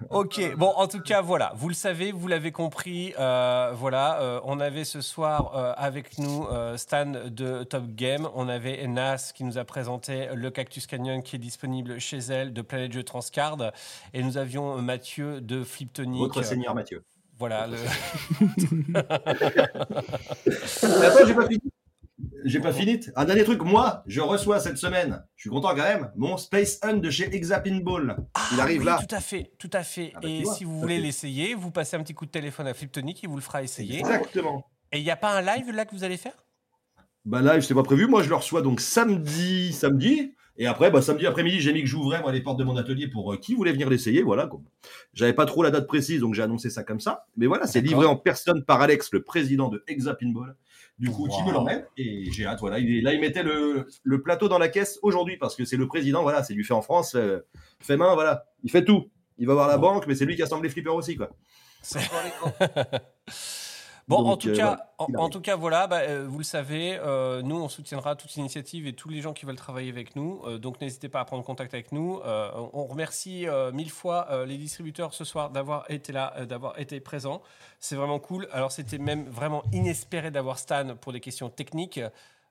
[0.10, 4.40] Ok, bon, en tout cas, voilà, vous le savez, vous l'avez compris, euh, voilà, euh,
[4.44, 9.32] on avait ce soir euh, avec nous euh, Stan de Top Game, on avait Nas
[9.34, 13.04] qui nous a présenté le Cactus Canyon qui est disponible chez elle de Planète Jeux
[13.04, 13.56] Transcard,
[14.12, 16.20] et nous avions Mathieu de Fliptonic.
[16.20, 17.02] Votre Seigneur Mathieu.
[17.38, 17.78] Voilà, le-
[18.92, 18.98] Mais
[21.06, 21.62] Attends, j'ai pas fini.
[22.44, 23.00] J'ai pas fini.
[23.16, 26.78] Un dernier truc, moi, je reçois cette semaine, je suis content quand même, mon Space
[26.82, 28.16] Hunt de chez Exapinball.
[28.52, 29.00] Il arrive oui, là.
[29.00, 30.12] Tout à fait, tout à fait.
[30.14, 32.66] Ah bah, et vois, si vous voulez l'essayer, vous passez un petit coup de téléphone
[32.66, 33.98] à Fliptonic, il vous le fera essayer.
[33.98, 34.66] Exactement.
[34.92, 36.44] Et il n'y a pas un live là que vous allez faire?
[37.24, 38.06] Bah là, je sais pas prévu.
[38.06, 40.34] Moi, je le reçois donc samedi, samedi.
[40.56, 43.08] Et après, bah, samedi après-midi, j'ai mis que j'ouvrais moi les portes de mon atelier
[43.08, 44.22] pour euh, qui voulait venir l'essayer.
[44.22, 44.48] Voilà.
[45.12, 47.26] J'avais pas trop la date précise, donc j'ai annoncé ça comme ça.
[47.36, 50.54] Mais voilà, c'est livré en personne par Alex, le président de Exapinball.
[50.98, 51.48] Du coup, qui Wow.
[51.48, 51.84] me l'emmène.
[51.96, 52.60] Et j'ai hâte.
[52.60, 52.78] Voilà.
[52.78, 55.86] Il là, il mettait le, le plateau dans la caisse aujourd'hui parce que c'est le
[55.88, 56.22] président.
[56.22, 57.40] Voilà, c'est du fait en France, euh,
[57.80, 58.14] fait main.
[58.14, 59.10] Voilà, il fait tout.
[59.38, 61.30] Il va voir la banque, mais c'est lui qui assemble les flippers aussi, quoi.
[64.06, 66.44] Bon, en Donc, tout euh, cas, voilà, en, tout cas, voilà, bah, euh, vous le
[66.44, 70.14] savez, euh, nous on soutiendra toute initiative et tous les gens qui veulent travailler avec
[70.14, 70.42] nous.
[70.44, 72.20] euh, donc n'hésitez pas à prendre contact avec nous.
[72.24, 76.44] Euh, on- remercie euh, mille fois euh, les distributeurs ce soir d'avoir été là, euh,
[76.44, 77.40] d'avoir été présents.
[77.80, 78.46] C'est vraiment cool.
[78.52, 81.98] Alors c'était même vraiment inespéré d'avoir Stan pour des questions techniques.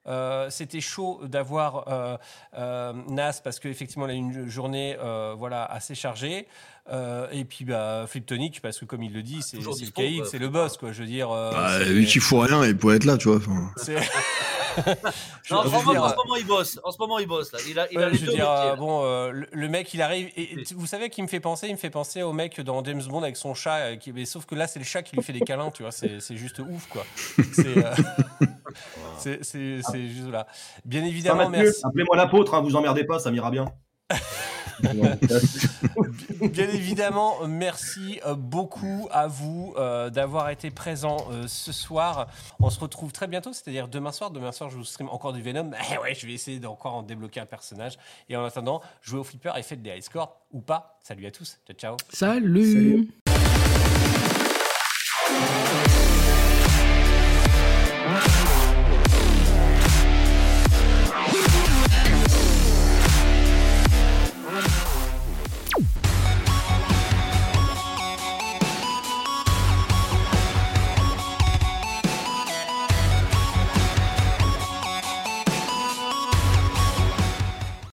[0.07, 2.17] Euh, c'était chaud d'avoir euh,
[2.57, 6.47] euh, Nas parce qu'effectivement il a une journée euh, voilà assez chargée.
[6.91, 9.91] Euh, et puis bah Fliptonic parce que comme il le dit c'est Toujours c'est le
[9.91, 10.91] caïd c'est le boss quoi.
[10.91, 13.39] Je veux dire euh, Bah, vu qu'il faut rien, il pourrait être là, tu vois.
[15.51, 16.79] Non, en, ce moment, dire, en ce moment, il bosse.
[16.83, 17.51] En ce moment, il bosse.
[17.51, 17.59] Là.
[17.67, 18.75] Il a, il a les je deux veux dire, métiers, là.
[18.75, 20.29] bon, euh, le, le mec, il arrive.
[20.35, 21.67] Et, et tu- vous savez qui me fait penser?
[21.67, 23.75] Il me fait penser au mec dans James Bond avec son chat.
[23.77, 25.83] euh, qui, mais sauf que là, c'est le chat qui lui fait des câlins, tu
[25.83, 25.91] vois.
[25.91, 27.03] C'est c'est juste ouf, quoi.
[27.53, 27.93] C'est euh,
[29.17, 30.47] c'est- c'est- c'est juste là.
[30.85, 31.81] Bien évidemment, merci.
[31.83, 33.65] Appelez-moi l'apôtre, hein, vous emmerdez pas, ça m'ira bien.
[36.41, 42.27] Bien évidemment, merci euh, beaucoup à vous euh, d'avoir été présent euh, ce soir.
[42.59, 44.31] On se retrouve très bientôt, c'est-à-dire demain soir.
[44.31, 45.71] Demain soir, je vous stream encore du Venom.
[45.93, 47.97] Eh ouais, je vais essayer d'encore en débloquer un personnage.
[48.29, 50.97] Et en attendant, jouez au flipper et faites des high scores ou pas.
[51.03, 51.59] Salut à tous.
[51.67, 51.97] Ciao, ciao.
[52.09, 53.09] Salut.